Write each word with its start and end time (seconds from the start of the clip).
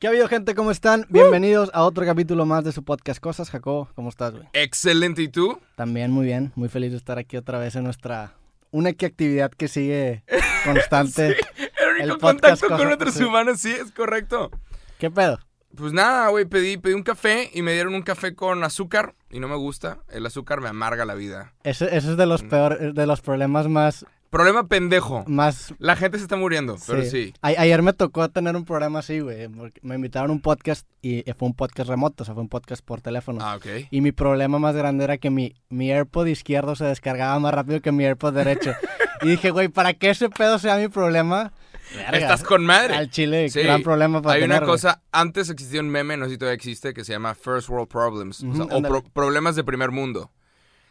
¿Qué 0.00 0.06
ha 0.06 0.10
habido, 0.10 0.28
gente? 0.28 0.54
¿Cómo 0.54 0.70
están? 0.70 1.04
Bienvenidos 1.10 1.70
a 1.74 1.82
otro 1.82 2.06
capítulo 2.06 2.46
más 2.46 2.64
de 2.64 2.72
su 2.72 2.82
podcast 2.82 3.20
Cosas. 3.20 3.50
Jacobo, 3.50 3.90
¿cómo 3.94 4.08
estás, 4.08 4.32
güey? 4.32 4.44
Excelente, 4.54 5.20
¿y 5.20 5.28
tú? 5.28 5.60
También 5.76 6.10
muy 6.10 6.24
bien, 6.24 6.52
muy 6.54 6.70
feliz 6.70 6.90
de 6.92 6.96
estar 6.96 7.18
aquí 7.18 7.36
otra 7.36 7.58
vez 7.58 7.76
en 7.76 7.84
nuestra 7.84 8.32
única 8.70 9.06
actividad 9.06 9.50
que 9.50 9.68
sigue 9.68 10.24
constante. 10.64 11.34
Sí, 11.34 11.62
el 11.82 11.90
único 12.00 12.14
El 12.14 12.18
contacto 12.18 12.68
con 12.68 12.90
otros 12.90 13.12
sí. 13.12 13.24
humanos, 13.24 13.60
sí, 13.60 13.72
es 13.72 13.92
correcto. 13.92 14.50
¿Qué 14.98 15.10
pedo? 15.10 15.38
Pues 15.76 15.92
nada, 15.92 16.28
güey, 16.30 16.46
pedí, 16.46 16.78
pedí 16.78 16.94
un 16.94 17.02
café 17.02 17.50
y 17.52 17.60
me 17.60 17.74
dieron 17.74 17.94
un 17.94 18.02
café 18.02 18.34
con 18.34 18.64
azúcar 18.64 19.14
y 19.30 19.38
no 19.38 19.48
me 19.48 19.56
gusta. 19.56 19.98
El 20.08 20.24
azúcar 20.24 20.62
me 20.62 20.68
amarga 20.70 21.04
la 21.04 21.14
vida. 21.14 21.52
Ese, 21.62 21.84
ese 21.94 22.12
es 22.12 22.16
de 22.16 22.24
Mm. 22.24 22.28
los 22.30 22.42
peores, 22.42 22.94
de 22.94 23.06
los 23.06 23.20
problemas 23.20 23.68
más, 23.68 24.06
Problema 24.30 24.68
pendejo. 24.68 25.24
más 25.26 25.74
La 25.78 25.96
gente 25.96 26.16
se 26.18 26.22
está 26.22 26.36
muriendo, 26.36 26.76
pero 26.86 27.02
sí. 27.04 27.34
A- 27.42 27.48
ayer 27.48 27.82
me 27.82 27.92
tocó 27.92 28.28
tener 28.28 28.54
un 28.54 28.64
programa 28.64 29.00
así, 29.00 29.18
güey. 29.18 29.48
Me 29.82 29.96
invitaron 29.96 30.30
a 30.30 30.34
un 30.34 30.40
podcast 30.40 30.86
y 31.02 31.24
fue 31.36 31.48
un 31.48 31.54
podcast 31.54 31.88
remoto, 31.90 32.22
o 32.22 32.24
sea, 32.24 32.34
fue 32.34 32.42
un 32.44 32.48
podcast 32.48 32.84
por 32.84 33.00
teléfono. 33.00 33.40
Ah, 33.42 33.56
ok. 33.56 33.66
Y 33.90 34.00
mi 34.00 34.12
problema 34.12 34.60
más 34.60 34.76
grande 34.76 35.02
era 35.02 35.18
que 35.18 35.30
mi, 35.30 35.54
mi 35.68 35.90
AirPod 35.90 36.26
izquierdo 36.28 36.76
se 36.76 36.84
descargaba 36.84 37.36
más 37.40 37.52
rápido 37.52 37.80
que 37.80 37.90
mi 37.90 38.04
AirPod 38.04 38.32
derecho. 38.34 38.72
y 39.22 39.28
dije, 39.30 39.50
güey, 39.50 39.66
¿para 39.68 39.94
que 39.94 40.10
ese 40.10 40.30
pedo 40.30 40.60
sea 40.60 40.76
mi 40.76 40.86
problema? 40.86 41.52
Verga, 41.96 42.18
Estás 42.18 42.44
con 42.44 42.64
madre. 42.64 42.94
Al 42.94 43.10
chile, 43.10 43.48
Sí. 43.48 43.62
gran 43.62 43.82
problema 43.82 44.22
para 44.22 44.36
Hay 44.36 44.44
una 44.44 44.54
tener, 44.60 44.68
cosa, 44.68 45.02
antes 45.10 45.50
existía 45.50 45.80
un 45.80 45.88
meme, 45.90 46.16
no 46.16 46.26
sé 46.26 46.32
si 46.32 46.38
todavía 46.38 46.54
existe, 46.54 46.94
que 46.94 47.02
se 47.04 47.12
llama 47.12 47.34
First 47.34 47.68
World 47.68 47.88
Problems, 47.88 48.44
o, 48.44 48.54
sea, 48.54 48.64
Ujú, 48.66 48.72
o 48.74 48.76
ándale. 48.76 48.88
pro- 49.00 49.02
problemas 49.12 49.56
de 49.56 49.64
primer 49.64 49.90
mundo. 49.90 50.30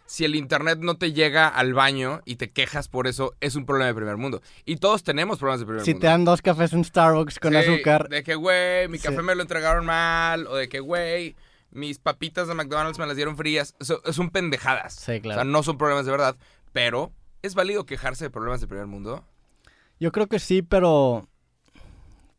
Si 0.10 0.26
el 0.26 0.36
internet 0.36 0.80
no 0.82 0.98
te 0.98 1.14
llega 1.14 1.48
al 1.48 1.76
baño 1.76 2.22
y 2.26 2.38
te 2.38 2.50
quejas 2.50 2.88
por 2.88 3.06
eso, 3.06 3.36
es 3.42 3.56
un 3.56 3.68
problema 3.68 3.90
de 3.90 3.94
primer 3.94 4.18
mundo. 4.18 4.42
Y 4.66 4.78
todos 4.78 5.04
tenemos 5.04 5.38
problemas 5.38 5.60
de 5.60 5.68
primer 5.68 5.86
Si 5.86 5.92
mundo. 5.92 6.02
te 6.02 6.08
dan 6.08 6.26
dos 6.26 6.42
cafés 6.42 6.74
en 6.74 6.84
Starbucks 6.84 7.38
con 7.38 7.52
Sí, 7.54 7.58
azúcar, 7.60 8.10
De 8.10 8.24
que, 8.24 8.34
güey, 8.34 8.88
mi 8.88 8.98
Sí. 8.98 9.04
café 9.04 9.22
me 9.22 9.36
lo 9.36 9.44
entregaron 9.44 9.86
mal. 9.86 10.48
O 10.48 10.56
de 10.56 10.68
que, 10.68 10.80
güey, 10.80 11.36
mis 11.70 12.00
papitas 12.00 12.48
de 12.48 12.56
McDonald's 12.56 12.98
me 12.98 13.06
las 13.06 13.16
dieron 13.18 13.38
frías. 13.38 13.76
Eso- 13.80 14.02
son 14.12 14.32
pendejadas. 14.32 14.96
Sí, 14.96 15.22
claro. 15.22 15.42
O 15.42 15.44
sea, 15.44 15.52
no 15.52 15.62
son 15.62 15.78
problemas 15.78 16.06
de 16.08 16.12
verdad. 16.12 16.36
Pero, 16.74 17.12
¿es 17.44 17.54
válido 17.54 17.86
quejarse 17.86 18.24
de 18.24 18.30
problemas 18.32 18.62
de 18.62 18.68
primer 18.68 18.88
mundo? 18.88 19.24
yo 20.00 20.12
creo 20.12 20.26
que 20.26 20.40
sí, 20.40 20.64
pero... 20.64 21.29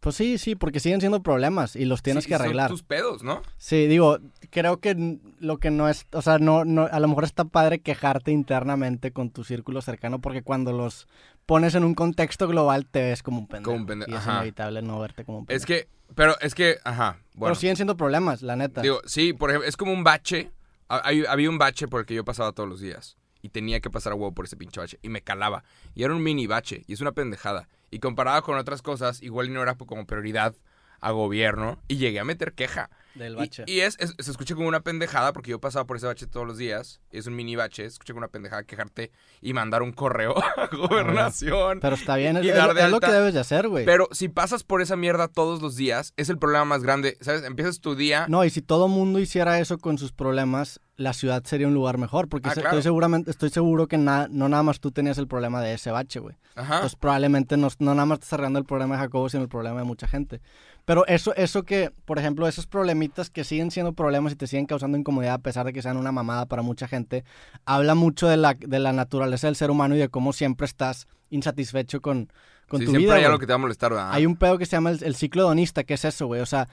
Pues 0.01 0.17
sí, 0.17 0.39
sí, 0.39 0.55
porque 0.55 0.81
siguen 0.81 1.01
siendo 1.01 1.23
problemas 1.23 1.77
y 1.77 1.85
los 1.85 2.03
tienes 2.03 2.25
Sí, 2.25 2.29
que 2.31 2.37
son 2.37 2.43
arreglar. 2.47 2.71
tus 2.71 2.83
pedos, 2.83 3.23
¿no? 3.23 3.43
Sí, 3.59 3.87
digo, 3.87 4.19
creo 4.49 4.79
que 4.81 5.19
lo 5.41 5.59
que 5.59 5.71
no 5.71 5.91
es, 5.91 6.07
o 6.13 6.23
sea, 6.23 6.39
no, 6.39 6.65
no, 6.65 6.87
a 6.91 6.99
lo 7.01 7.07
mejor 7.09 7.25
está 7.25 7.45
padre 7.45 7.81
quejarte 7.81 8.33
internamente 8.33 9.13
con 9.13 9.31
tu 9.31 9.45
círculo 9.45 9.83
cercano 9.83 10.19
porque 10.21 10.43
cuando 10.43 10.73
los 10.73 11.07
pones 11.45 11.75
en 11.75 11.85
un 11.85 11.95
contexto 11.95 12.49
global 12.49 12.87
te 12.87 13.03
ves 13.03 13.23
como 13.23 13.41
un 13.41 13.47
pendejo. 13.47 13.73
Como 13.73 13.83
un 13.83 13.87
pendejo, 13.87 14.11
Y 14.11 14.15
es 14.15 14.21
ajá. 14.21 14.37
inevitable 14.37 14.81
no 14.81 14.99
verte 15.01 15.25
como 15.27 15.41
un 15.41 15.47
pendejo. 15.47 15.63
Es 15.63 15.67
que, 15.67 15.89
pero 16.15 16.35
es 16.41 16.55
que, 16.55 16.79
ajá, 16.83 17.19
bueno. 17.35 17.53
Pero 17.53 17.55
siguen 17.57 17.77
siendo 17.77 17.97
problemas, 17.99 18.41
la 18.41 18.57
neta. 18.57 18.81
Digo, 18.81 19.03
sí, 19.05 19.35
por 19.35 19.51
ejemplo, 19.51 19.69
es 19.69 19.77
como 19.77 19.93
un 19.93 20.03
bache. 20.03 20.51
Hay- 20.89 21.25
había 21.29 21.51
un 21.51 21.59
bache 21.59 21.89
por 21.89 22.01
el 22.01 22.07
que 22.07 22.15
yo 22.15 22.25
pasaba 22.25 22.53
todos 22.53 22.69
los 22.69 22.81
días. 22.81 23.19
Y 23.43 23.51
tenía 23.51 23.81
que 23.81 23.91
pasar 23.91 24.13
a 24.13 24.17
huevo 24.17 24.33
por 24.33 24.47
ese 24.47 24.57
pinche 24.57 24.81
bache. 24.81 24.99
Y 25.03 25.09
me 25.11 25.21
calaba. 25.23 25.63
Y 25.95 26.03
era 26.05 26.15
un 26.15 26.23
mini 26.23 26.47
bache. 26.47 26.85
Y 26.87 26.93
es 26.95 27.01
una 27.01 27.13
pendejada. 27.13 27.69
Y 27.91 27.99
comparado 27.99 28.43
con 28.43 28.57
otras 28.59 28.83
cosas, 28.83 29.23
igual 29.23 29.53
no 29.53 29.63
era 29.63 29.75
como 29.75 30.07
prioridad 30.07 30.55
a 31.03 31.13
gobierno. 31.13 31.81
Y 31.89 31.97
llegué 31.97 32.21
a 32.21 32.25
meter 32.25 32.53
queja. 32.53 32.91
del 33.15 33.35
bache. 33.35 33.65
Y, 33.67 33.81
es, 33.81 33.97
es- 33.99 34.15
se 34.19 34.31
escucha 34.31 34.55
como 34.55 34.69
una 34.69 34.81
pendejada 34.83 35.33
porque 35.33 35.51
yo 35.51 35.59
pasaba 35.59 35.87
por 35.87 35.97
ese 35.97 36.07
bache 36.07 36.27
todos 36.27 36.47
los 36.47 36.59
días. 36.59 37.01
y 37.11 37.19
Es 37.19 37.27
un 37.27 37.35
mini 37.35 37.57
bache. 37.57 37.83
Se 37.85 37.89
escucha 37.95 38.13
como 38.13 38.19
una 38.19 38.29
pendejada 38.29 38.63
quejarte 38.65 39.11
y 39.41 39.53
mandar 39.55 39.83
un 39.83 39.93
correo 39.93 40.35
a 40.57 40.67
gobernación. 40.77 41.81
Pero 41.81 41.97
está 41.97 42.17
bien, 42.17 42.37
es, 42.37 42.45
y 42.45 42.51
es- 42.51 42.55
dar 42.55 42.75
de 42.75 42.83
es 42.85 42.91
lo 42.91 43.01
que 43.01 43.11
debes 43.11 43.35
de 43.35 43.41
hacer, 43.41 43.69
güey. 43.69 43.85
Pero 43.85 44.09
si 44.13 44.29
pasas 44.29 44.63
por 44.63 44.83
esa 44.83 44.97
mierda 44.97 45.29
todos 45.29 45.63
los 45.63 45.75
días, 45.77 46.13
es 46.17 46.29
el 46.29 46.39
problema 46.39 46.65
más 46.67 46.83
grande. 46.83 47.17
¿Sabes? 47.21 47.43
Empiezas 47.45 47.81
tu 47.81 47.95
día. 47.95 48.27
No, 48.29 48.45
y 48.45 48.51
si 48.51 48.63
todo 48.63 48.87
mundo 48.89 49.19
hiciera 49.19 49.59
eso 49.59 49.79
con 49.79 49.99
sus 49.99 50.13
problemas, 50.13 50.81
la 51.01 51.13
ciudad 51.15 51.43
sería 51.45 51.67
un 51.67 51.75
lugar 51.75 51.97
mejor. 51.99 52.29
Porque 52.29 52.49
Ah, 52.51 52.55
se- 52.55 52.61
claro. 52.61 52.77
estoy, 52.77 52.83
seguramente, 52.89 53.31
estoy 53.31 53.49
seguro 53.51 53.89
que 53.89 53.97
na- 53.99 54.29
no 54.31 54.49
nada 54.49 54.63
más 54.63 54.81
tú 54.81 54.91
tenías 54.91 55.17
el 55.19 55.27
problema 55.27 55.61
de 55.63 55.73
ese 55.75 55.91
bache, 55.91 56.21
güey. 56.21 56.37
Pues 56.81 56.95
probablemente 56.95 57.57
no, 57.57 57.69
no 57.79 57.95
nada 57.95 58.05
más 58.07 58.17
estás 58.19 58.35
arreglando 58.35 58.59
el 58.59 58.67
problema 58.67 58.97
de 58.97 59.01
Jacobo, 59.03 59.29
sino 59.31 59.43
el 59.43 59.49
problema 59.49 59.79
de 59.79 59.85
mucha 59.85 60.07
gente. 60.07 60.43
Pero 60.85 61.07
eso, 61.07 61.35
eso 61.37 61.63
que, 61.63 61.91
por 62.05 62.19
ejemplo, 62.19 62.47
esos 62.49 62.67
problemitas 62.67 63.31
que 63.31 63.45
siguen 63.45 63.71
siendo 63.71 63.93
problemas 63.95 64.33
y 64.33 64.37
te 64.37 64.47
siguen 64.47 64.67
causando 64.67 64.99
incomodidad 64.99 65.35
a 65.35 65.39
pesar 65.39 65.65
de 65.65 65.73
que 65.73 65.81
sean 65.83 65.97
una 65.97 66.13
mamada 66.13 66.47
para 66.47 66.61
mucha 66.63 66.87
gente, 66.87 67.25
habla 67.65 67.95
mucho 67.95 68.29
de 68.29 68.37
la, 68.37 68.55
de 68.55 68.79
la 68.79 68.93
naturaleza 68.93 69.47
del 69.47 69.57
ser 69.57 69.71
humano 69.71 69.95
y 69.95 69.99
de 69.99 70.09
cómo 70.11 70.33
siempre 70.35 70.67
estás 70.67 71.07
insatisfecho 71.31 72.01
con, 72.03 72.31
con 72.69 72.81
Sí, 72.81 72.87
tu 72.87 72.91
siempre 72.93 73.07
vida. 73.07 73.15
hay 73.17 73.25
algo 73.25 73.39
que 73.39 73.47
te 73.47 73.53
va 73.53 73.57
a 73.57 73.59
molestar, 73.59 73.93
¿verdad? 73.93 74.11
Hay 74.13 74.27
un 74.27 74.37
pedo 74.37 74.59
que 74.59 74.67
se 74.67 74.73
llama 74.73 74.91
el, 74.91 75.03
el 75.03 75.15
ciclo 75.15 75.43
hedonista, 75.43 75.85
que 75.85 75.95
es 75.95 76.05
eso, 76.05 76.27
güey. 76.27 76.41
O 76.41 76.47
sea, 76.47 76.69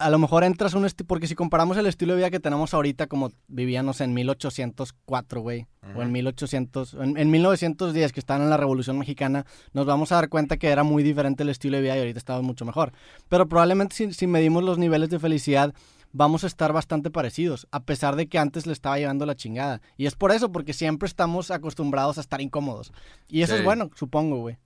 a 0.00 0.10
lo 0.10 0.18
mejor 0.18 0.42
entras 0.44 0.74
un 0.74 0.84
estilo, 0.86 1.06
porque 1.06 1.26
si 1.28 1.34
comparamos 1.34 1.76
el 1.76 1.86
estilo 1.86 2.14
de 2.14 2.18
vida 2.18 2.30
que 2.30 2.40
tenemos 2.40 2.74
ahorita 2.74 3.06
como 3.06 3.30
vivíamos 3.48 4.00
en 4.00 4.12
1804, 4.14 5.40
güey, 5.40 5.66
o 5.94 6.00
en 6.02 6.08
Ujú. 6.08 6.10
1800, 6.10 6.94
en, 6.94 7.16
en 7.16 7.30
1910 7.30 8.12
que 8.12 8.20
estaban 8.20 8.42
en 8.42 8.50
la 8.50 8.56
Revolución 8.56 8.98
Mexicana, 8.98 9.46
nos 9.72 9.86
vamos 9.86 10.10
a 10.12 10.16
dar 10.16 10.28
cuenta 10.28 10.56
que 10.56 10.68
era 10.68 10.82
muy 10.82 11.02
diferente 11.02 11.42
el 11.42 11.48
estilo 11.50 11.76
de 11.76 11.82
vida 11.82 11.96
y 11.96 12.00
ahorita 12.00 12.18
estamos 12.18 12.42
mucho 12.42 12.64
mejor. 12.64 12.92
Pero 13.28 13.48
probablemente 13.48 13.94
si, 13.94 14.12
si 14.12 14.26
medimos 14.26 14.64
los 14.64 14.78
niveles 14.78 15.10
de 15.10 15.18
felicidad, 15.18 15.74
vamos 16.12 16.42
a 16.44 16.48
estar 16.48 16.72
bastante 16.72 17.10
parecidos, 17.10 17.68
a 17.70 17.80
pesar 17.84 18.16
de 18.16 18.26
que 18.26 18.38
antes 18.38 18.66
le 18.66 18.72
estaba 18.72 18.98
llevando 18.98 19.26
la 19.26 19.36
chingada. 19.36 19.80
Y 19.96 20.06
es 20.06 20.14
por 20.16 20.32
eso, 20.32 20.50
porque 20.50 20.72
siempre 20.72 21.06
estamos 21.06 21.50
acostumbrados 21.50 22.18
a 22.18 22.20
estar 22.22 22.40
incómodos. 22.40 22.92
Y 23.28 23.42
eso 23.42 23.52
Sí. 23.52 23.58
es 23.60 23.64
bueno, 23.64 23.90
supongo, 23.94 24.38
güey. 24.38 24.56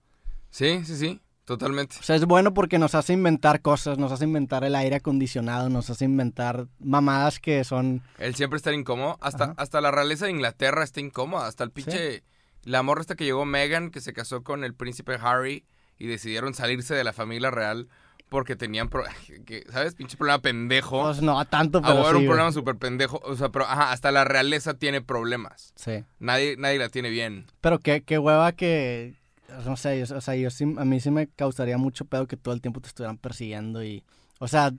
Sí, 0.51 0.81
sí, 0.84 0.97
sí, 0.97 1.21
totalmente. 1.44 1.97
O 2.00 2.03
sea, 2.03 2.16
es 2.16 2.25
bueno 2.25 2.55
porque 2.55 2.78
nos 2.78 2.94
hace 2.94 3.12
inventar 3.12 3.60
cosas, 3.62 3.99
nos 3.99 4.12
hace 4.12 4.25
inventar 4.25 4.65
el 4.65 4.75
aire 4.75 4.97
acondicionado, 4.97 5.69
nos 5.69 5.91
hace 5.91 6.05
inventar 6.05 6.66
mamadas 6.78 7.41
que 7.41 7.65
son... 7.65 8.03
El 8.19 8.34
siempre 8.34 8.56
estar 8.56 8.75
incómodo. 8.75 9.19
Hasta, 9.21 9.44
Ajá. 9.44 9.54
hasta 9.56 9.81
la 9.81 9.91
realeza 9.91 10.25
de 10.27 10.33
Inglaterra 10.33 10.83
está 10.84 11.00
incómoda. 11.00 11.47
Hasta 11.47 11.65
el 11.65 11.71
pinche... 11.71 12.22
La 12.65 12.83
morra 12.83 13.03
esta 13.03 13.15
que 13.15 13.25
llegó 13.25 13.44
Meghan, 13.44 13.91
que 13.91 14.00
se 14.00 14.15
casó 14.15 14.43
con 14.43 14.65
el 14.65 14.75
príncipe 14.75 15.19
Harry 15.21 15.66
y 15.99 16.06
decidieron 16.06 16.54
salirse 16.54 16.94
de 16.94 17.04
la 17.04 17.12
familia 17.12 17.50
real 17.50 17.88
porque 18.31 18.56
tenían... 18.56 18.88
pro- 18.88 19.04
que, 19.47 19.65
¿Sabes? 19.71 19.94
Pinche 19.94 20.16
problema 20.16 20.38
pendejo. 20.41 21.03
Pues 21.03 21.21
no 21.21 21.38
a 21.38 21.44
tanto, 21.44 21.83
pero 21.83 22.00
era 22.00 22.10
sí, 22.10 22.16
un 22.16 22.25
problema 22.27 22.53
súper 22.53 22.77
pendejo. 22.77 23.21
O 23.22 23.37
sea, 23.37 23.50
pero 23.50 23.66
ajá, 23.66 23.93
hasta 23.93 24.10
la 24.12 24.25
realeza 24.25 24.75
tiene 24.75 25.03
problemas. 25.03 25.75
Sí. 25.77 26.04
Nadie, 26.19 26.56
nadie 26.56 26.78
la 26.78 26.88
tiene 26.88 27.10
bien. 27.10 27.44
Pero 27.60 27.78
qué, 27.81 28.03
qué 28.03 28.19
hueva 28.19 28.53
que... 28.53 29.22
No 29.65 29.76
sé, 29.76 30.04
yo- 30.06 30.16
o 30.16 30.20
sea, 30.20 30.34
yo 30.37 30.50
sí, 30.50 30.65
a 30.65 30.84
mí 30.84 31.00
sí 31.00 31.10
me 31.10 31.28
causaría 31.28 31.78
mucho 31.78 32.04
pedo 32.04 32.26
que 32.26 32.37
todo 32.37 32.54
el 32.54 32.60
tiempo 32.60 32.81
te 32.81 32.88
estuvieran 32.88 33.19
persiguiendo 33.19 33.82
y... 33.84 34.04
O 34.41 34.48
sea, 34.48 34.72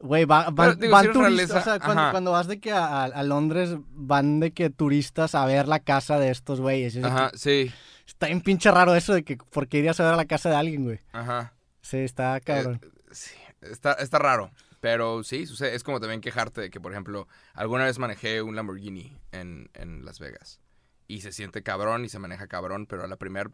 güey, 0.00 0.24
va- 0.24 0.48
van, 0.50 0.78
digo, 0.78 0.92
van 0.92 1.06
si 1.06 1.12
turistas, 1.12 1.60
o 1.60 1.64
sea, 1.64 1.78
cuando, 2.10 2.32
vas 2.32 2.46
de 2.48 2.58
que 2.58 2.72
a, 2.72 2.84
a- 2.86 3.04
a 3.04 3.22
Londres 3.22 3.76
van 3.90 4.40
de 4.40 4.52
que 4.52 4.70
turistas 4.70 5.34
a 5.34 5.44
ver 5.44 5.68
la 5.68 5.78
casa 5.80 6.18
de 6.18 6.30
estos 6.30 6.60
güeyes. 6.60 6.96
Ajá, 7.04 7.30
que 7.30 7.38
sí. 7.38 7.72
Está 8.06 8.26
bien 8.26 8.40
pinche 8.40 8.70
raro 8.70 8.94
eso 8.94 9.12
de 9.14 9.22
que, 9.22 9.36
¿por 9.36 9.68
qué 9.68 9.78
irías 9.78 10.00
a 10.00 10.04
ver 10.04 10.14
a 10.14 10.16
la 10.16 10.24
casa 10.24 10.48
de 10.48 10.56
alguien, 10.56 10.84
güey? 10.84 11.00
Ajá. 11.12 11.52
Sí, 11.82 11.98
está 11.98 12.40
cabrón. 12.40 12.80
Eh, 12.82 12.88
sí, 13.12 13.34
está, 13.60 13.92
está 13.94 14.18
raro. 14.18 14.50
Pero 14.80 15.22
sí, 15.22 15.46
sucede. 15.46 15.74
Es 15.74 15.82
como 15.84 16.00
también 16.00 16.20
quejarte 16.20 16.60
de 16.62 16.70
que, 16.70 16.80
por 16.80 16.92
ejemplo, 16.92 17.28
alguna 17.52 17.84
vez 17.84 17.98
manejé 17.98 18.42
un 18.42 18.56
Lamborghini 18.56 19.16
en, 19.32 19.70
en 19.74 20.04
Las 20.04 20.18
Vegas. 20.18 20.60
Y 21.08 21.20
se 21.20 21.32
siente 21.32 21.62
cabrón 21.62 22.04
y 22.04 22.08
se 22.08 22.18
maneja 22.18 22.46
cabrón, 22.46 22.86
pero 22.86 23.04
a 23.04 23.06
la 23.06 23.16
primera 23.16 23.50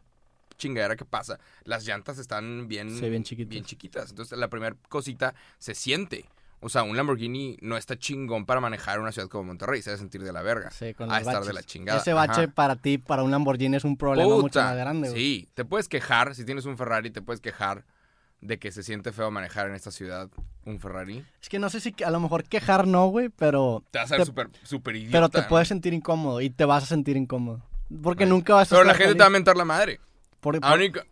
chingadera 0.57 0.95
que 0.95 1.05
pasa, 1.05 1.39
las 1.63 1.85
llantas 1.85 2.17
están 2.17 2.67
bien, 2.67 2.97
Sí, 2.97 3.09
bien 3.09 3.23
chiquitas. 3.23 3.61
chiquitas. 3.65 4.09
Entonces, 4.11 4.37
la 4.37 4.49
primera 4.49 4.75
cosita 4.89 5.33
se 5.57 5.75
siente. 5.75 6.25
O 6.63 6.69
sea, 6.69 6.83
un 6.83 6.95
Lamborghini 6.95 7.57
no 7.61 7.75
está 7.75 7.97
chingón 7.97 8.45
para 8.45 8.59
manejar 8.61 8.99
una 8.99 9.11
ciudad 9.11 9.27
como 9.27 9.45
Monterrey. 9.45 9.81
Se 9.81 9.89
debe 9.89 9.99
sentir 9.99 10.23
de 10.23 10.31
la 10.31 10.43
verga. 10.43 10.69
Sí, 10.69 10.93
con 10.93 11.11
a 11.11 11.17
estar 11.17 11.33
baches. 11.35 11.47
de 11.47 11.53
la 11.53 11.63
chingada. 11.63 11.99
Ese 11.99 12.13
bache 12.13 12.41
Ajá. 12.43 12.51
para 12.53 12.75
ti, 12.75 12.99
para 12.99 13.23
un 13.23 13.31
Lamborghini, 13.31 13.77
es 13.77 13.83
un 13.83 13.97
problema 13.97 14.35
mucho 14.37 14.59
más 14.61 14.75
grande, 14.77 15.09
güey. 15.09 15.19
Sí, 15.19 15.49
te 15.55 15.65
puedes 15.65 15.87
quejar, 15.87 16.35
si 16.35 16.45
tienes 16.45 16.65
un 16.65 16.77
Ferrari, 16.77 17.09
te 17.09 17.23
puedes 17.23 17.41
quejar 17.41 17.83
de 18.41 18.59
que 18.59 18.71
se 18.71 18.83
siente 18.83 19.11
feo 19.11 19.31
manejar 19.31 19.67
en 19.69 19.73
esta 19.75 19.89
ciudad 19.89 20.29
un 20.65 20.79
Ferrari. 20.79 21.25
Es 21.41 21.49
que 21.49 21.57
no 21.57 21.69
sé 21.71 21.79
si 21.79 21.95
a 22.05 22.11
lo 22.11 22.19
mejor 22.19 22.43
quejar 22.43 22.85
no, 22.87 23.07
güey, 23.07 23.29
pero, 23.29 23.83
Te 23.89 23.97
vas 23.99 24.11
a 24.11 24.17
ver 24.17 24.25
súper 24.27 24.47
súper 24.63 24.95
idiota. 24.97 25.11
pero 25.11 25.29
te 25.29 25.41
¿no? 25.41 25.47
puedes 25.47 25.67
sentir 25.67 25.93
incómodo 25.95 26.41
y 26.41 26.49
te 26.51 26.65
vas 26.65 26.83
a 26.83 26.85
sentir 26.87 27.17
incómodo. 27.17 27.63
Porque 28.03 28.23
Ay. 28.25 28.29
nunca 28.29 28.53
vas 28.53 28.71
a 28.71 28.75
Pero 28.75 28.83
la 28.87 28.93
gente 28.93 29.13
te 29.13 29.19
va 29.19 29.25
a 29.25 29.29
mentar 29.31 29.57
la 29.57 29.65
madre. 29.65 29.99
Por- 30.41 30.59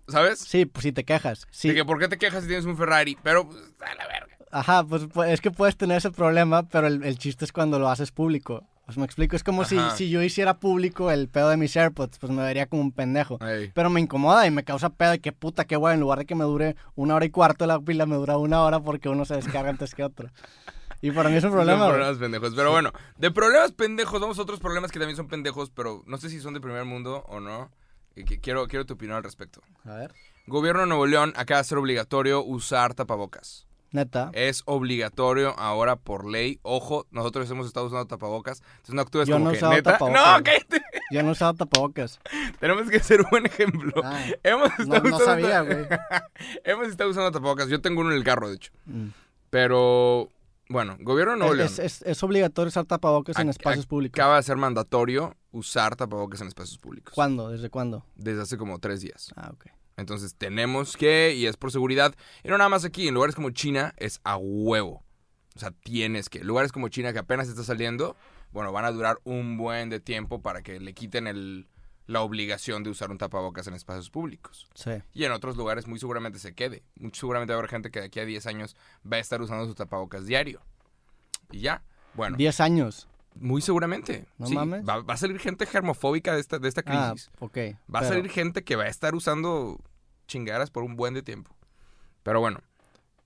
¿Sabes? 0.08 0.40
sí, 0.40 0.66
pues 0.66 0.84
si 0.84 0.92
te 0.92 1.06
quejas. 1.06 1.48
Sí. 1.52 1.70
De 1.70 1.76
que 1.76 1.86
por 1.86 2.00
qué 2.00 2.08
te 2.08 2.18
quejas 2.18 2.42
si 2.42 2.48
tienes 2.48 2.66
un 2.66 2.76
Ferrari, 2.76 3.18
pero 3.24 3.48
pues, 3.48 3.60
a 3.80 3.96
la 3.96 4.08
verga. 4.08 4.36
Ajá, 4.52 4.84
pues, 4.84 5.04
pues, 5.14 5.32
es 5.32 5.42
que 5.42 5.52
puedes 5.52 5.78
tener 5.78 5.98
ese 5.98 6.12
problema, 6.12 6.64
pero 6.68 6.88
el, 6.88 7.04
el 7.04 7.18
chiste 7.18 7.46
es 7.46 7.52
cuando 7.52 7.80
lo 7.80 7.90
haces 7.90 8.12
público. 8.12 8.68
Pues 8.86 8.98
me 8.98 9.06
explico, 9.06 9.36
es 9.36 9.44
como 9.44 9.66
si, 9.66 9.78
si 9.96 10.10
yo 10.10 10.24
hiciera 10.24 10.56
público 10.60 11.12
el 11.12 11.30
pedo 11.30 11.50
de 11.50 11.58
mis 11.58 11.78
AirPods, 11.78 12.18
pues 12.18 12.32
me 12.32 12.42
vería 12.42 12.66
como 12.66 12.82
un 12.82 12.92
pendejo. 12.92 13.38
Ey. 13.40 13.72
Pero 13.76 13.92
me 13.92 14.02
incomoda 14.02 14.48
y 14.48 14.52
me 14.52 14.64
causa 14.64 14.90
pedo 14.90 15.12
de 15.12 15.20
que 15.20 15.32
puta, 15.32 15.66
qué 15.66 15.76
guay, 15.76 15.94
en 15.94 16.00
lugar 16.00 16.18
de 16.18 16.26
que 16.26 16.34
me 16.34 16.44
dure 16.44 16.76
una 16.96 17.14
hora 17.14 17.26
y 17.26 17.30
cuarto 17.30 17.68
la 17.68 17.80
pila, 17.80 18.08
me 18.08 18.16
dura 18.16 18.38
una 18.38 18.64
hora 18.64 18.80
porque 18.80 19.08
uno 19.08 19.26
se 19.26 19.36
descarga 19.36 19.70
antes 19.70 19.94
que 19.94 20.04
otro. 20.04 20.32
Y 21.02 21.12
para 21.12 21.30
mí 21.30 21.36
es 21.38 21.44
un 21.44 21.52
problema. 21.52 21.82
Son 21.82 21.90
problemas 21.92 22.18
pendejos. 22.18 22.54
Pero 22.56 22.72
bueno, 22.72 22.92
de 23.18 23.30
problemas 23.30 23.72
pendejos, 23.74 24.20
vamos 24.20 24.40
a 24.40 24.42
otros 24.42 24.60
problemas 24.60 24.92
que 24.92 24.98
también 24.98 25.16
son 25.18 25.28
pendejos, 25.28 25.70
pero 25.70 26.02
no 26.08 26.18
sé 26.18 26.32
si 26.32 26.40
son 26.42 26.56
de 26.56 26.60
primer 26.60 26.84
mundo 26.86 27.24
o 27.28 27.40
no. 27.40 27.70
Quiero, 28.42 28.68
quiero 28.68 28.86
tu 28.86 28.94
opinión 28.96 29.18
al 29.18 29.24
respecto. 29.24 29.62
A 29.86 29.96
ver. 29.96 30.14
Gobierno 30.48 30.82
de 30.82 30.88
Nuevo 30.88 31.06
León 31.06 31.34
acaba 31.36 31.58
de 31.58 31.62
hacer 31.62 31.78
obligatorio 31.78 32.44
usar 32.44 32.94
tapabocas. 32.94 33.66
Neta. 33.92 34.30
Es 34.34 34.62
obligatorio 34.66 35.58
ahora 35.58 35.96
por 35.96 36.30
ley. 36.30 36.60
Ojo, 36.62 37.08
nosotros 37.10 37.50
hemos 37.50 37.66
estado 37.66 37.88
usando 37.88 38.06
tapabocas. 38.06 38.62
Entonces 38.72 38.94
no 38.96 39.02
actúes 39.02 39.28
Yo 39.28 39.36
como 39.36 39.46
no 39.46 39.52
que 39.52 39.58
usado 39.58 39.74
neta. 39.74 39.94
tapabocas, 39.94 40.22
No, 40.38 40.44
cállate. 40.44 40.82
Yo 41.12 41.24
no 41.24 41.32
usaba 41.32 41.54
tapabocas. 41.56 42.20
Tenemos 42.60 42.88
que 42.90 43.00
ser 43.00 43.22
un 43.22 43.30
buen 43.32 43.46
ejemplo. 43.48 43.94
Ah, 44.04 44.24
Hemos 44.44 44.70
no, 44.78 44.84
estado 44.84 45.10
no 45.10 45.16
usando 45.18 45.26
sabía, 45.26 45.62
güey. 45.62 45.88
Hemos 46.64 46.88
estado 46.90 47.10
usando 47.10 47.32
tapabocas. 47.32 47.68
Yo 47.70 47.82
tengo 47.82 48.02
uno 48.02 48.12
en 48.12 48.18
el 48.18 48.24
carro, 48.24 48.50
de 48.50 48.56
hecho. 48.56 48.72
Mm. 48.86 49.08
Pero, 49.50 50.30
bueno, 50.70 50.98
gobierno 51.02 51.36
León 51.36 51.60
Es, 51.60 51.80
es- 51.80 52.02
es 52.04 52.24
obligatorio 52.24 52.70
usar 52.70 52.86
tapabocas 52.86 53.38
en 53.40 53.48
Ac- 53.48 53.52
espacios 53.52 53.86
públicos. 53.88 54.20
acaba 54.20 54.38
de 54.38 54.44
ser 54.44 54.56
mandatorio 54.58 55.36
usar 55.52 55.96
tapabocas 55.96 56.42
en 56.42 56.48
espacios 56.48 56.78
públicos. 56.78 57.14
¿Cuándo? 57.14 57.50
¿Desde 57.50 57.70
cuándo? 57.70 58.06
Desde 58.16 58.42
hace 58.44 58.58
como 58.58 58.80
tres 58.80 59.02
días. 59.02 59.32
Ah, 59.36 59.50
ok. 59.54 59.66
Entonces 59.98 60.36
tenemos 60.36 60.96
que, 60.96 61.34
y 61.36 61.46
es 61.48 61.58
por 61.58 61.72
seguridad, 61.72 62.16
y 62.44 62.48
no 62.48 62.58
nada 62.58 62.70
más 62.70 62.86
aquí, 62.86 63.08
en 63.08 63.16
lugares 63.16 63.36
como 63.36 63.50
China 63.50 63.94
es 63.98 64.22
a 64.24 64.38
huevo. 64.38 65.04
O 65.56 65.60
sea, 65.60 65.72
tienes 65.72 66.30
que. 66.30 66.42
Lugares 66.44 66.72
como 66.72 66.88
China 66.88 67.12
que 67.12 67.20
apenas 67.20 67.50
está 67.50 67.64
saliendo, 67.64 68.16
bueno, 68.52 68.72
van 68.72 68.86
a 68.86 68.92
durar 68.92 69.20
un 69.26 69.58
buen 69.58 69.90
de 69.90 70.00
tiempo 70.00 70.42
para 70.42 70.62
que 70.62 70.80
le 70.80 70.94
quiten 70.94 71.28
el, 71.28 71.68
la 72.10 72.22
obligación 72.22 72.82
de 72.82 72.90
usar 72.90 73.12
un 73.12 73.20
tapabocas 73.20 73.68
en 73.68 73.76
espacios 73.76 74.10
públicos. 74.10 74.68
Sí. 74.74 74.92
Y 75.14 75.26
en 75.26 75.32
otros 75.32 75.56
lugares 75.58 75.86
muy 75.88 76.00
seguramente 76.00 76.40
se 76.40 76.56
quede. 76.56 76.82
Muy 76.96 77.12
seguramente 77.14 77.54
va 77.54 77.58
a 77.58 77.60
haber 77.60 77.70
gente 77.70 77.92
que 77.92 78.00
de 78.00 78.08
aquí 78.08 78.20
a 78.20 78.26
10 78.26 78.48
años 78.48 78.76
va 79.06 79.18
a 79.18 79.20
estar 79.20 79.40
usando 79.42 79.68
su 79.68 79.76
tapabocas 79.76 80.26
diario. 80.26 80.60
Y 81.52 81.60
ya. 81.60 81.84
Bueno, 82.16 82.36
10 82.38 82.60
años. 82.62 83.08
muy 83.36 83.62
seguramente. 83.62 84.26
No 84.40 84.48
Sí, 84.48 84.56
mames. 84.56 84.84
Va, 84.90 85.02
va 85.02 85.14
a 85.14 85.18
salir 85.18 85.38
gente 85.40 85.68
germofóbica 85.68 86.34
de 86.34 86.40
esta, 86.42 86.58
de 86.58 86.68
esta 86.68 86.82
Ah, 86.88 87.12
crisis. 87.12 87.30
ok. 87.40 87.58
Va 87.94 88.00
a 88.00 88.04
salir 88.06 88.28
gente 88.32 88.64
que 88.64 88.76
va 88.76 88.86
a 88.86 88.88
estar 88.88 89.14
usando 89.14 89.80
chingaderas 90.28 90.72
por 90.72 90.84
un 90.84 90.96
buen 90.96 91.14
de 91.14 91.22
tiempo. 91.22 91.56
Pero 92.24 92.40
bueno, 92.40 92.62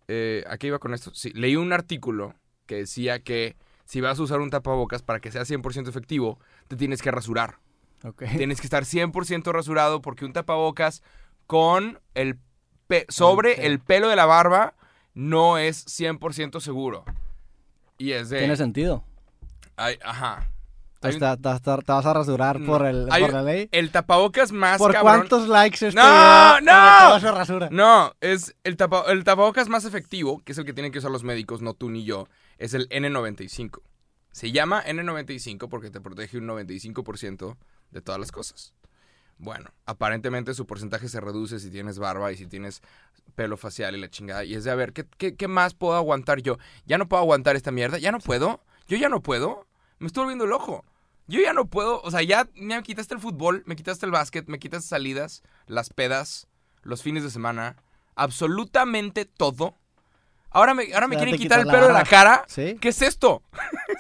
eh, 0.10 0.44
¿a 0.50 0.58
qué 0.58 0.68
iba 0.68 0.80
con 0.80 0.94
esto? 0.94 1.14
Sí, 1.16 1.32
leí 1.34 1.56
un 1.56 1.72
artículo 1.72 2.36
que 2.66 2.76
decía 2.76 3.20
que 3.24 3.56
si 3.86 4.02
vas 4.02 4.20
a 4.20 4.24
usar 4.24 4.42
un 4.42 4.50
tapabocas 4.50 5.02
para 5.04 5.20
que 5.22 5.32
sea 5.32 5.44
100% 5.44 5.88
efectivo, 5.88 6.38
te 6.68 6.76
tienes 6.76 7.02
que 7.02 7.10
rasurar. 7.12 7.60
Tienes 8.38 8.60
que 8.60 8.68
estar 8.68 8.84
100% 8.84 9.52
rasurado 9.52 10.02
porque 10.02 10.26
un 10.26 10.34
tapabocas 10.34 11.02
con 11.48 12.00
el 12.14 12.38
pe- 12.88 13.06
sobre 13.10 13.66
el 13.66 13.80
pelo 13.80 14.10
de 14.10 14.16
la 14.16 14.26
barba 14.26 14.74
no 15.14 15.58
es 15.58 15.86
100% 15.88 16.60
seguro. 16.60 17.06
Y 17.98 18.12
es 18.12 18.30
de... 18.30 18.40
Tiene 18.40 18.56
sentido. 18.58 19.04
ay, 19.78 19.98
ajá. 20.04 20.50
Te, 21.00 21.10
te- 21.12 21.20
te- 21.20 21.60
te 21.60 21.92
vas 21.92 22.06
a 22.06 22.14
rasurar 22.14 22.60
No. 22.62 22.66
por, 22.66 22.86
el, 22.86 23.10
Hay 23.12 23.22
por 23.24 23.34
la 23.34 23.42
ley. 23.44 23.68
el 23.74 23.92
tapabocas 23.92 24.54
más 24.54 24.78
¿Por 24.78 24.94
cabrón- 24.94 25.18
cuántos 25.20 25.50
likes 25.50 25.86
este 25.88 26.00
¡No, 26.00 26.62
no! 26.62 27.20
rasura? 27.20 27.68
No, 27.72 28.14
es 28.22 28.56
el, 28.64 28.78
tapa- 28.78 29.04
el 29.12 29.24
tapabocas 29.26 29.68
más 29.68 29.84
efectivo, 29.84 30.42
que 30.46 30.54
es 30.54 30.58
el 30.58 30.66
que 30.66 30.72
tienen 30.74 30.94
que 30.94 31.00
usar 31.00 31.12
los 31.12 31.24
médicos, 31.26 31.62
no 31.62 31.74
tú 31.74 31.90
ni 31.90 32.06
yo, 32.06 32.28
es 32.58 32.74
el 32.74 32.88
N95. 32.90 33.82
Se 34.32 34.52
llama 34.54 34.82
N95 34.86 35.68
porque 35.70 35.90
te 35.92 36.00
protege 36.00 36.38
un 36.38 36.48
95% 36.48 37.58
de 37.94 38.02
todas 38.02 38.20
las 38.20 38.32
cosas. 38.32 38.74
Bueno, 39.38 39.72
aparentemente 39.86 40.54
su 40.54 40.66
porcentaje 40.66 41.10
se 41.10 41.20
reduce 41.20 41.60
si 41.60 41.70
tienes 41.70 42.00
barba 42.00 42.32
y 42.32 42.38
si 42.38 42.48
tienes 42.48 42.82
pelo 43.36 43.58
facial 43.58 43.96
y 43.96 44.00
la 44.00 44.10
chingada. 44.10 44.44
Y 44.44 44.56
es 44.56 44.64
de, 44.64 44.72
a 44.72 44.76
ver, 44.76 44.94
¿qué, 44.94 45.06
qué, 45.18 45.36
qué 45.36 45.48
más 45.48 45.74
puedo 45.74 45.96
aguantar 45.96 46.42
yo? 46.42 46.58
¿Ya 46.86 46.98
no 46.98 47.08
puedo 47.08 47.22
aguantar 47.22 47.56
esta 47.56 47.72
mierda? 47.72 47.98
¿Ya 47.98 48.12
no 48.12 48.20
puedo? 48.20 48.62
¿Yo 48.88 48.98
ya 48.98 49.10
no 49.10 49.22
puedo? 49.22 49.68
Me 50.00 50.08
estoy 50.08 50.24
volviendo 50.24 50.46
loco. 50.46 50.86
Yo 51.28 51.40
ya 51.40 51.54
no 51.54 51.66
puedo, 51.66 52.02
o 52.02 52.12
sea, 52.12 52.22
ya 52.22 52.50
me 52.56 52.82
quitaste 52.84 53.14
el 53.14 53.22
fútbol, 53.22 53.64
me 53.66 53.78
quitaste 53.78 54.06
el 54.06 54.12
básquet, 54.12 54.48
me 54.48 54.60
quitaste 54.60 54.90
salidas, 54.90 55.42
las 55.68 55.90
pedas, 55.90 56.48
los 56.82 57.02
fines 57.02 57.24
de 57.24 57.30
semana, 57.30 57.78
absolutamente 58.16 59.24
todo. 59.24 59.78
Ahora 60.54 60.74
me, 60.76 60.94
ahora 60.94 61.08
me 61.08 61.16
quieren 61.18 61.36
quitar 61.36 61.60
el 61.60 61.66
pelo 61.66 61.82
de 61.82 61.88
la 61.88 61.94
barba. 61.94 62.10
cara. 62.10 62.44
Sí, 62.48 62.78
¿Qué 62.80 62.90
es 62.90 63.02
esto? 63.02 63.42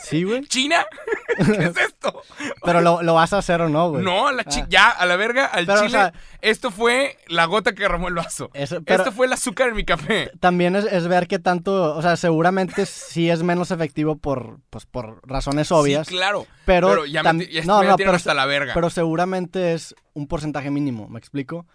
sí, 0.03 0.23
güey. 0.23 0.41
¿China? 0.47 0.85
¿Qué 1.37 1.63
es 1.65 1.77
esto? 1.77 2.21
Pero 2.63 2.79
lo, 2.81 3.01
lo 3.01 3.15
vas 3.15 3.33
a 3.33 3.39
hacer 3.39 3.59
o 3.61 3.69
no, 3.69 3.89
güey. 3.89 4.03
No, 4.03 4.27
a 4.27 4.31
la 4.31 4.43
chi- 4.43 4.61
Ah. 4.61 4.67
ya, 4.69 4.89
a 4.89 5.05
la 5.07 5.15
verga, 5.15 5.45
al 5.47 5.65
Pero, 5.65 5.79
o 5.79 5.81
chile. 5.85 5.97
sea- 5.97 6.13
esto 6.41 6.69
fue 6.69 7.17
la 7.27 7.45
gota 7.45 7.73
que 7.73 7.81
derramó 7.83 8.07
el 8.07 8.13
vaso. 8.13 8.51
Eso- 8.53 8.83
pero 8.83 8.99
esto 9.03 9.11
fue 9.11 9.25
el 9.25 9.33
azúcar 9.33 9.69
en 9.69 9.75
mi 9.75 9.83
café. 9.83 10.29
también 10.39 10.75
es, 10.75 10.85
es 10.85 11.07
ver 11.07 11.27
qué 11.27 11.39
tanto, 11.39 11.95
o 11.95 12.01
sea, 12.03 12.15
seguramente 12.17 12.85
sí 12.85 13.29
es 13.31 13.41
menos 13.41 13.71
efectivo 13.71 14.15
por, 14.17 14.59
pues, 14.69 14.85
por 14.85 15.27
razones 15.27 15.71
obvias, 15.71 16.07
Sí, 16.07 16.13
claro. 16.15 16.45
pero, 16.65 16.87
Pero, 16.89 17.05
ya, 17.05 17.23
me, 17.33 17.45
ti- 17.45 17.51
ya 17.51 17.63
no, 17.65 17.79
me 17.81 17.87
no, 17.87 17.95
pero, 17.97 18.11
hasta 18.11 18.33
la 18.35 18.45
verga. 18.45 18.73
pero 18.75 18.89
seguramente 18.91 19.73
es 19.73 19.95
un 20.13 20.27
porcentaje 20.27 20.69
mínimo, 20.69 21.07
¿me 21.09 21.17
explico? 21.17 21.65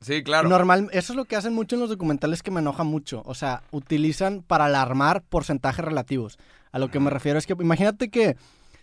Sí, 0.00 0.22
claro. 0.22 0.48
Normal, 0.48 0.88
eso 0.92 1.12
es 1.12 1.16
lo 1.16 1.24
que 1.24 1.36
hacen 1.36 1.54
mucho 1.54 1.76
en 1.76 1.80
los 1.80 1.90
documentales 1.90 2.42
que 2.42 2.50
me 2.50 2.60
enoja 2.60 2.84
mucho. 2.84 3.22
O 3.26 3.34
sea, 3.34 3.62
utilizan 3.70 4.42
para 4.42 4.66
alarmar 4.66 5.22
porcentajes 5.22 5.84
relativos. 5.84 6.38
A 6.72 6.78
lo 6.78 6.90
que 6.90 7.00
me 7.00 7.10
refiero 7.10 7.38
es 7.38 7.46
que 7.46 7.54
imagínate 7.58 8.10
que 8.10 8.36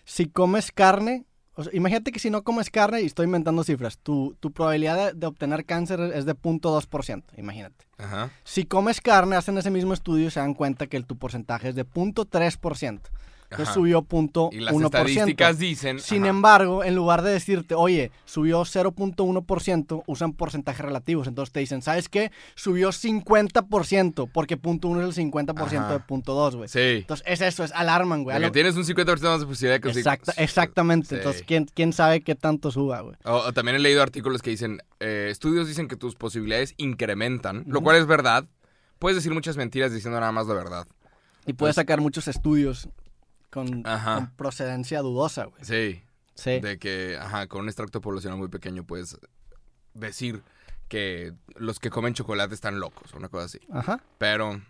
si 0.03 0.27
comes 0.27 0.71
carne, 0.71 1.25
o 1.53 1.63
sea, 1.63 1.75
imagínate 1.75 2.11
que 2.11 2.19
si 2.19 2.29
no 2.29 2.43
comes 2.43 2.69
carne, 2.69 3.01
y 3.01 3.05
estoy 3.05 3.25
inventando 3.25 3.63
cifras, 3.63 3.97
tu, 3.97 4.35
tu 4.39 4.51
probabilidad 4.51 5.13
de, 5.13 5.19
de 5.19 5.27
obtener 5.27 5.65
cáncer 5.65 5.99
es 6.13 6.25
de 6.25 6.35
0.2%, 6.35 7.23
imagínate. 7.37 7.85
Ajá. 7.97 8.29
Si 8.43 8.65
comes 8.65 9.01
carne, 9.01 9.35
hacen 9.35 9.57
ese 9.57 9.71
mismo 9.71 9.93
estudio 9.93 10.27
y 10.27 10.31
se 10.31 10.39
dan 10.39 10.53
cuenta 10.53 10.87
que 10.87 10.97
el, 10.97 11.05
tu 11.05 11.17
porcentaje 11.17 11.69
es 11.69 11.75
de 11.75 11.85
0.3%. 11.85 13.01
Entonces 13.49 13.73
subió 13.73 14.01
1.1%. 14.03 14.49
Y 14.51 14.59
las 14.59 14.75
estadísticas 14.75 15.57
dicen. 15.57 15.99
Sin 15.99 16.23
ajá. 16.23 16.29
embargo, 16.31 16.83
en 16.83 16.95
lugar 16.95 17.21
de 17.21 17.31
decirte, 17.31 17.75
oye, 17.75 18.11
subió 18.25 18.61
0.1%, 18.65 20.03
usan 20.05 20.33
porcentajes 20.33 20.83
relativos. 20.85 21.27
Entonces 21.27 21.53
te 21.53 21.61
dicen, 21.61 21.81
¿sabes 21.81 22.09
qué? 22.09 22.31
Subió 22.55 22.91
50%, 22.91 24.29
porque 24.33 24.57
punto 24.57 24.87
uno 24.87 25.07
es 25.07 25.17
el 25.17 25.31
50% 25.31 25.61
Ajá. 25.77 25.93
de 25.93 25.99
punto 25.99 26.33
2, 26.33 26.55
güey. 26.55 26.69
Sí. 26.69 26.79
Entonces 26.79 27.25
es 27.27 27.41
eso, 27.41 27.63
es 27.63 27.71
alarman, 27.73 28.23
güey. 28.23 28.33
De 28.33 28.37
A 28.37 28.39
que 28.41 28.45
lo- 28.47 28.51
tienes 28.51 28.75
un 28.75 28.83
50% 28.83 29.21
más 29.29 29.39
de 29.39 29.45
posibilidad 29.45 29.79
de 29.81 29.89
Exacta- 29.91 30.33
sí. 30.33 30.43
exactamente. 30.43 31.07
Sí. 31.09 31.15
Entonces, 31.15 31.43
¿quién, 31.45 31.65
¿quién 31.73 31.93
sabe 31.93 32.21
qué 32.21 32.35
tanto 32.35 32.71
suba, 32.71 33.01
güey? 33.01 33.15
O- 33.25 33.31
o 33.47 33.53
también 33.53 33.75
he 33.75 33.79
leído 33.79 34.01
artículos 34.01 34.41
que 34.41 34.49
dicen, 34.49 34.79
eh, 34.99 35.27
estudios 35.31 35.67
dicen 35.67 35.87
que 35.87 35.95
tus 35.95 36.15
posibilidades 36.15 36.73
incrementan, 36.77 37.63
lo 37.67 37.81
cual 37.81 37.95
es 37.97 38.05
verdad. 38.07 38.45
Puedes 38.99 39.15
decir 39.15 39.33
muchas 39.33 39.57
mentiras 39.57 39.93
diciendo 39.93 40.19
nada 40.19 40.31
más 40.31 40.47
la 40.47 40.53
verdad. 40.55 40.87
Y 41.45 41.53
puedes 41.53 41.75
sacar 41.77 42.01
muchos 42.01 42.27
estudios 42.27 42.89
con, 43.49 43.83
procedencia 44.35 45.01
dudosa, 45.01 45.45
güey. 45.45 45.63
Sí. 45.63 46.03
Sí. 46.35 46.59
De 46.59 46.77
que, 46.77 47.17
ajá, 47.19 47.47
con 47.47 47.61
un 47.61 47.67
extracto 47.67 47.99
poblacional 47.99 48.37
muy 48.37 48.47
pequeño 48.47 48.83
puedes 48.83 49.17
decir 49.95 50.43
que 50.87 51.33
los 51.55 51.79
que 51.79 51.89
comen 51.89 52.13
chocolate 52.13 52.53
están 52.53 52.79
locos, 52.79 53.13
una 53.13 53.27
cosa 53.29 53.45
así. 53.45 53.59
Ajá. 53.71 54.01
Pero, 54.19 54.61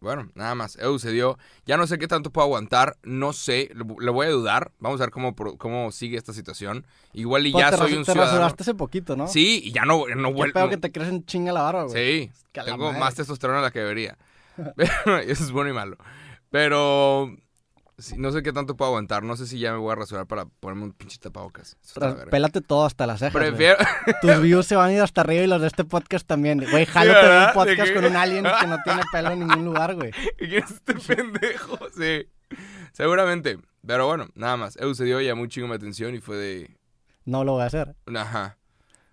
bueno, 0.00 0.30
nada 0.34 0.54
más. 0.54 0.76
Eu 0.76 0.98
se 0.98 1.10
dio. 1.10 1.38
Ya 1.66 1.76
no 1.76 1.86
sé 1.86 1.98
qué 1.98 2.06
tanto 2.06 2.30
puedo 2.30 2.46
aguantar. 2.46 2.96
No 3.02 3.32
sé. 3.32 3.70
Le, 3.74 4.10
voy 4.10 4.26
a 4.26 4.30
dudar. 4.30 4.70
Vamos 4.78 5.00
a 5.00 5.04
ver 5.04 5.10
cómo, 5.10 5.34
cómo 5.34 5.90
sigue 5.90 6.16
esta 6.16 6.32
situación. 6.32 6.86
Igual 7.12 7.48
y 7.48 7.52
Pues 7.52 7.64
ya 7.64 7.70
te 7.72 7.76
soy 7.78 7.94
un 7.94 8.04
te 8.04 8.12
ciudadano. 8.12 8.38
rasuraste 8.38 8.62
hace 8.62 8.74
poquito, 8.74 9.16
¿no? 9.16 9.26
Sí, 9.26 9.60
y 9.64 9.72
ya 9.72 9.84
no, 9.84 10.06
no 10.06 10.32
vuelvo. 10.32 10.54
pedo 10.54 10.68
que 10.68 10.76
te 10.76 10.92
crecen 10.92 11.24
chinga 11.26 11.52
la 11.52 11.62
barba, 11.62 11.84
güey. 11.84 12.30
Sí, 12.30 12.32
tengo 12.52 12.92
más 12.92 13.16
testosterona 13.16 13.58
de 13.58 13.64
la 13.64 13.70
que 13.72 13.80
debería. 13.80 14.16
Pero, 14.76 15.18
eso 15.18 15.42
es 15.42 15.50
bueno 15.50 15.70
y 15.70 15.74
malo. 15.74 15.96
Pero 16.50 17.36
sí, 17.98 18.16
no 18.16 18.32
sé 18.32 18.42
qué 18.42 18.52
tanto 18.52 18.76
puedo 18.76 18.90
aguantar. 18.90 19.22
No 19.22 19.36
sé 19.36 19.46
si 19.46 19.58
ya 19.58 19.72
me 19.72 19.78
voy 19.78 19.92
a 19.92 19.96
rasurar 19.96 20.26
para 20.26 20.46
ponerme 20.46 20.84
un 20.84 20.92
pinche 20.92 21.18
tapabocas. 21.18 21.76
Eso. 21.82 22.00
Pélate 22.30 22.60
todo 22.60 22.86
hasta 22.86 23.06
las 23.06 23.18
cejas. 23.18 23.34
Prefiero... 23.34 23.76
Tus 24.22 24.40
views 24.40 24.66
se 24.66 24.76
van 24.76 24.90
a 24.90 24.92
ir 24.92 25.00
hasta 25.00 25.20
arriba 25.20 25.42
y 25.42 25.46
los 25.46 25.60
de 25.60 25.66
este 25.66 25.84
podcast 25.84 26.26
también. 26.26 26.64
Güey, 26.70 26.86
jálate 26.86 27.26
¿verdad? 27.26 27.48
un 27.48 27.54
podcast 27.54 27.92
con 27.92 28.04
un 28.04 28.16
alien 28.16 28.44
que 28.44 28.66
no 28.66 28.78
tiene 28.84 29.02
pelo 29.12 29.30
en 29.30 29.40
ningún 29.40 29.64
lugar, 29.64 29.94
güey. 29.94 30.12
¿Quién 30.38 30.64
es 30.64 30.70
este 30.70 30.94
pendejo? 30.94 31.78
Sí, 31.96 32.28
seguramente. 32.92 33.58
Pero 33.86 34.06
bueno, 34.06 34.28
nada 34.34 34.56
más. 34.56 34.76
Eu 34.76 34.94
se 34.94 35.04
dio, 35.04 35.20
llamó 35.20 35.42
un 35.42 35.48
chingo 35.48 35.68
mi 35.68 35.74
atención 35.74 36.14
y 36.14 36.20
fue 36.20 36.36
de... 36.36 36.76
No 37.24 37.44
lo 37.44 37.52
voy 37.52 37.62
a 37.62 37.66
hacer. 37.66 37.94
Ajá. 38.14 38.58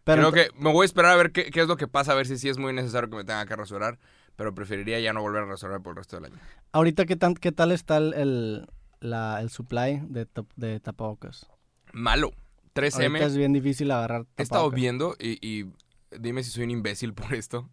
Pero 0.03 0.29
Creo 0.29 0.31
que 0.31 0.51
me 0.57 0.71
voy 0.71 0.83
a 0.83 0.85
esperar 0.85 1.11
a 1.11 1.15
ver 1.15 1.31
qué, 1.31 1.49
qué 1.49 1.61
es 1.61 1.67
lo 1.67 1.77
que 1.77 1.87
pasa, 1.87 2.11
a 2.11 2.15
ver 2.15 2.27
si 2.27 2.37
sí 2.37 2.47
es 2.47 2.57
muy 2.57 2.73
necesario 2.73 3.09
que 3.09 3.15
me 3.15 3.23
tenga 3.23 3.45
que 3.45 3.55
rasurar. 3.55 3.97
Pero 4.35 4.53
preferiría 4.53 4.99
ya 4.99 5.13
no 5.13 5.21
volver 5.21 5.43
a 5.43 5.45
rasurar 5.45 5.81
por 5.81 5.91
el 5.91 5.97
resto 5.97 6.17
del 6.17 6.25
año. 6.25 6.35
ahorita, 6.73 7.05
¿qué, 7.05 7.15
tan, 7.15 7.35
qué 7.35 7.51
tal 7.51 7.71
está 7.71 7.97
el, 7.97 8.13
el, 8.13 8.67
la- 8.99 9.39
el 9.41 9.49
supply 9.49 10.01
de, 10.07 10.27
de 10.55 10.79
tapabocas? 10.79 11.47
Malo. 11.93 12.31
3M. 12.73 13.05
Ahorita 13.07 13.25
es 13.27 13.37
bien 13.37 13.53
difícil 13.53 13.89
agarrar 13.91 14.25
He 14.37 14.43
estado 14.43 14.69
viendo 14.69 15.15
y, 15.17 15.37
y 15.45 15.71
dime 16.19 16.43
si 16.43 16.51
soy 16.51 16.63
un 16.65 16.71
imbécil 16.71 17.13
por 17.13 17.33
esto, 17.33 17.69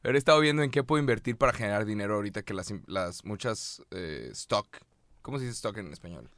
pero 0.00 0.14
he 0.14 0.18
estado 0.18 0.40
viendo 0.40 0.62
en 0.62 0.70
qué 0.70 0.82
puedo 0.82 0.98
invertir 1.00 1.36
para 1.36 1.52
generar 1.52 1.84
dinero 1.84 2.14
ahorita 2.14 2.42
que 2.42 2.54
las, 2.54 2.72
las 2.86 3.24
muchas 3.26 3.82
eh, 3.90 4.30
stock, 4.32 4.66
¿cómo 5.20 5.38
se 5.38 5.44
dice 5.44 5.56
stock 5.56 5.76
en 5.76 5.92
español? 5.92 6.30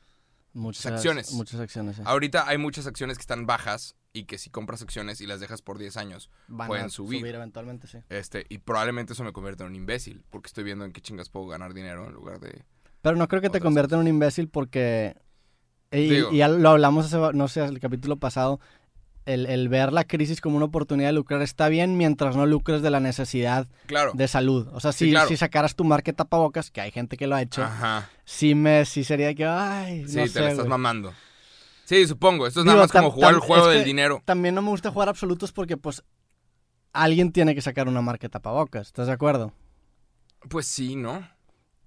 Muchas 0.53 0.87
acciones. 0.87 1.33
Muchas 1.33 1.61
acciones. 1.61 2.01
Ahorita 2.01 2.49
hay 2.49 2.59
muchas 2.59 2.87
acciones 2.89 3.19
que 3.19 3.23
están 3.23 3.47
bajas 3.47 3.95
y 4.13 4.25
que 4.25 4.39
si 4.39 4.51
compras 4.51 4.83
acciones 4.83 5.21
y 5.21 5.27
las 5.27 5.39
dejas 5.39 5.63
por 5.63 5.79
10 5.79 5.97
años, 5.99 6.31
Van 6.49 6.67
pueden 6.67 6.87
a 6.87 6.89
subir. 6.89 7.25
eventualmente, 7.25 7.87
sí. 7.87 7.99
este, 8.09 8.47
y 8.49 8.59
probablemente 8.59 9.13
eso 9.13 9.23
me 9.23 9.33
convierta 9.33 9.63
en 9.63 9.71
un 9.71 9.77
imbécil, 9.77 10.25
porque 10.31 10.49
estoy 10.49 10.65
viendo 10.65 10.85
en 10.85 10.91
qué 10.93 11.01
chingas 11.01 11.29
puedo 11.29 11.47
ganar 11.47 11.73
dinero 11.75 12.07
en 12.07 12.15
lugar 12.15 12.41
de... 12.41 12.65
Pero 13.09 13.17
no 13.17 13.27
creo 13.27 13.41
que 13.41 13.49
te 13.49 13.59
convierta 13.61 13.95
en 13.95 14.03
un 14.03 14.09
imbécil 14.09 14.49
porque... 14.51 15.17
Y, 15.91 16.11
Digo. 16.11 16.29
y 16.31 16.37
ya 16.37 16.49
lo 16.49 16.69
hablamos, 16.69 17.07
hace, 17.07 17.17
no 17.35 17.49
sé, 17.49 17.65
el 17.65 17.81
capítulo 17.81 18.19
pasado. 18.19 18.61
el, 19.25 19.47
el 19.47 19.71
ver 19.71 19.95
la 19.95 20.05
crisis 20.05 20.43
como 20.43 20.57
una 20.59 20.67
oportunidad 20.67 21.09
de 21.09 21.15
lucrar 21.15 21.41
está 21.41 21.71
bien 21.71 21.97
mientras 21.97 22.37
no 22.37 22.45
lucres 22.45 22.83
de 22.83 22.91
la 22.91 23.01
necesidad 23.01 23.67
Claro. 23.87 24.13
de 24.15 24.29
salud. 24.29 24.69
O 24.75 24.81
sea, 24.81 24.93
Sí, 24.93 25.07
si, 25.07 25.11
claro. 25.13 25.27
si 25.29 25.39
sacaras 25.39 25.75
tu 25.75 25.85
marca 25.85 26.13
tapabocas, 26.13 26.71
que 26.71 26.83
hay 26.83 26.91
gente 26.91 27.17
que 27.17 27.27
lo 27.27 27.35
ha 27.37 27.41
hecho, 27.41 27.63
Ajá. 27.63 28.11
sí 28.27 28.55
me 28.55 28.85
sí 28.85 29.05
sería 29.05 29.33
que, 29.35 29.47
ay, 29.47 30.07
Sí, 30.07 30.17
no 30.17 30.23
te 30.25 30.29
sé, 30.29 30.41
la 30.43 30.51
estás 30.51 30.67
mamando. 30.67 31.15
Sí, 31.87 32.07
supongo. 32.07 32.47
Esto 32.47 32.61
es 32.61 32.65
Digo, 32.65 32.75
nada 32.75 32.85
más 32.85 32.93
como 32.93 33.11
jugar 33.11 33.33
el 33.33 33.41
juego 33.41 33.71
es 33.71 33.77
del 33.77 33.85
dinero. 33.87 34.21
También 34.27 34.55
no 34.55 34.61
me 34.61 34.69
gusta 34.69 34.91
jugar 34.91 35.09
absolutos 35.09 35.53
porque, 35.53 35.79
pues, 35.79 36.03
alguien 36.93 37.33
tiene 37.33 37.55
que 37.55 37.63
sacar 37.63 37.89
una 37.89 38.03
marca 38.03 38.29
tapabocas. 38.29 38.89
¿Estás 38.89 39.07
de 39.07 39.15
acuerdo? 39.15 39.55
Pues 40.51 40.67
sí, 40.67 40.95
¿no? 40.97 41.27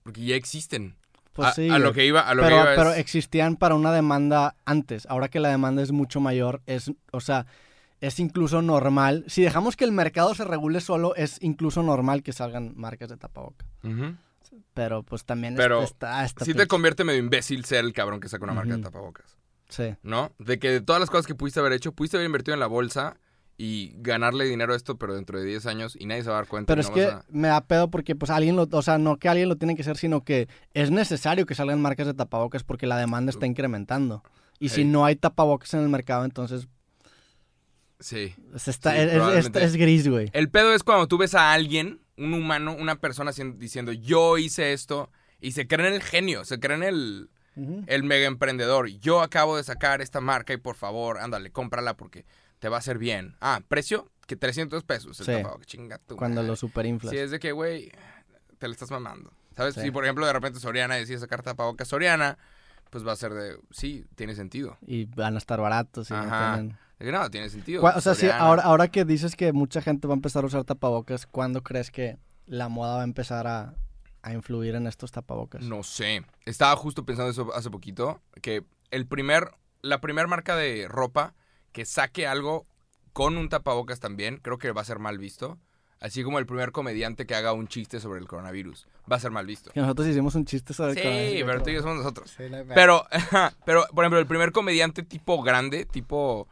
Porque 0.01 0.25
ya 0.25 0.35
existen. 0.35 0.95
Pues 1.33 1.49
a, 1.49 1.53
sí. 1.53 1.69
a 1.69 1.79
lo 1.79 1.93
que 1.93 2.05
iba, 2.05 2.21
a 2.21 2.33
lo 2.33 2.43
pero, 2.43 2.55
que 2.55 2.61
iba 2.61 2.75
pero 2.75 2.93
existían 2.93 3.55
para 3.55 3.75
una 3.75 3.93
demanda 3.93 4.55
antes. 4.65 5.05
Ahora 5.05 5.29
que 5.29 5.39
la 5.39 5.49
demanda 5.49 5.81
es 5.81 5.91
mucho 5.91 6.19
mayor, 6.19 6.61
es, 6.65 6.91
o 7.11 7.21
sea, 7.21 7.45
es 8.01 8.19
incluso 8.19 8.61
normal. 8.61 9.23
Si 9.27 9.41
dejamos 9.41 9.75
que 9.75 9.85
el 9.85 9.91
mercado 9.91 10.35
se 10.35 10.43
regule 10.43 10.81
solo, 10.81 11.15
es 11.15 11.37
incluso 11.41 11.83
normal 11.83 12.23
que 12.23 12.33
salgan 12.33 12.73
marcas 12.75 13.09
de 13.09 13.17
tapabocas. 13.17 13.67
Ujú. 13.83 14.15
Pero 14.73 15.03
pues 15.03 15.23
también 15.23 15.55
Pero 15.55 15.81
está, 15.83 16.25
está 16.25 16.43
Sí 16.43 16.53
te 16.53 16.67
convierte 16.67 17.03
medio 17.03 17.19
imbécil 17.19 17.63
ser 17.63 17.85
el 17.85 17.93
cabrón 17.93 18.19
que 18.19 18.27
saca 18.27 18.43
una 18.43 18.53
marca 18.53 18.75
de 18.75 18.83
tapabocas. 18.83 19.37
Sí. 19.69 19.95
¿No? 20.03 20.31
De 20.39 20.59
que 20.59 20.69
de 20.69 20.81
todas 20.81 20.99
las 20.99 21.09
cosas 21.09 21.27
que 21.27 21.35
pudiste 21.35 21.59
haber 21.59 21.73
hecho, 21.73 21.93
pudiste 21.93 22.17
haber 22.17 22.25
invertido 22.25 22.53
en 22.53 22.59
la 22.59 22.67
bolsa 22.67 23.15
y 23.63 23.93
ganarle 23.97 24.45
dinero 24.45 24.73
a 24.73 24.75
esto, 24.75 24.97
pero 24.97 25.13
dentro 25.13 25.37
de 25.39 25.45
10 25.45 25.67
años 25.67 25.95
y 25.99 26.05
nadie 26.07 26.23
se 26.23 26.29
va 26.29 26.37
a 26.37 26.39
dar 26.39 26.47
cuenta. 26.47 26.65
Pero 26.71 26.81
es 26.81 26.87
no 26.89 26.93
que 26.95 27.03
a- 27.05 27.23
me 27.29 27.47
da 27.49 27.61
pedo 27.61 27.91
porque 27.91 28.15
pues 28.15 28.31
alguien 28.31 28.55
lo, 28.55 28.67
o 28.71 28.81
sea, 28.81 28.97
no 28.97 29.17
que 29.17 29.29
alguien 29.29 29.49
lo 29.49 29.55
tiene 29.57 29.75
que 29.75 29.83
hacer, 29.83 29.97
sino 29.97 30.23
que 30.23 30.47
es 30.73 30.89
necesario 30.89 31.45
que 31.45 31.53
salgan 31.53 31.79
marcas 31.81 32.07
de 32.07 32.13
tapabocas 32.15 32.63
porque 32.63 32.87
la 32.87 32.97
demanda 32.97 33.29
está 33.29 33.45
incrementando. 33.45 34.23
Y 34.59 34.69
si 34.69 34.83
no 34.83 35.05
hay 35.05 35.15
tapabocas 35.15 35.73
en 35.75 35.81
el 35.81 35.89
mercado, 35.89 36.25
entonces 36.25 36.67
Sí. 37.99 38.33
se 38.55 38.71
está, 38.71 38.91
Sí, 38.93 38.97
es, 38.97 39.03
es- 39.05 39.13
probablemente. 39.13 39.63
es 39.63 39.75
gris, 39.75 40.07
güey. 40.07 40.29
El 40.33 40.49
pedo 40.49 40.73
es 40.73 40.81
cuando 40.83 41.07
tú 41.07 41.17
ves 41.17 41.35
a 41.35 41.53
alguien, 41.53 42.01
un 42.17 42.33
humano, 42.33 42.75
una 42.77 42.95
persona 42.99 43.31
diciendo, 43.57 43.91
yo 43.91 44.37
hice 44.39 44.73
esto, 44.73 45.11
y 45.39 45.51
se 45.51 45.67
creen 45.67 45.93
el 45.93 46.01
genio, 46.01 46.45
se 46.45 46.59
creen 46.59 46.81
el, 46.83 47.29
el 47.87 48.03
mega 48.03 48.25
emprendedor. 48.27 48.87
Yo 48.87 49.21
acabo 49.21 49.57
de 49.57 49.63
sacar 49.63 50.01
esta 50.01 50.19
marca 50.21 50.53
y 50.53 50.57
por 50.57 50.75
favor, 50.75 51.19
ándale, 51.19 51.51
cómprala 51.51 51.95
porque 51.95 52.25
te 52.61 52.69
va 52.69 52.77
a 52.77 52.79
hacer 52.79 52.97
bien. 52.99 53.35
Ah, 53.41 53.59
precio, 53.67 54.09
que 54.27 54.35
300 54.37 54.83
pesos. 54.83 55.19
El 55.19 55.25
Sí. 55.25 55.31
tapabocas, 55.33 55.65
chinga 55.67 55.97
tu 55.97 56.15
Cuando 56.15 56.43
lo 56.43 56.55
superinflas. 56.55 57.11
Sí, 57.11 57.17
es 57.17 57.31
de 57.31 57.39
que, 57.39 57.51
güey, 57.51 57.91
te 58.59 58.67
lo 58.67 58.71
estás 58.73 58.91
mamando. 58.91 59.33
¿Sabes? 59.57 59.73
Sí. 59.75 59.81
Si, 59.81 59.91
por 59.91 60.05
ejemplo, 60.05 60.25
de 60.25 60.31
repente 60.31 60.59
Soriana 60.59 60.95
decide 60.95 61.17
sacar 61.19 61.41
tapabocas 61.41 61.87
Soriana, 61.87 62.37
pues 62.91 63.05
va 63.05 63.13
a 63.13 63.15
ser 63.15 63.33
de, 63.33 63.57
sí, 63.71 64.05
tiene 64.15 64.35
sentido. 64.35 64.77
Y 64.85 65.05
van 65.05 65.33
a 65.35 65.39
estar 65.39 65.59
baratos. 65.59 66.09
Y 66.11 66.13
no 66.13 66.19
Ajá. 66.19 66.53
tienen- 66.53 66.77
De 66.99 67.05
que 67.07 67.11
no, 67.11 67.29
tiene 67.31 67.49
sentido. 67.49 67.83
O 67.83 67.99
sea, 67.99 68.13
sí, 68.13 68.21
Soriana. 68.21 68.39
ahora, 68.43 68.61
ahora 68.63 68.87
que 68.89 69.05
dices 69.05 69.35
que 69.35 69.51
mucha 69.53 69.81
gente 69.81 70.07
va 70.07 70.13
a 70.13 70.17
empezar 70.17 70.43
a 70.43 70.47
usar 70.47 70.63
tapabocas, 70.63 71.25
¿cuándo 71.25 71.63
crees 71.63 71.89
que 71.89 72.17
la 72.45 72.69
moda 72.69 72.95
va 72.97 73.01
a 73.01 73.05
empezar 73.05 73.47
a, 73.47 73.73
a 74.21 74.33
influir 74.33 74.75
en 74.75 74.85
estos 74.85 75.11
tapabocas? 75.11 75.63
No 75.63 75.81
sé. 75.81 76.23
Estaba 76.45 76.75
justo 76.75 77.03
pensando 77.05 77.31
eso 77.31 77.51
hace 77.55 77.71
poquito. 77.71 78.21
Que 78.43 78.63
el 78.91 79.07
primer, 79.07 79.49
la 79.81 79.99
primer 79.99 80.27
marca 80.27 80.55
de 80.55 80.85
ropa 80.87 81.33
que 81.71 81.85
saque 81.85 82.27
algo 82.27 82.65
con 83.13 83.37
un 83.37 83.49
tapabocas 83.49 83.99
también, 83.99 84.37
creo 84.37 84.57
que 84.57 84.71
va 84.71 84.81
a 84.81 84.85
ser 84.85 84.99
mal 84.99 85.17
visto. 85.17 85.57
Así 85.99 86.23
como 86.23 86.39
el 86.39 86.47
primer 86.47 86.71
comediante 86.71 87.27
que 87.27 87.35
haga 87.35 87.53
un 87.53 87.67
chiste 87.67 87.99
sobre 87.99 88.19
el 88.19 88.27
coronavirus. 88.27 88.87
Va 89.11 89.17
a 89.17 89.19
ser 89.19 89.29
mal 89.29 89.45
visto. 89.45 89.71
Que 89.71 89.81
nosotros 89.81 90.07
hicimos 90.07 90.33
un 90.33 90.45
chiste 90.45 90.73
sobre 90.73 90.91
el 90.93 90.97
Sí, 90.97 91.03
coronavirus. 91.03 91.43
pero 91.51 91.63
tú 91.63 91.69
y 91.69 91.73
yo 91.75 91.81
somos 91.81 91.97
nosotros. 91.97 92.31
Sí. 92.35 92.43
Pero, 92.73 93.05
pero, 93.65 93.85
por 93.93 94.03
ejemplo, 94.03 94.17
el 94.19 94.25
primer 94.25 94.51
comediante 94.51 95.03
tipo 95.03 95.43
grande, 95.43 95.85
tipo 95.85 96.47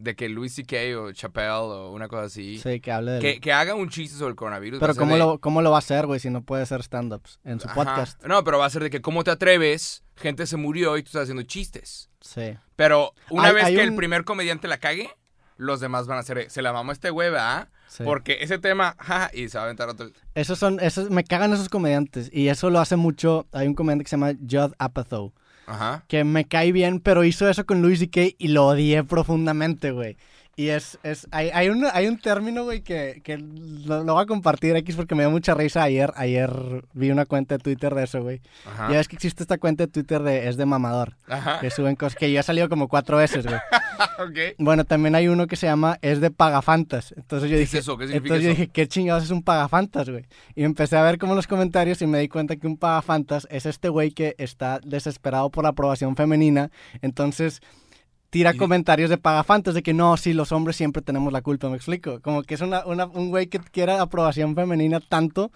de 0.00 0.16
que 0.16 0.28
Louis 0.28 0.52
C.K. 0.54 0.98
o 0.98 1.12
Chappelle 1.12 1.50
o 1.50 1.92
una 1.92 2.08
cosa 2.08 2.22
así, 2.24 2.58
Sí, 2.58 2.80
que 2.80 2.90
hable 2.90 3.12
del... 3.12 3.20
que, 3.22 3.40
que 3.40 3.52
haga 3.52 3.74
un 3.74 3.88
chiste 3.90 4.16
sobre 4.18 4.30
el 4.30 4.36
coronavirus. 4.36 4.80
Pero 4.80 4.94
¿cómo 4.94 5.12
de- 5.12 5.18
lo, 5.18 5.38
¿cómo 5.38 5.62
lo 5.62 5.70
va 5.70 5.76
a 5.76 5.80
hacer, 5.80 6.06
güey, 6.06 6.18
si 6.20 6.30
no 6.30 6.42
puede 6.42 6.62
hacer 6.62 6.80
stand-ups 6.82 7.38
en 7.44 7.60
su 7.60 7.66
Ajá. 7.68 7.74
podcast? 7.74 8.24
No, 8.24 8.42
pero 8.42 8.58
va 8.58 8.66
a 8.66 8.70
ser 8.70 8.82
de 8.82 8.90
que 8.90 9.00
cómo 9.02 9.22
te 9.24 9.30
atreves, 9.30 10.02
gente 10.16 10.46
se 10.46 10.56
murió 10.56 10.96
y 10.96 11.02
tú 11.02 11.08
estás 11.08 11.22
haciendo 11.24 11.42
chistes. 11.42 12.08
Sí. 12.20 12.56
Pero 12.76 13.12
una 13.30 13.48
Hay- 13.48 13.54
vez 13.54 13.64
hay 13.64 13.74
que 13.76 13.82
un- 13.82 13.88
el 13.90 13.94
primer 13.96 14.24
comediante 14.24 14.68
la 14.68 14.78
cague, 14.78 15.10
los 15.56 15.80
demás 15.80 16.06
van 16.06 16.16
a 16.16 16.20
hacer, 16.20 16.50
se 16.50 16.62
la 16.62 16.72
mamó 16.72 16.92
este 16.92 17.10
güey, 17.10 17.30
¿verdad? 17.30 17.68
sí. 17.88 18.02
Porque 18.04 18.38
ese 18.40 18.58
tema, 18.58 18.96
jaja, 18.98 19.30
y 19.34 19.48
se 19.50 19.58
va 19.58 19.62
a 19.62 19.64
aventar 19.66 19.88
otro. 19.90 20.08
Esos 20.34 20.58
son, 20.58 20.80
esos, 20.80 21.10
me 21.10 21.24
cagan 21.24 21.52
esos 21.52 21.68
comediantes. 21.68 22.30
Y 22.32 22.48
eso 22.48 22.70
lo 22.70 22.78
hace 22.80 22.96
mucho. 22.96 23.46
Hay 23.52 23.66
un 23.66 23.74
comediante 23.74 24.04
que 24.04 24.08
se 24.08 24.16
llama 24.16 24.32
Judd 24.40 24.72
Apatow. 24.78 25.34
Ajá. 25.70 26.04
Que 26.08 26.24
me 26.24 26.46
cae 26.46 26.72
bien, 26.72 27.00
pero 27.00 27.24
hizo 27.24 27.48
eso 27.48 27.64
con 27.64 27.80
Louis 27.80 28.00
C.K. 28.00 28.34
y 28.38 28.48
lo 28.48 28.66
odié 28.66 29.04
profundamente, 29.04 29.92
güey. 29.92 30.16
Y 30.60 30.68
es, 30.68 30.98
es, 31.02 31.26
hay, 31.30 31.48
hay, 31.54 31.70
un, 31.70 31.86
hay 31.90 32.06
un 32.06 32.18
término, 32.18 32.64
güey, 32.64 32.82
que, 32.82 33.22
que 33.24 33.38
lo, 33.38 34.04
lo 34.04 34.12
voy 34.12 34.22
a 34.22 34.26
compartir 34.26 34.76
X 34.76 34.94
porque 34.94 35.14
me 35.14 35.22
dio 35.22 35.30
mucha 35.30 35.54
risa 35.54 35.82
ayer. 35.82 36.12
Ayer 36.16 36.50
vi 36.92 37.10
una 37.10 37.24
cuenta 37.24 37.56
de 37.56 37.62
Twitter 37.62 37.94
de 37.94 38.04
eso, 38.04 38.22
güey. 38.22 38.42
Ya 38.76 38.98
ves 38.98 39.08
que 39.08 39.16
existe 39.16 39.42
esta 39.42 39.56
cuenta 39.56 39.86
de 39.86 39.90
Twitter 39.90 40.22
de 40.22 40.50
Es 40.50 40.58
de 40.58 40.66
Mamador. 40.66 41.16
Ajá. 41.26 41.60
Que 41.60 41.70
suben 41.70 41.96
cosas 41.96 42.14
que 42.14 42.30
yo 42.30 42.38
he 42.38 42.42
salido 42.42 42.68
como 42.68 42.88
cuatro 42.88 43.16
veces, 43.16 43.46
güey. 43.46 43.56
ok. 44.18 44.56
Bueno, 44.58 44.84
también 44.84 45.14
hay 45.14 45.28
uno 45.28 45.46
que 45.46 45.56
se 45.56 45.66
llama 45.66 45.98
Es 46.02 46.20
de 46.20 46.30
Pagafantas. 46.30 47.14
Entonces 47.16 47.48
yo 47.48 47.56
¿Qué 47.56 47.62
es 47.62 47.70
dije, 47.70 47.78
eso? 47.78 47.96
¿Qué 47.96 48.04
significa 48.08 48.26
entonces 48.26 48.44
yo 48.44 48.50
eso? 48.50 48.60
dije, 48.60 48.70
¿qué 48.70 48.86
chingados 48.86 49.24
es 49.24 49.30
un 49.30 49.42
pagafantas, 49.42 50.10
güey? 50.10 50.26
Y 50.54 50.64
empecé 50.64 50.98
a 50.98 51.02
ver 51.02 51.16
como 51.16 51.34
los 51.34 51.46
comentarios 51.46 52.02
y 52.02 52.06
me 52.06 52.18
di 52.18 52.28
cuenta 52.28 52.56
que 52.56 52.66
un 52.66 52.76
pagafantas 52.76 53.48
es 53.50 53.64
este 53.64 53.88
güey 53.88 54.10
que 54.10 54.34
está 54.36 54.78
desesperado 54.84 55.48
por 55.48 55.64
la 55.64 55.70
aprobación 55.70 56.16
femenina. 56.16 56.70
Entonces 57.00 57.62
tira 58.30 58.54
Y- 58.54 58.56
comentarios 58.56 59.10
de 59.10 59.18
pagafantas 59.18 59.74
de 59.74 59.82
que 59.82 59.92
no, 59.92 60.16
sí, 60.16 60.32
los 60.32 60.52
hombres 60.52 60.76
siempre 60.76 61.02
tenemos 61.02 61.32
la 61.32 61.42
culpa, 61.42 61.68
¿me 61.68 61.76
explico? 61.76 62.20
Como 62.20 62.42
que 62.42 62.54
es 62.54 62.60
una, 62.60 62.86
una- 62.86 63.06
un 63.06 63.28
güey 63.30 63.48
que 63.48 63.58
quiere 63.58 63.92
aprobación 63.92 64.54
femenina 64.54 65.00
tanto 65.00 65.50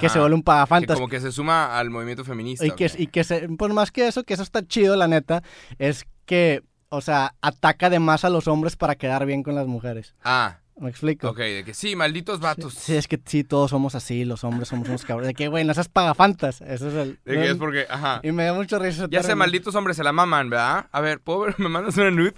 que 0.00 0.08
se 0.08 0.18
vuelve 0.18 0.34
un 0.34 0.40
Que 0.40 0.46
pagafantas. 0.46 0.96
como 0.96 1.08
que 1.08 1.20
se 1.20 1.30
suma 1.30 1.78
al 1.78 1.90
movimiento 1.90 2.24
feminista. 2.24 2.66
Y 2.66 2.72
que, 2.72 2.90
y 2.98 3.06
que 3.06 3.22
se, 3.24 3.48
por 3.50 3.72
más 3.72 3.92
que 3.92 4.08
eso, 4.08 4.24
que 4.24 4.34
eso 4.34 4.42
está 4.42 4.66
chido, 4.66 4.96
la 4.96 5.06
neta, 5.06 5.42
es 5.78 6.06
que, 6.24 6.62
o 6.88 7.00
sea, 7.00 7.34
ataca 7.40 7.88
de 7.88 8.00
más 8.00 8.24
a 8.24 8.30
los 8.30 8.48
hombres 8.48 8.74
para 8.74 8.96
quedar 8.96 9.24
bien 9.26 9.42
con 9.44 9.54
las 9.54 9.66
mujeres. 9.68 10.14
Ah, 10.24 10.58
¿Me 10.78 10.90
explico? 10.90 11.30
ok, 11.30 11.38
de 11.38 11.64
que 11.64 11.72
sí, 11.72 11.96
malditos 11.96 12.38
vatos. 12.38 12.74
Sí, 12.74 12.94
es 12.96 13.08
que 13.08 13.18
sí, 13.24 13.44
todos 13.44 13.70
somos 13.70 13.94
así, 13.94 14.26
los 14.26 14.44
hombres 14.44 14.68
somos 14.68 14.86
unos 14.88 15.04
cabrones. 15.06 15.28
De 15.28 15.34
que, 15.34 15.48
güey, 15.48 15.64
no 15.64 15.72
seas 15.72 15.88
pagafantas. 15.88 16.60
Eso 16.60 16.88
es 16.88 16.94
el... 16.94 17.18
De 17.24 17.32
que 17.34 17.50
es 17.50 17.56
porque, 17.56 17.86
ajá. 17.88 18.20
Y 18.22 18.30
me 18.32 18.44
da 18.44 18.52
mucho 18.52 18.78
risa. 18.78 19.06
Ya 19.10 19.22
sé, 19.22 19.34
malditos 19.34 19.74
hombres 19.74 19.96
se 19.96 20.04
la 20.04 20.12
maman, 20.12 20.50
¿verdad? 20.50 20.86
A 20.92 21.00
ver, 21.00 21.20
¿puedo 21.20 21.40
ver? 21.40 21.54
¿Me 21.58 21.70
mandas 21.70 21.96
una 21.96 22.10
nude? 22.10 22.34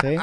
Sí. 0.00 0.16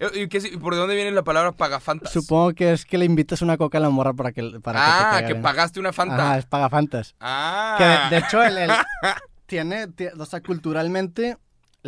¿Y 0.14 0.28
qué, 0.28 0.40
por 0.58 0.74
dónde 0.76 0.94
viene 0.94 1.10
la 1.10 1.24
palabra 1.24 1.52
pagafantas? 1.52 2.10
Supongo 2.10 2.54
que 2.54 2.72
es 2.72 2.86
que 2.86 2.96
le 2.96 3.04
invitas 3.04 3.42
una 3.42 3.58
coca 3.58 3.76
a 3.76 3.80
la 3.82 3.90
morra 3.90 4.14
para 4.14 4.32
que, 4.32 4.42
para 4.62 4.78
que 4.80 4.86
te 4.86 4.92
ah, 5.16 5.20
que 5.26 5.32
bien. 5.34 5.42
pagaste 5.42 5.80
una 5.80 5.92
fanta. 5.92 6.14
Ajá, 6.14 6.38
es 6.38 6.46
pagafantas. 6.46 7.14
Ah. 7.20 7.74
Que 7.76 7.84
de, 7.84 8.20
de 8.20 8.26
hecho, 8.26 8.42
el, 8.42 8.56
el- 8.56 8.70
tiene, 9.46 9.88
ti- 9.88 10.06
o 10.18 10.24
sea, 10.24 10.40
culturalmente, 10.42 11.36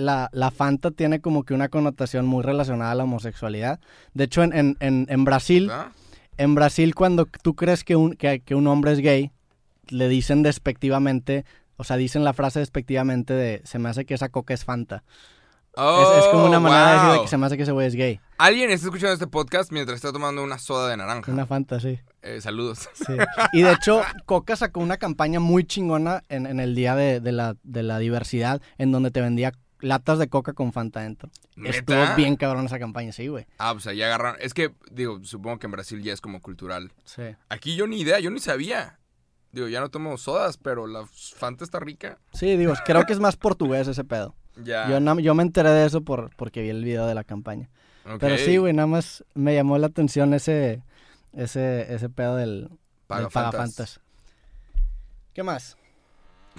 la, 0.00 0.28
la 0.32 0.50
Fanta 0.50 0.90
tiene 0.90 1.20
como 1.20 1.44
que 1.44 1.54
una 1.54 1.68
connotación 1.68 2.26
muy 2.26 2.42
relacionada 2.42 2.90
a 2.90 2.94
la 2.94 3.04
homosexualidad. 3.04 3.78
De 4.14 4.24
hecho, 4.24 4.42
en, 4.42 4.52
en, 4.52 4.76
en, 4.80 5.06
en 5.08 5.24
Brasil, 5.24 5.70
en 6.36 6.54
Brasil, 6.54 6.94
cuando 6.94 7.26
tú 7.26 7.54
crees 7.54 7.84
que 7.84 7.96
un, 7.96 8.14
que, 8.14 8.40
que 8.40 8.54
un 8.54 8.66
hombre 8.66 8.92
es 8.92 8.98
gay, 8.98 9.30
le 9.88 10.08
dicen 10.08 10.42
despectivamente, 10.42 11.44
o 11.76 11.84
sea, 11.84 11.96
dicen 11.96 12.24
la 12.24 12.32
frase 12.32 12.58
despectivamente 12.60 13.34
de, 13.34 13.60
se 13.64 13.78
me 13.78 13.88
hace 13.88 14.04
que 14.04 14.14
esa 14.14 14.28
coca 14.28 14.54
es 14.54 14.64
Fanta. 14.64 15.04
Oh, 15.76 16.02
es, 16.02 16.24
es 16.24 16.30
como 16.32 16.46
una 16.46 16.58
manera 16.58 16.90
de 16.90 16.94
decir 16.96 17.12
de 17.12 17.22
que 17.22 17.28
se 17.28 17.36
me 17.36 17.46
hace 17.46 17.56
que 17.56 17.62
ese 17.62 17.70
güey 17.70 17.86
es 17.86 17.94
gay. 17.94 18.20
Alguien 18.38 18.70
está 18.72 18.86
escuchando 18.88 19.12
este 19.12 19.28
podcast 19.28 19.70
mientras 19.70 19.94
está 19.94 20.12
tomando 20.12 20.42
una 20.42 20.58
soda 20.58 20.88
de 20.88 20.96
naranja. 20.96 21.30
Una 21.30 21.46
Fanta, 21.46 21.78
sí. 21.78 22.00
Eh, 22.22 22.40
saludos. 22.40 22.88
Sí. 22.92 23.12
Y 23.52 23.62
de 23.62 23.72
hecho, 23.72 24.02
Coca 24.26 24.56
sacó 24.56 24.80
una 24.80 24.96
campaña 24.96 25.38
muy 25.38 25.62
chingona 25.62 26.22
en, 26.28 26.46
en 26.46 26.58
el 26.58 26.74
día 26.74 26.96
de, 26.96 27.20
de 27.20 27.30
la, 27.30 27.54
de 27.62 27.84
la 27.84 28.00
diversidad, 28.00 28.60
en 28.78 28.90
donde 28.90 29.12
te 29.12 29.20
vendía 29.20 29.52
latas 29.80 30.18
de 30.18 30.28
Coca 30.28 30.52
con 30.52 30.72
Fanta 30.72 31.00
dentro. 31.00 31.30
Estuvo 31.64 31.98
bien 32.16 32.36
cabrón 32.36 32.66
esa 32.66 32.78
campaña, 32.78 33.12
sí, 33.12 33.28
güey. 33.28 33.46
Ah, 33.58 33.72
pues 33.72 33.84
ya 33.96 34.06
agarraron. 34.06 34.36
Es 34.40 34.54
que, 34.54 34.72
digo, 34.90 35.20
supongo 35.24 35.58
que 35.58 35.66
en 35.66 35.72
Brasil 35.72 36.02
ya 36.02 36.12
es 36.12 36.20
como 36.20 36.40
cultural. 36.40 36.92
Sí. 37.04 37.22
Aquí 37.48 37.76
yo 37.76 37.86
ni 37.86 38.00
idea, 38.00 38.18
yo 38.20 38.30
ni 38.30 38.40
sabía. 38.40 38.98
Digo, 39.52 39.66
ya 39.68 39.80
no 39.80 39.88
tomo 39.90 40.16
sodas, 40.16 40.56
pero 40.58 40.86
la 40.86 41.04
Fanta 41.06 41.64
está 41.64 41.80
rica. 41.80 42.18
Sí, 42.32 42.56
digo, 42.56 42.72
creo 42.84 43.04
que 43.04 43.12
es 43.12 43.20
más 43.20 43.36
portugués 43.36 43.88
ese 43.88 44.04
pedo. 44.04 44.34
Ya. 44.62 44.90
Yo, 44.90 45.00
na- 45.00 45.18
yo 45.20 45.34
me 45.34 45.42
enteré 45.42 45.70
de 45.70 45.86
eso 45.86 46.02
por, 46.02 46.34
porque 46.36 46.60
vi 46.60 46.68
el 46.68 46.84
video 46.84 47.06
de 47.06 47.14
la 47.14 47.24
campaña. 47.24 47.70
Pero 48.18 48.36
sí, 48.36 48.56
güey, 48.58 48.72
nada 48.74 48.88
más 48.88 49.24
me 49.32 49.54
llamó 49.54 49.78
la 49.78 49.86
atención 49.86 50.34
ese, 50.34 50.82
ese, 51.32 51.94
ese 51.94 52.08
pedo 52.10 52.36
del, 52.36 52.62
del 52.62 52.68
Pagafantas. 53.06 53.52
pagafantas. 53.52 54.00
¿Qué 55.32 55.42
más? 55.42 55.76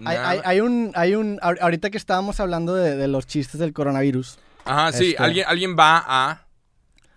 Hay, 0.05 0.17
hay, 0.17 0.39
hay 0.43 0.59
un, 0.61 0.91
hay 0.95 1.15
un, 1.15 1.37
ahor- 1.39 1.59
ahorita 1.61 1.89
que 1.89 1.97
estábamos 1.97 2.39
hablando 2.39 2.73
de, 2.75 2.95
de 2.95 3.07
los 3.07 3.27
chistes 3.27 3.59
del 3.59 3.73
coronavirus, 3.73 4.39
Ajá, 4.65 4.91
sí, 4.91 5.09
este- 5.11 5.23
alguien, 5.23 5.45
alguien 5.47 5.75
va 5.77 6.03
a. 6.07 6.47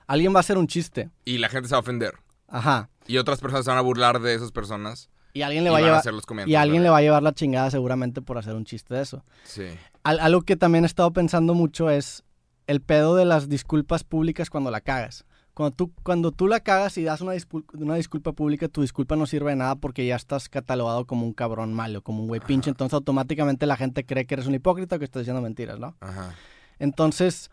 alguien 0.07 0.33
va 0.35 0.39
a 0.39 0.41
hacer 0.41 0.59
un 0.59 0.67
chiste. 0.67 1.11
Y 1.25 1.39
la 1.39 1.49
gente 1.49 1.69
se 1.69 1.75
va 1.75 1.79
a 1.79 1.81
ofender. 1.81 2.15
Ajá. 2.49 2.89
Y 3.07 3.19
otras 3.19 3.41
personas 3.41 3.65
se 3.65 3.71
van 3.71 3.79
a 3.79 3.83
burlar 3.83 4.21
de 4.21 4.35
esas 4.35 4.51
personas. 4.53 5.09
Y 5.33 5.43
alguien 5.43 5.65
le 5.65 5.71
y 5.71 5.73
va 5.73 5.79
a 5.79 5.83
llevar, 5.83 5.99
hacer 5.99 6.15
los 6.15 6.27
comentarios. 6.27 6.53
y 6.53 6.57
alguien 6.57 6.83
le 6.83 6.91
va 6.91 6.99
a 6.99 7.03
llevar 7.03 7.23
la 7.23 7.33
chingada 7.33 7.71
seguramente 7.71 8.23
por 8.23 8.39
hacer 8.39 8.55
un 8.55 8.65
chiste 8.65 8.95
de 8.95 9.03
eso. 9.03 9.25
Sí. 9.45 9.67
Al- 10.05 10.21
algo 10.21 10.43
que 10.43 10.57
también 10.57 10.85
he 10.85 10.87
estado 10.87 11.13
pensando 11.13 11.55
mucho 11.55 11.91
es 11.91 12.23
el 12.67 12.81
pedo 12.81 13.17
de 13.17 13.25
las 13.25 13.49
disculpas 13.49 14.05
públicas 14.05 14.49
cuando 14.49 14.71
la 14.71 14.81
cagas. 14.81 15.25
Cuando 15.55 15.75
tú, 15.77 15.93
cuando 16.03 16.33
tú 16.33 16.49
la 16.49 16.61
cagas 16.61 16.99
y 16.99 17.05
das 17.05 17.21
una, 17.21 17.33
discul- 17.35 17.65
una 17.75 17.95
disculpa 17.95 18.33
pública, 18.33 18.67
tu 18.69 18.83
disculpa 18.83 19.15
no 19.15 19.25
sirve 19.27 19.51
de 19.51 19.57
nada 19.57 19.77
porque 19.77 20.05
ya 20.05 20.17
estás 20.17 20.49
catalogado 20.49 21.07
como 21.07 21.25
un 21.25 21.33
cabrón 21.33 21.73
malo, 21.73 22.03
como 22.03 22.23
un 22.23 22.27
güey 22.29 22.41
pinche. 22.41 22.71
Entonces 22.71 22.95
automáticamente 22.95 23.65
la 23.67 23.77
gente 23.77 24.05
cree 24.05 24.27
que 24.27 24.35
eres 24.35 24.47
un 24.47 24.55
hipócrita 24.55 24.97
o 24.97 24.99
que 24.99 25.05
estás 25.05 25.21
diciendo 25.21 25.41
mentiras, 25.41 25.79
¿no? 25.79 25.95
Ajá. 26.01 26.35
Entonces 26.81 27.51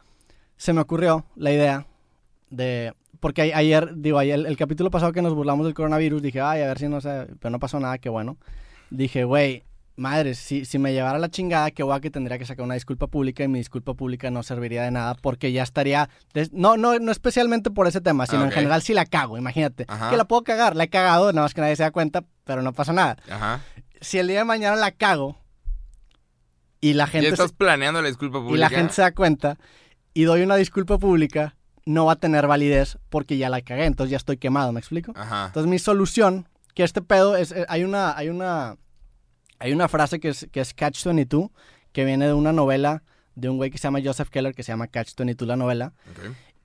se 0.58 0.74
me 0.74 0.82
ocurrió 0.82 1.26
la 1.36 1.52
idea 1.52 1.86
de... 2.50 2.94
Porque 3.20 3.54
ayer, 3.54 3.94
digo, 3.98 4.18
ayer, 4.18 4.40
el, 4.40 4.46
el 4.48 4.58
capítulo 4.58 4.90
pasado 4.90 5.12
que 5.12 5.22
nos 5.22 5.36
burlamos 5.36 5.66
del 5.68 5.76
coronavirus, 5.76 6.24
dije, 6.24 6.42
ay, 6.42 6.64
a 6.64 6.68
ver 6.68 6.80
si 6.80 6.88
no 6.88 7.02
sé, 7.02 7.28
pero 7.40 7.52
no 7.52 7.60
pasó 7.60 7.80
nada, 7.80 8.00
qué 8.00 8.10
bueno. 8.10 8.38
Dije, 8.90 9.26
güey, 9.26 9.64
madre, 9.96 10.34
si, 10.36 10.66
si 10.66 10.80
me 10.80 10.94
llevara 10.94 11.20
la 11.20 11.30
chingada, 11.30 11.70
qué 11.72 11.84
guay 11.84 12.02
que 12.02 12.10
tendría 12.10 12.38
que 12.38 12.46
sacar 12.46 12.64
una 12.66 12.74
disculpa 12.76 13.08
pública 13.08 13.44
y 13.44 13.48
mi 13.48 13.60
disculpa 13.60 13.94
pública 13.94 14.32
no 14.32 14.42
serviría 14.44 14.84
de 14.84 14.92
nada 14.92 15.16
porque 15.16 15.52
ya 15.52 15.64
estaría... 15.64 16.10
des- 16.34 16.52
No, 16.54 16.78
no, 16.78 16.98
no 17.00 17.12
especialmente 17.12 17.70
por 17.72 17.88
ese 17.88 18.02
tema, 18.02 18.26
sino 18.26 18.42
Ah, 18.44 18.46
en 18.46 18.52
general 18.52 18.82
si 18.82 18.94
la 18.94 19.06
cago, 19.06 19.38
imagínate. 19.38 19.86
Ajá. 19.88 20.10
Que 20.10 20.18
la 20.18 20.26
puedo 20.26 20.44
cagar, 20.44 20.76
la 20.76 20.86
he 20.86 20.90
cagado, 20.90 21.32
nada 21.34 21.46
más 21.46 21.54
que 21.54 21.62
nadie 21.62 21.76
se 21.76 21.84
da 21.84 21.92
cuenta, 21.92 22.24
pero 22.46 22.62
no 22.62 22.74
pasa 22.74 22.94
nada. 22.94 23.18
Ajá. 23.30 23.62
Si 24.00 24.18
el 24.18 24.28
día 24.28 24.40
de 24.40 24.46
mañana 24.46 24.76
la 24.76 24.92
cago 24.92 25.38
y 26.80 26.94
la 26.94 27.08
gente... 27.08 27.28
se- 27.28 27.34
estás 27.34 27.52
planeando 27.52 28.02
la 28.02 28.08
disculpa 28.08 28.40
pública. 28.40 28.56
y 28.56 28.60
la 28.60 28.70
gente 28.70 28.94
se 28.94 29.02
da 29.02 29.12
cuenta 29.14 29.58
y 30.14 30.24
doy 30.24 30.42
una 30.42 30.56
disculpa 30.56 30.98
pública, 30.98 31.56
no 31.86 32.06
va 32.06 32.14
a 32.14 32.16
tener 32.18 32.48
validez 32.48 32.98
porque 33.10 33.38
ya 33.38 33.50
la 33.50 33.62
cagué, 33.62 33.86
entonces 33.86 34.12
ya 34.12 34.18
estoy 34.18 34.38
quemado, 34.38 34.72
¿me 34.72 34.80
explico? 34.80 35.14
Ajá. 35.16 35.48
Entonces 35.48 35.70
mi 35.70 35.80
solución, 35.80 36.48
que 36.74 36.84
este 36.84 37.02
pedo 37.02 37.36
es, 37.36 37.52
eh, 37.52 37.66
hay 37.70 37.84
una, 37.84 38.16
hay 38.18 38.30
una, 38.30 38.78
hay 39.62 39.74
una 39.74 39.88
frase 39.88 40.20
que 40.20 40.30
es, 40.30 40.48
que 40.52 40.60
es 40.60 40.74
Catch 40.74 41.06
22, 41.06 41.52
que 41.92 42.04
viene 42.04 42.26
de 42.26 42.34
una 42.34 42.52
novela 42.52 43.04
de 43.36 43.48
un 43.48 43.58
güey 43.58 43.70
que 43.70 43.78
se 43.78 43.84
llama 43.84 44.00
Joseph 44.04 44.30
Keller, 44.30 44.56
que 44.56 44.64
se 44.64 44.72
llama 44.72 44.88
Catch 44.88 45.16
22 45.16 45.48
la 45.48 45.56
novela, 45.56 45.94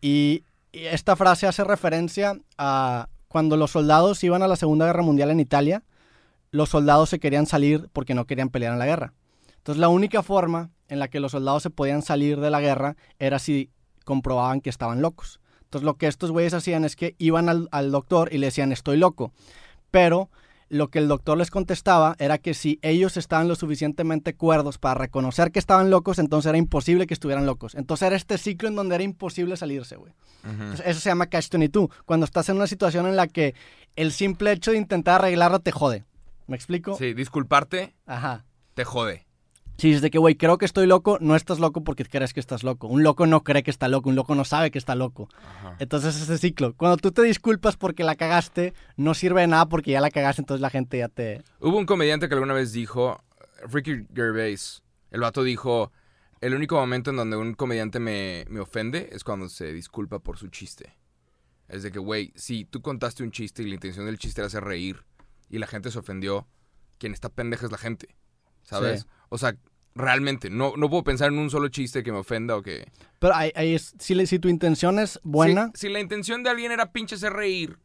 y, 0.01 0.45
y 0.73 0.85
esta 0.87 1.15
frase 1.15 1.47
hace 1.47 1.63
referencia 1.63 2.41
a 2.57 3.09
cuando 3.29 3.59
los 3.59 3.73
soldados 3.73 4.25
iban 4.25 4.43
a 4.43 4.49
la 4.49 4.57
Segunda 4.57 4.87
Guerra 4.87 5.03
Mundial 5.03 5.31
en 5.31 5.41
Italia, 5.41 5.85
los 6.51 6.71
soldados 6.71 7.11
se 7.11 7.19
querían 7.19 7.45
salir 7.45 7.91
porque 7.93 8.15
no 8.15 8.25
querían 8.25 8.49
pelear 8.49 8.73
en 8.73 8.79
la 8.79 8.87
guerra. 8.87 9.13
Entonces 9.59 9.79
la 9.79 9.89
única 9.89 10.23
forma 10.23 10.71
en 10.89 10.99
la 10.99 11.09
que 11.09 11.21
los 11.21 11.33
soldados 11.33 11.63
se 11.63 11.71
podían 11.71 12.01
salir 12.01 12.41
de 12.41 12.51
la 12.51 12.61
guerra 12.63 12.97
era 13.19 13.39
si 13.39 13.71
comprobaban 14.05 14.63
que 14.63 14.71
estaban 14.71 15.03
locos. 15.03 15.41
Entonces 15.65 15.85
lo 15.85 15.99
que 15.99 16.07
estos 16.07 16.31
güeyes 16.31 16.55
hacían 16.55 16.85
es 16.85 16.97
que 16.97 17.15
iban 17.19 17.51
al, 17.51 17.69
al 17.73 17.91
doctor 17.91 18.33
y 18.33 18.39
le 18.39 18.47
decían 18.47 18.73
estoy 18.73 18.97
loco. 18.97 19.33
Pero 19.91 20.31
lo 20.69 20.89
que 20.89 20.99
el 20.99 21.09
doctor 21.09 21.39
les 21.39 21.51
contestaba 21.51 22.17
era 22.19 22.39
que 22.39 22.55
si 22.55 22.79
ellos 22.83 23.17
estaban 23.17 23.49
lo 23.49 23.55
suficientemente 23.55 24.35
cuerdos 24.35 24.79
para 24.79 24.95
reconocer 24.95 25.53
que 25.53 25.59
estaban 25.59 25.91
locos, 25.91 26.19
entonces 26.19 26.49
era 26.49 26.59
imposible 26.59 27.07
que 27.07 27.15
estuvieran 27.15 27.47
locos. 27.47 27.75
Entonces 27.75 28.07
era 28.07 28.17
este 28.17 28.39
ciclo 28.39 28.69
en 28.69 28.75
donde 28.75 28.97
era 28.97 29.05
imposible 29.05 29.57
salirse, 29.57 29.97
güey. 29.97 30.13
Eso 30.85 31.01
se 31.01 31.09
llama 31.09 31.27
catch 31.27 31.51
22. 31.51 31.89
Cuando 32.05 32.25
estás 32.25 32.49
en 32.49 32.57
una 32.57 32.67
situación 32.67 33.07
en 33.07 33.17
la 33.17 33.27
que 33.27 33.55
el 33.97 34.13
simple 34.13 34.53
hecho 34.53 34.71
de 34.71 34.77
intentar 34.79 35.17
arreglarlo 35.17 35.61
te 35.61 35.73
jode. 35.73 36.05
¿Me 36.47 36.57
explico? 36.57 36.97
Sí, 36.97 37.15
disculparte 37.15 37.95
Ajá. 38.07 38.45
te 38.75 38.85
jode. 38.85 39.26
Si 39.79 39.89
dices 39.89 40.03
de 40.03 40.11
que, 40.11 40.19
güey, 40.19 40.37
creo 40.37 40.57
que 40.57 40.65
estoy 40.65 40.87
loco, 40.87 41.19
no 41.21 41.37
estás 41.37 41.59
loco 41.59 41.85
porque 41.85 42.05
crees 42.05 42.33
que 42.33 42.41
estás 42.41 42.65
loco. 42.65 42.87
Un 42.87 43.03
loco 43.03 43.27
no 43.27 43.45
cree 43.45 43.63
que 43.63 43.71
está 43.71 43.89
loco, 43.89 44.09
un 44.09 44.17
loco 44.17 44.35
no 44.35 44.45
sabe 44.45 44.71
que 44.71 44.79
está 44.79 44.95
loco. 44.95 45.29
Ajá. 45.37 45.77
Entonces 45.79 46.21
ese 46.21 46.39
ciclo. 46.39 46.75
Cuando 46.75 46.97
tú 46.97 47.13
te 47.13 47.23
disculpas 47.23 47.77
porque 47.77 48.03
la 48.03 48.15
cagaste, 48.15 48.73
no 48.97 49.13
sirve 49.13 49.43
de 49.43 49.49
nada 49.49 49.67
porque 49.69 49.91
ya 49.91 50.01
la 50.01 50.11
cagaste, 50.11 50.43
entonces 50.43 50.63
la 50.63 50.71
gente 50.71 50.99
ya 50.99 51.09
te... 51.09 51.43
Hubo 51.61 51.77
un 51.77 51.87
comediante 51.87 52.29
que 52.29 52.35
alguna 52.35 52.55
vez 52.55 52.73
dijo, 52.73 53.23
Ricky 53.71 54.07
Gervais, 54.15 54.83
el 55.11 55.21
vato 55.21 55.43
dijo, 55.43 55.93
el 56.41 56.55
único 56.55 56.77
momento 56.77 57.11
en 57.11 57.17
donde 57.17 57.37
un 57.37 57.55
comediante 57.55 58.01
me, 58.01 58.47
me 58.49 58.61
ofende 58.61 59.11
es 59.13 59.25
cuando 59.25 59.49
se 59.49 59.73
disculpa 59.75 60.21
por 60.21 60.39
su 60.39 60.49
chiste. 60.49 60.97
Es 61.69 61.83
de 61.83 61.91
que, 61.91 61.99
güey, 61.99 62.33
si 62.35 62.65
tú 62.65 62.81
contaste 62.81 63.23
un 63.23 63.31
chiste 63.31 63.63
y 63.63 63.67
la 63.67 63.75
intención 63.75 64.07
del 64.07 64.19
chiste 64.19 64.41
era 64.41 64.47
hacer 64.47 64.65
reír 64.65 65.05
y 65.51 65.59
la 65.59 65.67
gente 65.67 65.91
se 65.91 65.99
ofendió, 65.99 66.47
quien 66.99 67.13
está 67.13 67.29
pendeja 67.29 67.67
es 67.67 67.73
la 67.73 67.79
gente, 67.79 68.17
¿sabes? 68.67 69.01
Sí. 69.01 69.07
O 69.31 69.39
sea, 69.39 69.57
realmente, 69.95 70.51
no, 70.51 70.75
no 70.77 70.91
puedo 70.91 71.03
pensar 71.05 71.33
en 71.33 71.39
un 71.39 71.49
solo 71.49 71.69
chiste 71.69 72.03
que 72.03 72.13
me 72.13 72.19
ofenda 72.19 72.55
o 72.57 72.63
que... 72.63 72.87
Pero 73.19 73.35
ahí, 73.35 73.51
ahí 73.55 73.75
es, 73.75 73.95
si, 73.99 74.15
le- 74.15 74.27
si 74.27 74.39
tu 74.39 74.49
intención 74.49 74.99
es 74.99 75.19
buena... 75.23 75.71
Si, 75.75 75.87
si 75.87 75.89
la 75.89 76.01
intención 76.01 76.43
de 76.43 76.51
alguien 76.51 76.71
era 76.73 76.93
pinche 76.93 77.15
hacer 77.15 77.33
reír 77.33 77.79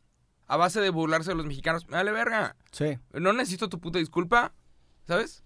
a 0.48 0.58
base 0.58 0.82
de 0.82 0.90
burlarse 0.90 1.30
de 1.32 1.36
los 1.38 1.46
mexicanos, 1.46 1.88
me 1.88 1.96
vale 1.96 2.12
verga. 2.12 2.58
Sí. 2.72 2.98
No 3.14 3.32
necesito 3.32 3.70
tu 3.70 3.80
puta 3.80 3.98
disculpa, 4.00 4.54
¿sabes? 5.08 5.44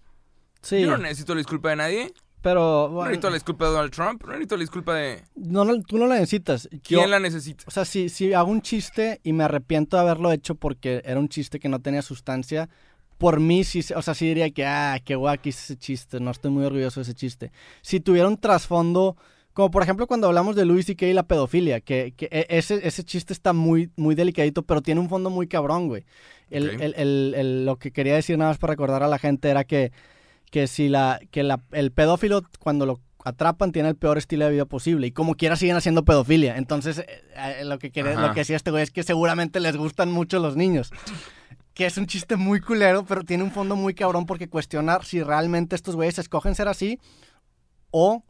Sí. 0.62 0.80
Yo 0.80 0.90
no 0.90 0.98
necesito 0.98 1.34
la 1.34 1.38
disculpa 1.38 1.70
de 1.70 1.76
nadie. 1.76 2.12
Pero... 2.42 2.88
No 2.88 2.94
bueno, 2.94 3.10
necesito 3.10 3.28
la 3.30 3.34
disculpa 3.34 3.64
de 3.66 3.70
Donald 3.70 3.92
Trump. 3.92 4.22
No 4.24 4.30
necesito 4.32 4.56
la 4.56 4.60
disculpa 4.62 4.94
de... 4.94 5.24
no, 5.36 5.64
no, 5.64 5.80
tú 5.82 5.98
no 5.98 6.06
la 6.08 6.16
necesitas. 6.16 6.68
¿Quién 6.82 7.02
Yo- 7.02 7.06
la 7.06 7.20
necesita? 7.20 7.62
O 7.68 7.70
sea, 7.70 7.84
si, 7.84 8.08
si 8.08 8.32
hago 8.34 8.50
un 8.50 8.62
chiste 8.62 9.20
y 9.22 9.32
me 9.32 9.44
arrepiento 9.44 9.96
de 9.96 10.02
haberlo 10.02 10.32
hecho 10.32 10.56
porque 10.56 11.00
era 11.04 11.20
un 11.20 11.28
chiste 11.28 11.60
que 11.60 11.68
no 11.68 11.80
tenía 11.80 12.02
sustancia, 12.02 12.68
por 13.18 13.40
mí 13.40 13.64
sí, 13.64 13.80
o 13.94 14.02
sea, 14.02 14.14
sí 14.14 14.26
diría 14.26 14.50
que, 14.50 14.64
ah, 14.66 14.98
qué 15.04 15.14
guay 15.14 15.38
que 15.38 15.48
hice 15.50 15.60
ese 15.72 15.76
chiste, 15.76 16.20
no 16.20 16.30
estoy 16.30 16.50
muy 16.50 16.64
orgulloso 16.64 17.00
de 17.00 17.02
ese 17.02 17.14
chiste. 17.14 17.50
Si 17.82 18.00
tuviera 18.00 18.28
un 18.28 18.36
trasfondo, 18.38 19.16
como 19.52 19.70
por 19.70 19.82
ejemplo 19.82 20.06
cuando 20.06 20.26
hablamos 20.26 20.54
de 20.56 20.64
Louis 20.66 20.84
C.K. 20.86 21.06
y 21.06 21.12
la 21.14 21.22
pedofilia, 21.22 21.80
que, 21.80 22.12
que 22.16 22.28
e- 22.30 22.46
ese, 22.50 22.86
ese 22.86 23.04
chiste 23.04 23.32
está 23.32 23.52
muy, 23.52 23.90
muy 23.96 24.14
delicadito, 24.14 24.62
pero 24.62 24.82
tiene 24.82 25.00
un 25.00 25.08
fondo 25.08 25.30
muy 25.30 25.46
cabrón, 25.48 25.88
güey. 25.88 26.04
El, 26.50 26.70
Ok. 26.76 26.80
el- 26.80 26.94
el- 27.34 27.64
lo 27.64 27.76
que 27.78 27.90
quería 27.90 28.14
decir 28.14 28.36
nada 28.36 28.50
más 28.50 28.58
para 28.58 28.72
recordar 28.72 29.02
a 29.02 29.08
la 29.08 29.18
gente 29.18 29.48
era 29.48 29.64
que, 29.64 29.92
que 30.50 30.66
si 30.66 30.88
la, 30.88 31.18
que 31.30 31.42
la, 31.42 31.62
el 31.72 31.90
pedófilo 31.92 32.42
cuando 32.60 32.84
lo 32.86 33.00
atrapan 33.24 33.72
tiene 33.72 33.88
el 33.88 33.96
peor 33.96 34.18
estilo 34.18 34.44
de 34.44 34.52
vida 34.52 34.66
posible 34.66 35.08
y 35.08 35.10
como 35.10 35.34
quiera 35.34 35.56
siguen 35.56 35.74
haciendo 35.76 36.04
pedofilia. 36.04 36.58
Entonces, 36.58 36.98
eh, 36.98 37.06
eh, 37.60 37.64
lo 37.64 37.78
que 37.80 37.90
Ajá. 38.00 38.28
lo 38.28 38.32
que 38.34 38.40
decía 38.40 38.54
este 38.56 38.70
güey 38.70 38.84
es 38.84 38.90
que 38.92 39.02
seguramente 39.02 39.58
les 39.58 39.76
gustan 39.76 40.12
mucho 40.12 40.38
los 40.38 40.54
niños. 40.54 40.92
Que 41.76 41.84
es 41.84 41.98
un 41.98 42.06
chiste 42.06 42.36
muy 42.36 42.62
culero, 42.62 43.04
pero 43.04 43.22
tiene 43.22 43.42
un 43.44 43.50
fondo 43.52 43.76
muy 43.76 43.92
cabrón 43.92 44.24
porque 44.24 44.48
cuestionar 44.48 45.04
si 45.04 45.22
realmente 45.22 45.76
estos 45.76 45.94
güeyes 45.94 46.18
escogen 46.18 46.54
ser 46.54 46.68
así 46.68 46.98
o 47.90 48.24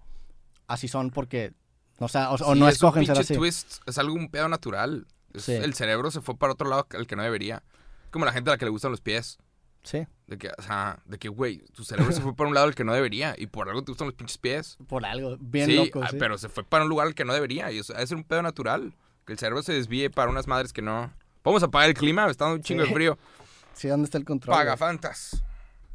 así 0.66 0.88
son 0.88 1.10
porque, 1.10 1.52
o 1.98 2.08
sea, 2.08 2.30
o, 2.32 2.36
no 2.56 2.68
es 2.68 2.82
un 2.82 2.88
escogen 2.90 3.06
ser 3.06 3.18
así. 3.18 3.34
twist, 3.34 3.78
es 3.86 3.98
algo 3.98 4.14
un 4.14 4.30
pedo 4.30 4.48
natural. 4.48 5.06
Es- 5.32 5.44
Sí. 5.44 5.52
El 5.52 5.74
cerebro 5.74 6.10
se 6.10 6.20
fue 6.20 6.36
para 6.36 6.54
otro 6.54 6.68
lado 6.68 6.88
al 6.90 7.06
que 7.06 7.14
no 7.14 7.22
debería. 7.22 7.62
Como 8.10 8.24
la 8.24 8.32
gente 8.32 8.50
a 8.50 8.54
la 8.54 8.58
que 8.58 8.64
le 8.64 8.70
gustan 8.72 8.90
los 8.90 9.00
pies. 9.00 9.38
Sí, 9.84 10.04
De 10.26 10.38
que, 10.38 10.50
o 10.58 10.62
sea, 10.62 10.98
de 11.04 11.16
que, 11.16 11.28
güey, 11.28 11.58
tu 11.72 11.84
cerebro 11.84 12.10
se 12.12 12.20
fue 12.22 12.34
para 12.34 12.48
un 12.48 12.54
lado 12.54 12.66
al 12.66 12.74
que 12.74 12.82
no 12.82 12.92
debería. 12.94 13.36
Y 13.38 13.46
por 13.46 13.68
algo 13.68 13.84
te 13.84 13.92
gustan 13.92 14.08
los 14.08 14.14
pinches 14.16 14.38
pies. 14.38 14.76
por 14.88 15.06
algo, 15.06 15.36
bien 15.38 15.66
sí, 15.66 15.76
loco. 15.76 16.04
sí. 16.10 16.16
pero 16.18 16.36
se 16.38 16.48
fue 16.48 16.64
para 16.64 16.82
un 16.82 16.90
lugar 16.90 17.06
al 17.06 17.14
que 17.14 17.24
no 17.24 17.32
debería. 17.32 17.70
Y 17.70 17.78
eso 17.78 17.94
es 17.96 18.10
un 18.10 18.24
pedo 18.24 18.42
natural. 18.42 18.92
Que 19.24 19.34
el 19.34 19.38
cerebro 19.38 19.62
se 19.62 19.72
desvíe 19.74 20.10
para 20.10 20.30
unas 20.30 20.48
madres 20.48 20.72
que 20.72 20.82
no. 20.82 21.12
Vamos 21.46 21.62
a 21.62 21.66
apagar 21.66 21.88
el 21.88 21.94
clima, 21.94 22.28
está 22.28 22.44
dando 22.46 22.56
un 22.56 22.62
chingo 22.62 22.82
Sí. 22.82 22.88
de 22.88 22.94
frío. 22.94 23.18
Sí, 23.72 23.88
¿dónde 23.88 24.06
está 24.06 24.16
el 24.16 24.24
control? 24.24 24.56
Pagafantas. 24.56 25.44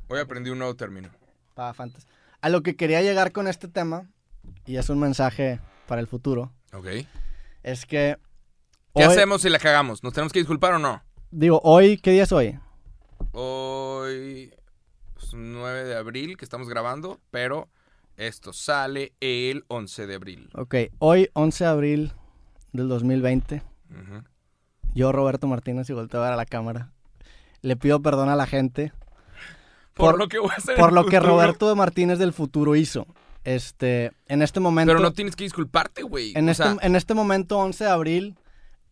Hoy 0.07 0.19
aprendí 0.19 0.49
un 0.51 0.59
nuevo 0.59 0.75
término. 0.75 1.09
Pagafantas. 1.55 2.05
A 2.39 2.47
lo 2.49 2.61
que 2.61 2.75
quería 2.75 3.01
llegar 3.01 3.31
con 3.31 3.47
este 3.47 3.67
tema, 3.67 4.07
y 4.67 4.77
es 4.77 4.89
un 4.91 4.99
mensaje 4.99 5.59
para 5.87 5.99
el 5.99 6.05
futuro, 6.07 6.53
Ok. 6.73 6.85
es 7.63 7.85
que... 7.87 8.17
¿Qué 8.95 9.03
hoy- 9.03 9.11
hacemos 9.11 9.41
si 9.41 9.49
la 9.49 9.57
cagamos? 9.57 10.03
¿Nos 10.03 10.13
tenemos 10.13 10.31
que 10.31 10.37
disculpar 10.39 10.75
o 10.75 10.79
no? 10.79 11.01
Digo, 11.31 11.59
hoy, 11.63 11.97
¿qué 11.97 12.11
día 12.11 12.23
es 12.23 12.31
hoy? 12.31 12.59
Hoy 13.31 14.53
es 15.17 15.33
9 15.33 15.83
de 15.83 15.95
abril 15.97 16.37
que 16.37 16.45
estamos 16.45 16.69
grabando, 16.69 17.19
pero 17.31 17.67
esto 18.15 18.53
sale 18.53 19.13
el 19.21 19.65
11 19.69 20.05
de 20.05 20.15
abril. 20.15 20.49
Ok, 20.53 20.75
hoy, 20.99 21.29
11 21.33 21.63
de 21.63 21.69
abril 21.69 22.13
del 22.73 22.87
2020, 22.89 23.63
Ujú. 23.89 24.23
Yo, 24.93 25.11
Roberto 25.11 25.47
Martínez, 25.47 25.89
y 25.89 25.93
volteo 25.93 26.21
a 26.21 26.23
ver 26.25 26.33
a 26.33 26.37
la 26.37 26.45
cámara, 26.45 26.89
le 27.61 27.75
pido 27.75 28.01
perdón 28.01 28.29
a 28.29 28.35
la 28.35 28.47
gente 28.47 28.91
Por, 29.93 30.11
Por- 30.11 30.19
lo 30.19 30.27
que 30.27 30.39
voy 30.39 30.49
a 30.51 30.55
hacer 30.55 30.75
por 30.77 30.93
lo 30.93 31.05
que. 31.05 31.19
Roberto 31.19 31.75
Martínez 31.75 32.17
del 32.17 32.33
futuro 32.33 32.75
hizo. 32.75 33.05
Este, 33.43 34.11
en 34.27 34.41
este 34.43 34.59
momento... 34.59 34.91
Pero 34.93 35.01
no 35.01 35.13
tienes 35.13 35.35
que 35.35 35.43
disculparte, 35.43 36.03
güey. 36.03 36.31
En 36.35 36.47
este, 36.47 36.63
sea, 36.63 36.77
en 36.81 36.95
este 36.95 37.13
momento, 37.15 37.57
11 37.57 37.83
de 37.85 37.89
abril, 37.89 38.35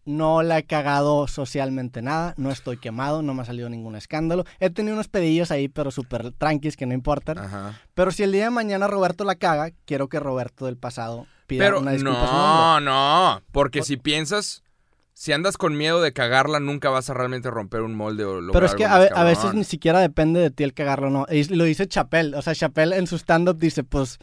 no 0.06 0.42
la 0.42 0.58
he 0.58 0.64
cagado 0.64 1.28
socialmente 1.28 2.02
nada, 2.02 2.34
no 2.36 2.50
estoy 2.50 2.78
quemado, 2.78 3.22
no 3.22 3.34
me 3.36 3.44
ha 3.44 3.46
salido 3.46 3.70
ningún 3.70 3.96
escándalo. 3.96 4.46
He 4.60 4.72
tenido 4.72 4.96
unos 4.96 5.08
pedillos 5.08 5.52
ahí, 5.52 5.68
pero 5.68 5.92
súper 5.92 6.32
tranquis 6.32 6.76
que 6.76 6.88
no 6.88 6.94
importan. 6.96 7.38
Ajá. 7.38 7.80
Pero 7.94 8.12
si 8.12 8.24
el 8.24 8.32
día 8.32 8.46
de 8.46 8.50
mañana 8.50 8.88
Roberto 8.88 9.24
la 9.24 9.36
caga, 9.36 9.70
quiero 9.86 10.10
que 10.10 10.20
Roberto 10.20 10.66
del 10.66 10.78
pasado 10.78 11.28
pida 11.46 11.64
Pero 11.66 11.80
una 11.80 11.92
disculpa 11.92 12.24
a 12.24 12.28
su 12.28 12.34
nombre. 12.34 12.86
no, 12.86 13.36
no. 13.36 13.42
Porque 13.52 13.84
si 13.84 13.98
piensas, 13.98 14.64
si 15.20 15.34
andas 15.34 15.58
con 15.58 15.76
miedo 15.76 16.00
de 16.02 16.14
cagarla, 16.14 16.62
nunca 16.62 16.90
vas 16.90 17.10
a 17.10 17.14
realmente 17.14 17.52
romper 17.52 17.82
un 17.82 17.94
molde 17.94 18.24
o 18.24 18.40
lograr 18.40 18.54
Pero 18.54 18.66
es 18.68 18.74
que 18.74 18.86
a, 18.86 18.96
a 18.96 19.24
veces 19.26 19.44
cabrón. 19.44 19.58
ni 19.58 19.64
siquiera 19.66 20.00
depende 20.00 20.40
de 20.40 20.50
ti 20.50 20.64
el 20.64 20.74
cagarlo, 20.74 21.10
¿no? 21.10 21.26
Y 21.30 21.44
lo 21.54 21.66
dice 21.66 21.90
Chappelle. 21.90 22.38
O 22.38 22.42
sea, 22.42 22.56
Chappelle 22.56 22.96
en 22.96 23.06
su 23.06 23.18
stand-up 23.18 23.58
dice, 23.58 23.84
pues, 23.84 24.18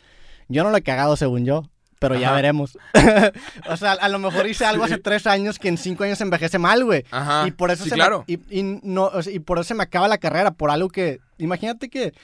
yo 0.48 0.64
no 0.64 0.70
lo 0.70 0.78
he 0.78 0.82
cagado 0.82 1.14
según 1.16 1.44
yo, 1.44 1.64
pero 1.98 2.14
ya 2.14 2.32
veremos. 2.32 2.78
o 3.68 3.76
sea, 3.76 3.92
a 3.92 4.08
lo 4.08 4.18
mejor 4.18 4.48
hice 4.48 4.64
algo 4.64 4.84
hace 4.84 4.96
tres 4.96 5.26
años 5.26 5.58
que 5.58 5.68
en 5.68 5.76
cinco 5.76 6.04
años 6.04 6.18
envejece 6.22 6.58
mal, 6.58 6.82
güey. 6.82 7.04
Ajá. 7.10 7.46
Y 7.46 7.50
por 7.50 7.70
eso 7.70 7.84
sí, 7.84 7.90
se 7.90 7.94
claro. 7.94 8.24
me, 8.26 8.32
y, 8.32 8.60
y 8.60 8.80
no, 8.82 9.04
o 9.04 9.22
sea, 9.22 9.34
y 9.34 9.38
por 9.40 9.58
eso 9.58 9.64
se 9.64 9.74
me 9.74 9.82
acaba 9.82 10.08
la 10.08 10.16
carrera, 10.16 10.52
por 10.52 10.70
algo 10.70 10.88
que, 10.88 11.20
imagínate 11.36 11.90
que 11.90 12.14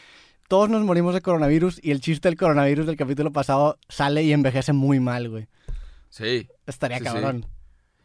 todos 0.49 0.71
nos 0.71 0.81
morimos 0.83 1.13
de 1.13 1.21
coronavirus 1.21 1.79
y 1.83 1.91
el 1.91 2.01
chiste 2.01 2.27
del 2.29 2.39
coronavirus 2.39 2.87
del 2.87 2.97
capítulo 2.97 3.33
pasado 3.33 3.77
sale 3.91 4.23
y 4.23 4.33
envejece 4.33 4.73
muy 4.73 4.99
mal, 4.99 5.29
güey. 5.29 5.47
Sí. 6.09 6.49
Estaría 6.67 7.01
Sí, 7.01 7.05
sí. 7.05 7.47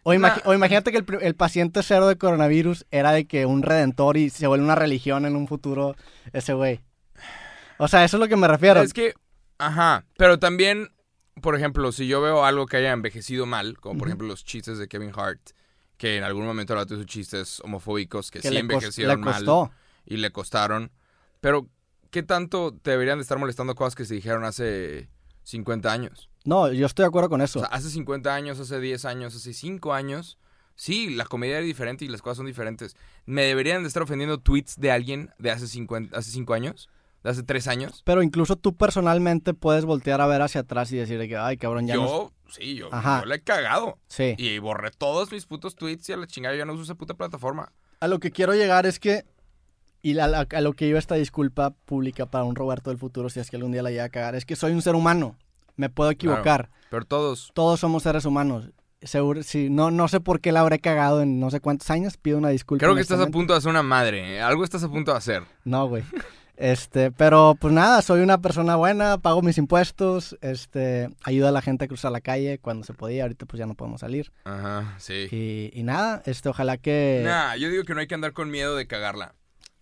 O, 0.09 0.13
imagi- 0.13 0.41
Nah. 0.45 0.51
o 0.51 0.53
imagínate 0.53 0.93
que 0.93 1.03
el, 1.21 1.35
paciente 1.35 1.83
cero 1.83 2.07
de 2.07 2.17
coronavirus 2.17 2.85
era 2.91 3.11
de 3.11 3.25
que 3.27 3.45
un 3.45 3.61
redentor 3.61 4.15
y 4.15 4.29
se 4.29 4.47
vuelve 4.47 4.63
una 4.63 4.75
religión 4.75 5.25
en 5.25 5.35
un 5.35 5.49
futuro 5.49 5.97
ese 6.31 6.53
güey. 6.53 6.79
O 7.77 7.89
sea, 7.89 8.05
eso 8.05 8.15
es 8.15 8.21
lo 8.21 8.29
que 8.29 8.37
me 8.37 8.47
refiero. 8.47 8.81
Es 8.81 8.93
que, 8.93 9.15
ajá, 9.57 10.05
pero 10.17 10.39
también, 10.39 10.93
por 11.41 11.55
ejemplo, 11.57 11.91
si 11.91 12.07
yo 12.07 12.21
veo 12.21 12.45
algo 12.45 12.67
que 12.67 12.77
haya 12.77 12.93
envejecido 12.93 13.45
mal, 13.45 13.77
como 13.81 13.99
por 13.99 14.07
ejemplo 14.07 14.27
los 14.29 14.45
chistes 14.45 14.77
de 14.77 14.87
Kevin 14.87 15.11
Hart, 15.13 15.41
que 15.97 16.15
en 16.15 16.23
algún 16.23 16.45
momento 16.45 16.71
habló 16.71 16.85
de 16.85 16.95
sus 16.95 17.05
chistes 17.05 17.59
homofóbicos 17.59 18.31
que, 18.31 18.39
que 18.39 18.47
sí 18.47 18.53
le, 18.53 18.61
envejecieron 18.61 19.19
le 19.19 19.25
mal 19.25 19.33
costó. 19.43 19.71
y 20.05 20.15
le 20.15 20.31
costaron, 20.31 20.89
pero 21.41 21.67
¿qué 22.11 22.23
tanto 22.23 22.73
te 22.81 22.91
deberían 22.91 23.17
de 23.17 23.23
estar 23.23 23.37
molestando 23.39 23.75
cosas 23.75 23.93
que 23.95 24.05
se 24.05 24.13
dijeron 24.13 24.45
hace 24.45 25.09
50 25.43 25.91
años? 25.91 26.29
No, 26.47 26.71
yo 26.71 26.85
estoy 26.85 27.03
de 27.03 27.07
acuerdo 27.07 27.29
con 27.29 27.41
eso. 27.41 27.59
O 27.59 27.61
sea, 27.63 27.69
hace 27.71 27.89
50 27.89 28.33
años, 28.33 28.59
hace 28.59 28.79
10 28.79 29.03
años, 29.05 29.35
hace 29.35 29.53
5 29.53 29.93
años, 29.93 30.37
sí, 30.75 31.09
la 31.09 31.25
comedia 31.25 31.57
era 31.57 31.65
diferente 31.65 32.05
y 32.05 32.07
las 32.07 32.21
cosas 32.21 32.37
son 32.37 32.45
diferentes. 32.45 32.95
¿Me 33.25 33.43
deberían 33.43 33.81
de 33.83 33.87
estar 33.89 34.01
ofendiendo 34.03 34.37
tweets 34.39 34.77
de 34.79 34.91
alguien 34.91 35.31
de 35.39 35.51
hace 35.51 35.67
50, 35.67 36.17
hace 36.17 36.31
5 36.31 36.53
años? 36.53 36.89
¿De 37.23 37.31
hace 37.31 37.43
3 37.43 37.67
años? 37.67 38.01
Pero 38.05 38.23
incluso 38.23 38.55
tú 38.55 38.75
personalmente 38.77 39.53
puedes 39.53 39.83
voltear 39.83 40.21
a 40.21 40.27
ver 40.27 40.41
hacia 40.41 40.61
atrás 40.61 40.89
y 40.93 40.97
decir 40.97 41.19
de 41.19 41.27
que, 41.27 41.35
ay, 41.35 41.57
cabrón, 41.57 41.85
ya 41.87 41.95
no... 41.95 42.05
yo, 42.05 42.33
sí, 42.47 42.75
yo, 42.75 42.93
Ajá. 42.93 43.19
yo 43.21 43.25
le 43.25 43.35
he 43.35 43.41
cagado. 43.41 43.97
Sí. 44.07 44.35
Y 44.37 44.59
borré 44.59 44.91
todos 44.91 45.31
mis 45.33 45.45
putos 45.45 45.75
tweets 45.75 46.07
y 46.09 46.13
a 46.13 46.17
la 46.17 46.27
chingada 46.27 46.55
yo 46.55 46.59
ya 46.59 46.65
no 46.65 46.73
uso 46.73 46.83
esa 46.83 46.95
puta 46.95 47.15
plataforma. 47.15 47.73
A 47.99 48.07
lo 48.07 48.19
que 48.19 48.31
quiero 48.31 48.53
llegar 48.53 48.85
es 48.85 48.99
que, 48.99 49.25
y 50.01 50.17
a, 50.17 50.27
la- 50.27 50.47
a 50.49 50.61
lo 50.61 50.71
que 50.73 50.87
iba 50.87 50.97
esta 50.99 51.15
disculpa 51.15 51.71
pública 51.71 52.25
para 52.27 52.45
un 52.45 52.55
Roberto 52.55 52.89
del 52.91 52.99
futuro, 52.99 53.29
si 53.29 53.41
es 53.41 53.49
que 53.49 53.57
algún 53.57 53.73
día 53.73 53.81
la 53.81 53.89
llega 53.89 54.05
a 54.05 54.09
cagar, 54.09 54.35
es 54.35 54.45
que 54.45 54.55
soy 54.55 54.71
un 54.71 54.81
ser 54.81 54.95
humano. 54.95 55.35
Me 55.77 55.89
puedo 55.89 56.11
equivocar. 56.11 56.69
Pero 56.89 57.05
todos, 57.05 57.51
Todos 57.53 57.79
somos 57.79 58.03
seres 58.03 58.25
humanos. 58.25 58.69
Seguro, 59.01 59.43
sí, 59.43 59.69
no, 59.69 59.91
no 59.91 60.07
sé 60.07 60.19
por 60.19 60.41
qué 60.41 60.51
la 60.51 60.61
habré 60.61 60.79
cagado 60.79 61.21
en 61.21 61.39
no 61.39 61.51
sé 61.51 61.59
cuántos 61.59 61.89
años. 61.91 62.17
Pido 62.17 62.37
una 62.39 62.49
disculpa. 62.49 62.83
creo 62.83 62.95
que 62.95 63.01
estás 63.01 63.19
a 63.19 63.27
punto 63.27 63.53
de 63.53 63.59
hacer 63.59 63.69
una 63.69 63.83
madre. 63.83 64.35
¿eh? 64.37 64.41
Algo 64.41 64.63
estás 64.63 64.83
a 64.83 64.89
punto 64.89 65.11
de 65.11 65.17
hacer. 65.17 65.43
No, 65.63 65.87
güey. 65.87 66.03
Este, 66.55 67.11
pero 67.11 67.55
pues 67.59 67.71
nada, 67.71 68.01
soy 68.01 68.21
una 68.21 68.39
persona 68.39 68.75
buena, 68.75 69.19
pago 69.19 69.43
mis 69.43 69.59
impuestos, 69.59 70.35
este, 70.41 71.07
ayudo 71.23 71.47
a 71.47 71.51
la 71.51 71.61
gente 71.61 71.85
a 71.85 71.87
cruzar 71.87 72.11
la 72.11 72.19
calle 72.19 72.57
cuando 72.57 72.83
se 72.83 72.95
podía, 72.95 73.21
ahorita 73.23 73.45
pues 73.45 73.59
ya 73.59 73.67
no 73.67 73.75
podemos 73.75 74.01
salir. 74.01 74.31
Ajá, 74.43 74.95
sí. 74.97 75.27
Y, 75.31 75.69
y 75.79 75.83
nada, 75.83 76.23
este, 76.25 76.49
ojalá 76.49 76.77
que... 76.77 77.21
Nah, 77.23 77.55
yo 77.57 77.69
digo 77.69 77.83
que 77.83 77.93
no 77.93 77.99
hay 77.99 78.07
que 78.07 78.15
andar 78.15 78.33
con 78.33 78.49
miedo 78.49 78.75
de 78.75 78.87
cagarla. 78.87 79.35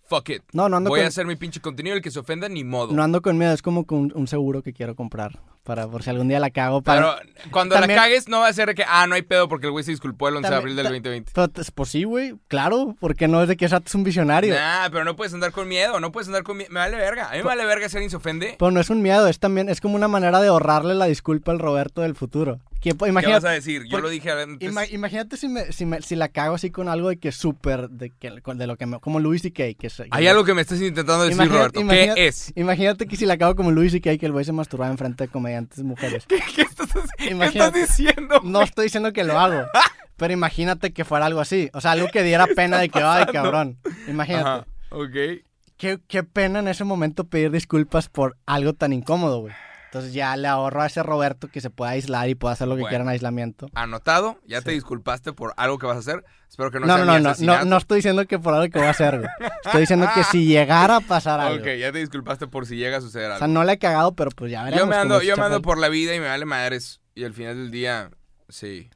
Fuck 0.03 0.29
it. 0.31 0.43
No, 0.51 0.67
no 0.67 0.75
ando, 0.75 0.89
Voy 0.89 0.99
a 0.99 1.03
con, 1.03 1.07
hacer 1.07 1.25
mi 1.25 1.37
pinche 1.37 1.61
contenido, 1.61 1.95
el 1.95 2.01
que 2.01 2.11
se 2.11 2.19
ofenda, 2.19 2.49
ni 2.49 2.65
modo. 2.65 2.93
no 2.93 3.01
ando 3.01 3.21
con 3.21 3.37
miedo, 3.37 3.53
es 3.53 3.61
como 3.61 3.85
con 3.85 4.11
un 4.13 4.27
seguro 4.27 4.61
que 4.61 4.73
quiero 4.73 4.95
comprar, 4.95 5.39
para 5.65 5.87
por 5.87 6.03
si 6.03 6.09
algún 6.11 6.27
día 6.29 6.39
la 6.39 6.51
cago. 6.51 6.81
Para, 6.81 7.17
Pero 7.17 7.49
cuando 7.51 7.75
También- 7.75 7.97
la 7.97 8.03
cagues, 8.03 8.29
no 8.29 8.39
va 8.39 8.47
a 8.47 8.53
ser 8.53 8.67
de 8.69 8.75
que, 8.75 8.85
ah, 8.87 9.07
no 9.07 9.15
hay 9.15 9.23
pedo 9.23 9.49
porque 9.49 9.65
el 9.65 9.71
güey 9.71 9.83
se 9.83 9.91
disculpó 9.91 10.29
el 10.29 10.37
11 10.37 10.49
de 10.49 10.55
abril 10.55 10.75
del 10.75 10.85
ta- 10.85 10.89
2020. 10.91 11.31
Pero, 11.33 11.47
pues, 11.49 11.71
pues 11.71 11.89
sí, 11.89 12.03
güey, 12.05 12.35
claro, 12.47 12.95
porque 12.99 13.27
no 13.27 13.41
es 13.41 13.49
de 13.49 13.57
que 13.57 13.67
Sat 13.67 13.85
es 13.87 13.95
un 13.95 14.03
visionario. 14.03 14.53
Nah, 14.53 14.89
pero 14.91 15.03
no 15.03 15.15
puedes 15.15 15.33
andar 15.33 15.51
con 15.51 15.67
miedo, 15.67 15.99
no 15.99 16.11
puedes 16.11 16.27
andar 16.27 16.43
con 16.43 16.55
miedo. 16.57 16.69
Me 16.71 16.79
vale 16.79 16.95
verga. 16.97 17.27
A 17.29 17.31
mí 17.31 17.37
me 17.39 17.43
vale 17.43 17.65
verga 17.65 17.89
si 17.89 17.97
alguien 17.97 18.11
se 18.11 18.15
ofende. 18.17 18.55
Pero 18.57 18.71
no 18.71 18.79
es 18.79 18.89
un 18.89 19.01
miedo, 19.01 19.27
es 19.27 19.39
también, 19.39 19.67
es 19.67 19.81
como 19.81 19.95
una 19.95 20.07
manera 20.07 20.39
de 20.39 20.47
ahorrarle 20.47 20.93
la 20.95 21.05
disculpa 21.07 21.51
al 21.51 21.59
Roberto 21.59 22.01
del 22.01 22.15
futuro. 22.15 22.59
Que, 22.81 22.93
pues, 22.93 23.11
¿Qué 23.19 23.27
vas 23.31 23.43
a 23.45 23.49
decir? 23.49 23.81
Yo 23.85 23.89
porque- 23.91 24.01
lo 24.03 24.09
dije 24.09 24.29
antes. 24.31 24.69
ima- 24.71 24.85
imagínate 24.91 25.37
si, 25.37 25.47
me, 25.47 25.71
si, 25.71 25.87
me- 25.87 26.03
si 26.03 26.15
la 26.15 26.27
cago 26.27 26.53
así 26.53 26.69
con 26.69 26.87
algo 26.87 27.09
de 27.09 27.17
que 27.17 27.31
súper, 27.31 27.89
de, 27.89 28.11
que, 28.11 28.29
de 28.29 28.67
lo 28.67 28.75
que 28.77 28.85
me, 28.85 28.99
como 28.99 29.19
Louis 29.19 29.41
C.K. 29.41 29.73
Que, 29.79 29.87
es- 29.87 30.03
Hay 30.11 30.27
algo 30.27 30.43
que 30.43 30.53
me 30.53 30.61
estás 30.61 30.79
intentando 30.79 31.23
decir, 31.23 31.49
Roberto. 31.49 31.81
¿Qué 31.87 32.13
es? 32.27 32.53
Imagínate 32.55 33.07
que 33.07 33.15
si 33.15 33.25
la 33.25 33.37
cago 33.39 33.55
como 33.55 33.71
Louis 33.71 33.91
C.K. 33.91 34.17
que 34.19 34.25
el 34.27 34.33
güey 34.33 34.45
se 34.45 34.51
masturbaba 34.51 34.91
enfrente 34.91 35.23
de 35.25 35.29
comediantes 35.55 35.83
mujeres. 35.83 36.25
¿Qué, 36.27 36.41
qué 36.55 36.61
estás, 36.63 36.89
haciendo? 36.91 37.39
¿Qué 37.39 37.47
estás 37.47 37.73
diciendo? 37.73 38.41
No 38.43 38.61
estoy 38.61 38.85
diciendo 38.85 39.13
que 39.13 39.23
lo 39.23 39.39
hago, 39.39 39.67
pero 40.17 40.33
imagínate 40.33 40.93
que 40.93 41.05
fuera 41.05 41.25
algo 41.25 41.39
así. 41.39 41.69
O 41.73 41.81
sea, 41.81 41.91
algo 41.91 42.07
que 42.07 42.23
diera 42.23 42.47
pena 42.47 42.79
de 42.79 42.89
que, 42.89 42.99
ay, 42.99 43.25
cabrón. 43.31 43.77
Imagínate. 44.07 44.49
Ajá, 44.49 44.67
ok. 44.91 45.43
Qué, 45.77 45.99
qué 46.07 46.23
pena 46.23 46.59
en 46.59 46.67
ese 46.67 46.83
momento 46.83 47.25
pedir 47.25 47.51
disculpas 47.51 48.07
por 48.07 48.37
algo 48.45 48.73
tan 48.73 48.93
incómodo, 48.93 49.41
güey. 49.41 49.53
Entonces 49.95 50.13
ya 50.13 50.35
le 50.35 50.49
ahorro 50.49 50.81
a 50.81 50.87
ese 50.87 51.03
Roberto 51.03 51.47
que 51.47 51.61
se 51.61 51.69
pueda 51.69 51.91
aislar 51.91 52.27
y 52.27 52.35
pueda 52.35 52.51
hacer 52.51 52.67
lo 52.67 52.75
que 52.75 52.81
Bueno. 52.81 52.89
quiera 52.89 53.03
en 53.05 53.09
aislamiento. 53.11 53.67
Anotado, 53.75 54.41
ya 54.45 54.61
te 54.61 54.71
disculpaste 54.71 55.31
por 55.31 55.53
algo 55.55 55.79
que 55.79 55.85
vas 55.85 55.95
a 55.95 55.99
hacer. 55.99 56.25
Espero 56.49 56.69
que 56.69 56.81
no, 56.81 56.85
No, 56.85 56.95
sea 56.97 57.05
no, 57.05 57.13
mi 57.13 57.23
no, 57.23 57.33
no, 57.59 57.63
no, 57.65 57.77
estoy 57.77 57.99
diciendo 57.99 58.25
que 58.27 58.37
por 58.37 58.53
algo 58.53 58.69
que 58.69 58.77
voy 58.77 58.87
a 58.89 58.91
hacer, 58.91 59.19
güey. 59.19 59.29
Estoy 59.65 59.79
diciendo 59.81 60.05
que 60.13 60.25
si 60.25 60.47
llegara 60.47 60.97
a 60.97 60.99
pasar 60.99 61.39
algo. 61.39 61.61
Ok, 61.63 61.69
ya 61.79 61.93
te 61.93 61.99
disculpaste 61.99 62.47
por 62.47 62.65
si 62.65 62.75
llega 62.75 62.97
a 62.97 63.01
suceder 63.01 63.27
O 63.27 63.33
algo. 63.35 63.39
sea, 63.39 63.47
no 63.47 63.63
le 63.63 63.71
he 63.71 63.77
cagado, 63.79 64.15
pero 64.15 64.31
pues 64.31 64.51
ya 64.51 64.63
veremos. 64.65 64.83
yo 64.83 64.87
me 64.89 64.97
ando, 64.97 65.21
yo 65.21 65.37
me 65.37 65.43
ando 65.43 65.61
por 65.61 65.77
la 65.77 65.87
vida 65.87 66.13
y 66.13 66.19
me 66.19 66.27
vale 66.27 66.43
madres. 66.43 66.99
Y 67.13 67.23
al 67.23 67.33
final 67.33 67.55
del 67.55 67.71
día, 67.71 68.11
sí. 68.49 68.89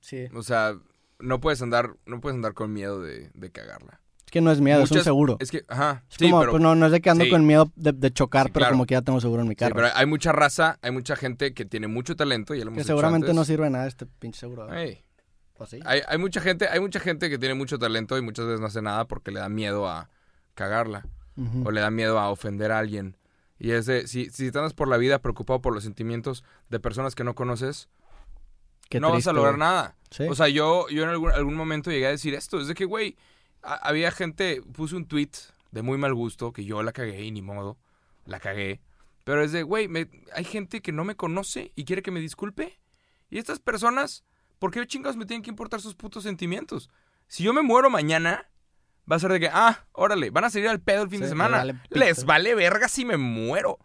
Sí. 0.00 0.26
O 0.34 0.42
sea, 0.42 0.74
no 1.18 1.40
puedes 1.40 1.62
andar, 1.62 1.92
no 2.04 2.20
puedes 2.20 2.34
andar 2.36 2.52
con 2.52 2.74
miedo 2.74 3.00
de, 3.00 3.30
de 3.32 3.50
cagarla. 3.50 4.00
Que 4.36 4.42
no 4.42 4.50
es 4.52 4.60
miedo, 4.60 4.82
es 4.82 4.90
un 4.90 5.02
seguro. 5.02 5.36
Es 5.40 5.50
que, 5.50 5.64
ajá. 5.68 6.04
Es 6.10 6.16
sí, 6.18 6.24
como, 6.26 6.40
pero, 6.40 6.52
pues 6.52 6.62
no, 6.62 6.74
no 6.74 6.86
es 6.86 6.92
de 6.92 7.00
que 7.00 7.08
ando 7.10 7.24
sí. 7.24 7.30
con 7.30 7.46
miedo 7.46 7.72
de, 7.74 7.92
de 7.92 8.10
chocar, 8.12 8.46
Sí, 8.46 8.50
pero 8.52 8.62
claro. 8.64 8.72
como 8.74 8.86
que 8.86 8.92
ya 8.94 9.02
tengo 9.02 9.20
seguro 9.20 9.42
en 9.42 9.48
mi 9.48 9.56
carro. 9.56 9.74
pero 9.74 9.88
hay 9.94 10.06
mucha 10.06 10.32
raza, 10.32 10.78
hay 10.82 10.90
mucha 10.90 11.16
gente 11.16 11.54
que 11.54 11.64
tiene 11.64 11.86
mucho 11.86 12.16
talento. 12.16 12.54
Ya 12.54 12.64
lo 12.64 12.70
hemos 12.70 12.78
que 12.82 12.84
seguramente 12.84 13.26
antes. 13.26 13.34
no 13.34 13.44
sirve 13.44 13.70
nada 13.70 13.86
este 13.86 14.04
pinche 14.06 14.40
seguro. 14.40 14.72
Ey, 14.74 15.02
¿O 15.58 15.64
sí? 15.66 15.80
hay, 15.86 16.00
hay 16.06 16.18
mucha 16.18 16.40
gente, 16.40 16.68
hay 16.68 16.80
mucha 16.80 17.00
gente 17.00 17.30
que 17.30 17.38
tiene 17.38 17.54
mucho 17.54 17.78
talento 17.78 18.18
y 18.18 18.22
muchas 18.22 18.44
veces 18.46 18.60
no 18.60 18.66
hace 18.66 18.82
nada 18.82 19.06
porque 19.06 19.30
le 19.30 19.40
da 19.40 19.48
miedo 19.48 19.88
a 19.88 20.10
cagarla. 20.54 21.06
O 21.64 21.70
le 21.70 21.80
da 21.82 21.90
miedo 21.90 22.18
a 22.18 22.30
ofender 22.30 22.72
a 22.72 22.78
alguien. 22.78 23.16
Y 23.58 23.70
es 23.72 23.86
de, 23.86 24.06
si, 24.06 24.30
si 24.30 24.50
te 24.50 24.58
andas 24.58 24.74
por 24.74 24.88
la 24.88 24.96
vida 24.98 25.18
preocupado 25.20 25.60
por 25.62 25.72
los 25.74 25.82
sentimientos 25.84 26.44
de 26.70 26.78
personas 26.80 27.14
que 27.14 27.24
no 27.24 27.34
conoces, 27.34 27.88
Qué 28.88 29.00
no 29.00 29.10
vas 29.10 29.26
a 29.26 29.32
lograr 29.32 29.54
güey. 29.54 29.60
nada. 29.60 29.96
Sí. 30.10 30.24
O 30.30 30.34
sea, 30.34 30.48
yo, 30.48 30.88
yo 30.90 31.02
en 31.02 31.08
algún, 31.08 31.30
algún 31.32 31.54
momento 31.54 31.90
llegué 31.90 32.06
a 32.06 32.10
decir 32.10 32.34
esto. 32.34 32.60
Es 32.60 32.68
de 32.68 32.74
que, 32.74 32.84
güey, 32.84 33.16
a- 33.66 33.88
había 33.88 34.10
gente, 34.10 34.62
puse 34.72 34.96
un 34.96 35.06
tweet 35.06 35.30
de 35.70 35.82
muy 35.82 35.98
mal 35.98 36.14
gusto, 36.14 36.52
que 36.52 36.64
yo 36.64 36.82
la 36.82 36.92
cagué 36.92 37.22
y 37.24 37.30
ni 37.30 37.42
modo, 37.42 37.78
la 38.24 38.40
cagué. 38.40 38.80
Pero 39.24 39.42
es 39.42 39.52
de, 39.52 39.62
güey, 39.62 39.88
hay 40.34 40.44
gente 40.44 40.80
que 40.80 40.92
no 40.92 41.04
me 41.04 41.16
conoce 41.16 41.72
y 41.74 41.84
quiere 41.84 42.02
que 42.02 42.10
me 42.12 42.20
disculpe. 42.20 42.78
Y 43.28 43.38
estas 43.38 43.58
personas, 43.58 44.24
¿por 44.58 44.70
qué 44.70 44.86
chingados 44.86 45.16
me 45.16 45.26
tienen 45.26 45.42
que 45.42 45.50
importar 45.50 45.80
sus 45.80 45.94
putos 45.96 46.22
sentimientos? 46.22 46.88
Si 47.26 47.42
yo 47.42 47.52
me 47.52 47.62
muero 47.62 47.90
mañana, 47.90 48.48
va 49.10 49.16
a 49.16 49.18
ser 49.18 49.32
de 49.32 49.40
que, 49.40 49.50
ah, 49.52 49.84
órale, 49.92 50.30
van 50.30 50.44
a 50.44 50.50
salir 50.50 50.68
al 50.68 50.80
pedo 50.80 51.02
el 51.02 51.10
fin 51.10 51.18
Sí, 51.18 51.24
de 51.24 51.28
semana. 51.30 51.58
vale. 51.58 51.74
Les 51.90 52.24
vale 52.24 52.54
verga 52.54 52.88
si 52.88 53.04
me 53.04 53.16
muero. 53.16 53.78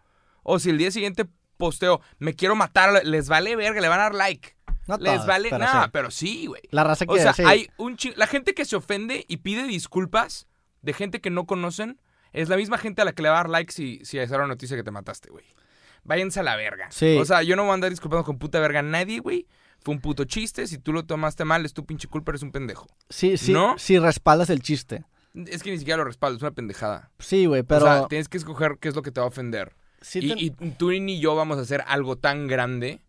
O 0.44 0.58
si 0.60 0.70
el 0.70 0.78
día 0.78 0.90
siguiente 0.92 1.26
posteo, 1.56 2.00
me 2.18 2.34
quiero 2.34 2.54
matar, 2.56 3.04
les 3.04 3.28
vale 3.28 3.54
verga, 3.56 3.80
le 3.80 3.88
van 3.88 3.98
a 4.00 4.04
dar 4.04 4.14
like. 4.14 4.56
No 4.86 4.96
les 4.98 5.14
todos, 5.14 5.26
vale 5.26 5.48
pero 5.50 5.64
nada, 5.64 5.84
sí. 5.84 5.90
pero 5.92 6.10
sí, 6.10 6.46
güey. 6.46 6.62
La 6.70 6.84
raza 6.84 7.06
que 7.06 7.12
O 7.12 7.16
sea, 7.16 7.32
sí. 7.32 7.42
hay 7.46 7.68
un 7.76 7.96
La 8.16 8.26
gente 8.26 8.54
que 8.54 8.64
se 8.64 8.76
ofende 8.76 9.24
y 9.28 9.38
pide 9.38 9.64
disculpas 9.64 10.46
de 10.82 10.92
gente 10.92 11.20
que 11.20 11.30
no 11.30 11.46
conocen 11.46 12.00
es 12.32 12.48
la 12.48 12.56
misma 12.56 12.78
gente 12.78 13.02
a 13.02 13.04
la 13.04 13.12
que 13.12 13.22
le 13.22 13.28
va 13.28 13.36
a 13.36 13.38
dar 13.38 13.50
like 13.50 13.72
si, 13.72 14.00
si 14.04 14.18
es 14.18 14.30
una 14.30 14.46
noticia 14.46 14.76
que 14.76 14.82
te 14.82 14.90
mataste, 14.90 15.30
güey. 15.30 15.44
Váyanse 16.04 16.40
a 16.40 16.42
la 16.42 16.56
verga. 16.56 16.88
Sí. 16.90 17.16
O 17.18 17.24
sea, 17.24 17.42
yo 17.42 17.54
no 17.56 17.62
voy 17.62 17.70
a 17.70 17.74
andar 17.74 17.90
disculpando 17.90 18.24
con 18.24 18.38
puta 18.38 18.58
verga 18.58 18.80
a 18.80 18.82
nadie, 18.82 19.20
güey. 19.20 19.46
Fue 19.80 19.94
un 19.94 20.00
puto 20.00 20.24
chiste. 20.24 20.66
Si 20.66 20.78
tú 20.78 20.92
lo 20.92 21.04
tomaste 21.04 21.44
mal, 21.44 21.64
es 21.64 21.74
tu 21.74 21.84
pinche 21.84 22.08
culpa, 22.08 22.32
eres 22.32 22.42
un 22.42 22.50
pendejo. 22.52 22.86
Sí, 23.08 23.36
sí, 23.36 23.52
¿no? 23.52 23.76
sí 23.78 23.98
respaldas 23.98 24.50
el 24.50 24.62
chiste. 24.62 25.04
Es 25.34 25.62
que 25.62 25.70
ni 25.70 25.78
siquiera 25.78 25.98
lo 25.98 26.04
respaldo, 26.04 26.36
es 26.36 26.42
una 26.42 26.50
pendejada. 26.50 27.10
Sí, 27.18 27.46
güey, 27.46 27.62
pero... 27.62 27.84
O 27.84 27.88
sea, 27.88 28.06
tienes 28.08 28.28
que 28.28 28.36
escoger 28.36 28.78
qué 28.80 28.88
es 28.88 28.94
lo 28.94 29.02
que 29.02 29.10
te 29.10 29.20
va 29.20 29.26
a 29.26 29.28
ofender. 29.28 29.74
sí 30.00 30.20
y, 30.20 30.46
y 30.46 30.70
tú 30.72 30.90
ni 30.90 31.20
yo 31.20 31.34
vamos 31.34 31.58
a 31.58 31.62
hacer 31.62 31.82
algo 31.86 32.16
tan 32.16 32.48
grande. 32.48 33.00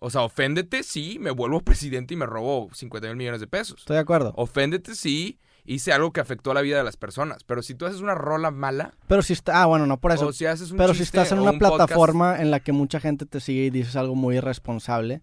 O 0.00 0.10
sea, 0.10 0.22
oféndete 0.22 0.82
si 0.82 1.18
me 1.18 1.30
vuelvo 1.30 1.60
presidente 1.64 2.14
y 2.14 2.16
me 2.16 2.26
robo 2.26 2.68
50 2.72 3.08
mil 3.08 3.16
millones 3.16 3.40
de 3.40 3.46
pesos. 3.46 3.80
Estoy 3.80 3.94
de 3.94 4.00
acuerdo. 4.00 4.32
Oféndete 4.36 4.94
si 4.94 5.38
hice 5.64 5.92
algo 5.92 6.12
que 6.12 6.20
afectó 6.20 6.50
a 6.52 6.54
la 6.54 6.62
vida 6.62 6.78
de 6.78 6.84
las 6.84 6.96
personas. 6.96 7.44
Pero 7.44 7.62
si 7.62 7.74
tú 7.74 7.84
haces 7.84 8.00
una 8.00 8.14
rola 8.14 8.50
mala, 8.50 8.94
Pero 9.06 9.20
si 9.22 9.34
está... 9.34 9.60
Ah, 9.62 9.66
bueno, 9.66 9.86
no 9.86 9.98
por 10.00 10.12
eso. 10.12 10.28
o 10.28 10.32
si 10.32 10.46
haces 10.46 10.70
un 10.70 10.78
Pero 10.78 10.94
si 10.94 11.02
estás 11.02 11.30
en 11.32 11.40
una 11.40 11.50
un 11.50 11.58
podcast- 11.58 11.76
plataforma 11.76 12.40
en 12.40 12.50
la 12.50 12.60
que 12.60 12.72
mucha 12.72 13.00
gente 13.00 13.26
te 13.26 13.40
sigue 13.40 13.64
y 13.66 13.70
dices 13.70 13.94
algo 13.96 14.14
muy 14.14 14.36
irresponsable, 14.36 15.20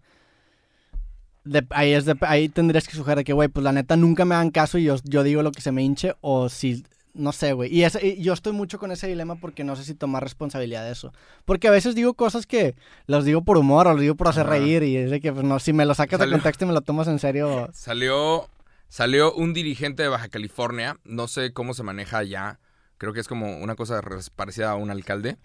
de- 1.46 1.66
ahí, 1.72 1.94
es 1.94 2.06
de- 2.06 2.18
ahí 2.22 2.50
tendrías 2.50 2.88
que 2.88 2.96
sugerir 2.96 3.24
que, 3.24 3.34
güey, 3.34 3.48
pues 3.50 3.64
la 3.64 3.72
neta 3.72 3.96
nunca 3.96 4.26
me 4.26 4.36
hagan 4.36 4.52
caso 4.52 4.78
y 4.78 4.84
yo, 4.84 4.96
yo 5.04 5.24
digo 5.24 5.42
lo 5.44 5.52
que 5.52 5.62
se 5.62 5.72
me 5.72 5.84
hinche 5.84 6.14
o 6.22 6.50
si... 6.50 6.84
No 7.16 7.32
sé, 7.32 7.54
güey. 7.54 7.74
Y, 7.74 7.84
ese- 7.86 8.06
y 8.06 8.22
yo 8.22 8.34
estoy 8.34 8.52
mucho 8.52 8.78
con 8.78 8.92
ese 8.92 9.08
dilema 9.08 9.36
porque 9.36 9.64
no 9.64 9.76
sé 9.76 9.84
si 9.86 9.96
tomar 9.96 10.22
responsabilidad 10.22 10.84
de 10.84 10.92
eso. 10.92 11.14
Porque 11.46 11.68
a 11.70 11.72
veces 11.72 11.96
digo 11.96 12.14
cosas 12.14 12.46
que 12.46 12.76
los 13.08 13.24
digo 13.24 13.42
por 13.44 13.58
humor 13.58 13.88
o 13.88 13.94
los 13.94 14.02
digo 14.02 14.16
por 14.16 14.28
hacer 14.28 14.44
Ajá. 14.48 14.52
reír 14.58 14.84
y 14.84 14.98
es 14.98 15.10
de 15.10 15.22
que, 15.22 15.32
pues 15.32 15.46
no, 15.46 15.58
si 15.60 15.72
me 15.72 15.86
lo 15.86 15.94
sacas 15.96 16.20
de 16.20 16.30
contexto 16.30 16.66
y 16.66 16.68
me 16.68 16.74
lo 16.74 16.82
tomas 16.82 17.08
en 17.08 17.20
serio... 17.20 17.70
Salió, 17.74 18.50
salió 18.90 19.34
un 19.34 19.54
dirigente 19.54 20.04
de 20.04 20.10
Baja 20.10 20.28
California. 20.28 21.00
No 21.06 21.28
sé 21.30 21.54
cómo 21.54 21.74
se 21.74 21.84
maneja 21.84 22.18
allá. 22.18 22.60
Creo 22.98 23.14
que 23.14 23.22
es 23.22 23.28
como 23.30 23.58
una 23.60 23.76
cosa 23.76 24.02
parecida 24.36 24.72
a 24.72 24.76
un 24.76 24.92
alcalde. 24.92 25.38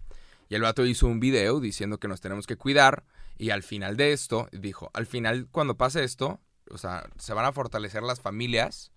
Y 0.48 0.56
el 0.56 0.62
vato 0.62 0.84
hizo 0.84 1.06
un 1.06 1.20
video 1.20 1.60
diciendo 1.60 1.98
que 1.98 2.08
nos 2.08 2.20
tenemos 2.20 2.48
que 2.48 2.56
cuidar. 2.56 3.04
Y 3.38 3.50
al 3.50 3.62
final 3.62 3.96
de 3.96 4.12
esto, 4.12 4.48
dijo, 4.52 4.90
al 4.92 5.06
final 5.06 5.46
cuando 5.50 5.76
pase 5.76 6.02
esto, 6.02 6.40
o 6.68 6.78
sea, 6.78 7.08
se 7.16 7.32
van 7.32 7.44
a 7.46 7.52
fortalecer 7.52 8.02
las 8.02 8.20
familias 8.20 8.92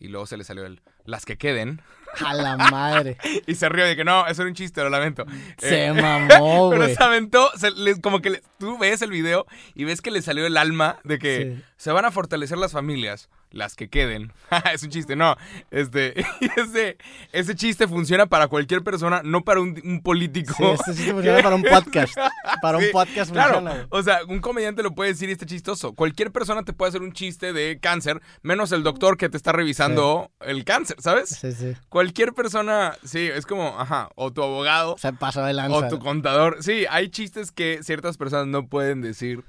Y 0.00 0.08
luego 0.08 0.26
se 0.26 0.36
le 0.36 0.44
salió 0.44 0.64
el, 0.66 0.82
las 1.04 1.24
que 1.24 1.36
queden. 1.36 1.80
A 2.24 2.32
la 2.32 2.56
madre. 2.56 3.16
Y 3.48 3.56
se 3.56 3.68
rió 3.68 3.84
de 3.84 3.96
que 3.96 4.04
no, 4.04 4.26
eso 4.28 4.42
era 4.42 4.48
un 4.48 4.54
chiste, 4.54 4.80
lo 4.82 4.88
lamento. 4.88 5.24
Se 5.58 5.86
Eh, 5.86 5.92
mamó, 5.92 6.70
Pero 6.70 6.82
güey. 6.84 6.94
se 6.94 7.02
aventó, 7.02 7.50
se 7.56 7.70
le- 7.72 8.00
como 8.00 8.20
que 8.20 8.30
le- 8.30 8.42
tú 8.58 8.78
ves 8.78 9.02
el 9.02 9.10
video 9.10 9.46
y 9.74 9.82
ves 9.84 10.00
que 10.00 10.10
le 10.12 10.22
salió 10.22 10.46
el 10.46 10.56
alma 10.56 10.98
de 11.02 11.18
que 11.18 11.54
Sí. 11.56 11.62
se 11.76 11.90
van 11.90 12.04
a 12.04 12.12
fortalecer 12.12 12.56
las 12.56 12.70
familias, 12.70 13.28
las 13.50 13.74
que 13.74 13.88
queden. 13.90 14.32
es 14.72 14.84
un 14.84 14.90
chiste, 14.90 15.16
no. 15.16 15.36
Este, 15.72 16.20
ese, 16.56 16.98
ese 17.32 17.54
chiste 17.56 17.88
funciona 17.88 18.26
para 18.26 18.46
cualquier 18.46 18.82
persona, 18.84 19.22
no 19.24 19.42
para 19.42 19.58
un, 19.60 19.80
un 19.84 20.00
político. 20.00 20.54
Sí, 20.56 20.64
este 20.64 20.94
sí 20.94 21.10
funciona 21.10 21.42
para 21.42 21.56
un 21.56 21.64
podcast. 21.64 22.14
Para 22.62 22.78
Sí, 22.78 22.86
un 22.86 22.92
podcast 22.92 23.32
Claro, 23.32 23.54
funciona, 23.54 23.86
o 23.90 24.02
sea, 24.04 24.20
un 24.28 24.38
comediante 24.40 24.84
lo 24.84 24.94
puede 24.94 25.10
decir 25.10 25.28
y 25.30 25.32
está 25.32 25.46
chistoso. 25.46 25.94
Cualquier 25.94 26.30
persona 26.30 26.62
te 26.62 26.72
puede 26.72 26.90
hacer 26.90 27.02
un 27.02 27.12
chiste 27.12 27.52
de 27.52 27.78
cáncer, 27.80 28.22
menos 28.42 28.70
el 28.70 28.84
doctor 28.84 29.16
que 29.16 29.28
te 29.28 29.36
está 29.36 29.50
revisando 29.52 30.30
el 30.40 30.64
cáncer, 30.64 30.93
¿sabes? 30.98 31.28
Sí, 31.30 31.52
sí. 31.52 31.74
Cualquier 31.88 32.32
persona, 32.32 32.94
sí, 33.04 33.28
es 33.32 33.46
como, 33.46 33.78
ajá, 33.80 34.08
o 34.14 34.32
tu 34.32 34.42
abogado, 34.42 34.96
Se 34.98 35.12
pasó 35.12 35.42
de 35.44 35.52
lanza. 35.54 35.76
o 35.76 35.88
tu 35.88 35.98
contador. 35.98 36.58
Sí, 36.62 36.86
hay 36.90 37.08
chistes 37.08 37.52
que 37.52 37.80
ciertas 37.82 38.16
personas 38.16 38.46
no 38.46 38.66
pueden 38.66 39.00
decir. 39.02 39.44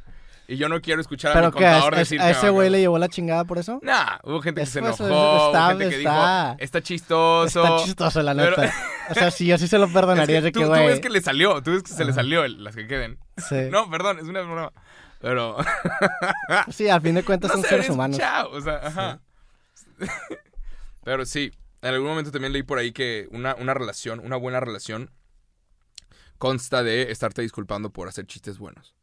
Y 0.47 0.57
yo 0.57 0.69
no 0.69 0.79
quiero 0.79 1.01
escuchar 1.01 1.31
a 1.31 1.33
¿Pero 1.33 1.51
mi 1.51 1.57
qué? 1.57 1.65
¿A, 1.65 1.71
contador 1.71 1.95
a- 1.95 1.97
decir 1.97 2.21
a 2.21 2.25
que 2.25 2.31
ese 2.33 2.49
güey 2.51 2.69
le 2.69 2.77
a- 2.77 2.81
llevó 2.81 2.99
la 2.99 3.09
chingada 3.09 3.45
por 3.45 3.57
eso? 3.57 3.79
Nah, 3.81 4.17
hubo 4.23 4.41
gente 4.43 4.61
que 4.61 4.67
se 4.67 4.77
Eso 4.79 4.89
es- 4.91 4.99
enojó, 4.99 5.35
eso 5.37 5.45
está- 5.47 5.61
hubo 5.63 5.69
gente 5.79 5.89
que 5.89 5.97
dijo, 5.97 6.11
está- 6.11 6.55
está 6.59 6.81
chistoso. 6.83 7.63
Está 7.63 7.83
chistoso, 7.83 8.21
la 8.21 8.35
Pero- 8.35 8.49
neta. 8.57 8.73
O 9.09 9.13
sea, 9.15 9.31
sí, 9.31 9.47
yo 9.47 9.57
sí 9.57 9.67
se 9.67 9.79
lo 9.79 9.85
Es 9.87 9.91
perdonaría. 9.93 10.37
que 10.37 10.41
de 10.43 10.51
tú, 10.51 10.59
que, 10.59 10.65
tú 10.67 10.71
ves 10.71 10.99
que 10.99 11.09
le 11.09 11.21
salió, 11.21 11.63
tú 11.63 11.71
ves 11.71 11.81
que 11.81 11.93
se 11.93 12.05
le 12.05 12.13
salió 12.13 12.43
el- 12.43 12.63
las 12.63 12.75
que 12.75 12.85
queden. 12.85 13.17
Sí. 13.37 13.55
No, 13.71 13.89
perdón, 13.89 14.19
es 14.19 14.25
una 14.25 14.41
broma. 14.41 14.71
Pero 15.19 15.57
Sí, 16.69 16.89
al 16.89 17.01
fin 17.01 17.15
de 17.15 17.23
cuentas 17.23 17.49
no 17.49 17.55
son 17.55 17.63
se 17.63 17.69
seres 17.69 17.89
humanos. 17.89 18.19
escuchado, 18.19 18.51
O 18.51 18.61
sea, 18.61 18.75
ajá. 18.85 19.19
Pero 21.05 21.25
sí, 21.25 21.51
en 21.81 21.93
algún 21.93 22.09
momento 22.09 22.31
también 22.31 22.51
leí 22.51 22.63
por 22.63 22.77
ahí 22.79 22.91
que 22.91 23.29
una, 23.31 23.55
una 23.55 23.73
relación, 23.73 24.19
una 24.19 24.35
buena 24.35 24.59
relación, 24.59 25.11
consta 26.37 26.83
de 26.83 27.11
estarte 27.11 27.41
disculpando 27.41 27.91
por 27.91 28.07
hacer 28.09 28.25
chistes 28.25 28.57
buenos. 28.57 28.95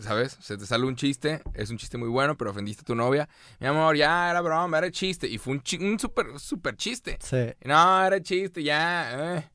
¿Sabes? 0.00 0.36
Se 0.40 0.56
te 0.56 0.66
sale 0.66 0.84
un 0.86 0.94
chiste, 0.96 1.42
es 1.54 1.70
un 1.70 1.76
chiste 1.78 1.96
muy 1.98 2.08
bueno, 2.08 2.36
pero 2.36 2.50
ofendiste 2.50 2.82
a 2.82 2.84
tu 2.84 2.94
novia. 2.94 3.28
Mi 3.58 3.66
amor, 3.66 3.96
ya 3.96 4.30
era 4.30 4.40
broma, 4.40 4.78
era 4.78 4.90
chiste. 4.90 5.26
Y 5.26 5.38
fue 5.38 5.54
un, 5.54 5.62
chi- 5.62 5.78
un 5.84 5.98
super, 5.98 6.38
super 6.38 6.76
chiste. 6.76 7.18
Sí. 7.20 7.54
No, 7.64 8.04
era 8.04 8.20
chiste, 8.22 8.62
ya. 8.62 9.36
eh. 9.38 9.50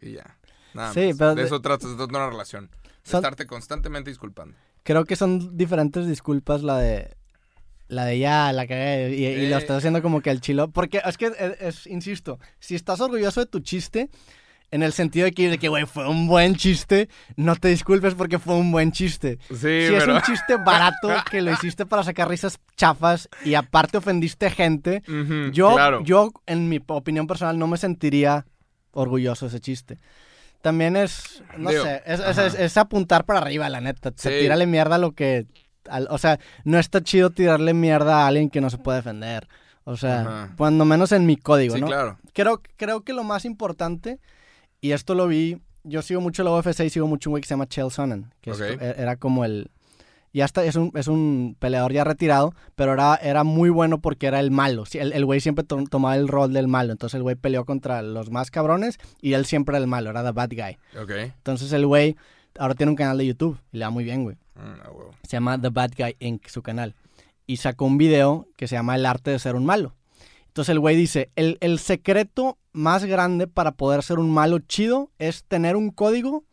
Y 0.00 0.12
ya. 0.12 0.38
Nada 0.74 0.92
Sí, 0.92 1.08
más. 1.08 1.16
pero 1.18 1.34
de 1.34 1.42
eso 1.44 1.60
trata 1.60 1.88
de 1.88 2.04
una 2.04 2.28
relación. 2.30 2.70
Son- 3.02 3.18
estarte 3.18 3.46
constantemente 3.46 4.10
disculpando. 4.10 4.56
Creo 4.84 5.04
que 5.04 5.16
son 5.16 5.56
diferentes 5.56 6.06
disculpas 6.06 6.62
la 6.62 6.78
de... 6.78 7.16
La 7.90 8.04
de 8.04 8.18
ya, 8.18 8.52
la 8.52 8.66
que 8.66 9.14
y, 9.16 9.24
y 9.26 9.48
lo 9.48 9.56
Eh. 9.56 9.58
estás 9.58 9.78
haciendo 9.78 10.00
como 10.00 10.20
que 10.20 10.30
el 10.30 10.40
chilo. 10.40 10.70
Porque 10.70 11.02
es 11.04 11.18
que, 11.18 11.26
es, 11.26 11.60
es- 11.60 11.86
insisto, 11.86 12.38
si 12.60 12.74
estás 12.76 13.00
orgulloso 13.00 13.40
de 13.40 13.46
tu 13.46 13.60
chiste, 13.60 14.08
en 14.70 14.84
el 14.84 14.92
sentido 14.92 15.24
de 15.24 15.32
que, 15.32 15.68
güey, 15.68 15.84
fue 15.86 16.08
un 16.08 16.28
buen 16.28 16.54
chiste, 16.54 17.08
no 17.34 17.56
te 17.56 17.66
disculpes 17.66 18.14
porque 18.14 18.38
fue 18.38 18.54
un 18.54 18.70
buen 18.70 18.92
chiste. 18.92 19.40
Sí, 19.48 19.56
si 19.88 19.94
es 19.96 20.06
un 20.06 20.22
chiste 20.22 20.54
barato 20.64 21.08
que 21.28 21.42
lo 21.42 21.50
hiciste 21.52 21.86
para 21.86 22.04
sacar 22.04 22.28
risas 22.28 22.60
chafas 22.76 23.28
y 23.44 23.54
aparte 23.54 23.98
ofendiste 23.98 24.48
gente, 24.50 25.02
yo, 25.52 25.72
claro. 25.74 26.04
yo, 26.04 26.30
en 26.46 26.68
mi 26.68 26.78
opinión 26.86 27.26
personal, 27.26 27.58
no 27.58 27.66
me 27.66 27.76
sentiría 27.78 28.46
orgulloso 28.92 29.46
de 29.46 29.48
ese 29.48 29.60
chiste. 29.60 29.98
También 30.62 30.94
es, 30.94 31.42
no 31.58 31.70
Digo, 31.70 31.82
sé, 31.82 32.02
es, 32.06 32.20
es- 32.20 32.38
ajá. 32.38 32.46
es- 32.46 32.54
es 32.54 32.76
apuntar 32.76 33.24
para 33.24 33.40
arriba, 33.40 33.68
la 33.68 33.80
neta. 33.80 34.12
Se 34.14 34.30
Sí. 34.30 34.38
tírale 34.42 34.66
mierda 34.66 34.94
a 34.94 34.98
lo 34.98 35.12
que... 35.16 35.46
al- 35.90 36.08
o 36.10 36.18
sea, 36.18 36.38
no 36.64 36.78
está 36.78 37.02
chido 37.02 37.30
tirarle 37.30 37.74
mierda 37.74 38.22
a 38.24 38.26
alguien 38.28 38.48
que 38.50 38.60
no 38.60 38.70
se 38.70 38.78
puede 38.78 38.98
defender. 38.98 39.48
O 39.84 39.96
sea, 39.96 40.20
Ajá. 40.20 40.54
cuando 40.56 40.84
menos 40.84 41.12
en 41.12 41.26
mi 41.26 41.36
código, 41.36 41.74
Sí, 41.74 41.80
¿no? 41.80 41.86
claro. 41.86 42.18
Creo, 42.32 42.60
creo 42.76 43.02
que 43.02 43.12
lo 43.12 43.24
más 43.24 43.44
importante, 43.44 44.18
y 44.80 44.92
esto 44.92 45.14
lo 45.14 45.26
vi, 45.26 45.58
yo 45.84 46.02
sigo 46.02 46.20
mucho 46.20 46.42
la 46.44 46.50
UFC 46.52 46.80
y 46.84 46.90
sigo 46.90 47.06
mucho 47.06 47.30
un 47.30 47.32
güey 47.32 47.40
que 47.42 47.48
se 47.48 47.54
llama 47.54 47.66
Chael 47.66 47.90
Sonnen, 47.90 48.32
que 48.40 48.50
es- 48.50 48.60
e- 48.60 48.94
era 48.98 49.16
como 49.16 49.44
el... 49.44 49.70
Ya 50.32 50.44
está, 50.44 50.64
es 50.64 50.76
un, 50.76 50.92
es 50.94 51.08
un 51.08 51.56
peleador 51.58 51.92
ya 51.92 52.04
retirado, 52.04 52.54
pero 52.76 52.92
era, 52.92 53.16
era 53.16 53.42
muy 53.42 53.68
bueno 53.68 54.00
porque 54.00 54.28
era 54.28 54.38
el 54.38 54.52
malo. 54.52 54.84
El, 54.92 55.12
el 55.12 55.24
güey 55.24 55.40
siempre 55.40 55.64
to- 55.64 55.82
tomaba 55.90 56.14
el 56.14 56.28
rol 56.28 56.52
del 56.52 56.68
malo. 56.68 56.92
Entonces 56.92 57.16
el 57.16 57.24
güey 57.24 57.34
peleó 57.34 57.64
contra 57.64 58.00
los 58.02 58.30
más 58.30 58.52
cabrones 58.52 58.98
y 59.20 59.32
él 59.32 59.44
siempre 59.44 59.72
era 59.74 59.82
el 59.82 59.88
malo, 59.88 60.10
era 60.10 60.22
the 60.22 60.30
bad 60.30 60.50
guy. 60.50 60.78
Ok. 61.02 61.10
Entonces 61.36 61.72
el 61.72 61.84
güey 61.84 62.16
ahora 62.58 62.74
tiene 62.74 62.90
un 62.90 62.96
canal 62.96 63.18
de 63.18 63.26
YouTube 63.26 63.58
y 63.72 63.78
le 63.78 63.84
va 63.84 63.90
muy 63.90 64.04
bien, 64.04 64.24
güey. 64.24 64.36
Mm, 64.54 64.80
ah, 64.82 64.90
huevo. 64.90 65.14
Se 65.22 65.32
llama 65.32 65.60
The 65.60 65.68
Bad 65.68 65.92
Guy 65.96 66.16
Inc., 66.20 66.46
su 66.48 66.62
canal. 66.62 66.94
Y 67.46 67.56
sacó 67.56 67.84
un 67.84 67.98
video 67.98 68.48
que 68.56 68.68
se 68.68 68.76
llama 68.76 68.96
El 68.96 69.06
arte 69.06 69.30
de 69.30 69.38
ser 69.38 69.54
un 69.54 69.64
malo. 69.64 69.94
Entonces 70.46 70.72
el 70.72 70.80
güey 70.80 70.96
dice, 70.96 71.30
el, 71.36 71.58
el 71.60 71.78
secreto 71.78 72.58
más 72.72 73.04
grande 73.04 73.46
para 73.46 73.72
poder 73.72 74.02
ser 74.02 74.18
un 74.18 74.30
malo 74.30 74.58
chido 74.58 75.10
es 75.18 75.44
tener 75.44 75.76
un 75.76 75.90
código 75.90 76.44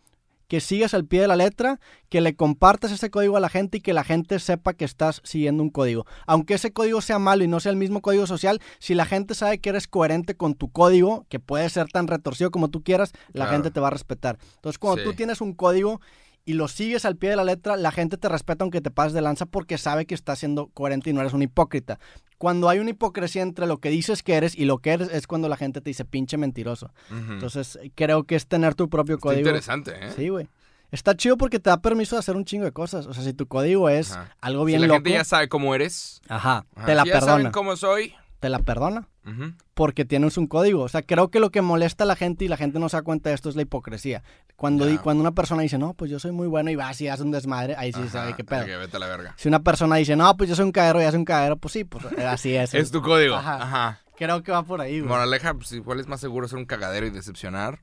que 0.47 0.61
sigas 0.61 0.93
al 0.93 1.05
pie 1.05 1.21
de 1.21 1.27
la 1.27 1.35
letra, 1.35 1.79
que 2.09 2.21
le 2.21 2.35
compartas 2.35 2.91
ese 2.91 3.09
código 3.09 3.35
a 3.35 3.39
la 3.41 3.49
gente 3.49 3.77
y 3.77 3.81
que 3.81 3.93
la 3.93 4.03
gente 4.03 4.39
sepa 4.39 4.73
que 4.73 4.85
estás 4.85 5.21
siguiendo 5.23 5.61
un 5.61 5.69
código. 5.69 6.05
Aunque 6.25 6.53
ese 6.53 6.71
código 6.71 7.01
sea 7.01 7.19
malo 7.19 7.43
y 7.43 7.47
no 7.47 7.59
sea 7.59 7.71
el 7.71 7.77
mismo 7.77 8.01
código 8.01 8.25
social, 8.27 8.61
si 8.79 8.93
la 8.95 9.05
gente 9.05 9.35
sabe 9.35 9.59
que 9.59 9.69
eres 9.69 9.87
coherente 9.87 10.35
con 10.35 10.55
tu 10.55 10.69
código, 10.71 11.25
que 11.29 11.39
puede 11.39 11.69
ser 11.69 11.87
tan 11.89 12.07
retorcido 12.07 12.49
como 12.51 12.69
tú 12.69 12.81
quieras, 12.83 13.11
la 13.33 13.45
Claro. 13.45 13.51
gente 13.51 13.71
te 13.71 13.79
va 13.79 13.87
a 13.87 13.91
respetar. 13.91 14.37
Entonces 14.55 14.79
cuando 14.79 15.01
Sí. 15.01 15.09
tú 15.09 15.13
tienes 15.15 15.41
un 15.41 15.53
código 15.53 15.99
y 16.47 16.53
lo 16.53 16.67
sigues 16.67 17.05
al 17.05 17.17
pie 17.17 17.29
de 17.29 17.35
la 17.35 17.43
letra, 17.43 17.75
la 17.77 17.91
gente 17.91 18.17
te 18.17 18.27
respeta 18.29 18.63
aunque 18.63 18.81
te 18.81 18.89
pases 18.89 19.11
de 19.13 19.21
lanza 19.21 19.45
porque 19.45 19.77
sabe 19.77 20.05
que 20.07 20.15
estás 20.15 20.39
siendo 20.39 20.67
coherente 20.67 21.09
y 21.09 21.13
no 21.13 21.19
eres 21.21 21.33
un 21.33 21.41
hipócrita. 21.43 21.99
Cuando 22.37 22.69
hay 22.69 22.79
una 22.79 22.89
hipocresía 22.91 23.41
entre 23.41 23.67
lo 23.67 23.79
que 23.79 23.89
dices 23.89 24.23
que 24.23 24.33
eres 24.35 24.55
y 24.57 24.65
lo 24.65 24.77
que 24.79 24.91
eres, 24.93 25.09
es 25.11 25.27
cuando 25.27 25.49
la 25.49 25.57
gente 25.57 25.81
te 25.81 25.89
dice 25.89 26.05
pinche 26.05 26.37
mentiroso. 26.37 26.91
Entonces, 27.11 27.77
creo 27.95 28.23
que 28.23 28.35
es 28.35 28.47
tener 28.47 28.75
tu 28.75 28.89
propio 28.89 29.15
Está 29.15 29.23
código. 29.29 29.41
interesante, 29.41 29.91
¿eh? 29.99 30.11
Sí, 30.15 30.29
güey. 30.29 30.47
Está 30.89 31.15
chido 31.17 31.35
porque 31.37 31.59
te 31.59 31.69
da 31.69 31.81
permiso 31.81 32.15
de 32.15 32.19
hacer 32.21 32.37
un 32.37 32.45
chingo 32.45 32.63
de 32.63 32.71
cosas. 32.71 33.07
O 33.07 33.13
sea, 33.13 33.21
si 33.23 33.33
tu 33.33 33.45
código 33.47 33.89
es 33.89 34.13
Ajá. 34.13 34.33
algo 34.39 34.63
Si 34.63 34.67
bien 34.67 34.81
la 34.81 34.87
loco, 34.87 34.95
gente 34.97 35.11
ya 35.11 35.25
sabe 35.25 35.49
cómo 35.49 35.75
eres, 35.75 36.21
ajá, 36.29 36.65
ajá, 36.75 36.85
te 36.85 36.95
la 36.95 37.03
si 37.03 37.09
ya 37.09 37.19
saben 37.19 37.51
cómo 37.51 37.75
soy, 37.75 38.13
Te 38.39 38.49
la 38.49 38.59
perdona 38.59 39.07
ujú, 39.25 39.53
porque 39.73 40.05
tienes 40.05 40.37
un 40.37 40.45
código. 40.45 40.83
O 40.83 40.89
sea, 40.89 41.01
creo 41.01 41.29
que 41.29 41.39
lo 41.39 41.49
que 41.49 41.61
molesta 41.63 42.03
a 42.03 42.07
la 42.07 42.15
gente 42.15 42.45
y 42.45 42.47
la 42.47 42.55
gente 42.57 42.77
no 42.77 42.87
se 42.87 42.97
da 42.97 43.01
cuenta 43.01 43.29
de 43.29 43.35
esto 43.35 43.49
es 43.49 43.55
la 43.55 43.63
hipocresía. 43.63 44.21
Cuando, 44.55 44.85
di- 44.85 44.97
cuando 44.99 45.21
una 45.21 45.31
persona 45.31 45.63
dice, 45.63 45.77
no, 45.79 45.93
pues 45.95 46.11
yo 46.11 46.19
soy 46.19 46.31
muy 46.31 46.47
bueno 46.47 46.69
y 46.69 46.75
va 46.75 46.89
así, 46.89 47.07
hace 47.07 47.23
un 47.23 47.31
desmadre, 47.31 47.75
ahí 47.77 47.91
sí 47.93 47.99
ajá, 47.99 48.09
sabe 48.09 48.35
qué 48.35 48.43
pedo. 48.43 48.61
ok, 48.61 48.67
vete 48.79 48.97
a 48.97 48.99
la 48.99 49.07
verga. 49.07 49.33
Si 49.37 49.47
una 49.47 49.63
persona 49.63 49.95
dice, 49.95 50.15
no, 50.15 50.37
pues 50.37 50.49
yo 50.51 50.55
soy 50.55 50.65
un 50.65 50.71
cagadero 50.71 51.01
y 51.01 51.05
hace 51.05 51.17
un 51.17 51.25
cagadero, 51.25 51.57
pues 51.57 51.71
sí, 51.73 51.83
pues 51.83 52.05
eh, 52.17 52.25
así 52.25 52.55
es. 52.55 52.73
Es 52.75 52.91
tu 52.91 53.01
código. 53.01 53.35
Ajá. 53.35 53.55
Ajá. 53.63 54.01
Creo 54.17 54.43
que 54.43 54.51
va 54.51 54.61
por 54.63 54.81
ahí, 54.81 54.99
güey. 54.99 55.09
Moraleja, 55.09 55.53
pues 55.55 55.71
igual 55.71 55.99
es 55.99 56.07
más 56.07 56.19
seguro 56.19 56.47
ser 56.47 56.57
un 56.59 56.65
cagadero 56.65 57.05
y 57.07 57.09
decepcionar 57.11 57.79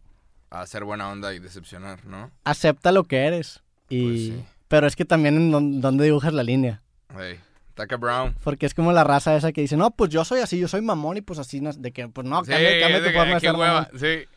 a 0.51 0.65
ser 0.67 0.85
buena 0.85 1.09
onda 1.11 1.35
y 1.35 1.41
decepcionar, 1.41 2.05
¿no? 2.07 2.31
Acepta 2.45 2.93
lo 2.93 3.03
que 3.05 3.27
eres. 3.27 3.63
Y... 3.89 4.03
Pues 4.07 4.21
sí. 4.21 4.45
Pero 4.69 4.87
es 4.87 4.97
que 4.97 5.05
también 5.05 5.37
en 5.37 5.51
dónde 5.53 5.81
dónde 5.81 6.05
dibujas 6.05 6.33
la 6.33 6.43
línea. 6.43 6.83
Hey, 7.17 7.39
Taka 7.75 7.97
Brown. 7.97 8.35
Porque 8.43 8.67
es 8.67 8.75
como 8.75 8.93
la 8.93 9.05
raza 9.05 9.37
esa 9.37 9.53
que 9.53 9.61
dice, 9.61 9.77
no, 9.77 9.91
pues 9.91 10.11
yo 10.11 10.25
soy 10.25 10.41
así, 10.41 10.59
yo 10.59 10.69
soy 10.69 10.81
mamón 10.81 11.17
y 11.17 11.21
pues 11.21 11.39
así, 11.39 11.61
de 11.61 11.93
que, 11.93 12.09
pues 12.09 12.27
no, 12.27 12.45
Sí, 12.45 12.51
cambia, 12.53 13.03
tu 13.05 13.11
forma 13.11 13.35
de 13.35 13.41
ser 13.41 13.55
hueva, 13.55 13.89
sí. 13.99 14.29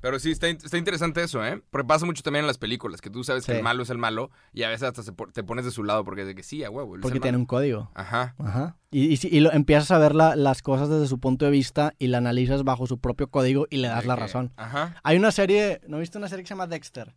Pero 0.00 0.18
sí, 0.18 0.32
está, 0.32 0.48
está 0.48 0.76
interesante 0.76 1.22
eso, 1.22 1.42
¿eh? 1.46 1.62
Porque 1.70 1.86
pasa 1.86 2.04
mucho 2.04 2.22
también 2.22 2.42
en 2.42 2.46
las 2.46 2.58
películas, 2.58 3.00
que 3.00 3.08
tú 3.08 3.24
sabes 3.24 3.46
que 3.46 3.56
el 3.56 3.62
malo 3.62 3.84
es 3.84 3.88
el 3.88 3.96
malo 3.96 4.30
y 4.52 4.62
a 4.64 4.68
veces 4.68 4.82
hasta 4.82 5.02
se 5.02 5.12
te 5.32 5.42
pones 5.44 5.64
de 5.64 5.70
su 5.70 5.82
lado 5.82 6.04
porque 6.04 6.20
es 6.20 6.26
de 6.26 6.34
que 6.34 6.42
sí, 6.42 6.62
a 6.62 6.68
huevo. 6.68 6.96
Porque 7.00 7.20
tiene 7.20 7.38
un 7.38 7.46
código. 7.46 7.90
Ajá. 7.94 8.34
Ajá. 8.38 8.76
Y, 8.90 9.18
y, 9.26 9.40
lo, 9.40 9.50
empiezas 9.50 9.90
a 9.92 9.98
ver 9.98 10.14
la- 10.14 10.36
las 10.36 10.60
cosas 10.60 10.90
desde 10.90 11.06
su 11.06 11.20
punto 11.20 11.46
de 11.46 11.50
vista 11.52 11.94
y 11.98 12.08
la 12.08 12.18
analizas 12.18 12.64
bajo 12.64 12.86
su 12.86 12.98
propio 12.98 13.28
código 13.30 13.66
y 13.70 13.78
le 13.78 13.88
das 13.88 14.04
la 14.04 14.14
razón. 14.14 14.52
Ajá. 14.58 14.94
Hay 15.04 15.16
una 15.16 15.30
serie, 15.32 15.80
¿no 15.88 15.98
viste 15.98 16.18
una 16.18 16.28
serie 16.28 16.42
que 16.44 16.48
se 16.48 16.52
llama 16.54 16.66
Dexter? 16.66 17.14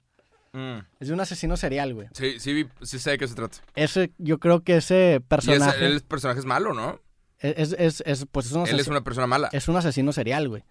Mm. 0.58 0.80
Es 1.00 1.08
de 1.10 1.14
un 1.14 1.20
asesino 1.20 1.56
serial, 1.58 1.94
güey. 1.94 2.08
Sí, 2.14 2.40
sí, 2.40 2.68
sí 2.82 2.98
sé 3.00 3.12
de 3.12 3.18
qué 3.20 3.28
se 3.28 3.36
trata. 3.36 3.58
Ese, 3.76 4.12
yo 4.18 4.40
creo 4.40 4.64
que 4.64 4.78
ese 4.78 4.96
Y 4.96 5.08
ese- 5.16 5.20
personaje 5.22 5.86
el 5.86 6.02
personaje 6.02 6.40
es 6.40 6.46
malo, 6.46 6.74
¿no? 6.74 7.00
es, 7.40 7.74
es, 7.74 8.02
es, 8.06 8.26
pues 8.32 8.48
es 8.48 8.52
un, 8.54 8.68
Él 8.68 8.80
es 8.80 8.88
una 8.88 9.02
persona 9.04 9.28
mala. 9.28 9.50
es 9.52 9.68
un 9.68 9.76
asesino 9.76 10.12
serial, 10.12 10.50
güey. 10.50 10.64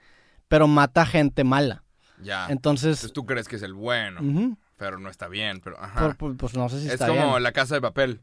Pero 0.49 0.66
mata 0.66 1.07
gente 1.07 1.44
mala. 1.44 1.85
Ya. 2.22 2.49
Entonces, 2.49 2.87
Entonces 2.99 3.12
tú 3.12 3.27
crees 3.27 3.46
que 3.46 3.57
es 3.57 3.62
el 3.62 3.75
bueno, 3.75 4.57
pero 4.77 4.99
no 4.99 5.09
está 5.09 5.29
bien, 5.29 5.61
pero 5.62 5.79
ajá. 5.81 6.01
por- 6.01 6.16
por- 6.16 6.37
pues 6.37 6.55
no 6.55 6.68
sé 6.68 6.81
si 6.81 6.87
es 6.88 6.94
está 6.94 7.07
como 7.09 7.31
bien. 7.33 7.42
la 7.42 7.53
casa 7.53 7.75
de 7.77 7.81
papel. 7.81 8.20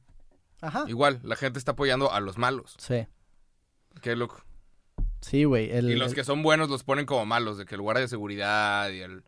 Ajá. 0.61 0.83
Igual, 0.87 1.19
la 1.23 1.35
gente 1.37 1.59
está 1.59 1.71
apoyando 1.71 2.11
a 2.11 2.19
los 2.19 2.37
malos. 2.37 2.75
Sí, 2.77 3.05
Qué 4.01 4.15
loco. 4.15 4.43
sí, 5.21 5.43
güey. 5.45 5.69
el- 5.71 5.89
Y 5.91 5.95
los 5.95 6.09
el- 6.09 6.15
que 6.15 6.23
son 6.25 6.41
buenos 6.43 6.69
los 6.69 6.83
ponen 6.83 7.05
como 7.05 7.25
malos, 7.25 7.57
de 7.57 7.65
que 7.65 7.75
el 7.75 7.81
guardia 7.81 8.01
de 8.01 8.07
seguridad 8.09 8.89
y 8.89 8.99
el... 9.01 9.23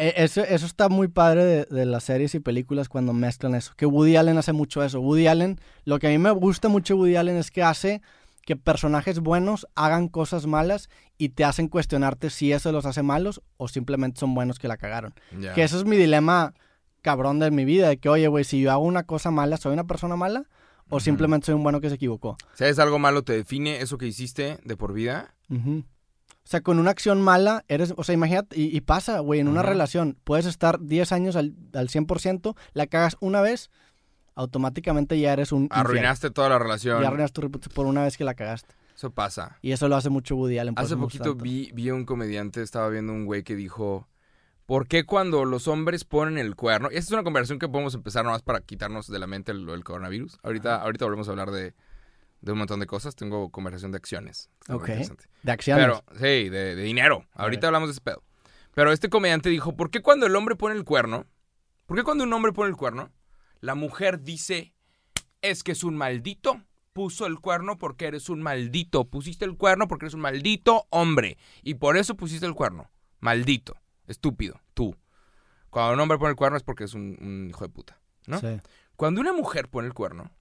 E- 0.00 0.14
Eso, 0.24 0.42
eso 0.42 0.66
está 0.66 0.88
muy 0.88 1.08
padre 1.08 1.44
de, 1.44 1.64
de 1.66 1.84
las 1.86 2.04
series 2.04 2.34
y 2.34 2.40
películas 2.40 2.88
cuando 2.88 3.12
mezclan 3.12 3.54
eso. 3.54 3.72
Que 3.76 3.86
Woody 3.86 4.16
Allen 4.16 4.38
hace 4.38 4.52
mucho 4.52 4.82
eso. 4.82 5.00
Woody 5.00 5.26
Allen, 5.26 5.60
lo 5.84 5.98
que 5.98 6.06
a 6.06 6.10
mí 6.10 6.18
me 6.18 6.30
gusta 6.30 6.68
mucho 6.68 6.96
Woody 6.96 7.16
Allen 7.16 7.36
es 7.36 7.50
que 7.50 7.62
hace 7.62 8.00
que 8.42 8.56
personajes 8.56 9.20
buenos 9.20 9.66
hagan 9.74 10.08
cosas 10.08 10.46
malas 10.46 10.88
y 11.18 11.28
te 11.28 11.44
hacen 11.44 11.68
cuestionarte 11.68 12.30
si 12.30 12.52
eso 12.52 12.72
los 12.72 12.86
hace 12.86 13.02
malos 13.02 13.42
o 13.58 13.68
simplemente 13.68 14.18
son 14.18 14.34
buenos 14.34 14.58
que 14.58 14.66
la 14.68 14.76
cagaron. 14.78 15.14
Que 15.54 15.62
eso 15.62 15.76
es 15.78 15.84
mi 15.84 15.96
dilema 15.96 16.54
cabrón 17.02 17.38
de 17.38 17.50
mi 17.50 17.64
vida. 17.66 17.88
De 17.88 17.98
que, 17.98 18.08
oye, 18.08 18.26
güey, 18.28 18.44
si 18.44 18.60
yo 18.60 18.72
hago 18.72 18.84
una 18.84 19.02
cosa 19.04 19.30
mala, 19.30 19.56
¿soy 19.58 19.72
una 19.74 19.84
persona 19.84 20.16
mala? 20.16 20.44
o 20.92 20.98
simplemente 20.98 21.46
soy 21.46 21.54
un 21.54 21.62
bueno 21.62 21.80
que 21.80 21.88
se 21.88 21.94
equivocó. 21.94 22.36
Si 22.54 22.64
es 22.64 22.80
algo 22.80 22.98
malo, 22.98 23.22
te 23.22 23.32
define 23.32 23.80
eso 23.80 23.96
que 23.96 24.06
hiciste 24.08 24.58
de 24.64 24.76
por 24.76 24.92
vida. 24.92 25.34
Ujú. 25.48 25.84
O 26.44 26.48
sea, 26.50 26.62
con 26.62 26.78
una 26.78 26.90
acción 26.90 27.20
mala, 27.20 27.64
eres, 27.68 27.94
o 27.96 28.02
sea, 28.02 28.14
imagínate, 28.14 28.58
y, 28.58 28.76
y 28.76 28.80
pasa, 28.80 29.20
güey, 29.20 29.40
en 29.40 29.48
una 29.48 29.62
relación, 29.62 30.16
puedes 30.24 30.46
estar 30.46 30.80
10 30.80 31.12
años 31.12 31.36
al, 31.36 31.54
al 31.74 31.88
100%, 31.88 32.56
la 32.72 32.86
cagas 32.86 33.16
una 33.20 33.40
vez, 33.40 33.70
automáticamente 34.34 35.18
ya 35.20 35.32
eres 35.32 35.52
un... 35.52 35.64
infiel. 35.64 35.80
Arruinaste 35.80 36.30
toda 36.30 36.48
la 36.48 36.58
relación. 36.58 37.00
Ya 37.02 37.08
arruinas 37.08 37.32
tu 37.32 37.42
reputación 37.42 37.74
por 37.74 37.86
una 37.86 38.02
vez 38.02 38.16
que 38.16 38.24
la 38.24 38.34
cagaste. 38.34 38.74
Eso 38.96 39.10
pasa. 39.10 39.58
Y 39.62 39.72
eso 39.72 39.88
lo 39.88 39.96
hace 39.96 40.10
mucho 40.10 40.36
Woody 40.36 40.58
Allen. 40.58 40.74
por 40.74 40.84
Hace 40.84 40.96
poquito 40.96 41.34
vi, 41.34 41.70
vi 41.72 41.90
un 41.90 42.04
comediante, 42.04 42.62
estaba 42.62 42.88
viendo 42.88 43.12
un 43.12 43.24
güey 43.26 43.42
que 43.42 43.54
dijo, 43.54 44.08
¿por 44.66 44.88
qué 44.88 45.04
cuando 45.04 45.44
los 45.44 45.68
hombres 45.68 46.04
ponen 46.04 46.36
el 46.36 46.56
cuerno? 46.56 46.88
Y 46.90 46.96
esta 46.96 47.08
es 47.08 47.12
una 47.12 47.22
conversación 47.22 47.58
que 47.58 47.68
podemos 47.68 47.94
empezar 47.94 48.24
nomás 48.24 48.42
para 48.42 48.60
quitarnos 48.60 49.06
de 49.06 49.18
la 49.18 49.26
mente 49.26 49.52
el, 49.52 49.68
el 49.68 49.84
coronavirus. 49.84 50.38
Ahorita, 50.42 50.82
ahorita 50.82 51.04
volvemos 51.04 51.28
a 51.28 51.30
hablar 51.30 51.50
de, 51.50 51.74
de 52.40 52.52
un 52.52 52.58
montón 52.58 52.80
de 52.80 52.86
cosas. 52.86 53.14
Tengo 53.16 53.50
conversación 53.50 53.92
de 53.92 53.96
acciones. 53.96 54.50
Ok. 54.68 54.88
De 55.42 55.52
acciones. 55.52 55.84
Pero, 55.84 56.04
sí, 56.14 56.48
de, 56.48 56.74
de 56.74 56.82
dinero. 56.82 57.26
Ahorita 57.34 57.66
hablamos 57.66 57.88
de 57.88 57.92
ese 57.92 58.00
pedo. 58.00 58.22
Pero 58.74 58.92
este 58.92 59.08
comediante 59.08 59.48
dijo, 59.48 59.76
¿por 59.76 59.90
qué 59.90 60.00
cuando 60.00 60.26
el 60.26 60.36
hombre 60.36 60.56
pone 60.56 60.74
el 60.74 60.84
cuerno? 60.84 61.26
¿Por 61.86 61.96
qué 61.96 62.04
cuando 62.04 62.24
un 62.24 62.32
hombre 62.32 62.52
pone 62.52 62.70
el 62.70 62.76
cuerno? 62.76 63.10
La 63.60 63.74
mujer 63.74 64.22
dice, 64.22 64.74
es 65.42 65.62
que 65.62 65.72
es 65.72 65.84
un 65.84 65.96
maldito. 65.96 66.62
Puso 66.92 67.26
el 67.26 67.38
cuerno 67.38 67.78
porque 67.78 68.06
eres 68.06 68.28
un 68.28 68.42
maldito. 68.42 69.04
Pusiste 69.04 69.44
el 69.44 69.56
cuerno 69.56 69.86
porque 69.86 70.06
eres 70.06 70.14
un 70.14 70.20
maldito 70.20 70.86
hombre. 70.90 71.38
Y 71.62 71.74
por 71.74 71.96
eso 71.96 72.16
pusiste 72.16 72.46
el 72.46 72.54
cuerno. 72.54 72.90
Maldito. 73.20 73.76
Estúpido. 74.06 74.60
Tú. 74.74 74.96
Cuando 75.70 75.94
un 75.94 76.00
hombre 76.00 76.18
pone 76.18 76.30
el 76.30 76.36
cuerno 76.36 76.56
es 76.56 76.64
porque 76.64 76.84
es 76.84 76.94
un, 76.94 77.16
un 77.20 77.48
hijo 77.48 77.64
de 77.64 77.70
puta. 77.70 78.00
¿no? 78.26 78.40
Sí. 78.40 78.60
Cuando 78.96 79.20
una 79.20 79.32
mujer 79.32 79.68
pone 79.68 79.86
el 79.86 79.94
cuerno 79.94 80.32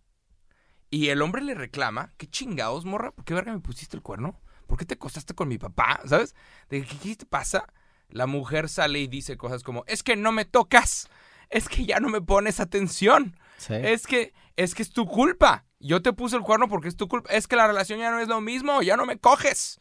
y 0.90 1.10
el 1.10 1.22
hombre 1.22 1.42
le 1.42 1.54
reclama, 1.54 2.14
¿qué 2.18 2.28
chingados, 2.28 2.86
morra? 2.86 3.12
¿Por 3.12 3.26
qué 3.26 3.34
verga 3.34 3.54
me 3.54 3.60
pusiste 3.60 3.96
el 3.96 4.02
cuerno? 4.04 4.40
¿Por 4.68 4.78
qué 4.78 4.86
te 4.86 4.96
acostaste 4.96 5.34
con 5.36 5.48
mi 5.48 5.58
papá? 5.58 6.02
¿Sabes? 6.06 6.36
¿De 6.70 6.84
qué, 6.84 6.98
qué 6.98 7.16
te 7.16 7.26
pasa? 7.26 7.68
La 8.10 8.26
mujer 8.28 8.70
sale 8.70 9.00
y 9.00 9.08
dice 9.08 9.38
cosas 9.38 9.64
como, 9.64 9.84
es 9.88 10.02
que 10.04 10.16
no 10.16 10.32
me 10.32 10.46
tocas, 10.46 11.08
es 11.50 11.70
que 11.70 11.86
ya 11.86 12.00
no 12.00 12.10
me 12.10 12.22
pones 12.22 12.60
atención, 12.60 13.36
Sí. 13.58 13.74
es 13.76 14.08
que 14.08 14.34
es 14.56 14.74
que 14.76 14.82
es 14.84 14.92
tu 14.92 15.06
culpa. 15.06 15.66
Yo 15.80 16.02
te 16.02 16.12
puse 16.12 16.36
el 16.36 16.42
cuerno 16.44 16.68
porque 16.68 16.88
es 16.90 16.98
tu 16.98 17.08
culpa. 17.08 17.30
Es 17.32 17.48
que 17.48 17.56
la 17.56 17.66
relación 17.68 18.00
ya 18.00 18.12
no 18.12 18.20
es 18.20 18.28
lo 18.28 18.42
mismo, 18.42 18.82
ya 18.82 18.98
no 18.98 19.06
me 19.06 19.18
coges. 19.18 19.80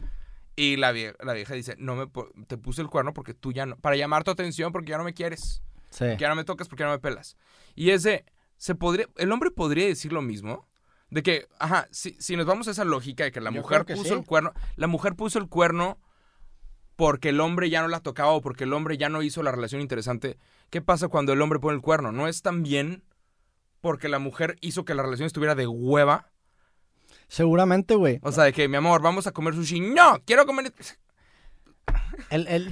Y 0.55 0.77
la 0.77 0.93
vieja, 0.93 1.17
la 1.25 1.33
vieja 1.33 1.55
dice, 1.55 1.75
no 1.79 1.97
me 1.97 2.07
te 2.47 2.57
puse 2.59 2.81
el 2.83 2.89
cuerno 2.89 3.13
porque 3.13 3.35
tú 3.35 3.53
ya 3.53 3.67
no, 3.67 3.77
para 3.77 3.97
llamar 3.97 4.23
tu 4.25 4.31
atención 4.31 4.71
porque 4.73 4.91
ya 4.91 4.99
no 4.99 5.05
me 5.05 5.15
quieres 5.15 5.63
Sí. 5.91 6.05
que 6.05 6.19
ya 6.19 6.29
no 6.29 6.35
me 6.37 6.45
tocas 6.45 6.69
porque 6.69 6.83
ya 6.83 6.87
no 6.87 6.93
me 6.93 6.99
pelas. 7.01 7.37
Y 7.75 7.91
ese, 7.91 8.25
se 8.57 8.75
podría, 8.77 9.09
el 9.17 9.33
hombre 9.33 9.51
podría 9.51 9.87
decir 9.87 10.13
lo 10.13 10.23
mismo. 10.23 10.68
De 11.11 11.23
que, 11.23 11.47
ajá, 11.59 11.89
si, 11.91 12.17
si 12.19 12.37
nos 12.37 12.47
vamos 12.47 12.69
a 12.69 12.73
esa 12.73 12.85
lógica 12.85 13.25
de 13.25 13.33
que 13.33 13.41
la 13.41 13.51
Yo 13.51 13.61
mujer 13.61 13.85
que 13.85 13.95
puso 13.95 14.09
sí. 14.09 14.15
el 14.15 14.25
cuerno, 14.25 14.53
la 14.77 14.87
mujer 14.87 15.15
puso 15.15 15.39
el 15.39 15.49
cuerno 15.49 15.99
porque 16.97 17.29
el 17.29 17.41
hombre 17.41 17.71
ya 17.71 17.81
no 17.81 17.89
la 17.89 18.01
tocaba 18.01 18.33
o 18.33 18.41
porque 18.41 18.65
el 18.65 18.73
hombre 18.73 18.99
ya 18.99 19.09
no 19.09 19.23
hizo 19.23 19.43
la 19.43 19.53
relación 19.53 19.81
interesante. 19.81 20.37
¿Qué 20.69 20.83
pasa 20.83 21.09
cuando 21.09 21.33
el 21.33 21.41
hombre 21.41 21.61
pone 21.61 21.77
el 21.77 21.81
cuerno? 21.81 22.13
¿No 22.13 22.27
es 22.27 22.43
también 22.43 23.05
porque 23.81 24.09
la 24.09 24.19
mujer 24.19 24.57
hizo 24.61 24.85
que 24.85 24.95
la 24.95 25.03
relación 25.03 25.27
estuviera 25.27 25.55
de 25.55 25.67
hueva? 25.67 26.31
Seguramente, 27.29 27.95
güey. 27.95 28.19
O 28.23 28.33
sea, 28.33 28.45
de 28.45 28.53
que, 28.53 28.69
mi 28.69 28.77
amor, 28.77 29.01
vamos 29.01 29.27
a 29.27 29.33
comer 29.33 29.55
sushi. 29.55 29.81
No, 29.81 30.21
quiero 30.27 30.45
comer... 30.45 30.73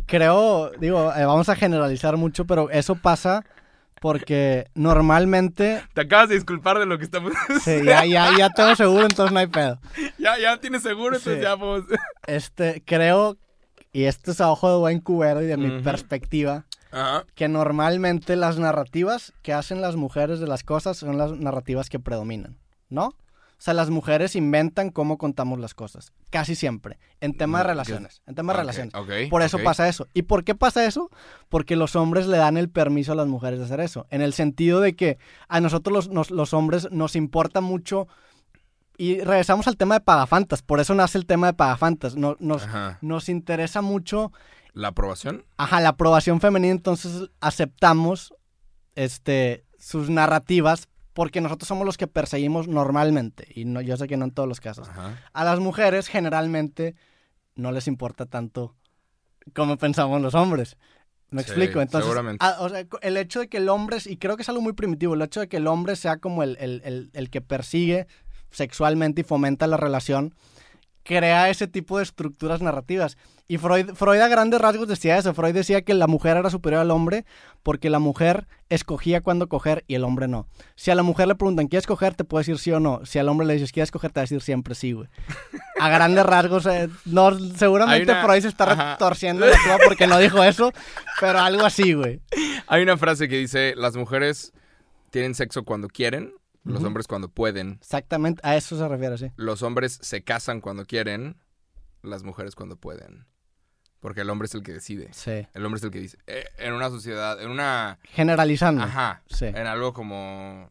Creo, 0.06 0.72
digo, 0.72 1.12
eh, 1.14 1.24
vamos 1.24 1.48
a 1.48 1.56
generalizar 1.56 2.16
mucho, 2.16 2.46
pero 2.46 2.68
eso 2.70 2.96
pasa 2.96 3.44
porque 4.00 4.66
normalmente... 4.74 5.82
Te 5.94 6.02
acabas 6.02 6.28
de 6.28 6.34
disculpar 6.36 6.78
de 6.78 6.86
lo 6.86 6.98
que 6.98 7.04
estamos... 7.04 7.32
Sí, 7.62 7.80
ya, 7.84 8.04
ya, 8.04 8.30
ya 8.36 8.50
tengo 8.50 8.74
seguro, 8.76 9.06
entonces 9.06 9.32
no 9.32 9.38
hay 9.40 9.46
pedo. 9.46 9.78
ya, 10.18 10.38
ya 10.38 10.58
tienes 10.58 10.82
seguro, 10.82 11.16
entonces 11.16 11.36
Sí. 11.36 11.42
ya 11.42 11.50
vamos... 11.54 11.84
Este, 12.26 12.82
creo, 12.84 13.36
y 13.92 14.04
esto 14.04 14.32
es 14.32 14.40
a 14.40 14.50
ojo 14.50 14.70
de 14.70 14.76
buen 14.78 15.00
cubero 15.00 15.42
y 15.42 15.46
de 15.46 15.56
mi 15.56 15.80
perspectiva, 15.82 16.64
que 17.34 17.46
normalmente 17.48 18.36
las 18.36 18.58
narrativas 18.58 19.32
que 19.42 19.52
hacen 19.52 19.80
las 19.80 19.96
mujeres 19.96 20.40
de 20.40 20.46
las 20.46 20.62
cosas 20.64 20.96
son 20.96 21.18
las 21.18 21.32
narrativas 21.32 21.88
que 21.90 21.98
predominan, 21.98 22.56
¿no? 22.88 23.12
O 23.58 23.62
sea, 23.66 23.72
las 23.72 23.88
mujeres 23.88 24.36
inventan 24.36 24.90
cómo 24.90 25.16
contamos 25.16 25.58
las 25.58 25.72
cosas, 25.72 26.12
casi 26.30 26.54
siempre, 26.54 26.98
en 27.22 27.34
temas 27.34 27.60
de 27.62 27.64
Mm, 27.64 27.68
relaciones, 27.68 28.22
en 28.26 28.34
temas 28.34 28.54
de 28.54 28.60
relaciones. 28.60 28.94
ok, 28.94 29.30
Por 29.30 29.40
eso 29.40 29.58
pasa 29.64 29.88
eso. 29.88 30.06
¿Y 30.12 30.22
por 30.22 30.44
qué 30.44 30.54
pasa 30.54 30.84
eso? 30.84 31.10
Porque 31.48 31.74
los 31.74 31.96
hombres 31.96 32.26
le 32.26 32.36
dan 32.36 32.58
el 32.58 32.68
permiso 32.68 33.12
a 33.12 33.14
las 33.14 33.26
mujeres 33.26 33.58
de 33.58 33.64
hacer 33.64 33.80
eso. 33.80 34.06
En 34.10 34.20
el 34.20 34.34
sentido 34.34 34.80
de 34.80 34.94
que 34.94 35.16
a 35.48 35.60
nosotros 35.62 35.92
los, 35.94 36.08
nos- 36.10 36.30
los 36.30 36.52
hombres 36.52 36.88
nos 36.90 37.16
importa 37.16 37.62
mucho. 37.62 38.08
Y 38.98 39.20
regresamos 39.20 39.66
al 39.68 39.76
tema 39.78 39.94
de 39.96 40.00
pagafantas. 40.00 40.60
Por 40.62 40.80
eso 40.80 40.94
nace 40.94 41.16
el 41.18 41.24
tema 41.26 41.46
de 41.48 41.52
pagafantas. 41.54 42.14
No- 42.16 42.36
nos, 42.40 42.62
Ajá. 42.64 42.98
nos 43.00 43.28
interesa 43.30 43.80
mucho 43.82 44.32
¿La 44.74 44.88
aprobación? 44.88 45.44
ajá, 45.56 45.80
la 45.80 45.90
aprobación 45.90 46.40
femenina. 46.42 46.72
Entonces 46.72 47.30
aceptamos 47.40 48.34
este, 48.94 49.64
sus 49.78 50.10
narrativas 50.10 50.88
porque 51.16 51.40
nosotros 51.40 51.66
somos 51.66 51.86
los 51.86 51.96
que 51.96 52.06
perseguimos 52.06 52.68
normalmente. 52.68 53.48
Y 53.54 53.64
no, 53.64 53.80
yo 53.80 53.96
sé 53.96 54.06
que 54.06 54.18
no 54.18 54.26
en 54.26 54.32
todos 54.32 54.46
los 54.46 54.60
casos. 54.60 54.86
Ajá. 54.90 55.18
A 55.32 55.44
las 55.44 55.60
mujeres 55.60 56.08
generalmente 56.08 56.94
no 57.54 57.72
les 57.72 57.88
importa 57.88 58.26
tanto 58.26 58.74
como 59.54 59.78
pensamos 59.78 60.20
los 60.20 60.34
hombres. 60.34 60.76
¿Me 61.30 61.42
Sí, 61.42 61.48
explico? 61.48 61.80
Entonces, 61.80 62.04
seguramente. 62.06 62.44
o 62.58 62.68
sea, 62.68 62.84
el 63.00 63.16
hecho 63.16 63.40
de 63.40 63.48
que 63.48 63.56
el 63.56 63.70
hombre, 63.70 63.96
y 64.04 64.18
creo 64.18 64.36
que 64.36 64.42
es 64.42 64.48
algo 64.50 64.60
muy 64.60 64.74
primitivo, 64.74 65.14
el 65.14 65.22
hecho 65.22 65.40
de 65.40 65.48
que 65.48 65.56
el 65.56 65.66
hombre 65.68 65.96
sea 65.96 66.18
como 66.18 66.42
el, 66.42 66.58
el- 66.60 66.82
el- 66.84 67.10
el 67.14 67.30
que 67.30 67.40
persigue 67.40 68.06
sexualmente 68.50 69.22
y 69.22 69.24
fomenta 69.24 69.66
la 69.66 69.78
relación, 69.78 70.34
crea 71.06 71.48
ese 71.48 71.68
tipo 71.68 71.96
de 71.98 72.02
estructuras 72.02 72.60
narrativas. 72.60 73.16
Y 73.48 73.58
Freud, 73.58 73.94
Freud 73.94 74.18
a 74.20 74.26
grandes 74.28 74.60
rasgos 74.60 74.88
decía 74.88 75.16
eso. 75.16 75.32
Freud 75.32 75.54
decía 75.54 75.82
que 75.82 75.94
la 75.94 76.08
mujer 76.08 76.36
era 76.36 76.50
superior 76.50 76.80
al 76.82 76.90
hombre 76.90 77.24
porque 77.62 77.90
la 77.90 78.00
mujer 78.00 78.48
escogía 78.68 79.20
cuándo 79.20 79.48
coger 79.48 79.84
y 79.86 79.94
el 79.94 80.02
hombre 80.02 80.26
no. 80.26 80.48
Si 80.74 80.90
a 80.90 80.96
la 80.96 81.04
mujer 81.04 81.28
le 81.28 81.36
preguntan, 81.36 81.68
¿quieres 81.68 81.86
coger? 81.86 82.14
Te 82.16 82.24
puede 82.24 82.40
decir 82.42 82.58
sí 82.58 82.72
o 82.72 82.80
no. 82.80 83.00
Si 83.06 83.20
al 83.20 83.28
hombre 83.28 83.46
le 83.46 83.52
dices, 83.54 83.70
¿quieres 83.70 83.92
coger? 83.92 84.10
Te 84.10 84.18
va 84.18 84.22
a 84.22 84.24
decir 84.24 84.40
siempre 84.42 84.74
sí, 84.74 84.92
güey. 84.92 85.08
A 85.80 85.88
grandes 85.88 86.26
rasgos, 86.26 86.66
eh, 86.66 86.88
no, 87.04 87.38
seguramente 87.38 88.10
una- 88.10 88.24
Freud 88.24 88.42
se 88.42 88.48
está 88.48 88.64
retorciendo 88.92 89.46
la 89.46 89.78
porque 89.86 90.06
no 90.08 90.18
dijo 90.18 90.42
eso, 90.42 90.72
pero 91.20 91.38
algo 91.38 91.64
así, 91.64 91.92
güey. 91.92 92.20
Hay 92.66 92.82
una 92.82 92.96
frase 92.96 93.28
que 93.28 93.36
dice, 93.36 93.74
las 93.76 93.94
mujeres 93.94 94.52
tienen 95.10 95.34
sexo 95.34 95.64
cuando 95.64 95.86
quieren, 95.88 96.32
los 96.66 96.84
hombres 96.84 97.06
cuando 97.06 97.28
pueden. 97.28 97.78
Exactamente, 97.80 98.40
a 98.44 98.56
eso 98.56 98.76
se 98.76 98.86
refiere, 98.88 99.16
sí. 99.18 99.30
Los 99.36 99.62
hombres 99.62 99.98
se 100.02 100.22
casan 100.24 100.60
cuando 100.60 100.84
quieren, 100.84 101.36
las 102.02 102.22
mujeres 102.22 102.54
cuando 102.54 102.76
pueden. 102.76 103.26
Porque 104.00 104.20
el 104.20 104.30
hombre 104.30 104.46
es 104.46 104.54
el 104.54 104.62
que 104.62 104.72
decide. 104.72 105.08
Sí. 105.12 105.46
El 105.54 105.64
hombre 105.64 105.78
es 105.78 105.84
el 105.84 105.90
que 105.90 106.00
dice. 106.00 106.18
Eh, 106.26 106.44
en 106.58 106.74
una 106.74 106.90
sociedad, 106.90 107.40
en 107.42 107.50
una... 107.50 107.98
Generalizando. 108.04 108.82
Ajá. 108.82 109.22
Sí. 109.26 109.46
En 109.46 109.66
algo 109.66 109.92
como... 109.92 110.70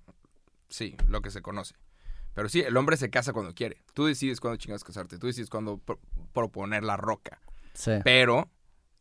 Sí, 0.69 0.95
lo 1.07 1.21
que 1.21 1.31
se 1.31 1.41
conoce. 1.41 1.75
Pero 2.33 2.49
sí, 2.49 2.61
el 2.61 2.75
hombre 2.77 2.97
se 2.97 3.09
casa 3.09 3.33
cuando 3.33 3.53
quiere. 3.53 3.83
Tú 3.93 4.05
decides 4.05 4.39
cuándo 4.39 4.57
chingas 4.57 4.83
casarte. 4.83 5.17
Tú 5.17 5.27
decides 5.27 5.49
cuándo 5.49 5.77
pro- 5.79 5.99
proponer 6.33 6.83
la 6.83 6.97
roca. 6.97 7.39
Sí. 7.73 7.91
Pero 8.03 8.49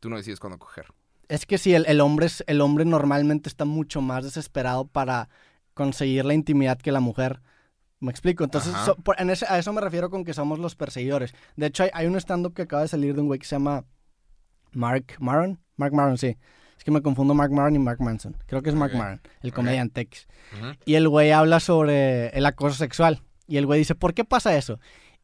tú 0.01 0.09
no 0.11 0.17
decides 0.17 0.41
cuándo 0.41 0.59
coger. 0.59 0.87
Es 1.29 1.47
que 1.47 1.59
sí, 1.59 1.75
el, 1.75 1.85
el 1.87 2.01
hombre 2.01 2.27
es- 2.27 2.45
el 2.47 2.61
hombre 2.61 2.85
normalmente 2.85 3.49
está 3.49 3.65
mucho 3.65 4.01
más 4.01 4.25
desesperado 4.25 4.87
para 4.87 5.29
conseguir 5.75 6.25
la 6.25 6.35
intimidad 6.35 6.79
que 6.79 6.93
la 6.93 7.01
mujer. 7.01 7.41
¿Me 8.01 8.11
explico? 8.11 8.45
Entonces, 8.45 8.75
Ajá. 8.75 8.85
so- 8.87 8.97
por- 8.97 9.21
en 9.21 9.31
ese- 9.31 9.47
a 9.49 9.59
eso 9.59 9.73
me 9.73 9.81
refiero 9.81 10.11
con 10.11 10.25
que 10.25 10.35
somos 10.35 10.59
los 10.59 10.75
perseguidores. 10.75 11.35
De 11.57 11.67
hecho, 11.67 11.85
hay, 11.85 11.91
hay 11.95 12.07
un 12.07 12.17
stand-up 12.17 12.55
que 12.55 12.63
acaba 12.63 12.83
de 12.83 12.89
salir 12.89 13.15
de 13.15 13.21
un 13.21 13.27
güey 13.29 13.39
que 13.41 13.47
se 13.47 13.55
llama 13.57 13.85
Mark 14.73 15.15
Maron. 15.21 15.59
Mark 15.77 15.93
Maron, 15.93 16.19
sí. 16.19 16.37
Es 16.77 16.85
que 16.85 16.91
me 16.91 17.03
confundo 17.03 17.35
Mark 17.35 17.53
Maron 17.53 17.77
y 17.77 17.79
Mark 17.79 18.01
Manson. 18.01 18.37
Creo 18.47 18.63
que 18.63 18.71
es 18.71 18.75
Mark. 18.75 18.95
Maron, 18.95 19.21
el 19.43 19.53
comediante 19.53 20.01
X. 20.03 20.27
Ujú. 20.59 20.73
Y 20.85 20.95
el 20.97 21.09
güey 21.09 21.31
habla 21.31 21.61
sobre 21.61 22.29
el 22.29 22.45
acoso 22.47 22.77
sexual. 22.77 23.23
Y 23.47 23.57
el 23.57 23.67
güey 23.67 23.79
dice, 23.79 23.95
¿por 23.95 24.13
qué 24.15 24.25
pasa 24.25 24.57
eso? 24.57 24.81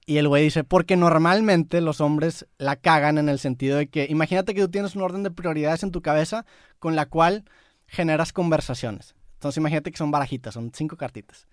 Y 0.06 0.16
el 0.18 0.28
güey 0.28 0.44
dice, 0.44 0.64
porque 0.64 0.96
normalmente 0.96 1.80
los 1.80 2.00
hombres 2.00 2.46
la 2.58 2.76
cagan 2.76 3.18
en 3.18 3.28
el 3.28 3.38
sentido 3.38 3.76
de 3.76 3.88
que, 3.88 4.06
imagínate 4.08 4.54
que 4.54 4.62
tú 4.62 4.68
tienes 4.70 4.96
un 4.96 5.02
orden 5.02 5.22
de 5.22 5.30
prioridades 5.30 5.82
en 5.82 5.90
tu 5.90 6.00
cabeza 6.02 6.46
con 6.78 6.96
la 6.96 7.06
cual 7.06 7.44
generas 7.86 8.32
conversaciones. 8.32 9.14
Entonces 9.40 9.57
imagínate 9.57 9.90
que 9.90 9.96
son 9.96 10.11
barajitas, 10.11 10.53
son 10.53 10.70
cinco 10.74 10.98
cartitas. 10.98 11.46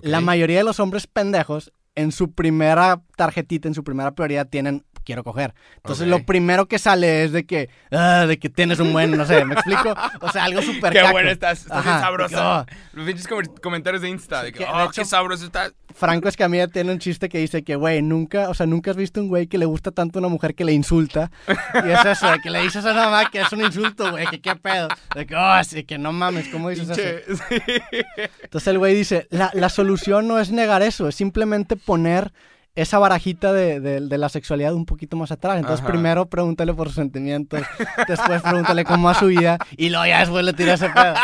La 0.00 0.22
mayoría 0.22 0.56
de 0.56 0.64
los 0.64 0.80
hombres 0.80 1.06
pendejos 1.06 1.70
en 1.94 2.10
su 2.10 2.32
primera 2.32 3.02
tarjetita, 3.14 3.68
en 3.68 3.74
su 3.74 3.84
primera 3.84 4.14
prioridad 4.14 4.48
tienen 4.48 4.86
quiero 5.06 5.24
coger. 5.24 5.54
Entonces 5.76 6.02
Ok. 6.06 6.10
lo 6.10 6.26
primero 6.26 6.66
que 6.66 6.78
sale 6.78 7.24
es 7.24 7.32
de 7.32 7.46
que, 7.46 7.70
ah, 7.92 8.26
de 8.28 8.38
que 8.38 8.50
tienes 8.50 8.78
un 8.80 8.92
buen, 8.92 9.16
no 9.16 9.24
sé, 9.24 9.44
¿me 9.46 9.54
explico? 9.54 9.94
O 10.20 10.30
sea, 10.30 10.44
algo 10.44 10.60
súper 10.60 10.92
Qué 10.92 10.98
caco. 10.98 11.12
bueno 11.12 11.30
estás, 11.30 11.60
estás 11.60 11.84
bien 11.84 11.96
de 11.96 12.26
que, 12.28 12.76
Los 12.92 13.06
pinches 13.06 13.28
com- 13.28 13.54
comentarios 13.62 14.02
de 14.02 14.08
Insta 14.10 14.42
de 14.42 14.52
que, 14.52 14.58
que, 14.58 14.64
de 14.64 14.70
oh, 14.70 14.82
hecho- 14.84 14.90
qué 14.92 15.04
sabroso 15.06 15.46
estás. 15.46 15.72
oh, 15.88 15.94
Franco 15.94 16.28
Escamilla 16.28 16.68
tiene 16.68 16.92
un 16.92 16.98
chiste 16.98 17.28
que 17.30 17.38
dice 17.38 17.62
que, 17.62 17.76
güey, 17.76 18.02
nunca, 18.02 18.50
o 18.50 18.54
sea, 18.54 18.66
nunca 18.66 18.90
has 18.90 18.96
visto 18.98 19.20
un 19.20 19.28
güey 19.28 19.46
que 19.46 19.56
le 19.56 19.64
gusta 19.64 19.92
tanto 19.92 20.18
a 20.18 20.20
una 20.20 20.28
mujer 20.28 20.54
que 20.54 20.64
le 20.64 20.72
insulta. 20.72 21.30
Y 21.48 21.88
es 21.90 22.04
eso, 22.04 22.30
de 22.30 22.40
que 22.40 22.50
le 22.50 22.60
dices 22.62 22.84
a 22.84 22.90
una 22.92 23.04
mamá 23.04 23.30
que 23.30 23.40
es 23.40 23.52
un 23.52 23.62
insulto, 23.64 24.10
güey, 24.10 24.26
que 24.26 24.40
qué 24.40 24.56
pedo. 24.56 24.88
De 25.14 25.24
que, 25.24 25.34
oh, 25.36 25.64
sí, 25.64 25.84
que 25.84 25.96
no 25.96 26.12
mames, 26.12 26.48
¿cómo 26.48 26.68
dices 26.68 26.90
eso? 26.90 27.00
Pinche- 27.00 27.22
sí. 27.48 28.22
Entonces 28.42 28.66
el 28.68 28.78
güey 28.78 28.94
dice, 28.94 29.26
la, 29.30 29.50
la 29.54 29.68
solución 29.68 30.26
no 30.28 30.38
es 30.38 30.50
negar 30.50 30.82
eso, 30.82 31.08
es 31.08 31.14
simplemente 31.14 31.76
poner 31.76 32.32
esa 32.76 32.98
barajita 32.98 33.52
de, 33.52 33.80
de- 33.80 34.00
de 34.00 34.18
la 34.18 34.28
sexualidad 34.28 34.74
un 34.74 34.86
poquito 34.86 35.16
más 35.16 35.32
atrás. 35.32 35.56
Entonces 35.56 35.80
Ajá. 35.80 35.88
primero 35.90 36.26
pregúntale 36.26 36.72
por 36.74 36.86
sus 36.88 36.96
sentimientos, 36.96 37.62
después 38.06 38.42
pregúntale 38.42 38.84
cómo 38.84 39.08
va 39.08 39.14
su 39.14 39.26
vida 39.26 39.58
y 39.76 39.88
luego 39.88 40.06
ya 40.06 40.20
después 40.20 40.44
le 40.44 40.52
tira 40.52 40.74
ese 40.74 40.88
pedo. 40.90 41.14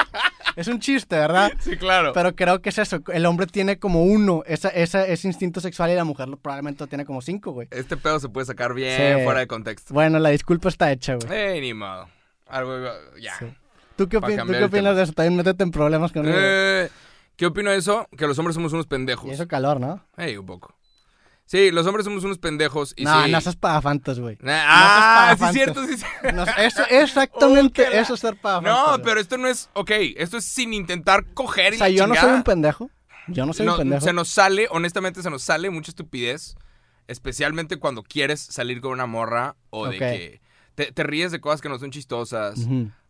Es 0.57 0.67
un 0.69 0.81
chiste, 0.81 1.17
¿verdad? 1.17 1.51
Sí, 1.61 1.77
claro. 1.77 2.13
Pero 2.13 2.35
creo 2.35 2.61
que 2.61 2.69
es 2.71 2.79
eso, 2.79 3.01
el 3.13 3.25
hombre 3.27 3.47
tiene 3.47 3.79
como 3.79 4.03
uno, 4.05 4.43
esa, 4.47 4.69
esa- 4.69 5.07
ese 5.07 5.29
instinto 5.29 5.61
sexual 5.61 5.91
y 5.91 5.95
la 5.95 6.05
mujer 6.05 6.29
lo- 6.29 6.37
probablemente 6.37 6.83
lo 6.85 6.89
tiene 6.89 7.05
como 7.07 7.23
cinco, 7.23 7.53
güey. 7.53 7.69
Este 7.71 7.97
pedo 7.97 8.19
se 8.21 8.29
puede 8.29 8.47
sacar 8.47 8.75
bien 8.75 9.19
Sí. 9.19 9.25
fuera 9.25 9.41
de 9.41 9.47
contexto. 9.47 9.95
Bueno, 9.95 10.19
la 10.19 10.31
disculpa 10.31 10.69
está 10.69 10.91
hecha, 10.91 11.15
güey. 11.15 11.29
Eh, 11.31 11.61
ni 11.61 11.73
modo. 11.75 12.09
Algo, 12.49 12.73
ya. 13.21 13.35
Sí. 13.39 13.47
¿Tú 13.97 14.09
qué, 14.09 14.19
¿tú 14.21 14.27
qué 14.27 14.65
opinas 14.65 14.97
de 14.97 15.03
eso? 15.03 15.13
También 15.13 15.37
métete 15.37 15.63
en 15.63 15.71
problemas 15.71 16.13
conmigo. 16.13 16.35
Eh, 16.39 16.89
¿Qué 17.37 17.47
opino 17.47 17.71
de 17.71 17.77
eso? 17.79 18.07
Que 18.17 18.27
los 18.27 18.39
hombres 18.39 18.55
somos 18.55 18.73
unos 18.73 18.87
pendejos. 18.87 19.29
y 19.31 19.33
eso 19.33 19.47
calor, 19.49 19.81
¿no? 19.81 20.01
Un 20.19 20.47
poco. 20.47 20.75
Sí, 21.47 21.71
los 21.71 21.87
hombres 21.87 22.05
somos 22.05 22.25
unos 22.25 22.39
pendejos 22.39 22.95
y 22.97 23.05
no, 23.05 23.25
sí. 23.25 23.31
no 23.31 23.41
seas 23.41 23.57
pagafantas, 23.57 24.19
güey. 24.19 24.39
Ah, 24.45 25.37
no 25.39 25.47
sí 25.49 25.53
cierto, 25.53 25.85
sí 25.87 25.97
cierto. 25.99 26.33
No, 26.33 26.45
eso, 26.45 26.83
exactamente, 26.89 27.87
Oh, 27.89 27.93
eso 27.93 28.15
es 28.15 28.21
ser 28.21 28.37
pagafantas. 28.41 28.99
No, 28.99 29.03
pero 29.03 29.21
esto 29.21 29.37
no 29.37 29.49
es, 29.49 29.69
ok, 29.75 29.91
esto 30.17 30.39
es 30.39 30.45
sin 30.47 30.73
intentar 30.73 31.27
coger 31.35 31.75
y 31.75 31.77
O 31.77 31.79
sea, 31.79 31.89
la 31.89 31.95
yo 31.95 32.07
no 32.07 32.15
soy 32.15 32.31
un 32.33 32.43
pendejo. 32.43 32.91
Yo 33.29 33.45
no 33.47 33.53
soy 33.53 33.67
No, 33.67 33.73
un 33.73 33.79
pendejo. 33.79 34.01
se 34.05 34.13
nos 34.15 34.29
sale, 34.29 34.67
honestamente 34.71 35.23
se 35.23 35.29
nos 35.31 35.43
sale 35.43 35.69
mucha 35.69 35.91
estupidez, 35.91 36.57
especialmente 37.07 37.77
cuando 37.77 38.03
quieres 38.03 38.41
salir 38.41 38.81
con 38.81 38.93
una 38.93 39.07
morra 39.07 39.57
o 39.71 39.89
de 39.89 39.99
que 39.99 40.41
te, 40.75 40.91
te 40.93 41.03
ríes 41.03 41.33
de 41.33 41.41
cosas 41.41 41.61
que 41.61 41.69
no 41.69 41.79
son 41.79 41.91
chistosas, 41.91 42.55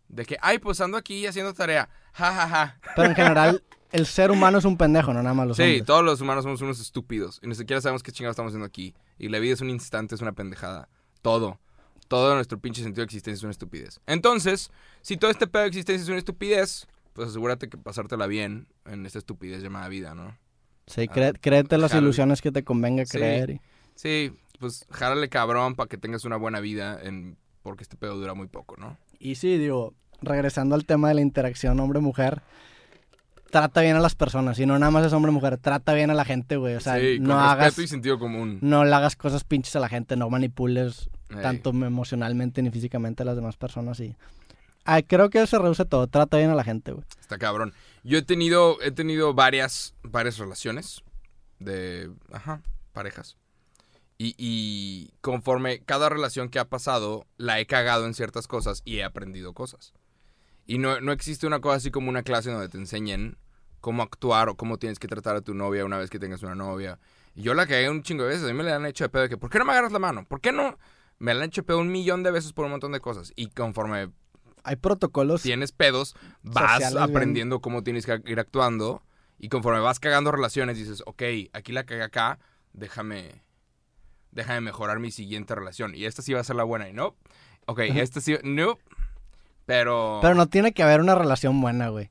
de 0.09 0.25
que, 0.27 0.37
ay, 0.43 0.59
pues 0.59 0.81
ando 0.81 0.97
aquí 0.99 1.27
haciendo 1.27 1.55
tarea, 1.55 1.89
ja, 2.13 2.33
ja, 2.35 2.49
ja. 2.49 2.79
Pero 2.97 3.09
en 3.09 3.15
general, 3.15 3.63
el 3.93 4.07
ser 4.07 4.31
humano 4.31 4.59
es 4.59 4.65
un 4.65 4.77
pendejo, 4.77 5.13
no 5.13 5.23
nada 5.23 5.35
más 5.35 5.47
los 5.47 5.57
Sí, 5.57 5.63
hombres. 5.63 5.85
todos 5.85 6.05
los 6.05 6.21
humanos 6.21 6.45
somos 6.45 6.61
unos 6.63 6.81
estúpidos 6.81 7.39
y 7.43 7.47
ni 7.47 7.55
siquiera 7.55 7.81
sabemos 7.81 8.03
qué 8.03 8.13
chingados 8.13 8.35
estamos 8.35 8.51
haciendo 8.51 8.67
aquí. 8.67 8.95
Y 9.19 9.29
la 9.29 9.39
vida 9.39 9.55
es 9.55 9.61
un 9.61 9.71
instante, 9.71 10.15
es 10.15 10.21
una 10.21 10.33
pendejada. 10.33 10.89
Todo. 11.23 11.61
Todo 12.09 12.35
nuestro 12.35 12.59
pinche 12.59 12.83
sentido 12.83 13.03
de 13.03 13.07
existencia 13.07 13.39
es 13.39 13.43
una 13.45 13.53
estupidez. 13.53 14.01
Entonces, 14.07 14.71
si 15.01 15.17
todo 15.17 15.31
este 15.31 15.47
pedo 15.47 15.63
de 15.63 15.69
existencia 15.69 16.03
es 16.03 16.09
una 16.09 16.19
estupidez, 16.19 16.87
pues 17.13 17.29
asegúrate 17.29 17.69
que 17.69 17.79
pasártela 17.79 18.27
bien 18.27 18.67
en 18.87 19.07
esta 19.07 19.19
estupidez 19.19 19.63
llamada 19.63 19.89
vida, 19.89 20.15
¿no? 20.15 20.37
Sí, 20.87 21.07
cré- 21.09 21.33
créete 21.41 21.79
las 21.79 21.93
Jálale. 21.93 22.07
ilusiones 22.07 22.43
que 22.43 22.51
te 22.53 22.65
convenga 22.65 23.05
Sí. 23.07 23.19
creer. 23.19 23.51
y- 23.51 23.61
Sí, 23.95 24.33
pues 24.59 24.85
járale 24.91 25.29
cabrón 25.29 25.75
para 25.75 25.89
que 25.89 25.97
tengas 25.99 26.25
una 26.25 26.37
buena 26.37 26.61
vida 26.61 26.99
en... 27.03 27.37
porque 27.63 27.83
este 27.85 27.97
pedo 27.97 28.17
dura 28.17 28.35
muy 28.35 28.49
poco, 28.49 28.77
¿no? 28.77 28.99
Y 29.19 29.37
sí, 29.37 29.57
digo, 29.59 29.95
regresando 30.21 30.75
al 30.75 30.85
tema 30.85 31.09
de 31.09 31.15
la 31.15 31.21
interacción 31.21 31.79
hombre-mujer, 31.79 32.43
trata 33.53 33.83
bien 33.83 33.97
a 33.97 34.01
las 34.01 34.15
personas. 34.15 34.59
Y 34.59 34.65
no 34.65 34.79
nada 34.79 34.91
más 34.91 35.05
es 35.05 35.13
hombre-mujer, 35.13 35.59
trata 35.59 35.93
bien 35.93 36.11
a 36.11 36.15
la 36.15 36.25
gente, 36.25 36.57
güey. 36.57 36.75
O 36.75 36.81
sea, 36.81 36.99
sí, 36.99 37.19
no 37.21 37.35
con 37.35 37.39
hagas... 37.39 37.67
respeto 37.67 37.83
y 37.83 37.89
sentido 37.89 38.19
común. 38.19 38.59
No 38.63 38.83
le 38.85 38.95
hagas 38.95 39.15
cosas 39.15 39.45
pinches 39.45 39.77
a 39.77 39.81
la 39.81 39.91
gente, 39.91 40.17
no 40.17 40.31
manipules 40.31 41.11
Ey. 41.29 41.43
tanto 41.43 41.71
emocionalmente 41.71 42.63
ni 42.63 42.71
físicamente 42.71 43.23
a 43.23 43.27
las 43.27 43.37
demás 43.37 43.57
personas 43.57 44.01
y... 44.01 44.17
Ah, 44.85 45.03
creo 45.03 45.31
que 45.31 45.47
se 45.47 45.59
reduce 45.59 45.85
todo, 45.85 46.09
trata 46.09 46.39
bien 46.39 46.51
a 46.51 46.57
la 46.57 46.65
gente, 46.65 46.91
güey. 46.91 47.05
Está 47.21 47.39
cabrón. 47.39 47.73
Yo 48.03 48.19
he 48.19 48.23
tenido, 48.23 48.83
he 48.83 48.91
tenido 48.91 49.33
varias, 49.33 49.95
varias 50.03 50.39
relaciones 50.39 51.03
de, 51.61 52.11
ajá, 52.33 52.63
parejas. 52.93 53.37
Y, 54.19 54.35
y 54.39 55.13
conforme 55.21 55.81
cada 55.85 56.09
relación 56.09 56.49
que 56.49 56.59
ha 56.59 56.69
pasado, 56.69 57.27
la 57.37 57.61
he 57.61 57.67
cagado 57.67 58.07
en 58.07 58.15
ciertas 58.15 58.49
cosas 58.49 58.83
y 58.85 58.97
he 58.97 59.05
aprendido 59.05 59.53
cosas. 59.53 59.93
Y 60.67 60.79
no, 60.79 61.01
no 61.01 61.13
existe 61.13 61.47
una 61.47 61.61
cosa 61.61 61.77
así 61.77 61.91
como 61.91 62.09
una 62.09 62.23
clase 62.23 62.51
donde 62.51 62.69
te 62.69 62.79
enseñen 62.79 63.37
cómo 63.81 64.03
actuar 64.03 64.49
o 64.49 64.57
cómo 64.57 64.79
tienes 64.79 64.99
que 64.99 65.09
tratar 65.09 65.37
a 65.37 65.41
tu 65.41 65.55
novia 65.55 65.85
una 65.85 65.99
vez 65.99 66.09
que 66.09 66.19
tengas 66.19 66.43
una 66.43 66.55
novia. 66.55 66.99
Y 67.35 67.43
yo 67.43 67.55
la 67.55 67.67
cagué 67.67 67.91
un 67.91 68.03
chingo 68.03 68.23
de 68.25 68.31
veces. 68.31 68.45
A 68.45 68.49
mí 68.49 68.55
me 68.55 68.63
la 68.63 68.77
han 68.77 68.87
hecho 68.87 69.05
de 69.05 69.09
pedo 69.09 69.23
de 69.23 69.29
que, 69.29 69.37
¿por 69.37 69.51
qué 69.51 69.59
no 69.59 69.65
me 69.65 69.73
agarras 69.73 69.93
la 69.93 69.99
mano? 69.99 70.25
¿Por 70.25 70.41
qué 70.41 70.53
no? 70.53 70.79
Me 71.19 71.35
la 71.35 71.43
han 71.43 71.49
hecho 71.49 71.63
de 71.63 71.67
pedo 71.67 71.79
un 71.79 71.91
millón 71.91 72.23
de 72.23 72.31
veces 72.31 72.53
por 72.53 72.65
un 72.65 72.71
montón 72.71 72.93
de 72.93 73.01
cosas. 73.01 73.33
Y 73.35 73.49
conforme 73.49 74.11
Hay 74.65 74.77
protocolos... 74.77 75.43
tienes 75.43 75.73
pedos, 75.73 76.15
vas 76.43 76.79
bien. 76.79 76.99
aprendiendo 76.99 77.61
cómo 77.61 77.83
tienes 77.83 78.07
que 78.07 78.21
ir 78.27 78.39
actuando. 78.39 79.03
Y 79.39 79.49
conforme 79.49 79.81
vas 79.81 79.99
cagando 79.99 80.31
relaciones, 80.31 80.77
dices, 80.79 81.03
ok, 81.05 81.23
aquí 81.53 81.73
la 81.73 81.85
cagué 81.85 82.03
acá, 82.03 82.39
déjame, 82.73 83.43
déjame 84.31 84.61
mejorar 84.61 85.01
mi 85.01 85.11
siguiente 85.11 85.57
relación. 85.57 85.97
Y 85.97 86.05
esta 86.05 86.23
sí 86.23 86.33
va 86.33 86.41
a 86.41 86.45
ser 86.45 86.55
la 86.55 86.63
buena, 86.63 86.89
y 86.89 86.93
no. 86.93 87.17
Ok, 87.67 87.81
esta 87.81 88.21
sí, 88.21 88.37
no. 88.45 88.79
Pero... 89.67 90.19
Pero 90.23 90.35
no 90.35 90.47
tiene 90.47 90.73
que 90.73 90.83
haber 90.83 91.01
una 91.01 91.15
relación 91.15 91.61
buena, 91.61 91.89
güey. 91.89 92.07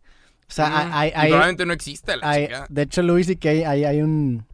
O 0.48 0.54
sea, 0.54 0.68
Mm, 0.70 0.90
hay... 0.94 1.12
hay, 1.16 1.30
probablemente 1.30 1.66
no 1.66 1.74
existe 1.74 2.18
la 2.18 2.30
hay- 2.30 2.50
de 2.70 2.82
hecho, 2.82 3.02
Luis 3.02 3.30
y 3.30 3.36
Kay, 3.38 3.64
hay, 3.64 3.86
hay 3.86 4.02
un... 4.02 4.46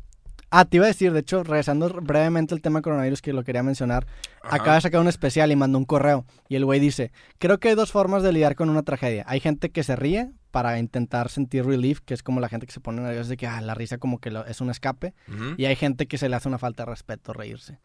Ah, 0.50 0.64
te 0.64 0.78
iba 0.78 0.86
a 0.86 0.88
decir, 0.88 1.12
de 1.12 1.20
hecho, 1.20 1.44
regresando 1.44 1.90
brevemente 1.90 2.54
al 2.54 2.62
tema 2.62 2.82
coronavirus 2.82 3.22
que 3.22 3.34
lo 3.34 3.44
quería 3.44 3.64
mencionar, 3.64 4.08
Ajá. 4.42 4.56
acaba 4.56 4.76
de 4.76 4.82
sacar 4.82 5.02
un 5.02 5.10
especial 5.10 5.52
y 5.52 5.58
mandó 5.58 5.78
un 5.78 5.84
correo. 5.84 6.26
Y 6.48 6.56
el 6.56 6.64
güey 6.64 6.80
dice, 6.80 7.12
creo 7.38 7.60
que 7.60 7.68
hay 7.70 7.76
dos 7.76 7.92
formas 7.92 8.24
de 8.24 8.32
lidiar 8.32 8.56
con 8.56 8.70
una 8.70 8.84
tragedia. 8.84 9.26
Hay 9.28 9.42
gente 9.42 9.72
que 9.72 9.84
se 9.84 9.98
ríe 9.98 10.32
para 10.52 10.80
intentar 10.80 11.28
sentir 11.30 11.66
relief, 11.66 12.00
que 12.00 12.14
es 12.14 12.24
como 12.24 12.40
la 12.40 12.48
gente 12.48 12.66
que 12.66 12.72
se 12.72 12.80
pone 12.80 13.02
nerviosa 13.02 13.30
de 13.32 13.36
que 13.38 13.46
ah, 13.46 13.60
la 13.60 13.74
risa 13.76 13.98
como 13.98 14.20
que 14.20 14.32
lo- 14.32 14.46
es 14.46 14.62
un 14.62 14.70
escape. 14.70 15.14
Y 15.58 15.66
hay 15.66 15.76
gente 15.76 16.08
que 16.08 16.18
se 16.18 16.30
le 16.30 16.38
hace 16.38 16.48
una 16.48 16.58
falta 16.60 16.84
de 16.86 16.92
respeto 16.92 17.34
reírse 17.34 17.80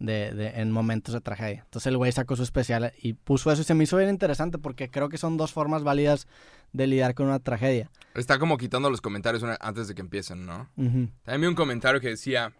de, 0.00 0.32
de- 0.34 0.60
en 0.60 0.72
momentos 0.72 1.14
de 1.14 1.20
tragedia. 1.20 1.60
Entonces 1.64 1.86
el 1.86 1.96
güey 1.96 2.10
sacó 2.10 2.34
su 2.34 2.42
especial 2.42 2.92
y 3.00 3.12
puso 3.12 3.52
eso 3.52 3.62
y 3.62 3.64
se 3.64 3.74
me 3.74 3.84
hizo 3.84 3.96
bien 3.96 4.10
interesante 4.10 4.58
porque 4.58 4.90
creo 4.90 5.08
que 5.08 5.18
son 5.18 5.36
dos 5.36 5.52
formas 5.52 5.84
válidas 5.84 6.26
de 6.72 6.86
lidiar 6.88 7.14
con 7.14 7.26
una 7.26 7.38
tragedia. 7.38 7.90
Está 8.14 8.38
como 8.40 8.56
quitando 8.58 8.90
los 8.90 9.00
comentarios 9.00 9.42
una- 9.44 9.58
antes 9.60 9.86
de 9.86 9.94
que 9.94 10.00
empiecen, 10.00 10.44
¿no? 10.46 10.68
También 10.74 11.40
vi 11.40 11.46
un 11.46 11.54
comentario 11.54 12.00
que 12.00 12.08
decía 12.08 12.52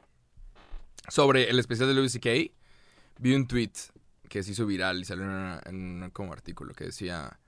sobre 1.09 1.51
el 1.51 1.59
especial 1.59 1.88
de 1.88 1.95
Louis 1.95 2.12
C.K. 2.12 2.30
Vi 3.18 3.34
un 3.34 3.47
tweet 3.47 3.72
que 4.28 4.43
se 4.43 4.53
hizo 4.53 4.66
viral 4.66 5.01
y 5.01 5.05
salió 5.05 5.24
en, 5.24 5.30
una- 5.30 5.61
en 5.66 6.03
un 6.05 6.11
como 6.11 6.32
artículo 6.32 6.72
que 6.74 6.84
decía 6.84 7.38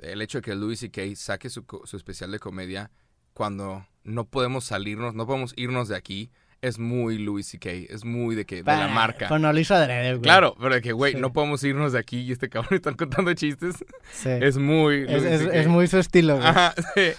el 0.00 0.22
hecho 0.22 0.38
de 0.38 0.42
que 0.42 0.54
Louis 0.54 0.80
C.K. 0.80 1.02
saque 1.16 1.50
su, 1.50 1.64
su 1.84 1.96
especial 1.96 2.30
de 2.30 2.38
comedia 2.38 2.90
cuando 3.34 3.86
no 4.04 4.24
podemos 4.24 4.64
salirnos, 4.64 5.14
no 5.14 5.26
podemos 5.26 5.52
irnos 5.56 5.88
de 5.88 5.96
aquí, 5.96 6.30
es 6.60 6.78
muy 6.78 7.18
Louis 7.18 7.46
C.K. 7.46 7.70
Es 7.88 8.04
muy 8.04 8.34
de 8.34 8.44
que 8.44 8.56
de 8.56 8.62
la 8.64 8.88
marca. 8.88 9.28
Pues 9.28 9.40
no 9.40 9.52
lo 9.52 9.58
hizo 9.58 9.74
adrede, 9.74 10.10
güey. 10.10 10.22
Claro, 10.22 10.54
pero 10.60 10.74
de 10.74 10.80
que, 10.82 10.92
güey, 10.92 11.12
Sí. 11.14 11.20
no 11.20 11.32
podemos 11.32 11.62
irnos 11.64 11.92
de 11.92 11.98
aquí 11.98 12.20
y 12.20 12.32
este 12.32 12.48
cabrón 12.48 12.74
está 12.74 12.94
contando 12.94 13.32
chistes. 13.34 13.76
Sí. 14.12 14.30
Es 14.30 14.58
muy 14.58 15.06
Es, 15.08 15.66
muy 15.68 15.86
su 15.86 15.98
estilo, 15.98 16.36
güey. 16.36 16.48
Ajá, 16.48 16.74
sí. 16.94 17.10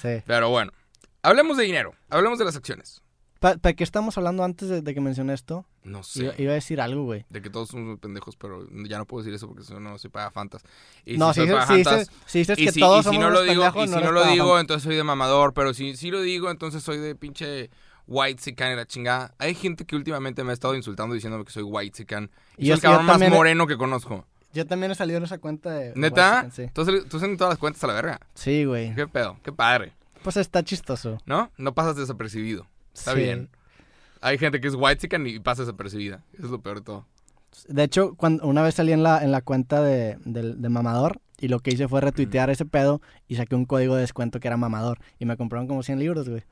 Sí. 0.00 0.22
Pero 0.26 0.48
bueno, 0.50 0.72
hablemos 1.22 1.56
de 1.56 1.64
dinero, 1.64 1.94
hablemos 2.10 2.38
de 2.38 2.44
las 2.44 2.56
acciones. 2.56 3.00
¿Para 3.40 3.74
qué 3.74 3.84
estamos 3.84 4.16
hablando 4.16 4.42
antes 4.42 4.70
de, 4.70 4.80
de 4.80 4.94
que 4.94 5.02
mencioné 5.02 5.34
esto? 5.34 5.66
No 5.82 6.02
sé. 6.02 6.24
Iba, 6.24 6.34
iba 6.38 6.52
a 6.52 6.54
decir 6.54 6.80
algo, 6.80 7.04
güey. 7.04 7.26
De 7.28 7.42
que 7.42 7.50
todos 7.50 7.68
somos 7.68 7.98
pendejos, 7.98 8.36
pero 8.36 8.66
ya 8.88 8.96
no 8.96 9.04
puedo 9.04 9.22
decir 9.22 9.34
eso 9.34 9.46
porque 9.46 9.64
si 9.64 9.74
no, 9.74 9.98
soy 9.98 10.08
pagafantas. 10.08 10.62
Y 11.04 11.18
No, 11.18 11.34
si, 11.34 11.42
dices, 11.42 11.64
si, 11.66 11.74
dices, 11.74 12.10
si 12.24 12.38
dices 12.38 12.58
y 12.58 12.64
que 12.64 12.72
si, 12.72 12.80
todos 12.80 13.00
si 13.04 13.10
somos 13.10 13.20
no 13.20 13.28
lo 13.28 13.42
digo, 13.42 13.60
pendejos, 13.64 13.84
y 13.84 13.88
si 13.88 14.00
no 14.02 14.12
lo 14.12 14.24
digo, 14.24 14.58
entonces 14.58 14.82
soy 14.82 14.96
de 14.96 15.04
mamador, 15.04 15.52
pero 15.52 15.74
si, 15.74 15.94
si 15.94 16.10
lo 16.10 16.22
digo, 16.22 16.50
entonces 16.50 16.82
soy 16.82 16.96
de 16.96 17.14
pinche 17.14 17.68
white 18.06 18.42
sican 18.42 18.72
y 18.72 18.76
la 18.76 18.86
chingada. 18.86 19.34
Hay 19.38 19.54
gente 19.54 19.84
que 19.84 19.96
últimamente 19.96 20.44
me 20.44 20.50
ha 20.50 20.54
estado 20.54 20.74
insultando 20.74 21.14
diciéndome 21.14 21.44
que 21.44 21.52
soy 21.52 21.62
white 21.62 21.96
sican. 21.96 22.30
Y 22.56 22.66
yo- 22.66 22.74
el 22.74 22.80
cabrón 22.80 23.06
más 23.06 23.18
moreno 23.30 23.66
que 23.66 23.76
conozco. 23.76 24.26
Yo 24.52 24.66
también 24.66 24.92
he 24.92 24.94
salido 24.94 25.18
en 25.18 25.24
esa 25.24 25.38
cuenta 25.38 25.70
de... 25.72 25.92
¿Neta? 25.96 26.48
Sí. 26.52 26.62
Entonces 26.62 27.08
tú 27.08 27.18
en 27.24 27.36
todas 27.36 27.52
las 27.52 27.58
cuentas 27.58 27.82
a 27.82 27.88
la 27.88 27.94
verga. 27.94 28.20
Sí, 28.34 28.64
güey. 28.64 28.94
¿Qué 28.94 29.08
pedo? 29.08 29.36
Qué 29.42 29.50
padre. 29.50 29.92
Pues 30.22 30.36
está 30.36 30.62
chistoso. 30.62 31.18
¿No? 31.26 31.50
No 31.58 31.74
pasas 31.74 31.96
desapercibido. 31.96 32.66
Está 32.94 33.14
Sí. 33.14 33.18
bien. 33.20 33.48
Hay 34.20 34.38
gente 34.38 34.60
que 34.60 34.68
es 34.68 34.74
white 34.76 35.00
sican 35.00 35.26
y 35.26 35.40
pasa 35.40 35.62
desapercibida. 35.62 36.22
Eso 36.34 36.44
es 36.46 36.50
lo 36.52 36.60
peor 36.62 36.76
de 36.78 36.82
todo. 36.84 37.06
De 37.68 37.82
hecho, 37.82 38.14
cuando 38.14 38.46
una 38.46 38.62
vez 38.62 38.76
salí 38.76 38.92
en 38.92 39.02
la, 39.02 39.22
en 39.24 39.32
la 39.32 39.40
cuenta 39.42 39.82
de, 39.82 40.16
de 40.24 40.68
Mamador 40.68 41.20
y 41.40 41.48
lo 41.48 41.58
que 41.60 41.70
hice 41.72 41.88
fue 41.88 42.00
retuitear 42.00 42.48
ese 42.48 42.64
pedo 42.64 43.02
y 43.28 43.34
saqué 43.36 43.54
un 43.56 43.64
código 43.64 43.96
de 43.96 44.02
descuento 44.02 44.38
que 44.40 44.46
era 44.48 44.56
Mamador 44.56 44.98
y 45.18 45.24
me 45.24 45.36
compraron 45.36 45.66
como 45.66 45.82
100 45.82 45.98
libros, 45.98 46.28
güey. 46.28 46.44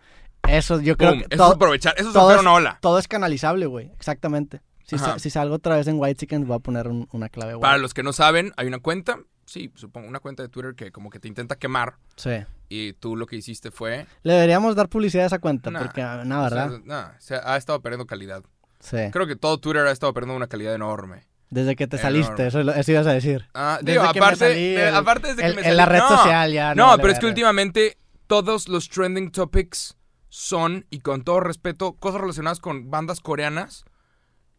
Eso 0.48 0.80
yo 0.80 0.96
creo 0.96 1.12
que 1.12 1.18
eso 1.30 1.36
todo, 1.36 1.48
es 1.50 1.54
aprovechar. 1.56 1.94
Eso 1.96 2.08
es 2.08 2.14
todo 2.14 2.28
hacer 2.28 2.40
una 2.40 2.52
ola. 2.54 2.78
todo 2.80 2.98
es 2.98 3.08
canalizable, 3.08 3.66
güey. 3.66 3.90
Exactamente. 3.92 4.60
Si, 4.84 4.98
sa- 4.98 5.18
si 5.18 5.30
salgo 5.30 5.54
otra 5.54 5.76
vez 5.76 5.86
en 5.86 5.98
White 5.98 6.16
Chicken, 6.20 6.46
voy 6.46 6.56
a 6.56 6.58
poner 6.58 6.88
un- 6.88 7.08
una 7.12 7.28
clave. 7.28 7.58
Para 7.58 7.78
los 7.78 7.94
que 7.94 8.02
no 8.02 8.12
saben, 8.12 8.52
hay 8.56 8.66
una 8.66 8.80
cuenta, 8.80 9.18
sí, 9.46 9.70
supongo, 9.74 10.08
una 10.08 10.18
cuenta 10.20 10.42
de 10.42 10.48
Twitter 10.50 10.74
que 10.74 10.90
como 10.92 11.08
que 11.08 11.18
te 11.18 11.28
intenta 11.28 11.56
quemar 11.56 11.94
Sí. 12.16 12.44
y 12.68 12.92
tú 12.94 13.16
lo 13.16 13.26
que 13.26 13.36
hiciste 13.36 13.70
fue... 13.70 14.06
Le 14.22 14.32
deberíamos 14.34 14.74
dar 14.74 14.88
publicidad 14.88 15.24
a 15.24 15.26
esa 15.28 15.38
cuenta 15.38 15.70
Nah, 15.70 15.78
porque, 15.80 16.02
ah, 16.02 16.22
no, 16.26 16.42
¿verdad? 16.42 16.66
O 16.66 16.70
sea, 16.76 16.80
no, 16.84 17.10
se 17.20 17.36
ha 17.36 17.56
estado 17.56 17.80
perdiendo 17.80 18.06
calidad. 18.06 18.42
Sí. 18.80 18.96
Creo 19.12 19.26
que 19.26 19.36
todo 19.36 19.58
Twitter 19.58 19.86
ha 19.86 19.92
estado 19.92 20.12
perdiendo 20.12 20.36
una 20.36 20.48
calidad 20.48 20.74
enorme. 20.74 21.26
Desde 21.48 21.76
que 21.76 21.86
te 21.86 21.96
Enorme. 21.98 22.22
saliste, 22.24 22.46
eso, 22.48 22.60
eso 22.60 22.92
ibas 22.92 23.06
a 23.06 23.12
decir. 23.12 23.46
Ah, 23.54 23.78
Desde 23.80 24.00
digo, 24.00 24.12
que 24.12 24.20
me 24.20 24.26
aparte, 24.26 24.48
salí, 24.48 24.74
de- 24.74 24.88
el- 24.88 24.94
aparte 24.96 25.28
desde 25.34 25.42
que 25.54 25.60
me 25.62 25.68
en 25.68 25.76
la 25.76 25.86
red 25.86 25.98
no, 26.00 26.08
social 26.08 26.52
ya. 26.52 26.74
No, 26.74 26.86
vale 26.88 27.02
pero 27.02 27.12
es 27.14 27.18
que 27.20 27.26
últimamente 27.26 27.98
todos 28.26 28.68
los 28.68 28.88
trending 28.88 29.30
topics 29.30 29.96
son, 30.32 30.86
y 30.88 31.00
con 31.00 31.24
todo 31.24 31.40
respeto, 31.40 31.92
cosas 31.92 32.22
relacionadas 32.22 32.58
con 32.58 32.90
bandas 32.90 33.20
coreanas. 33.20 33.84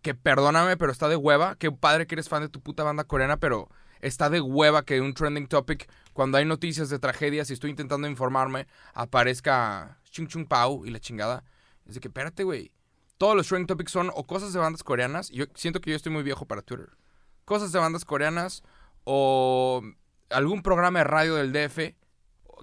Que 0.03 0.13
perdóname, 0.13 0.77
pero 0.77 0.91
está 0.91 1.09
de 1.09 1.15
hueva. 1.15 1.55
Qué 1.55 1.71
padre 1.71 2.05
que 2.05 2.13
eres 2.13 2.29
fan 2.29 2.43
de 2.43 2.49
tu 2.49 2.61
puta 2.61 2.83
banda 2.83 3.05
coreana, 3.05 3.37
pero 3.37 3.69
está 3.99 4.29
de 4.29 4.39
hueva 4.39 4.85
que 4.85 5.01
un 5.01 5.15
trending 5.15 5.47
topic, 5.47 5.89
cuando 6.13 6.37
hay 6.37 6.45
noticias 6.45 6.89
de 6.91 6.99
tragedias 6.99 7.49
y 7.49 7.53
estoy 7.53 7.71
intentando 7.71 8.07
informarme, 8.07 8.67
aparezca 8.93 9.97
Chung 10.11 10.27
Chung 10.27 10.45
Pao 10.45 10.85
y 10.85 10.91
la 10.91 10.99
chingada. 10.99 11.43
Es 11.87 11.95
de 11.95 12.01
que, 12.01 12.09
espérate, 12.09 12.43
güey. 12.43 12.71
Todos 13.17 13.35
los 13.35 13.47
trending 13.47 13.65
topics 13.65 13.91
son 13.91 14.11
o 14.13 14.27
cosas 14.27 14.53
de 14.53 14.59
bandas 14.59 14.83
coreanas. 14.83 15.31
Yo 15.31 15.45
siento 15.55 15.81
que 15.81 15.89
yo 15.89 15.95
estoy 15.95 16.11
muy 16.11 16.21
viejo 16.21 16.45
para 16.45 16.61
Twitter. 16.61 16.89
Cosas 17.45 17.71
de 17.71 17.79
bandas 17.79 18.05
coreanas 18.05 18.61
o 19.05 19.81
algún 20.29 20.61
programa 20.61 20.99
de 20.99 21.05
radio 21.05 21.33
del 21.33 21.51
DF 21.51 21.95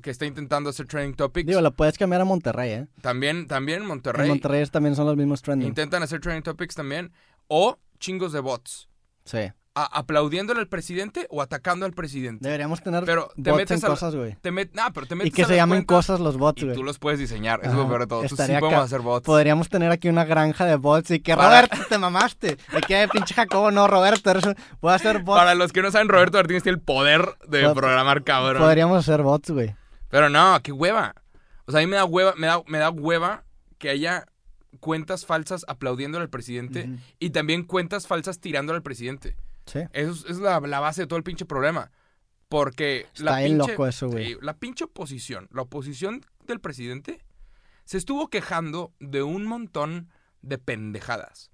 que 0.00 0.10
está 0.10 0.26
intentando 0.26 0.70
hacer 0.70 0.86
trending 0.86 1.14
topics. 1.14 1.46
Digo, 1.46 1.60
lo 1.60 1.72
puedes 1.72 1.96
cambiar 1.98 2.20
a 2.20 2.24
Monterrey, 2.24 2.70
¿eh? 2.72 2.86
también, 3.02 3.46
también 3.46 3.84
Monterrey. 3.86 4.22
En 4.24 4.28
Monterrey 4.30 4.64
también 4.66 4.94
son 4.96 5.06
los 5.06 5.16
mismos 5.16 5.42
trending. 5.42 5.68
Intentan 5.68 6.02
hacer 6.02 6.20
trending 6.20 6.42
topics 6.42 6.74
también. 6.74 7.12
O 7.48 7.78
chingos 7.98 8.32
de 8.32 8.40
bots. 8.40 8.88
Sí. 9.24 9.50
A- 9.72 9.98
aplaudiéndole 9.98 10.58
al 10.58 10.66
presidente 10.66 11.28
o 11.30 11.40
atacando 11.42 11.86
al 11.86 11.92
presidente. 11.92 12.44
Deberíamos 12.44 12.82
tener 12.82 13.04
Pero 13.04 13.28
te 13.40 13.50
bots 13.52 13.56
metes 13.62 13.78
en 13.78 13.84
a 13.84 13.88
la- 13.88 13.94
cosas, 13.94 14.16
güey. 14.16 14.36
Te 14.40 14.50
met- 14.50 14.70
nah, 14.72 14.90
pero 14.92 15.06
te 15.06 15.14
metes 15.14 15.28
Y 15.28 15.32
que 15.32 15.42
a 15.44 15.46
se 15.46 15.54
llamen 15.54 15.84
cosas 15.84 16.18
los 16.18 16.36
bots, 16.38 16.64
güey. 16.64 16.74
tú 16.74 16.82
los 16.82 16.98
puedes 16.98 17.20
diseñar. 17.20 17.60
Eso 17.60 17.70
es 17.70 17.74
lo 17.76 17.82
Ajá. 17.82 17.88
peor 17.90 18.00
de 18.00 18.06
todo. 18.08 18.22
Tú 18.22 18.28
sí 18.28 18.34
Estaría 18.34 18.58
podemos 18.58 18.84
hacer 18.84 19.00
bots. 19.00 19.24
Podríamos 19.24 19.68
tener 19.68 19.92
aquí 19.92 20.08
una 20.08 20.24
granja 20.24 20.64
de 20.66 20.74
bots 20.74 21.12
y 21.12 21.20
que 21.20 21.36
Para- 21.36 21.62
Roberto 21.62 21.76
te 21.88 21.98
mamaste. 21.98 22.56
De 22.72 22.80
que 22.86 23.06
pinche 23.12 23.32
Jacobo, 23.32 23.70
no, 23.70 23.86
Roberto, 23.86 24.32
voy 24.80 24.90
a 24.92 24.94
hacer 24.96 25.20
bots. 25.22 25.38
Para 25.38 25.54
los 25.54 25.72
que 25.72 25.82
no 25.82 25.90
saben, 25.92 26.08
Roberto 26.08 26.38
Martínez 26.38 26.64
tiene 26.64 26.76
el 26.76 26.82
poder 26.82 27.36
de 27.48 27.62
Pod- 27.66 27.74
programar 27.74 28.24
cabrón. 28.24 28.60
Podríamos 28.62 28.98
hacer 28.98 29.22
bots, 29.22 29.50
güey. 29.52 29.76
Pero 30.10 30.28
no, 30.28 30.60
qué 30.62 30.72
hueva. 30.72 31.14
O 31.66 31.72
sea, 31.72 31.80
a 31.80 31.84
mí 31.84 31.86
me 31.88 31.96
da 31.96 32.04
hueva, 32.04 32.34
me 32.36 32.46
da, 32.46 32.62
me 32.66 32.78
da 32.78 32.90
hueva 32.90 33.44
que 33.78 33.88
haya 33.88 34.26
cuentas 34.80 35.24
falsas 35.24 35.64
aplaudiéndole 35.68 36.22
al 36.24 36.30
presidente 36.30 36.88
y 37.18 37.30
también 37.30 37.64
cuentas 37.64 38.06
falsas 38.06 38.40
tirándole 38.40 38.76
al 38.76 38.82
presidente. 38.82 39.36
Sí. 39.66 39.80
Eso 39.92 40.12
es, 40.12 40.24
es 40.26 40.38
la, 40.38 40.60
la 40.60 40.80
base 40.80 41.02
de 41.02 41.06
todo 41.06 41.16
el 41.16 41.22
pinche 41.24 41.44
problema. 41.44 41.90
Porque 42.48 43.06
la 43.18 43.30
Está 43.30 43.36
bien 43.38 43.58
pinche, 43.58 43.72
loco 43.72 43.86
eso, 43.86 44.08
güey. 44.08 44.36
la 44.40 44.58
pinche 44.58 44.84
oposición, 44.84 45.48
la 45.52 45.62
oposición 45.62 46.26
del 46.46 46.60
presidente, 46.60 47.20
se 47.84 47.96
estuvo 47.96 48.28
quejando 48.28 48.92
de 48.98 49.22
un 49.22 49.46
montón 49.46 50.10
de 50.42 50.58
pendejadas. 50.58 51.52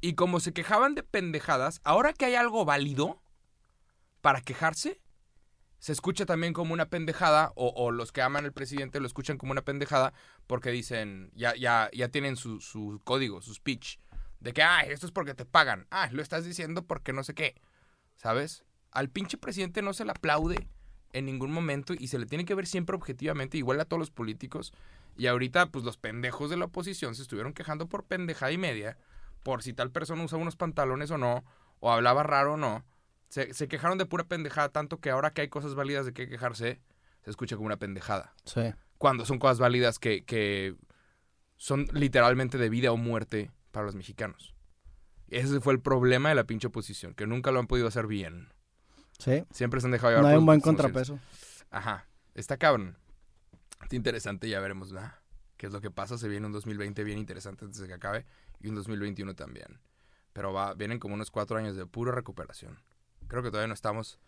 Y 0.00 0.14
como 0.14 0.40
se 0.40 0.54
quejaban 0.54 0.94
de 0.94 1.02
pendejadas, 1.02 1.82
ahora 1.84 2.14
que 2.14 2.24
hay 2.24 2.34
algo 2.36 2.64
válido 2.64 3.20
para 4.22 4.40
quejarse, 4.40 4.98
se 5.80 5.92
escucha 5.92 6.26
también 6.26 6.52
como 6.52 6.74
una 6.74 6.90
pendejada, 6.90 7.52
o, 7.56 7.90
los 7.90 8.12
que 8.12 8.22
aman 8.22 8.44
al 8.44 8.52
presidente 8.52 9.00
lo 9.00 9.06
escuchan 9.06 9.38
como 9.38 9.52
una 9.52 9.62
pendejada, 9.62 10.12
porque 10.46 10.70
dicen, 10.70 11.32
ya, 11.34 11.56
ya, 11.56 11.90
ya 11.92 12.08
tienen 12.08 12.36
su, 12.36 12.60
su 12.60 13.00
código, 13.02 13.40
su 13.40 13.54
speech, 13.54 13.98
de 14.40 14.52
que, 14.52 14.62
ah, 14.62 14.82
esto 14.82 15.06
es 15.06 15.12
porque 15.12 15.34
te 15.34 15.46
pagan, 15.46 15.86
ah, 15.90 16.08
lo 16.12 16.22
estás 16.22 16.44
diciendo 16.44 16.86
porque 16.86 17.14
no 17.14 17.24
sé 17.24 17.34
qué, 17.34 17.54
¿sabes? 18.14 18.62
Al 18.92 19.08
pinche 19.08 19.38
presidente 19.38 19.80
no 19.80 19.94
se 19.94 20.04
le 20.04 20.10
aplaude 20.10 20.68
en 21.12 21.24
ningún 21.24 21.50
momento 21.50 21.94
y 21.98 22.08
se 22.08 22.18
le 22.18 22.26
tiene 22.26 22.44
que 22.44 22.54
ver 22.54 22.66
siempre 22.66 22.94
objetivamente, 22.94 23.56
igual 23.58 23.80
a 23.80 23.84
todos 23.86 23.98
los 23.98 24.10
políticos. 24.10 24.72
Y 25.16 25.26
ahorita, 25.26 25.66
pues 25.66 25.84
los 25.84 25.96
pendejos 25.96 26.50
de 26.50 26.56
la 26.56 26.66
oposición 26.66 27.14
se 27.14 27.22
estuvieron 27.22 27.52
quejando 27.52 27.88
por 27.88 28.04
pendejada 28.04 28.52
y 28.52 28.58
media, 28.58 28.98
por 29.42 29.62
si 29.62 29.72
tal 29.72 29.90
persona 29.90 30.22
usaba 30.24 30.42
unos 30.42 30.56
pantalones 30.56 31.10
o 31.10 31.18
no, 31.18 31.42
o 31.80 31.90
hablaba 31.90 32.22
raro 32.22 32.54
o 32.54 32.56
no. 32.56 32.84
Se, 33.30 33.54
se 33.54 33.66
quejaron 33.68 33.96
de 33.96 34.04
pura 34.04 34.24
pendejada, 34.24 34.68
tanto 34.68 34.98
que 35.00 35.08
ahora 35.08 35.30
que 35.30 35.40
hay 35.40 35.48
cosas 35.48 35.74
válidas 35.74 36.04
de 36.04 36.12
qué 36.12 36.28
quejarse, 36.28 36.80
se 37.24 37.30
escucha 37.30 37.56
como 37.56 37.66
una 37.66 37.78
pendejada. 37.78 38.34
Sí. 38.44 38.74
Cuando 38.98 39.24
son 39.24 39.38
cosas 39.38 39.58
válidas 39.58 39.98
que, 39.98 40.24
que 40.24 40.76
son 41.56 41.86
literalmente 41.92 42.58
de 42.58 42.68
vida 42.68 42.92
o 42.92 42.98
muerte 42.98 43.50
para 43.70 43.86
los 43.86 43.94
mexicanos. 43.94 44.54
Ese 45.28 45.60
fue 45.60 45.72
el 45.72 45.80
problema 45.80 46.28
de 46.28 46.34
la 46.34 46.44
pinche 46.44 46.66
oposición, 46.66 47.14
que 47.14 47.26
nunca 47.26 47.50
lo 47.52 47.60
han 47.60 47.66
podido 47.66 47.86
hacer 47.88 48.06
bien. 48.06 48.52
Sí. 49.18 49.44
Siempre 49.52 49.80
se 49.80 49.86
han 49.86 49.92
dejado 49.92 50.10
llevar 50.10 50.22
No 50.24 50.28
hay 50.28 50.34
por 50.34 50.40
un 50.40 50.46
buen 50.46 50.56
emociones. 50.58 50.76
contrapeso. 50.82 51.18
Ajá. 51.70 52.06
Está 52.34 52.56
cabrón. 52.56 52.96
Está 53.82 53.96
interesante, 53.96 54.48
ya 54.48 54.60
veremos 54.60 54.92
¿verdad? 54.92 55.14
qué 55.56 55.66
es 55.66 55.72
lo 55.72 55.80
que 55.80 55.90
pasa. 55.90 56.18
Se 56.18 56.26
viene 56.28 56.46
un 56.46 56.52
2020 56.52 57.04
bien 57.04 57.18
interesante 57.18 57.64
antes 57.64 57.80
de 57.80 57.86
que 57.86 57.94
acabe 57.94 58.26
y 58.60 58.68
un 58.68 58.74
2021 58.74 59.34
también. 59.34 59.80
Pero 60.32 60.52
va, 60.52 60.74
vienen 60.74 60.98
como 60.98 61.14
unos 61.14 61.30
cuatro 61.30 61.58
años 61.58 61.76
de 61.76 61.86
pura 61.86 62.12
recuperación. 62.12 62.78
Creo 63.30 63.42
que 63.42 63.50
todavía 63.50 63.68
no 63.68 63.74
estamos, 63.74 64.18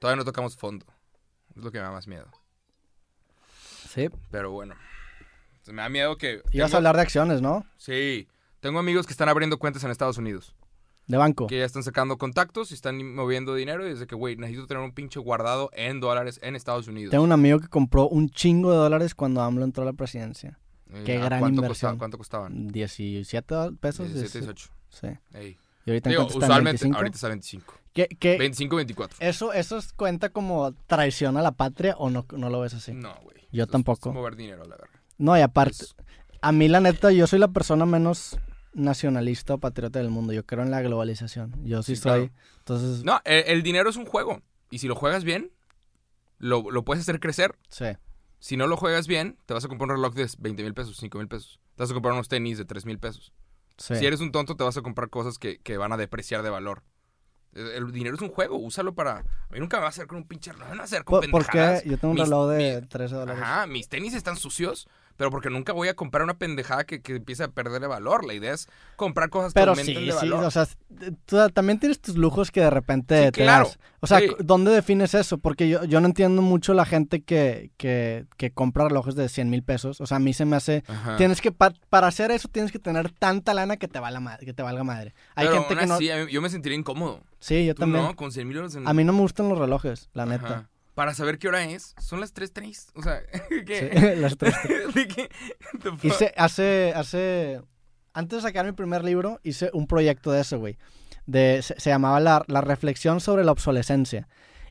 todavía 0.00 0.16
no 0.16 0.24
tocamos 0.24 0.56
fondo. 0.56 0.84
Es 1.54 1.62
lo 1.62 1.70
que 1.70 1.78
me 1.78 1.84
da 1.84 1.92
más 1.92 2.08
miedo. 2.08 2.26
Sí. 3.88 4.08
Pero 4.30 4.50
bueno. 4.50 4.74
Me 5.66 5.82
da 5.82 5.88
miedo 5.88 6.16
que... 6.16 6.42
Ibas 6.52 6.66
a 6.70 6.70
tengo- 6.70 6.76
hablar 6.78 6.96
de 6.96 7.02
acciones, 7.02 7.42
¿no? 7.42 7.64
Sí. 7.76 8.28
Tengo 8.60 8.78
amigos 8.78 9.06
que 9.06 9.12
están 9.12 9.28
abriendo 9.28 9.58
cuentas 9.58 9.82
en 9.84 9.90
Estados 9.90 10.18
Unidos. 10.18 10.54
De 11.06 11.16
banco. 11.16 11.46
Que 11.46 11.58
ya 11.58 11.64
están 11.64 11.82
sacando 11.84 12.18
contactos 12.18 12.70
y 12.72 12.74
están 12.74 13.14
moviendo 13.14 13.54
dinero. 13.54 13.86
Y 13.86 13.90
desde 13.90 14.06
que, 14.06 14.14
güey, 14.16 14.36
necesito 14.36 14.66
tener 14.66 14.82
un 14.82 14.92
pinche 14.92 15.20
guardado 15.20 15.70
en 15.72 16.00
dólares 16.00 16.40
en 16.42 16.56
Estados 16.56 16.88
Unidos. 16.88 17.10
Tengo 17.12 17.24
un 17.24 17.32
amigo 17.32 17.60
que 17.60 17.68
compró 17.68 18.08
un 18.08 18.28
chingo 18.30 18.70
de 18.72 18.76
dólares 18.78 19.14
cuando 19.14 19.40
AMLO 19.42 19.64
entró 19.64 19.82
a 19.82 19.86
la 19.86 19.92
presidencia. 19.92 20.58
Eh, 20.92 21.02
qué 21.04 21.16
¿a 21.18 21.24
gran 21.24 21.40
cuánto 21.40 21.62
inversión. 21.62 21.90
costaba- 21.92 21.98
¿Cuánto 21.98 22.18
costaban? 22.18 22.68
17 22.68 23.72
pesos. 23.80 24.06
17, 24.12 24.26
es- 24.26 24.32
18. 24.46 24.70
Sí. 24.88 25.06
Ey. 25.34 25.56
Y 25.84 25.90
ahorita 25.90 26.10
Digo, 26.10 26.22
cuánto 26.22 26.34
está, 26.34 26.46
¿En 26.46 26.50
usualmente, 26.50 26.70
25? 26.84 26.96
ahorita 26.96 27.14
está 27.16 27.28
25. 27.28 27.74
¿Qué, 27.96 28.06
qué- 28.20 28.38
25, 28.38 28.76
24. 28.76 29.16
¿Eso, 29.20 29.52
¿Eso 29.52 29.76
es- 29.78 29.92
cuenta 29.92 30.28
como 30.28 30.72
traición 30.86 31.36
a 31.36 31.42
la 31.42 31.50
patria 31.52 31.96
o 31.98 32.10
no, 32.10 32.24
no 32.36 32.50
lo 32.50 32.60
ves 32.60 32.74
así? 32.74 32.92
No, 32.92 33.12
güey. 33.22 33.36
Yo 33.50 33.66
tampoco. 33.66 34.10
Es 34.10 34.14
mover 34.14 34.36
dinero, 34.36 34.62
la 34.64 34.76
verdad. 34.76 34.86
No, 35.18 35.36
y 35.36 35.40
aparte, 35.40 35.82
Es- 35.84 35.96
a 36.42 36.52
mí 36.52 36.68
la 36.68 36.80
neta, 36.80 37.10
yo 37.10 37.26
soy 37.26 37.38
la 37.40 37.48
persona 37.48 37.86
menos 37.86 38.38
nacionalista 38.74 39.54
o 39.54 39.58
patriota 39.58 39.98
del 39.98 40.10
mundo. 40.10 40.32
Yo 40.34 40.44
creo 40.44 40.62
en 40.62 40.70
la 40.70 40.82
globalización. 40.82 41.52
Yo 41.64 41.82
sí, 41.82 41.96
Sí, 41.96 42.02
soy. 42.02 42.28
claro. 42.28 42.32
Entonces, 42.58 43.04
No, 43.04 43.20
el, 43.24 43.44
el 43.46 43.62
dinero 43.62 43.88
es 43.90 43.96
un 43.96 44.04
juego. 44.06 44.42
Y 44.70 44.78
si 44.78 44.86
lo 44.88 44.94
juegas 44.94 45.24
bien, 45.24 45.50
lo, 46.38 46.70
lo 46.70 46.84
puedes 46.84 47.02
hacer 47.02 47.18
crecer. 47.20 47.56
sí. 47.68 47.86
Si 48.38 48.58
no 48.58 48.66
lo 48.66 48.76
juegas 48.76 49.06
bien, 49.06 49.38
te 49.46 49.54
vas 49.54 49.64
a 49.64 49.68
comprar 49.68 49.88
un 49.90 49.96
reloj 49.96 50.14
de 50.14 50.28
20 50.38 50.62
mil 50.62 50.74
pesos, 50.74 50.98
5 50.98 51.16
mil 51.18 51.26
pesos. 51.26 51.58
Te 51.74 51.82
vas 51.82 51.90
a 51.90 51.94
comprar 51.94 52.12
unos 52.12 52.28
tenis 52.28 52.58
de 52.58 52.66
3 52.66 52.84
mil 52.84 52.98
pesos. 52.98 53.32
sí. 53.78 53.96
Si 53.96 54.04
eres 54.06 54.20
un 54.20 54.30
tonto, 54.30 54.56
te 54.56 54.62
vas 54.62 54.76
a 54.76 54.82
comprar 54.82 55.08
cosas 55.08 55.38
que, 55.38 55.58
que 55.58 55.78
van 55.78 55.90
a 55.92 55.96
depreciar 55.96 56.42
de 56.42 56.50
valor. 56.50 56.82
El, 57.56 57.90
dinero 57.92 58.14
es 58.16 58.22
un 58.22 58.28
juego, 58.28 58.56
úsalo 58.58 58.94
para... 58.94 59.18
A 59.18 59.24
mí 59.52 59.58
nunca 59.60 59.78
me 59.78 59.82
va 59.82 59.86
a 59.86 59.90
hacer 59.90 60.06
con 60.06 60.18
un 60.18 60.24
pinche 60.28 60.52
reloj, 60.52 60.64
me 60.66 60.70
van 60.72 60.80
a 60.80 60.84
hacer 60.84 61.04
con 61.04 61.20
¿Por, 61.30 61.46
qué? 61.46 61.82
Yo 61.86 61.96
tengo 61.98 62.10
un 62.12 62.16
Mis- 62.16 62.24
reloj 62.24 62.50
de 62.50 62.80
mi- 62.82 62.86
13 62.86 63.14
dólares. 63.14 63.42
Ajá, 63.42 63.66
mis 63.66 63.88
tenis 63.88 64.14
están 64.14 64.36
sucios, 64.36 64.88
pero 65.16 65.30
porque 65.30 65.50
nunca 65.50 65.72
voy 65.72 65.88
a 65.88 65.94
comprar 65.94 66.22
una 66.24 66.34
pendejada 66.38 66.84
que, 66.84 67.00
que 67.02 67.16
empiece 67.16 67.42
a 67.44 67.48
perderle 67.48 67.86
valor. 67.86 68.24
La 68.24 68.34
idea 68.34 68.52
es 68.54 68.68
comprar 68.96 69.30
cosas 69.30 69.52
que 69.52 69.60
Pero 69.60 69.72
aumenten 69.72 69.96
sí, 69.96 70.04
de 70.06 70.12
sí, 70.12 70.16
valor. 70.16 70.44
o 70.44 70.50
sea, 70.50 70.66
tú 71.24 71.36
también 71.54 71.78
tienes 71.78 72.00
tus 72.00 72.16
lujos 72.16 72.50
que 72.50 72.60
de 72.60 72.70
repente 72.70 73.26
Sí, 73.26 73.32
te 73.32 73.42
claro, 73.42 73.66
das. 73.66 73.78
O 74.00 74.06
sea, 74.06 74.18
sí. 74.20 74.28
¿dónde 74.38 74.70
defines 74.70 75.14
eso? 75.14 75.38
Porque 75.38 75.68
yo, 75.68 75.84
yo 75.84 76.00
no 76.00 76.06
entiendo 76.06 76.42
mucho 76.42 76.74
la 76.74 76.84
gente 76.84 77.22
que, 77.22 77.70
que, 77.76 78.26
que 78.36 78.50
compra 78.52 78.88
relojes 78.88 79.14
de 79.14 79.28
100 79.28 79.50
mil 79.50 79.62
pesos. 79.62 80.00
O 80.00 80.06
sea, 80.06 80.18
a 80.18 80.20
mí 80.20 80.32
se 80.32 80.44
me 80.44 80.54
hace... 80.56 80.84
Ajá. 80.86 81.16
Tienes 81.16 81.40
que, 81.40 81.50
pa- 81.52 81.72
para 81.90 82.06
hacer 82.06 82.30
eso 82.30 82.48
tienes 82.48 82.70
que 82.70 82.78
tener 82.78 83.10
tanta 83.10 83.54
lana 83.54 83.76
que 83.78 83.88
te, 83.88 83.98
valga 83.98 84.20
madre, 84.20 84.46
que 84.46 84.52
te 84.52 84.62
valga 84.62 84.84
madre. 84.84 85.14
Hay 85.34 85.46
Pero 85.48 85.60
gente 85.64 85.74
aún 85.90 85.98
que 85.98 86.06
no... 86.06 86.28
yo 86.28 86.42
me 86.42 86.50
sentiría 86.50 86.78
incómodo. 86.78 87.20
Sí, 87.40 87.66
yo 87.66 87.74
Tú 87.74 87.80
también. 87.80 88.04
no, 88.04 88.16
con 88.16 88.32
100 88.32 88.46
mil 88.48 88.56
euros 88.58 88.74
en... 88.76 88.86
A 88.86 88.92
mí 88.92 89.02
no 89.04 89.12
me 89.12 89.20
gustan 89.20 89.48
los 89.48 89.58
relojes, 89.58 90.08
la 90.12 90.24
Ajá. 90.24 90.68
Para 90.96 91.12
saber 91.12 91.38
qué 91.38 91.48
hora 91.48 91.62
es, 91.62 91.94
son 92.00 92.20
las 92.20 92.34
3.3. 92.34 92.92
O 92.94 93.02
sea, 93.02 93.20
¿qué? 93.66 93.90
Sí, 93.92 94.16
las. 94.20 94.34
Hice, 96.02 96.32
hace, 96.38 96.94
hace, 96.96 97.60
antes 98.14 98.38
de 98.38 98.48
sacar 98.48 98.64
mi 98.64 98.72
primer 98.72 99.04
libro, 99.04 99.38
hice 99.42 99.68
un 99.74 99.86
proyecto 99.86 100.32
de 100.32 100.40
eso, 100.40 100.58
güey. 100.58 100.78
De, 101.26 101.60
se, 101.60 101.78
se 101.78 101.90
llamaba 101.90 102.18
la, 102.20 102.44
la 102.48 102.62
reflexión 102.62 103.20
sobre 103.20 103.44
la 103.44 103.52
obsolescencia. 103.52 104.26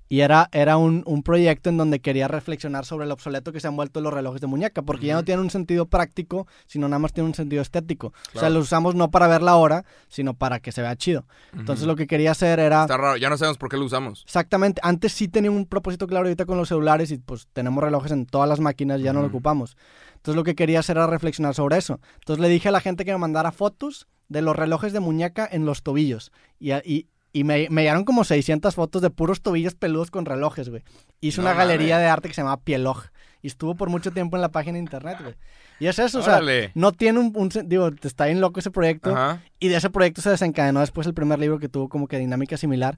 Y 0.07 0.19
era, 0.19 0.49
era 0.51 0.77
un, 0.77 1.01
un 1.07 1.23
proyecto 1.23 1.69
en 1.69 1.77
donde 1.77 1.99
quería 1.99 2.27
reflexionar 2.27 2.85
sobre 2.85 3.07
lo 3.07 3.13
obsoleto 3.15 3.51
que 3.51 3.59
se 3.59 3.67
han 3.67 3.75
vuelto 3.75 4.01
los 4.01 4.13
relojes 4.13 4.39
de 4.39 4.45
muñeca, 4.47 4.83
porque 4.83 5.07
ya 5.07 5.15
no 5.15 5.23
tienen 5.23 5.43
un 5.45 5.49
sentido 5.49 5.87
práctico, 5.87 6.45
sino 6.67 6.87
nada 6.87 6.99
más 6.99 7.11
tienen 7.11 7.29
un 7.29 7.33
sentido 7.33 7.61
estético. 7.63 8.07
O 8.07 8.11
sea, 8.33 8.41
Claro. 8.41 8.53
los 8.55 8.63
usamos 8.65 8.93
no 8.93 9.09
para 9.09 9.27
ver 9.27 9.41
la 9.41 9.55
hora, 9.55 9.83
sino 10.07 10.35
para 10.35 10.59
que 10.59 10.71
se 10.71 10.81
vea 10.83 10.95
chido. 10.95 11.25
Entonces 11.53 11.83
Ujú. 11.83 11.91
lo 11.93 11.95
que 11.95 12.05
quería 12.05 12.31
hacer 12.31 12.59
era... 12.59 12.81
Está 12.81 12.97
raro, 12.97 13.17
ya 13.17 13.29
no 13.31 13.37
sabemos 13.37 13.57
por 13.57 13.69
qué 13.69 13.77
lo 13.77 13.85
usamos. 13.85 14.21
Exactamente. 14.25 14.79
Antes 14.83 15.11
sí 15.11 15.27
tenía 15.27 15.49
un 15.49 15.65
propósito 15.65 16.05
claro 16.05 16.25
ahorita 16.27 16.45
con 16.45 16.57
los 16.57 16.67
celulares 16.67 17.09
y 17.09 17.17
pues 17.17 17.47
tenemos 17.53 17.83
relojes 17.83 18.11
en 18.11 18.27
todas 18.27 18.47
las 18.47 18.59
máquinas, 18.59 19.01
ya 19.01 19.11
no 19.11 19.21
lo 19.21 19.27
ocupamos. 19.27 19.75
Entonces 20.17 20.35
lo 20.35 20.43
que 20.43 20.53
quería 20.55 20.79
hacer 20.81 20.97
era 20.97 21.07
reflexionar 21.07 21.55
sobre 21.55 21.77
eso. 21.77 21.99
Entonces 22.19 22.41
le 22.41 22.49
dije 22.49 22.69
a 22.69 22.71
la 22.71 22.79
gente 22.79 23.05
que 23.05 23.11
me 23.11 23.17
mandara 23.17 23.51
fotos 23.51 24.07
de 24.27 24.41
los 24.41 24.55
relojes 24.55 24.93
de 24.93 24.99
muñeca 24.99 25.47
en 25.51 25.65
los 25.65 25.81
tobillos. 25.83 26.31
Y, 26.59 26.71
y, 26.73 27.07
y 27.35 27.43
me, 27.43 27.67
me 27.69 27.81
llegaron 27.81 28.05
como 28.05 28.23
600 28.23 28.73
fotos 28.73 29.01
de 29.01 29.09
puros 29.09 29.41
tobillos 29.41 29.75
peludos 29.75 30.09
con 30.09 30.23
relojes, 30.23 30.69
güey. 30.69 30.83
Hice 31.19 31.41
No 31.41 31.47
una 31.47 31.53
galería 31.53 31.97
de 31.97 32.05
arte 32.05 32.29
que 32.29 32.33
se 32.33 32.39
llamaba 32.39 32.61
Pieloj. 32.61 33.07
Y 33.41 33.47
estuvo 33.47 33.75
por 33.75 33.89
mucho 33.89 34.11
tiempo 34.11 34.37
en 34.37 34.41
la 34.41 34.47
página 34.47 34.75
de 34.75 34.79
internet, 34.79 35.17
güey. 35.21 35.35
Y 35.81 35.87
es 35.87 35.99
eso, 35.99 36.19
o 36.19 36.21
sea, 36.21 36.39
no 36.75 36.93
tiene 36.93 37.19
un, 37.19 37.33
un 37.35 37.49
digo, 37.65 37.89
está 38.03 38.27
bien 38.27 38.39
loco 38.39 38.61
ese 38.61 38.71
proyecto. 38.71 39.11
Ajá. 39.11 39.43
Y 39.59 39.67
de 39.67 39.75
ese 39.75 39.89
proyecto 39.89 40.21
se 40.21 40.29
desencadenó 40.29 40.79
después 40.79 41.07
el 41.07 41.13
primer 41.13 41.37
libro 41.37 41.59
que 41.59 41.67
tuvo 41.67 41.89
como 41.89 42.07
que 42.07 42.17
dinámica 42.17 42.55
similar. 42.55 42.97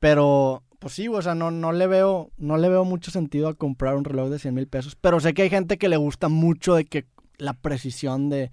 Pero, 0.00 0.62
pues 0.78 0.94
sí, 0.94 1.06
o 1.08 1.20
sea, 1.20 1.34
no, 1.34 1.50
no, 1.50 1.72
le 1.72 1.86
veo, 1.86 2.30
no 2.38 2.56
le 2.56 2.70
veo 2.70 2.86
mucho 2.86 3.10
sentido 3.10 3.48
a 3.48 3.54
comprar 3.54 3.96
un 3.96 4.06
reloj 4.06 4.30
de 4.30 4.38
100 4.38 4.54
mil 4.54 4.66
pesos. 4.66 4.96
Pero 4.98 5.20
sé 5.20 5.34
que 5.34 5.42
hay 5.42 5.50
gente 5.50 5.76
que 5.76 5.90
le 5.90 5.98
gusta 5.98 6.30
mucho 6.30 6.74
de 6.74 6.86
que 6.86 7.04
la 7.36 7.52
precisión 7.52 8.30
de... 8.30 8.50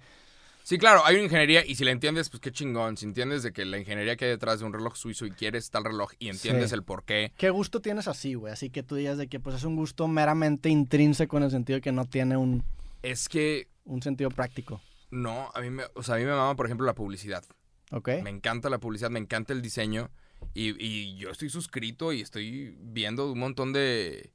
Sí, 0.64 0.78
claro, 0.78 1.04
hay 1.04 1.16
una 1.16 1.24
ingeniería 1.24 1.64
y 1.66 1.74
si 1.74 1.84
la 1.84 1.90
entiendes, 1.90 2.30
pues 2.30 2.40
qué 2.40 2.52
chingón. 2.52 2.96
Si 2.96 3.04
entiendes 3.04 3.42
de 3.42 3.52
que 3.52 3.64
la 3.64 3.78
ingeniería 3.78 4.16
que 4.16 4.26
hay 4.26 4.30
detrás 4.30 4.60
de 4.60 4.66
un 4.66 4.72
reloj 4.72 4.94
suizo 4.96 5.26
y 5.26 5.30
quieres 5.32 5.70
tal 5.70 5.84
reloj 5.84 6.12
y 6.18 6.28
entiendes 6.28 6.70
Sí. 6.70 6.74
el 6.76 6.84
por 6.84 7.04
qué. 7.04 7.32
¿Qué 7.36 7.50
gusto 7.50 7.80
tienes 7.80 8.06
así, 8.08 8.34
güey? 8.34 8.52
Así 8.52 8.70
que 8.70 8.82
tú 8.82 8.94
digas 8.94 9.18
de 9.18 9.26
que 9.28 9.40
pues 9.40 9.56
es 9.56 9.64
un 9.64 9.74
gusto 9.76 10.06
meramente 10.08 10.68
intrínseco 10.68 11.36
en 11.36 11.42
el 11.44 11.50
sentido 11.50 11.78
de 11.78 11.80
que 11.82 11.92
no 11.92 12.04
tiene 12.04 12.36
un, 12.36 12.62
Es 13.02 13.28
que 13.28 13.68
un 13.84 14.02
sentido 14.02 14.30
práctico. 14.30 14.80
no, 15.10 15.50
a 15.54 15.60
mí 15.60 15.68
me, 15.70 15.82
o 15.94 16.02
sea, 16.02 16.14
a 16.14 16.18
mí 16.18 16.24
me 16.24 16.30
mama, 16.30 16.54
por 16.54 16.66
ejemplo, 16.66 16.86
la 16.86 16.94
publicidad. 16.94 17.44
¿Ok? 17.90 18.08
Me 18.22 18.30
encanta 18.30 18.70
la 18.70 18.78
publicidad, 18.78 19.10
me 19.10 19.18
encanta 19.18 19.52
el 19.52 19.60
diseño. 19.62 20.10
Y, 20.54 20.74
y 20.84 21.16
yo 21.18 21.30
estoy 21.30 21.50
suscrito 21.50 22.12
y 22.12 22.20
estoy 22.20 22.74
viendo 22.80 23.30
un 23.30 23.38
montón 23.38 23.72
de, 23.72 24.32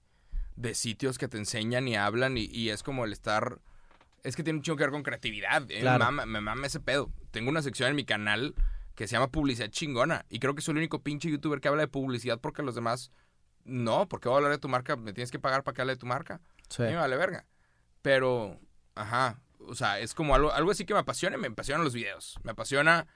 de 0.56 0.76
sitios 0.76 1.18
que 1.18 1.28
te 1.28 1.38
enseñan 1.38 1.88
y 1.88 1.96
hablan. 1.96 2.38
Y, 2.38 2.46
y 2.46 2.70
es 2.70 2.84
como 2.84 3.04
el 3.06 3.14
estar. 3.14 3.60
Es 4.28 4.36
que 4.36 4.44
tiene 4.44 4.58
un 4.58 4.64
chingo 4.64 4.76
que 4.78 4.84
ver 4.84 4.92
con 4.92 5.04
creatividad. 5.04 5.64
eh, 5.72 5.80
Claro. 5.82 6.00
Me, 6.06 6.12
mama, 6.12 6.26
me 6.26 6.42
mama 6.42 6.68
ese 6.68 6.80
pedo. 6.80 7.12
Tengo 7.32 7.50
una 7.50 7.62
sección 7.62 7.90
en 7.90 7.96
mi 7.96 8.04
canal 8.06 8.56
que 8.96 9.08
se 9.08 9.14
llama 9.14 9.30
Publicidad 9.32 9.70
Chingona. 9.70 10.26
Y 10.30 10.40
creo 10.40 10.54
que 10.56 10.62
soy 10.62 10.74
el 10.74 10.78
único 10.80 11.02
pinche 11.02 11.30
youtuber 11.30 11.60
que 11.62 11.68
habla 11.68 11.82
de 11.84 11.88
publicidad 11.88 12.40
porque 12.40 12.62
los 12.64 12.76
demás. 12.76 13.12
No, 13.64 14.08
porque 14.08 14.28
voy 14.28 14.36
a 14.36 14.38
hablar 14.38 14.52
de 14.52 14.58
tu 14.58 14.68
marca. 14.70 14.96
Me 14.96 15.14
tienes 15.14 15.32
que 15.32 15.40
pagar 15.40 15.64
para 15.64 15.76
que 15.76 15.82
hable 15.82 15.94
de 15.94 16.00
tu 16.00 16.06
marca. 16.06 16.42
Sí. 16.70 16.84
A 16.84 16.86
mí 16.88 16.92
me 16.92 16.98
vale 16.98 17.16
verga. 17.18 17.46
Pero, 18.02 18.60
ajá. 18.96 19.40
O 19.60 19.76
sea, 19.76 20.00
es 20.00 20.14
como 20.14 20.36
algo, 20.36 20.52
algo 20.52 20.72
así 20.72 20.86
que 20.86 20.94
me 20.94 21.00
apasiona. 21.00 21.38
Me 21.38 21.48
apasionan 21.48 21.84
los 21.84 21.94
videos. 21.94 22.38
Me 22.44 22.52
apasiona 22.52 23.08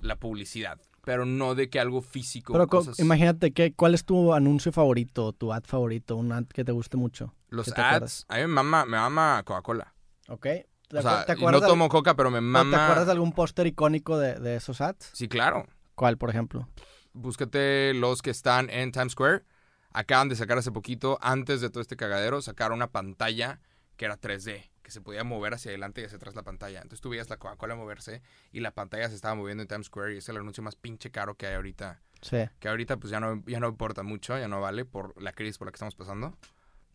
la 0.00 0.16
publicidad. 0.16 0.80
Pero 1.04 1.24
no 1.26 1.54
de 1.56 1.68
que 1.68 1.80
algo 1.80 2.00
físico. 2.02 2.52
Pero 2.52 2.68
cosas- 2.68 3.00
imagínate, 3.00 3.52
que, 3.52 3.72
¿cuál 3.72 3.94
es 3.94 4.04
tu 4.04 4.32
anuncio 4.34 4.70
favorito, 4.70 5.32
tu 5.32 5.52
ad 5.52 5.64
favorito, 5.64 6.16
un 6.16 6.30
ad 6.32 6.44
que 6.46 6.64
te 6.64 6.70
guste 6.72 6.96
mucho? 6.96 7.34
los 7.48 7.66
¿qué 7.66 7.72
te 7.72 7.80
ads. 7.82 8.24
A 8.28 8.36
mí 8.36 8.42
me 8.42 8.46
mama, 8.48 8.84
me 8.86 8.96
mama 8.96 9.42
Coca-Cola. 9.44 9.92
¿Ok? 10.32 10.42
¿Te, 10.42 10.66
O 10.96 11.00
acu- 11.00 11.02
sea, 11.02 11.24
te 11.26 11.32
y 11.32 11.36
acuerdas 11.36 11.62
no 11.62 11.68
tomo 11.68 11.88
coca, 11.88 12.14
pero 12.16 12.30
me 12.30 12.40
mama. 12.40 12.76
¿Te 12.76 12.82
acuerdas 12.82 13.06
de 13.06 13.12
algún 13.12 13.32
póster 13.32 13.66
icónico 13.66 14.18
de, 14.18 14.34
de 14.40 14.56
esos 14.56 14.80
ads? 14.80 15.10
Sí, 15.12 15.28
claro. 15.28 15.66
¿Cuál, 15.94 16.16
por 16.18 16.30
ejemplo? 16.30 16.68
Búscate 17.12 17.92
los 17.94 18.22
que 18.22 18.30
están 18.30 18.70
en 18.70 18.92
Times 18.92 19.12
Square. 19.12 19.44
Acaban 19.92 20.28
de 20.30 20.36
sacar 20.36 20.56
hace 20.56 20.72
poquito, 20.72 21.18
antes 21.20 21.60
de 21.60 21.68
todo 21.68 21.82
este 21.82 21.96
cagadero, 21.96 22.40
sacaron 22.40 22.76
una 22.76 22.90
pantalla 22.90 23.60
que 23.96 24.06
era 24.06 24.18
3D, 24.18 24.70
que 24.82 24.90
se 24.90 25.02
podía 25.02 25.22
mover 25.22 25.52
hacia 25.52 25.70
adelante 25.70 26.00
y 26.00 26.04
hacia 26.04 26.16
atrás 26.16 26.34
la 26.34 26.42
pantalla. 26.42 26.78
Entonces 26.78 27.02
tú 27.02 27.10
veías 27.10 27.28
la 27.28 27.36
Coca-Cola 27.36 27.74
moverse 27.74 28.22
y 28.52 28.60
la 28.60 28.70
pantalla 28.70 29.08
se 29.10 29.14
estaba 29.14 29.34
moviendo 29.34 29.62
en 29.62 29.68
Times 29.68 29.86
Square 29.88 30.14
y 30.14 30.18
es 30.18 30.28
el 30.30 30.38
anuncio 30.38 30.62
más 30.62 30.76
pinche 30.76 31.10
caro 31.10 31.34
que 31.36 31.46
hay 31.46 31.54
ahorita. 31.56 32.00
Sí. 32.22 32.38
Que 32.58 32.68
ahorita 32.68 32.96
pues 32.96 33.10
ya 33.10 33.20
no, 33.20 33.42
ya 33.46 33.60
no 33.60 33.68
importa 33.68 34.02
mucho, 34.02 34.38
ya 34.38 34.48
no 34.48 34.62
vale 34.62 34.86
por 34.86 35.20
la 35.20 35.32
crisis 35.32 35.58
por 35.58 35.66
la 35.68 35.72
que 35.72 35.76
estamos 35.76 35.94
pasando. 35.94 36.38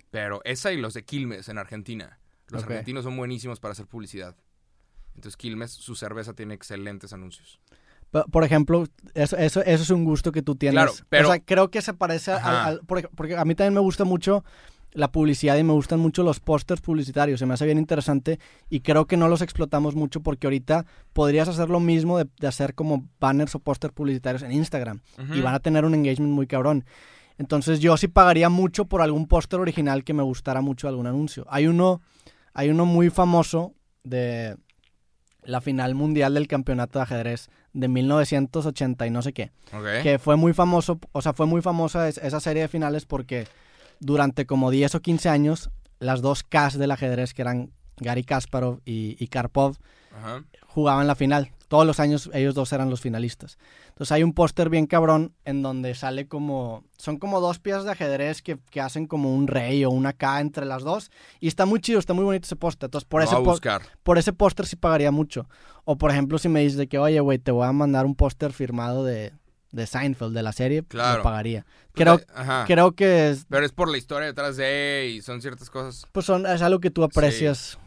Pero 0.10 0.42
esa 0.44 0.72
y 0.72 0.78
los 0.78 0.96
de 0.96 1.04
Quilmes 1.06 1.50
en 1.50 1.60
Argentina. 1.60 2.20
Los 2.50 2.64
argentinos 2.74 3.04
son 3.04 3.18
buenísimos 3.18 3.60
para 3.60 3.72
hacer 3.74 3.88
publicidad. 3.88 4.36
Entonces 5.16 5.36
Quilmes, 5.38 5.72
su 5.72 5.96
cerveza 5.96 6.34
tiene 6.34 6.54
excelentes 6.54 7.12
anuncios. 7.14 7.60
Por 8.32 8.44
ejemplo, 8.46 8.86
eso, 9.16 9.36
eso, 9.36 9.62
eso 9.64 9.84
es 9.84 9.90
un 9.90 10.06
gusto 10.06 10.32
que 10.32 10.42
tú 10.42 10.56
tienes. 10.56 10.76
Claro, 10.76 10.94
pero- 11.10 11.28
O 11.30 11.32
sea, 11.32 11.42
creo 11.44 11.70
que 11.70 11.82
se 11.82 11.94
parece 11.94 12.32
al, 12.32 12.82
porque, 12.88 13.36
a 13.36 13.44
mí 13.44 13.54
también 13.54 13.74
me 13.74 13.82
gusta 13.82 14.06
mucho 14.06 14.46
la 14.94 15.12
publicidad 15.12 15.58
y 15.58 15.64
me 15.64 15.74
gustan 15.74 16.00
mucho 16.00 16.24
los 16.24 16.40
pósters 16.40 16.80
publicitarios. 16.82 17.40
Se 17.40 17.46
me 17.46 17.54
hace 17.54 17.66
bien 17.66 17.78
interesante 17.78 18.40
y 18.70 18.80
creo 18.80 19.06
que 19.06 19.18
no 19.18 19.28
los 19.28 19.42
explotamos 19.42 19.96
mucho 19.96 20.22
porque 20.22 20.48
ahorita 20.48 20.86
podrías 21.14 21.50
hacer 21.50 21.70
lo 21.70 21.82
mismo 21.82 22.18
de, 22.18 22.28
de 22.40 22.48
hacer 22.48 22.74
como 22.74 23.06
banners 23.20 23.54
o 23.56 23.60
pósters 23.60 23.94
publicitarios 23.94 24.42
en 24.44 24.54
Instagram 24.54 25.02
y 25.36 25.42
van 25.42 25.54
a 25.54 25.60
tener 25.60 25.84
un 25.84 25.94
engagement 25.94 26.32
muy 26.34 26.48
cabrón. 26.48 26.86
Entonces 27.38 27.80
yo 27.82 27.98
sí 27.98 28.08
pagaría 28.08 28.50
mucho 28.50 28.86
por 28.86 29.02
algún 29.02 29.28
póster 29.28 29.60
original 29.60 30.04
que 30.04 30.14
me 30.14 30.24
gustara 30.24 30.62
mucho 30.62 30.88
algún 30.88 31.06
anuncio. 31.08 31.46
Hay 31.50 31.68
uno, 31.68 32.02
hay 32.58 32.70
uno 32.70 32.86
muy 32.86 33.10
famoso 33.12 33.74
de 34.04 34.58
la 35.44 35.62
final 35.62 35.94
mundial 35.96 36.34
del 36.34 36.48
campeonato 36.48 36.98
de 37.00 37.04
ajedrez 37.04 37.50
de 37.74 37.88
1980 37.88 39.06
y 39.08 39.12
no 39.12 39.22
sé 39.22 39.32
qué, 39.32 39.52
que 40.04 40.18
fue 40.20 40.36
muy 40.36 40.54
famoso, 40.54 41.00
o 41.12 41.22
sea, 41.22 41.34
fue 41.34 41.46
muy 41.46 41.62
famosa 41.62 42.10
es- 42.10 42.18
esa 42.18 42.40
serie 42.40 42.64
de 42.64 42.68
finales 42.68 43.06
porque 43.06 43.48
durante 44.00 44.46
como 44.46 44.72
10 44.72 44.96
o 44.96 45.02
15 45.02 45.30
años 45.30 45.70
las 46.00 46.22
dos 46.22 46.44
Ks 46.44 46.78
del 46.78 46.92
ajedrez 46.92 47.34
que 47.34 47.44
eran 47.44 47.72
Gary 47.98 48.24
Kasparov 48.24 48.82
y, 48.86 49.16
y 49.24 49.28
Karpov 49.28 49.78
Ajá. 50.18 50.44
jugaban 50.66 51.06
la 51.08 51.16
final. 51.16 51.52
Todos 51.68 51.86
los 51.86 52.00
años 52.00 52.30
ellos 52.34 52.56
dos 52.56 52.72
eran 52.72 52.90
los 52.90 53.02
finalistas. 53.02 53.58
Entonces 53.90 54.12
hay 54.14 54.24
un 54.24 54.34
póster 54.34 54.70
bien 54.70 54.86
cabrón 54.88 55.34
en 55.44 55.62
donde 55.62 55.96
sale 55.96 56.28
como... 56.28 56.84
Son 56.98 57.18
como 57.18 57.42
dos 57.42 57.60
piezas 57.60 57.84
de 57.84 57.92
ajedrez 57.92 58.42
que, 58.42 58.58
que 58.70 58.80
hacen 58.82 59.06
como 59.06 59.34
un 59.36 59.48
rey 59.48 59.84
o 59.84 59.90
una 59.90 60.14
K 60.14 60.40
entre 60.40 60.66
las 60.66 60.84
dos. 60.84 61.12
Y 61.40 61.48
está 61.48 61.66
muy 61.66 61.82
chido, 61.82 62.00
está 62.00 62.14
muy 62.14 62.24
bonito 62.24 62.46
ese 62.46 62.56
póster. 62.56 62.88
Entonces 62.88 63.08
por 63.08 63.22
ese, 63.22 63.36
por 64.04 64.18
ese 64.18 64.32
póster 64.34 64.66
sí 64.66 64.76
pagaría 64.78 65.12
mucho. 65.12 65.50
O 65.84 65.98
por 65.98 66.12
ejemplo 66.12 66.38
si 66.38 66.48
me 66.50 66.62
dices 66.62 66.78
de 66.78 66.88
que, 66.88 67.00
oye, 67.00 67.20
güey, 67.20 67.38
te 67.40 67.52
voy 67.52 67.68
a 67.68 67.72
mandar 67.74 68.06
un 68.06 68.16
póster 68.16 68.54
firmado 68.54 69.04
de, 69.04 69.34
de 69.72 69.88
Seinfeld, 69.88 70.34
de 70.34 70.44
la 70.44 70.54
serie, 70.54 70.84
Claro. 70.84 71.18
lo 71.18 71.24
pagaría. 71.24 71.66
Creo, 71.94 72.22
Ajá. 72.34 72.64
creo 72.66 72.94
que 72.94 73.30
es, 73.32 73.46
Pero 73.50 73.66
es 73.66 73.72
por 73.74 73.90
la 73.90 73.98
historia 73.98 74.28
detrás 74.28 74.56
de 74.56 75.12
y 75.16 75.22
son 75.22 75.42
ciertas 75.42 75.70
cosas. 75.70 76.06
pues 76.14 76.26
son, 76.26 76.46
es 76.46 76.62
algo 76.62 76.80
que 76.80 76.92
tú 76.92 77.04
aprecias. 77.04 77.78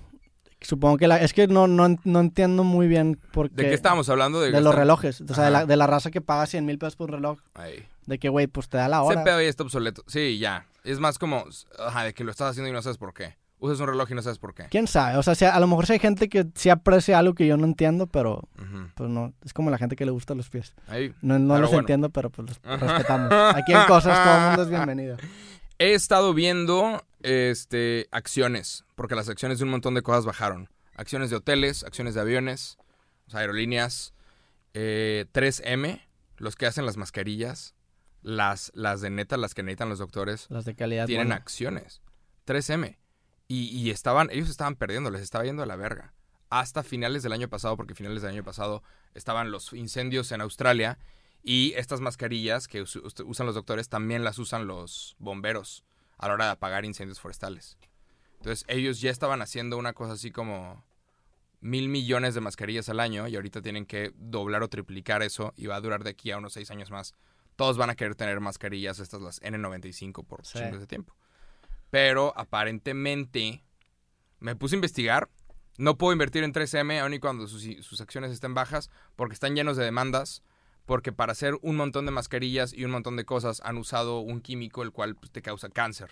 Supongo 0.60 0.98
que 0.98 1.08
la... 1.08 1.18
Es 1.20 1.32
que 1.32 1.46
no, 1.46 1.66
no, 1.66 1.96
no 2.04 2.20
entiendo 2.20 2.64
muy 2.64 2.86
bien 2.86 3.18
por 3.32 3.50
qué... 3.50 3.62
¿De 3.62 3.68
qué 3.70 3.74
estábamos 3.74 4.08
hablando? 4.08 4.40
De 4.40 4.60
los 4.60 4.74
relojes, 4.74 5.20
o 5.22 5.34
sea, 5.34 5.44
de 5.44 5.50
la, 5.50 5.66
de 5.66 5.76
la 5.76 5.86
raza 5.86 6.10
que 6.10 6.20
paga 6.20 6.46
100 6.46 6.64
mil 6.66 6.78
pesos 6.78 6.96
por 6.96 7.08
un 7.10 7.14
reloj. 7.16 7.38
Ahí. 7.54 7.86
De 8.06 8.18
que, 8.18 8.28
güey, 8.28 8.46
pues 8.46 8.68
te 8.68 8.76
da 8.76 8.88
la 8.88 8.98
Ese 8.98 9.06
hora. 9.06 9.24
pedo 9.24 9.40
ya 9.40 9.48
está 9.48 9.62
obsoleto. 9.62 10.02
Sí, 10.06 10.38
ya. 10.38 10.66
Es 10.84 10.98
más 11.00 11.18
como, 11.18 11.44
ajá, 11.78 12.04
de 12.04 12.12
que 12.14 12.24
lo 12.24 12.30
estás 12.30 12.50
haciendo 12.50 12.68
y 12.68 12.72
no 12.72 12.82
sabes 12.82 12.98
por 12.98 13.14
qué. 13.14 13.36
Usas 13.58 13.78
un 13.80 13.88
reloj 13.88 14.10
y 14.10 14.14
no 14.14 14.22
sabes 14.22 14.38
por 14.38 14.54
qué. 14.54 14.64
¿Quién 14.70 14.86
sabe? 14.86 15.18
O 15.18 15.22
sea, 15.22 15.34
si 15.34 15.44
a, 15.44 15.54
a 15.54 15.60
lo 15.60 15.66
mejor 15.66 15.86
sí 15.86 15.92
hay 15.92 15.98
gente 15.98 16.30
que 16.30 16.46
sí 16.54 16.70
aprecia 16.70 17.18
algo 17.18 17.34
que 17.34 17.46
yo 17.46 17.58
no 17.58 17.66
entiendo, 17.66 18.06
pero 18.06 18.48
pues 18.94 19.10
no. 19.10 19.34
Es 19.44 19.52
como 19.52 19.70
la 19.70 19.76
gente 19.76 19.96
que 19.96 20.06
le 20.06 20.10
gusta 20.10 20.34
los 20.34 20.48
pies. 20.48 20.74
Ahí. 20.88 21.12
No, 21.20 21.38
no 21.38 21.58
los 21.58 21.68
bueno. 21.68 21.80
entiendo, 21.80 22.08
pero 22.08 22.30
pues 22.30 22.48
los 22.48 22.60
respetamos. 22.80 23.30
Aquí 23.54 23.72
en 23.72 23.84
Cosas 23.86 24.24
todo 24.24 24.34
el 24.34 24.46
mundo 24.46 24.62
es 24.62 24.68
bienvenido. 24.70 25.16
He 25.82 25.94
estado 25.94 26.34
viendo 26.34 27.02
este 27.22 28.06
acciones, 28.10 28.84
porque 28.96 29.14
las 29.14 29.30
acciones 29.30 29.58
de 29.58 29.64
un 29.64 29.70
montón 29.70 29.94
de 29.94 30.02
cosas 30.02 30.26
bajaron. 30.26 30.68
Acciones 30.94 31.30
de 31.30 31.36
hoteles, 31.36 31.84
acciones 31.84 32.14
de 32.14 32.20
aviones, 32.20 32.76
aerolíneas, 33.32 34.12
eh, 34.74 35.24
3M, 35.32 36.02
los 36.36 36.54
que 36.54 36.66
hacen 36.66 36.84
las 36.84 36.98
mascarillas, 36.98 37.74
las, 38.20 38.70
las 38.74 39.00
de 39.00 39.08
neta, 39.08 39.38
las 39.38 39.54
que 39.54 39.62
necesitan 39.62 39.88
los 39.88 39.98
doctores, 39.98 40.48
Las 40.50 40.66
de 40.66 40.74
calidad. 40.74 41.06
tienen 41.06 41.28
buena. 41.28 41.36
acciones. 41.36 42.02
3M. 42.46 42.98
Y, 43.48 43.68
y 43.70 43.88
estaban, 43.90 44.28
ellos 44.30 44.50
estaban 44.50 44.76
perdiendo, 44.76 45.10
les 45.10 45.22
estaba 45.22 45.44
yendo 45.44 45.62
a 45.62 45.66
la 45.66 45.76
verga. 45.76 46.12
Hasta 46.50 46.82
finales 46.82 47.22
del 47.22 47.32
año 47.32 47.48
pasado, 47.48 47.78
porque 47.78 47.94
finales 47.94 48.20
del 48.20 48.32
año 48.32 48.44
pasado 48.44 48.82
estaban 49.14 49.50
los 49.50 49.72
incendios 49.72 50.30
en 50.32 50.42
Australia 50.42 50.98
y 51.42 51.72
estas 51.76 52.00
mascarillas 52.00 52.68
que 52.68 52.82
us- 52.82 52.96
us- 52.96 53.14
usan 53.24 53.46
los 53.46 53.54
doctores 53.54 53.88
también 53.88 54.24
las 54.24 54.38
usan 54.38 54.66
los 54.66 55.16
bomberos 55.18 55.84
a 56.18 56.28
la 56.28 56.34
hora 56.34 56.44
de 56.46 56.50
apagar 56.52 56.84
incendios 56.84 57.20
forestales. 57.20 57.78
Entonces 58.38 58.64
ellos 58.68 59.00
ya 59.00 59.10
estaban 59.10 59.42
haciendo 59.42 59.76
una 59.78 59.92
cosa 59.92 60.14
así 60.14 60.30
como 60.30 60.84
mil 61.60 61.88
millones 61.88 62.34
de 62.34 62.40
mascarillas 62.40 62.88
al 62.88 63.00
año 63.00 63.28
y 63.28 63.36
ahorita 63.36 63.60
tienen 63.62 63.84
que 63.86 64.12
doblar 64.16 64.62
o 64.62 64.68
triplicar 64.68 65.22
eso 65.22 65.52
y 65.56 65.66
va 65.66 65.76
a 65.76 65.80
durar 65.80 66.04
de 66.04 66.10
aquí 66.10 66.30
a 66.30 66.38
unos 66.38 66.54
seis 66.54 66.70
años 66.70 66.90
más. 66.90 67.14
Todos 67.56 67.76
van 67.76 67.90
a 67.90 67.94
querer 67.96 68.14
tener 68.14 68.40
mascarillas, 68.40 68.98
estas 68.98 69.20
las 69.20 69.42
N95 69.42 70.24
por 70.24 70.46
Sí. 70.46 70.58
de 70.58 70.86
tiempo. 70.86 71.14
Pero 71.90 72.32
aparentemente 72.36 73.62
me 74.38 74.56
puse 74.56 74.74
a 74.74 74.78
investigar. 74.78 75.28
No 75.76 75.98
puedo 75.98 76.12
invertir 76.12 76.44
en 76.44 76.52
3M 76.52 77.00
aun 77.00 77.14
y 77.14 77.18
cuando 77.18 77.46
sus, 77.46 77.62
sus 77.84 78.00
acciones 78.00 78.30
estén 78.32 78.54
bajas 78.54 78.90
porque 79.16 79.34
están 79.34 79.54
llenos 79.54 79.76
de 79.76 79.84
demandas. 79.84 80.42
Porque 80.90 81.12
para 81.12 81.30
hacer 81.30 81.56
un 81.62 81.76
montón 81.76 82.04
de 82.04 82.10
mascarillas 82.10 82.72
y 82.72 82.84
un 82.84 82.90
montón 82.90 83.14
de 83.14 83.24
cosas 83.24 83.62
han 83.64 83.78
usado 83.78 84.18
un 84.18 84.40
químico 84.40 84.82
el 84.82 84.90
cual 84.90 85.14
pues, 85.14 85.30
te 85.30 85.40
causa 85.40 85.68
cáncer. 85.68 86.10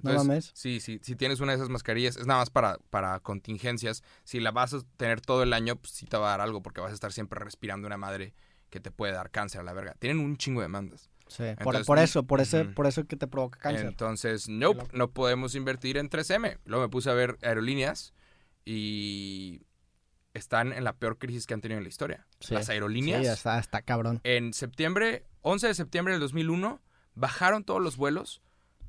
No 0.00 0.14
mames. 0.14 0.50
Sí, 0.54 0.80
sí, 0.80 0.98
si 1.02 1.14
tienes 1.14 1.40
una 1.40 1.52
de 1.52 1.56
esas 1.56 1.68
mascarillas, 1.68 2.16
es 2.16 2.26
nada 2.26 2.40
más 2.40 2.48
para, 2.48 2.78
para 2.88 3.20
contingencias. 3.20 4.02
Si 4.24 4.40
la 4.40 4.50
vas 4.50 4.72
a 4.72 4.80
tener 4.96 5.20
todo 5.20 5.42
el 5.42 5.52
año, 5.52 5.76
pues 5.76 5.92
sí 5.92 6.06
te 6.06 6.16
va 6.16 6.28
a 6.28 6.30
dar 6.30 6.40
algo 6.40 6.62
porque 6.62 6.80
vas 6.80 6.92
a 6.92 6.94
estar 6.94 7.12
siempre 7.12 7.38
respirando 7.38 7.86
una 7.86 7.98
madre 7.98 8.32
que 8.70 8.80
te 8.80 8.90
puede 8.90 9.12
dar 9.12 9.30
cáncer 9.30 9.60
a 9.60 9.64
la 9.64 9.74
verga. 9.74 9.94
Tienen 9.98 10.20
un 10.20 10.38
chingo 10.38 10.62
de 10.62 10.68
demandas. 10.68 11.10
Sí, 11.26 11.42
por, 11.62 11.74
Entonces, 11.74 11.86
por 11.86 11.98
eso, 11.98 12.22
por 12.22 12.40
ese, 12.40 12.62
ujú. 12.62 12.72
por 12.72 12.86
eso 12.86 13.04
que 13.04 13.16
te 13.16 13.26
provoca 13.26 13.58
cáncer. 13.58 13.88
Entonces, 13.88 14.48
nope, 14.48 14.86
no 14.94 15.10
podemos 15.10 15.54
invertir 15.54 15.98
en 15.98 16.08
3M. 16.08 16.56
Luego 16.64 16.84
me 16.84 16.88
puse 16.88 17.10
a 17.10 17.12
ver 17.12 17.36
aerolíneas 17.42 18.14
y 18.64 19.66
están 20.38 20.72
en 20.72 20.84
la 20.84 20.94
peor 20.94 21.18
crisis 21.18 21.46
que 21.46 21.54
han 21.54 21.60
tenido 21.60 21.78
en 21.78 21.84
la 21.84 21.88
historia. 21.88 22.26
Sí. 22.40 22.54
Las 22.54 22.68
aerolíneas. 22.68 23.22
Sí, 23.22 23.26
está, 23.32 23.58
está 23.58 23.82
cabrón. 23.82 24.20
En 24.24 24.52
septiembre, 24.52 25.24
11 25.42 25.66
de 25.68 25.74
septiembre 25.74 26.14
del 26.14 26.20
2001, 26.20 26.80
bajaron 27.14 27.64
todos 27.64 27.82
los 27.82 27.96
vuelos, 27.96 28.40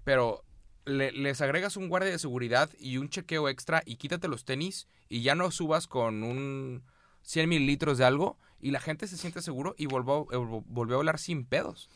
pero 0.03 0.43
le- 0.85 1.11
les 1.11 1.41
agregas 1.41 1.77
un 1.77 1.87
guardia 1.89 2.11
de 2.11 2.19
seguridad 2.19 2.69
y 2.79 2.97
un 2.97 3.09
chequeo 3.09 3.49
extra 3.49 3.83
y 3.85 3.97
quítate 3.97 4.27
los 4.27 4.45
tenis 4.45 4.87
y 5.07 5.21
ya 5.21 5.35
no 5.35 5.51
subas 5.51 5.87
con 5.87 6.23
un 6.23 6.83
100 7.23 7.49
mililitros 7.49 7.97
de 7.97 8.05
algo 8.05 8.37
y 8.59 8.71
la 8.71 8.79
gente 8.79 9.07
se 9.07 9.17
siente 9.17 9.41
seguro 9.41 9.75
y 9.77 9.85
volvió, 9.85 10.27
eh, 10.31 10.37
volvió 10.67 10.95
a 10.95 10.97
volar 10.97 11.19
sin 11.19 11.45
pedos. 11.45 11.89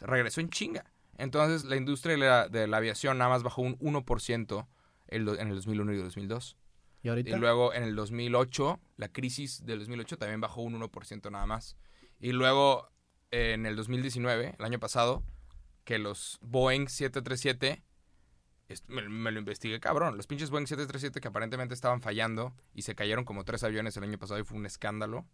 Regresó 0.00 0.40
en 0.40 0.50
chinga. 0.50 0.84
Entonces 1.16 1.64
la 1.64 1.76
industria 1.76 2.14
de 2.14 2.18
la, 2.18 2.48
de 2.48 2.66
la 2.66 2.78
aviación 2.78 3.18
nada 3.18 3.30
más 3.30 3.42
bajó 3.42 3.62
un 3.62 3.78
1% 3.78 4.66
el 5.08 5.24
do- 5.24 5.38
en 5.38 5.48
el 5.48 5.54
2001 5.54 5.92
y 5.92 5.96
2002. 5.98 6.56
¿Y 7.04 7.08
ahorita? 7.10 7.36
Y 7.36 7.38
luego 7.38 7.72
en 7.72 7.84
el 7.84 7.94
2008, 7.94 8.80
la 8.96 9.08
crisis 9.08 9.64
del 9.64 9.78
2008 9.78 10.18
también 10.18 10.40
bajó 10.40 10.62
un 10.62 10.74
1% 10.80 11.30
nada 11.30 11.46
más. 11.46 11.76
Y 12.18 12.32
luego 12.32 12.90
en 13.30 13.66
el 13.66 13.76
2019, 13.76 14.56
el 14.58 14.64
año 14.64 14.80
pasado, 14.80 15.22
que 15.84 15.98
los 15.98 16.38
Boeing 16.40 16.88
737, 16.88 17.84
est- 18.68 18.88
me, 18.88 19.06
me 19.08 19.30
lo 19.32 19.38
investigué 19.38 19.78
cabrón, 19.80 20.16
los 20.16 20.26
pinches 20.26 20.48
Boeing 20.50 20.66
737 20.66 21.20
que 21.20 21.28
aparentemente 21.28 21.74
estaban 21.74 22.00
fallando 22.00 22.54
y 22.72 22.82
se 22.82 22.94
cayeron 22.94 23.24
como 23.24 23.44
tres 23.44 23.62
aviones 23.64 23.96
el 23.96 24.04
año 24.04 24.18
pasado 24.18 24.40
y 24.40 24.44
fue 24.44 24.56
un 24.56 24.66
escándalo. 24.66 25.26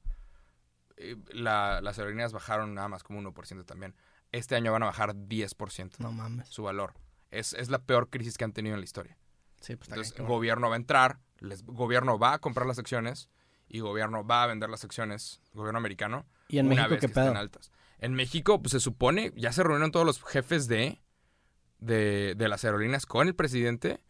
la- 1.33 1.81
las 1.81 1.99
aerolíneas 1.99 2.33
bajaron 2.33 2.75
nada 2.75 2.89
más 2.89 3.03
como 3.03 3.21
1% 3.21 3.65
también. 3.65 3.95
Este 4.33 4.55
año 4.57 4.73
van 4.73 4.83
a 4.83 4.87
bajar 4.87 5.15
10% 5.15 5.99
No 5.99 6.13
mames. 6.13 6.49
su 6.49 6.63
valor. 6.63 6.95
Es, 7.31 7.53
es 7.55 7.71
la 7.71 7.79
peor 7.79 8.11
crisis 8.11 8.37
que 8.37 8.45
han 8.45 8.53
tenido 8.53 8.75
en 8.75 8.81
la 8.81 8.85
historia. 8.85 9.17
Sí, 9.61 9.77
pues 9.77 9.89
está 9.89 9.95
Entonces, 9.95 10.19
el 10.19 10.27
gobierno 10.27 10.69
va 10.69 10.75
a 10.75 10.79
entrar, 10.79 11.21
el 11.41 11.57
gobierno 11.65 12.19
va 12.19 12.35
a 12.35 12.39
comprar 12.39 12.67
las 12.67 12.79
acciones 12.79 13.29
y 13.69 13.81
gobierno 13.81 14.27
va 14.27 14.43
a 14.43 14.47
vender 14.47 14.69
las 14.71 14.85
acciones, 14.85 15.41
gobierno 15.53 15.79
americano, 15.79 16.27
¿Y 16.49 16.59
en 16.59 16.67
una 16.67 16.75
México 16.77 16.91
vez 16.91 17.01
qué 17.01 17.07
que 17.07 17.07
estén 17.13 17.25
pedo? 17.33 17.37
altas. 17.39 17.71
En 17.99 18.15
México, 18.15 18.61
pues 18.63 18.73
se 18.73 18.81
supone, 18.81 19.33
ya 19.37 19.53
se 19.53 19.63
reunieron 19.63 19.93
todos 19.93 20.07
los 20.07 20.23
jefes 20.25 20.67
de, 20.69 21.01
de, 21.79 22.35
de 22.37 22.49
las 22.49 22.65
aerolíneas 22.65 23.07
con 23.07 23.29
el 23.29 23.35
presidente, 23.35 24.01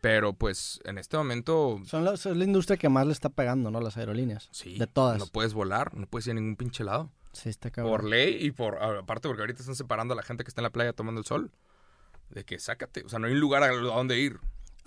pero 0.00 0.32
pues 0.32 0.80
en 0.84 0.98
este 0.98 1.16
momento, 1.16 1.80
Son 1.84 2.04
la, 2.04 2.16
son 2.16 2.38
la 2.38 2.44
industria 2.44 2.76
que 2.76 2.88
más 2.88 3.06
le 3.06 3.12
está 3.12 3.30
pegando, 3.30 3.70
¿no? 3.70 3.80
Las 3.80 3.96
aerolíneas. 3.96 4.48
sí, 4.52 4.78
De 4.78 4.86
todas. 4.86 5.18
no 5.18 5.26
puedes 5.26 5.54
volar, 5.54 5.94
no 5.94 6.06
puedes 6.06 6.26
ir 6.26 6.32
a 6.32 6.34
ningún 6.34 6.56
pinche 6.56 6.84
lado. 6.84 7.10
Sí, 7.32 7.48
está 7.48 7.70
cabrón. 7.70 7.92
Por 7.92 8.04
ley 8.04 8.36
y 8.40 8.50
por, 8.50 8.82
aparte 8.82 9.28
porque 9.28 9.42
ahorita 9.42 9.60
están 9.60 9.76
separando 9.76 10.14
a 10.14 10.16
la 10.16 10.22
gente 10.22 10.44
que 10.44 10.48
está 10.48 10.60
en 10.60 10.64
la 10.64 10.70
playa 10.70 10.92
tomando 10.92 11.20
el 11.20 11.26
sol. 11.26 11.50
De 12.30 12.44
que 12.44 12.58
sácate, 12.58 13.04
o 13.04 13.08
sea, 13.08 13.18
no 13.18 13.26
hay 13.26 13.32
un 13.32 13.40
lugar 13.40 13.62
a 13.62 13.68
donde 13.68 14.18
ir. 14.18 14.38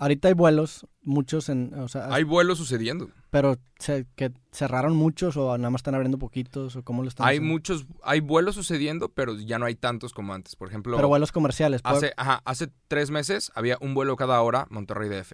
Ahorita 0.02 0.28
hay 0.28 0.34
vuelos, 0.34 0.86
muchos 1.02 1.48
en, 1.48 1.72
o 1.78 1.86
sea, 1.88 2.12
Hay 2.12 2.24
vuelos 2.24 2.58
sucediendo. 2.58 3.08
pero 3.30 3.56
se, 3.78 4.06
que 4.16 4.32
cerraron 4.50 4.96
muchos 4.96 5.36
o 5.36 5.56
nada 5.58 5.70
más 5.70 5.78
están 5.80 5.94
abriendo 5.94 6.18
poquitos 6.18 6.74
o 6.74 6.82
cómo 6.82 7.02
lo 7.02 7.08
están 7.08 7.26
Hay 7.26 7.36
haciendo? 7.36 7.52
muchos, 7.52 7.86
hay 8.02 8.18
vuelos 8.20 8.54
sucediendo, 8.56 9.10
pero 9.10 9.34
ya 9.38 9.58
no 9.60 9.66
hay 9.66 9.76
tantos 9.76 10.12
como 10.12 10.34
antes. 10.34 10.56
Por 10.56 10.68
ejemplo, 10.68 10.96
Pero 10.96 11.06
vuelos 11.08 11.30
comerciales. 11.30 11.82
¿puedo- 11.82 11.96
hace, 11.96 12.12
ajá, 12.16 12.42
hace 12.44 12.68
tres 12.88 13.10
meses 13.10 13.52
había 13.54 13.78
un 13.80 13.94
vuelo 13.94 14.16
cada 14.16 14.40
hora 14.42 14.66
Monterrey 14.70 15.08
DF. 15.08 15.32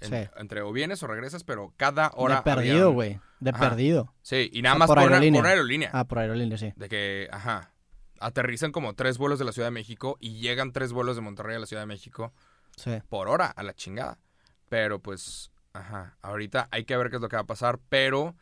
En- 0.00 0.10
Sí. 0.10 0.30
Entre 0.36 0.60
o 0.62 0.70
vienes 0.72 1.02
o 1.02 1.06
regresas, 1.06 1.42
pero 1.42 1.72
cada 1.76 2.12
hora. 2.14 2.36
de 2.36 2.42
perdido, 2.42 2.92
güey. 2.92 3.18
De 3.40 3.50
Ajá. 3.50 3.70
perdido. 3.70 4.12
Sí, 4.22 4.50
y 4.52 4.62
nada 4.62 4.74
sea, 4.74 4.78
más 4.80 4.86
por 4.88 4.96
por, 4.98 5.06
una- 5.06 5.14
aerolínea. 5.16 5.40
por 5.40 5.48
aerolínea. 5.48 5.90
Ah, 5.92 6.04
por 6.06 6.18
aerolínea, 6.18 6.58
sí. 6.58 6.72
De 6.76 6.88
que, 6.88 7.28
ajá, 7.32 7.72
aterrizan 8.20 8.70
como 8.72 8.94
tres 8.94 9.16
vuelos 9.16 9.38
de 9.38 9.44
la 9.44 9.52
Ciudad 9.52 9.68
de 9.68 9.72
México 9.72 10.16
y 10.20 10.40
llegan 10.40 10.72
tres 10.72 10.92
vuelos 10.92 11.16
de 11.16 11.22
Monterrey 11.22 11.56
a 11.56 11.60
la 11.60 11.66
Ciudad 11.66 11.82
de 11.82 11.86
México 11.86 12.32
Por 13.08 13.28
hora, 13.28 13.46
a 13.46 13.62
la 13.62 13.74
chingada. 13.74 14.18
Pero 14.68 15.00
pues, 15.00 15.50
ajá, 15.72 16.16
ahorita 16.22 16.68
hay 16.70 16.84
que 16.84 16.96
ver 16.96 17.10
qué 17.10 17.16
es 17.16 17.22
lo 17.22 17.28
que 17.28 17.36
va 17.36 17.42
a 17.42 17.46
pasar, 17.46 17.78
pero 17.88 18.36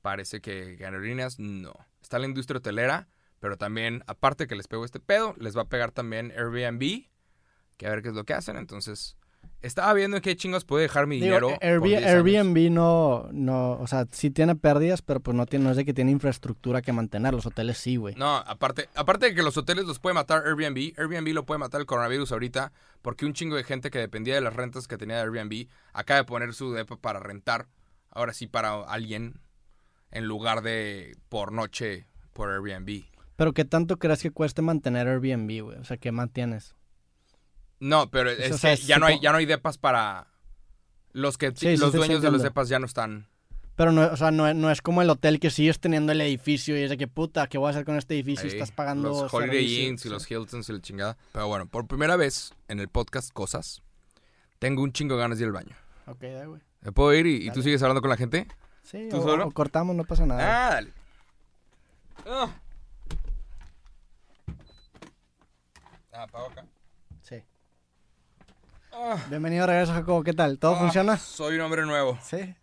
parece 0.00 0.40
que, 0.40 0.76
que 0.76 0.84
aerolíneas 0.84 1.38
no. 1.38 1.74
Está 2.02 2.18
la 2.18 2.26
industria 2.26 2.58
hotelera, 2.58 3.08
pero 3.40 3.56
también, 3.56 4.04
aparte 4.06 4.46
que 4.46 4.54
les 4.54 4.68
pegó 4.68 4.84
este 4.84 5.00
pedo, 5.00 5.34
les 5.38 5.56
va 5.56 5.62
a 5.62 5.68
pegar 5.68 5.90
también 5.92 6.32
Airbnb, 6.32 7.06
que 7.76 7.86
a 7.86 7.90
ver 7.90 8.02
qué 8.02 8.08
es 8.08 8.14
lo 8.14 8.24
que 8.24 8.34
hacen. 8.34 8.56
Entonces, 8.56 9.16
estaba 9.62 9.92
viendo 9.94 10.16
en 10.16 10.22
qué 10.22 10.36
chingos 10.36 10.64
puede 10.64 10.82
dejar 10.82 11.06
mi 11.06 11.16
Digo, 11.16 11.26
dinero. 11.26 11.48
Airb- 11.60 11.78
por 11.80 11.88
10 11.88 12.02
años. 12.04 12.14
Airbnb 12.14 12.70
no, 12.70 13.28
no, 13.32 13.72
o 13.72 13.86
sea, 13.86 14.06
sí 14.10 14.30
tiene 14.30 14.54
pérdidas, 14.56 15.02
pero 15.02 15.20
pues 15.20 15.36
no, 15.36 15.46
tiene, 15.46 15.64
no 15.64 15.70
es 15.70 15.76
de 15.76 15.84
que 15.84 15.94
tiene 15.94 16.10
infraestructura 16.10 16.82
que 16.82 16.92
mantener. 16.92 17.32
Los 17.32 17.46
hoteles 17.46 17.78
sí, 17.78 17.96
güey. 17.96 18.14
No, 18.16 18.36
aparte, 18.36 18.88
aparte 18.94 19.26
de 19.26 19.34
que 19.34 19.42
los 19.42 19.56
hoteles 19.56 19.84
los 19.86 19.98
puede 19.98 20.14
matar 20.14 20.44
Airbnb, 20.46 20.92
Airbnb 20.98 21.32
lo 21.32 21.46
puede 21.46 21.58
matar 21.58 21.80
el 21.80 21.86
coronavirus 21.86 22.32
ahorita, 22.32 22.72
porque 23.00 23.24
un 23.24 23.32
chingo 23.32 23.56
de 23.56 23.64
gente 23.64 23.90
que 23.90 23.98
dependía 23.98 24.34
de 24.34 24.40
las 24.40 24.54
rentas 24.54 24.86
que 24.88 24.98
tenía 24.98 25.16
de 25.16 25.22
Airbnb 25.22 25.68
acaba 25.92 26.18
de 26.18 26.24
poner 26.24 26.54
su 26.54 26.72
depa 26.72 26.96
para 26.96 27.20
rentar, 27.20 27.68
ahora 28.10 28.32
sí 28.32 28.46
para 28.46 28.80
alguien, 28.82 29.40
en 30.10 30.26
lugar 30.26 30.62
de 30.62 31.16
por 31.28 31.52
noche 31.52 32.06
por 32.32 32.50
Airbnb. 32.50 33.04
Pero 33.36 33.52
¿qué 33.54 33.64
tanto 33.64 33.96
crees 33.98 34.22
que 34.22 34.30
cueste 34.30 34.60
mantener 34.62 35.08
Airbnb, 35.08 35.62
güey? 35.62 35.78
O 35.78 35.84
sea, 35.84 35.96
¿qué 35.96 36.12
mantienes? 36.12 36.74
No, 37.82 38.08
pero 38.12 38.30
es 38.30 38.52
o 38.52 38.58
sea, 38.58 38.76
que 38.76 38.82
ya 38.84 39.00
no 39.00 39.06
hay, 39.06 39.18
ya 39.18 39.32
no 39.32 39.38
hay 39.38 39.44
depas 39.44 39.76
para 39.76 40.28
los 41.10 41.36
que 41.36 41.50
Sí, 41.56 41.76
los 41.76 41.90
sí, 41.90 41.90
sí, 41.90 41.96
dueños 41.96 42.22
de 42.22 42.30
los 42.30 42.40
depas 42.40 42.68
ya 42.68 42.78
no 42.78 42.86
están. 42.86 43.26
Pero 43.74 43.90
no, 43.90 44.02
o 44.02 44.16
sea, 44.16 44.30
no, 44.30 44.54
no 44.54 44.70
es 44.70 44.80
como 44.80 45.02
el 45.02 45.10
hotel 45.10 45.40
que 45.40 45.50
sigues 45.50 45.80
teniendo 45.80 46.12
el 46.12 46.20
edificio 46.20 46.78
y 46.78 46.82
es 46.82 46.90
de 46.90 46.96
que 46.96 47.08
puta, 47.08 47.48
¿qué 47.48 47.58
voy 47.58 47.66
a 47.66 47.70
hacer 47.70 47.84
con 47.84 47.96
este 47.98 48.14
edificio? 48.14 48.44
ahí, 48.44 48.52
Estás 48.52 48.70
pagando 48.70 49.08
los 49.08 49.34
Holiday 49.34 49.86
Inns 49.86 50.06
y 50.06 50.10
los 50.10 50.30
Hiltons 50.30 50.68
y 50.68 50.72
la 50.74 50.80
chingada. 50.80 51.16
Pero 51.32 51.48
bueno, 51.48 51.66
por 51.66 51.88
primera 51.88 52.14
vez 52.14 52.54
en 52.68 52.78
el 52.78 52.86
podcast 52.86 53.32
Cosas, 53.32 53.82
tengo 54.60 54.80
un 54.84 54.92
chingo 54.92 55.16
de 55.16 55.22
ganas 55.22 55.38
de 55.38 55.42
ir 55.42 55.46
al 55.48 55.52
baño. 55.52 55.74
Ok, 56.06 56.22
da, 56.22 56.44
güey. 56.44 56.60
¿Me 56.82 56.92
puedo 56.92 57.12
ir 57.14 57.26
y, 57.26 57.48
y 57.48 57.50
tú 57.50 57.64
sigues 57.64 57.82
hablando 57.82 58.00
con 58.00 58.10
la 58.10 58.16
gente? 58.16 58.46
Sí, 58.84 59.08
¿Tú 59.10 59.16
o, 59.16 59.22
solo? 59.22 59.48
o 59.48 59.50
cortamos, 59.50 59.96
no 59.96 60.04
pasa 60.04 60.24
nada. 60.24 60.68
Ah, 60.68 60.74
dale. 60.74 60.92
Ah. 62.26 62.48
Ah, 66.12 66.22
acá. 66.22 66.64
Sí. 68.92 68.98
Ah. 69.00 69.16
Bienvenido 69.30 69.66
de 69.66 69.72
regreso, 69.72 69.92
Jacobo. 69.94 70.22
¿Qué 70.22 70.32
tal? 70.34 70.58
¿Todo 70.58 70.74
Ah, 70.76 70.78
funciona? 70.80 71.16
Soy 71.16 71.56
un 71.56 71.62
hombre 71.62 71.82
nuevo. 71.86 72.18
Sí. 72.22 72.54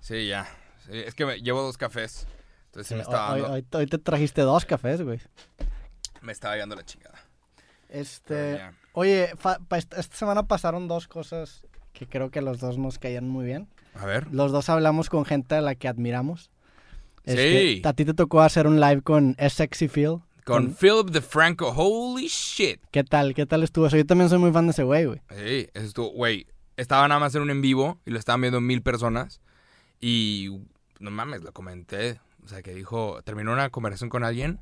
Sí, 0.00 0.28
ya. 0.28 0.46
Sí, 0.84 0.90
es 0.92 1.14
que 1.14 1.24
me, 1.24 1.40
llevo 1.40 1.62
dos 1.62 1.78
cafés. 1.78 2.26
Entonces 2.66 2.88
sí 2.88 2.94
Sí, 2.94 2.94
me 2.96 3.02
estaba 3.02 3.32
hoy, 3.34 3.40
dando, 3.40 3.54
hoy- 3.56 3.66
hoy 3.72 3.86
te 3.86 3.98
trajiste 3.98 4.42
dos 4.42 4.64
cafés, 4.64 5.00
güey. 5.02 5.20
me 6.20 6.32
estaba 6.32 6.56
dando 6.56 6.76
la 6.76 6.84
chingada. 6.84 7.18
Este, 7.88 8.60
oye, 8.92 9.32
fa- 9.38 9.58
pa- 9.66 9.78
esta 9.78 10.00
semana 10.16 10.44
pasaron 10.46 10.88
dos 10.88 11.08
cosas 11.08 11.62
que 11.92 12.06
creo 12.06 12.30
que 12.30 12.40
los 12.42 12.58
dos 12.60 12.78
nos 12.78 12.98
caían 12.98 13.28
muy 13.28 13.44
bien. 13.44 13.68
A 13.94 14.06
ver. 14.06 14.28
Los 14.32 14.52
dos 14.52 14.68
hablamos 14.68 15.10
con 15.10 15.24
gente 15.24 15.54
a 15.56 15.60
la 15.60 15.74
que 15.74 15.88
admiramos. 15.88 16.50
Sí. 17.24 17.32
Este, 17.32 17.82
A 17.88 17.92
ti 17.92 18.04
te 18.04 18.14
tocó 18.14 18.40
hacer 18.42 18.66
un 18.66 18.80
live 18.80 19.02
con 19.02 19.34
S 19.38 19.56
Sexy 19.56 19.88
Phil. 19.88 20.20
Con 20.44 20.74
Philip 20.74 21.10
DeFranco. 21.10 21.68
Holy 21.76 22.26
shit. 22.26 22.80
¿Qué 22.90 23.04
tal? 23.04 23.34
¿Qué 23.34 23.46
tal 23.46 23.62
estuvo 23.62 23.86
eso? 23.86 23.96
Yo 23.96 24.04
también 24.06 24.28
soy 24.28 24.38
muy 24.38 24.52
fan 24.52 24.66
de 24.66 24.72
ese 24.72 24.82
güey, 24.82 25.04
güey. 25.06 25.20
Sí, 25.30 25.68
eso 25.74 25.86
estuvo, 25.86 26.08
güey. 26.10 26.46
Estaba 26.76 27.06
nada 27.06 27.20
más 27.20 27.34
en 27.34 27.42
un 27.42 27.50
en 27.50 27.62
vivo 27.62 28.00
y 28.04 28.10
lo 28.10 28.18
estaban 28.18 28.40
viendo 28.40 28.60
mil 28.60 28.82
personas. 28.82 29.40
Y 30.00 30.48
no 30.98 31.10
mames, 31.10 31.42
lo 31.42 31.52
comenté. 31.52 32.20
O 32.44 32.48
sea, 32.48 32.62
que 32.62 32.74
dijo, 32.74 33.20
terminó 33.24 33.52
una 33.52 33.70
conversación 33.70 34.10
con 34.10 34.24
alguien. 34.24 34.58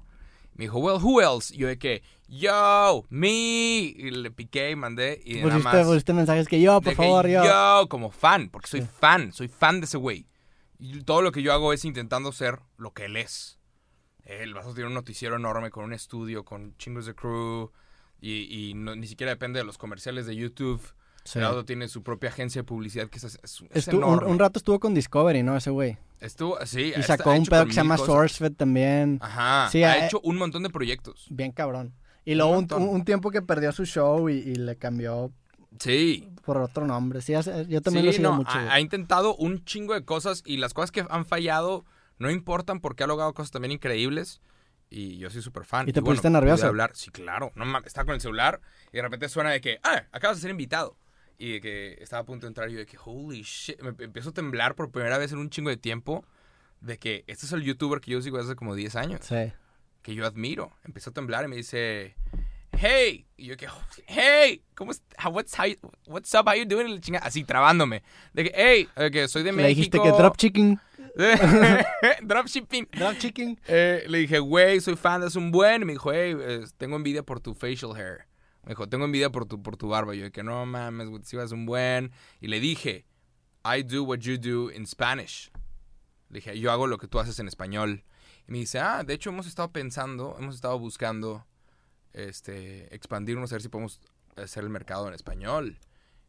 Me 0.54 0.64
dijo, 0.64 0.78
well, 0.78 0.98
who 1.02 1.22
else? 1.22 1.54
Y 1.54 1.58
yo 1.58 1.68
de 1.68 1.78
que, 1.78 2.02
yo, 2.28 3.04
me. 3.08 3.30
Y 3.30 4.10
le 4.10 4.30
piqué 4.30 4.70
y 4.72 4.76
mandé. 4.76 5.22
Y 5.24 5.34
nada 5.36 5.44
Pusiste, 5.48 5.76
más. 5.78 5.86
pusiste 5.86 6.12
mensajes 6.12 6.48
que 6.48 6.60
yo, 6.60 6.80
por 6.82 6.90
que 6.92 6.96
favor, 6.96 7.26
yo. 7.26 7.42
yo, 7.44 7.86
como 7.88 8.10
fan, 8.10 8.50
porque 8.50 8.68
soy 8.68 8.82
Sí. 8.82 8.88
fan, 9.00 9.32
soy 9.32 9.48
fan 9.48 9.80
de 9.80 9.86
ese 9.86 9.96
güey. 9.96 10.26
Y 10.78 11.02
todo 11.04 11.22
lo 11.22 11.32
que 11.32 11.42
yo 11.42 11.52
hago 11.54 11.72
es 11.72 11.84
intentando 11.86 12.32
ser 12.32 12.58
lo 12.76 12.92
que 12.92 13.06
él 13.06 13.16
es. 13.16 13.58
El 14.24 14.54
vaso 14.54 14.72
tiene 14.74 14.88
un 14.88 14.94
noticiero 14.94 15.36
enorme 15.36 15.70
con 15.70 15.84
un 15.84 15.92
estudio, 15.92 16.44
con 16.44 16.76
chingos 16.76 17.06
de 17.06 17.14
crew. 17.14 17.70
Y, 18.20 18.70
y 18.70 18.74
no- 18.74 18.94
ni 18.96 19.06
siquiera 19.06 19.30
depende 19.30 19.58
de 19.60 19.64
los 19.64 19.78
comerciales 19.78 20.26
de 20.26 20.36
YouTube. 20.36 20.80
Sí. 21.24 21.38
El 21.38 21.44
auto 21.46 21.64
tiene 21.64 21.88
su 21.88 22.02
propia 22.02 22.30
agencia 22.30 22.60
de 22.62 22.64
publicidad 22.64 23.08
que 23.08 23.18
es, 23.18 23.24
es- 23.24 23.62
es 23.70 23.88
un, 23.88 24.38
rato 24.38 24.58
estuvo 24.58 24.78
con 24.80 24.94
Discovery, 24.94 25.42
¿no? 25.42 25.56
Ese 25.56 25.70
güey. 25.70 25.98
Estuvo, 26.20 26.58
sí. 26.66 26.92
Y 26.96 27.02
sacó 27.02 27.32
un 27.32 27.44
pedo 27.46 27.64
que 27.66 27.72
se 27.72 27.76
llama. 27.76 27.96
SourceFed 27.96 28.52
también. 28.54 29.18
Ajá. 29.22 29.68
Sí, 29.70 29.82
ha 29.84 29.98
eh, 29.98 30.06
hecho 30.06 30.20
un 30.22 30.36
montón 30.36 30.62
de 30.62 30.70
proyectos. 30.70 31.26
Bien 31.30 31.52
cabrón. 31.52 31.94
Y 32.24 32.34
luego 32.34 32.50
un, 32.50 32.56
montón. 32.58 32.82
un- 32.82 32.88
un 32.90 33.04
tiempo 33.04 33.30
que 33.30 33.40
perdió 33.42 33.72
su 33.72 33.84
show 33.86 34.28
y, 34.28 34.34
y 34.34 34.54
le 34.54 34.76
cambió 34.76 35.32
Sí. 35.78 36.28
por 36.44 36.58
otro 36.58 36.86
nombre. 36.86 37.22
Sí, 37.22 37.32
yo 37.68 37.80
también 37.80 38.02
sí, 38.02 38.06
lo 38.06 38.12
sigo 38.12 38.22
no, 38.30 38.36
mucho. 38.36 38.50
ha, 38.50 38.74
ha 38.74 38.80
intentado 38.80 39.34
un 39.36 39.64
chingo 39.64 39.94
de 39.94 40.04
cosas 40.04 40.42
y 40.44 40.58
las 40.58 40.74
cosas 40.74 40.90
que 40.90 41.04
han 41.08 41.24
fallado 41.24 41.84
no 42.20 42.30
importan 42.30 42.78
porque 42.80 43.02
ha 43.02 43.06
logrado 43.08 43.34
cosas 43.34 43.50
también 43.50 43.72
increíbles. 43.72 44.40
Y 44.90 45.18
yo 45.18 45.30
soy 45.30 45.40
súper 45.40 45.64
fan. 45.64 45.88
¿Y 45.88 45.92
te 45.92 46.00
bueno, 46.00 46.12
pusiste 46.12 46.30
nervioso? 46.30 46.62
pude 46.62 46.68
hablar. 46.68 46.90
Sí, 46.94 47.10
claro. 47.10 47.52
No 47.54 47.78
estaba 47.78 48.04
con 48.06 48.14
el 48.14 48.20
celular 48.20 48.60
y 48.92 48.96
de 48.96 49.02
repente 49.02 49.28
suena 49.28 49.50
de 49.50 49.60
que, 49.60 49.78
ah, 49.82 50.04
acabas 50.12 50.36
de 50.36 50.42
ser 50.42 50.50
invitado. 50.50 50.96
Y 51.38 51.52
de 51.54 51.60
que 51.60 51.92
estaba 52.00 52.22
a 52.22 52.26
punto 52.26 52.46
de 52.46 52.48
entrar 52.48 52.68
y 52.68 52.74
yo 52.74 52.78
de 52.80 52.86
que, 52.86 52.98
holy 53.02 53.42
shit. 53.42 53.80
Me 53.80 53.90
empiezo 54.04 54.30
a 54.30 54.32
temblar 54.32 54.74
por 54.74 54.90
primera 54.90 55.16
vez 55.16 55.32
en 55.32 55.38
un 55.38 55.48
chingo 55.48 55.70
de 55.70 55.76
tiempo 55.76 56.24
de 56.80 56.98
que 56.98 57.24
este 57.26 57.46
es 57.46 57.52
el 57.52 57.62
youtuber 57.62 58.00
que 58.00 58.10
yo 58.10 58.20
sigo 58.20 58.38
desde 58.38 58.56
como 58.56 58.74
10 58.74 58.96
años. 58.96 59.20
Sí. 59.22 59.52
que 60.02 60.14
yo 60.14 60.26
admiro. 60.26 60.72
Empezó 60.84 61.10
a 61.10 61.12
temblar 61.12 61.44
y 61.44 61.48
me 61.48 61.56
dice, 61.56 62.16
hey. 62.80 63.26
Y 63.36 63.46
yo 63.46 63.56
que, 63.56 63.66
hey, 64.06 64.62
¿cómo 64.74 64.92
how- 65.18 65.30
What's, 65.32 65.58
how, 65.58 65.64
you- 65.66 65.78
what's 66.06 66.34
up? 66.34 66.46
How 66.48 66.54
you 66.54 66.64
doing? 66.64 66.88
Y 66.88 67.00
chinga- 67.00 67.20
Así, 67.22 67.44
trabándome. 67.44 68.02
De 68.32 68.44
que, 68.44 68.52
hey, 68.54 68.88
que 69.10 69.28
soy 69.28 69.42
de 69.42 69.52
Le 69.52 69.56
México. 69.56 69.68
dijiste 69.76 70.00
que 70.00 70.10
dropshipping. 70.10 70.78
Dropshipping. 72.22 72.88
Dropshipping. 72.92 73.60
Eh, 73.66 74.04
le 74.08 74.18
dije, 74.18 74.38
güey, 74.38 74.80
soy 74.80 74.96
fan 74.96 75.20
de 75.20 75.26
es 75.28 75.36
un 75.36 75.50
buen. 75.50 75.82
Y 75.82 75.84
me 75.84 75.92
dijo, 75.92 76.12
hey, 76.12 76.34
eh, 76.38 76.64
tengo 76.78 76.96
envidia 76.96 77.22
por 77.22 77.40
tu 77.40 77.54
facial 77.54 77.96
hair. 77.96 78.26
Me 78.64 78.70
dijo, 78.70 78.88
tengo 78.88 79.04
envidia 79.06 79.30
por 79.30 79.46
tu, 79.46 79.62
por 79.62 79.76
tu 79.76 79.88
barba. 79.88 80.14
Yo 80.14 80.24
de 80.24 80.30
que 80.32 80.42
no 80.42 80.64
mames, 80.66 81.08
güey, 81.08 81.22
si 81.24 81.36
vas 81.36 81.52
un 81.52 81.66
buen. 81.66 82.12
Y 82.40 82.48
le 82.48 82.60
dije, 82.60 83.06
I 83.64 83.82
do 83.82 84.02
what 84.04 84.18
you 84.20 84.36
do 84.38 84.70
in 84.70 84.86
Spanish. 84.86 85.50
Le 86.28 86.36
dije, 86.40 86.58
yo 86.58 86.70
hago 86.70 86.86
lo 86.86 86.98
que 86.98 87.08
tú 87.08 87.18
haces 87.18 87.38
en 87.38 87.48
español. 87.48 88.04
Y 88.46 88.52
me 88.52 88.58
dice, 88.58 88.78
ah, 88.78 89.02
de 89.02 89.14
hecho 89.14 89.30
hemos 89.30 89.46
estado 89.46 89.72
pensando, 89.72 90.36
hemos 90.38 90.54
estado 90.54 90.78
buscando 90.78 91.46
este, 92.12 92.94
expandirnos, 92.94 93.52
a 93.52 93.56
ver 93.56 93.62
si 93.62 93.68
podemos 93.68 94.00
hacer 94.36 94.64
el 94.64 94.70
mercado 94.70 95.08
en 95.08 95.14
español. 95.14 95.78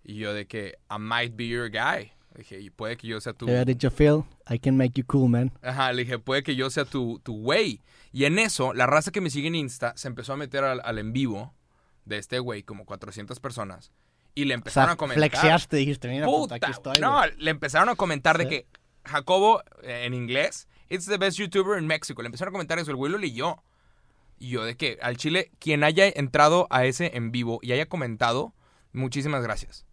Y 0.03 0.15
yo 0.15 0.33
de 0.33 0.47
que, 0.47 0.77
I 0.89 0.95
might 0.99 1.35
be 1.35 1.47
your 1.47 1.69
guy. 1.69 2.11
Le 2.33 2.39
dije, 2.39 2.59
y 2.61 2.69
puede 2.69 2.95
que 2.95 3.07
yo 3.07 3.19
sea 3.19 3.33
tu... 3.33 3.45
Le 3.45 3.65
dicho, 3.65 3.91
Phil, 3.91 4.23
I 4.49 4.57
can 4.57 4.77
make 4.77 4.93
you 4.95 5.05
cool, 5.05 5.29
man. 5.29 5.51
Ajá, 5.61 5.91
le 5.91 6.03
dije, 6.05 6.17
puede 6.17 6.43
que 6.43 6.55
yo 6.55 6.69
sea 6.69 6.85
tu, 6.85 7.19
tu 7.19 7.41
güey. 7.41 7.81
Y 8.13 8.23
en 8.25 8.39
eso, 8.39 8.73
la 8.73 8.87
raza 8.87 9.11
que 9.11 9.19
me 9.21 9.29
sigue 9.29 9.49
en 9.49 9.55
Insta 9.55 9.93
se 9.97 10.07
empezó 10.07 10.31
a 10.33 10.37
meter 10.37 10.63
al, 10.63 10.81
al 10.83 10.97
en 10.97 11.11
vivo 11.11 11.53
de 12.05 12.17
este 12.17 12.39
güey, 12.39 12.63
como 12.63 12.85
400 12.85 13.39
personas. 13.41 13.91
Y 14.33 14.45
le 14.45 14.53
O 14.53 14.57
empezaron 14.57 14.87
sea, 14.87 14.93
a 14.93 14.97
comentar. 14.97 15.19
flexiaste, 15.29 15.75
dijiste, 15.75 16.07
mira, 16.07 16.25
puta, 16.25 16.55
Puta, 16.55 16.67
aquí 16.67 16.71
estoy. 16.71 16.99
no, 17.01 17.17
güey". 17.17 17.31
le 17.37 17.51
empezaron 17.51 17.89
a 17.89 17.95
comentar 17.95 18.37
de 18.37 18.45
Sí. 18.45 18.49
que 18.49 18.65
Jacobo, 19.03 19.61
eh, 19.83 20.03
en 20.05 20.13
inglés, 20.13 20.69
it's 20.89 21.05
the 21.07 21.17
best 21.17 21.37
YouTuber 21.37 21.77
in 21.81 21.85
Mexico. 21.85 22.21
Le 22.21 22.27
empezaron 22.27 22.53
a 22.53 22.53
comentar 22.53 22.79
eso, 22.79 22.91
el 22.91 22.97
güey 22.97 23.11
lo 23.11 23.17
leyó. 23.17 23.61
Y 24.41 24.49
yo 24.49 24.63
de 24.65 24.75
que 24.75 24.97
al 25.03 25.17
Chile, 25.17 25.51
quien 25.59 25.83
haya 25.83 26.07
entrado 26.09 26.65
a 26.71 26.85
ese 26.85 27.15
en 27.15 27.31
vivo 27.31 27.59
y 27.61 27.73
haya 27.73 27.85
comentado, 27.87 28.55
muchísimas 28.91 29.43
gracias. 29.43 29.85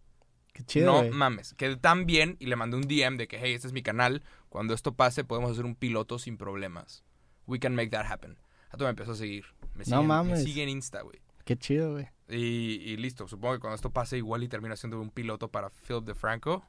Qué 0.53 0.63
chido, 0.63 1.03
no 1.03 1.11
mames, 1.11 1.53
quedé 1.53 1.77
tan 1.77 2.07
bien 2.07 2.35
y 2.39 2.47
le 2.47 2.55
mandé 2.55 2.75
un 2.75 2.87
DM 2.87 3.17
de 3.17 3.27
que, 3.27 3.37
hey, 3.39 3.53
este 3.53 3.67
es 3.67 3.73
mi 3.73 3.83
canal. 3.83 4.23
Cuando 4.49 4.73
esto 4.73 4.95
pase, 4.95 5.23
podemos 5.23 5.51
hacer 5.51 5.65
un 5.65 5.75
piloto 5.75 6.17
sin 6.17 6.35
problemas. 6.35 7.03
We 7.45 7.59
can 7.59 7.75
make 7.75 7.91
that 7.91 8.11
happen. 8.11 8.39
A 8.71 8.77
todo 8.77 8.87
me 8.87 8.89
empezó 8.89 9.11
a 9.11 9.15
seguir. 9.15 9.45
Me 9.75 9.83
No 9.85 10.01
mames. 10.01 10.39
Me 10.39 10.45
sigue 10.45 10.63
en 10.63 10.69
Insta, 10.69 11.01
güey. 11.03 11.21
Qué 11.45 11.55
chido, 11.55 11.91
güey. 11.91 12.07
Y, 12.27 12.81
y 12.91 12.97
listo, 12.97 13.27
supongo 13.27 13.53
que 13.53 13.59
cuando 13.59 13.75
esto 13.75 13.91
pase, 13.91 14.17
igual 14.17 14.41
y 14.43 14.47
termino 14.47 14.73
haciendo 14.73 14.99
un 14.99 15.11
piloto 15.11 15.49
para 15.49 15.69
Philip 15.69 16.05
DeFranco. 16.05 16.65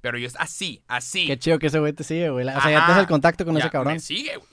Pero 0.00 0.18
yo 0.18 0.28
es 0.28 0.36
así, 0.36 0.84
así. 0.86 1.26
Qué 1.26 1.36
chido 1.36 1.58
que 1.58 1.66
ese 1.66 1.80
güey 1.80 1.92
te 1.92 2.04
sigue, 2.04 2.30
güey. 2.30 2.46
O 2.46 2.50
sea, 2.60 2.70
ya 2.70 2.78
Ajá. 2.78 2.86
tienes 2.86 3.02
el 3.02 3.08
contacto 3.08 3.44
con 3.44 3.54
Ya, 3.54 3.60
ese 3.62 3.70
cabrón. 3.70 3.94
Me 3.94 4.00
sigue, 4.00 4.36
güey. 4.36 4.48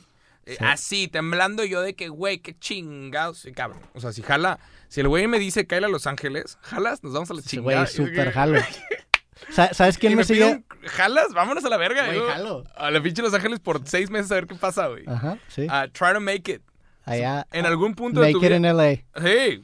Eh, 0.46 0.56
Sí. 0.60 0.64
Así, 0.66 1.08
temblando 1.08 1.64
yo 1.66 1.82
de 1.82 1.96
que, 1.96 2.08
güey, 2.10 2.38
qué 2.39 2.58
chingados. 2.58 3.39
Sí, 3.39 3.52
cabrón. 3.52 3.80
O 3.93 4.00
sea, 4.00 4.12
si 4.14 4.22
jala, 4.22 4.60
si 4.88 5.02
el 5.02 5.08
güey 5.08 5.28
me 5.28 5.39
dice 5.39 5.66
cae 5.66 5.84
a 5.84 5.88
Los 5.88 6.06
Ángeles, 6.08 6.58
jalas, 6.62 7.04
nos 7.04 7.14
vamos 7.14 7.32
a 7.32 7.34
la 7.34 7.41
chingada. 7.41 7.64
güey, 7.64 7.78
Y 7.78 7.98
yo 7.98 8.06
súper 8.06 8.32
jalo. 8.32 8.60
Sa- 9.52 9.74
¿Sabes 9.74 9.98
quién 9.98 10.14
y 10.14 10.16
me, 10.16 10.22
me 10.22 10.26
sigue? 10.26 10.64
¿Jalas? 10.84 11.34
Vámonos 11.34 11.66
a 11.66 11.70
la 11.70 11.78
verga. 11.78 12.06
Güey, 12.06 12.20
jalo. 12.20 12.64
A 12.76 12.89
la 12.91 13.02
pinche 13.02 13.22
Los 13.22 13.34
Ángeles 13.34 13.60
por 13.60 13.82
seis 13.88 14.10
meses 14.10 14.32
a 14.32 14.36
ver 14.36 14.48
qué 14.48 14.56
pasa, 14.56 14.88
güey. 14.88 15.04
Ajá, 15.08 15.38
sí. 15.48 15.68
Try 15.93 16.14
to 16.14 16.22
make 16.22 16.52
it. 16.52 16.62
Allá. 17.04 17.46
En 17.52 17.66
algún 17.66 17.93
punto 17.96 18.20
de 18.22 18.28
Make 18.28 18.34
tu 18.34 18.38
it 18.39 18.43
vida. 18.43 18.56
in 18.58 18.78
LA. 18.78 18.91
Sí. 19.22 19.64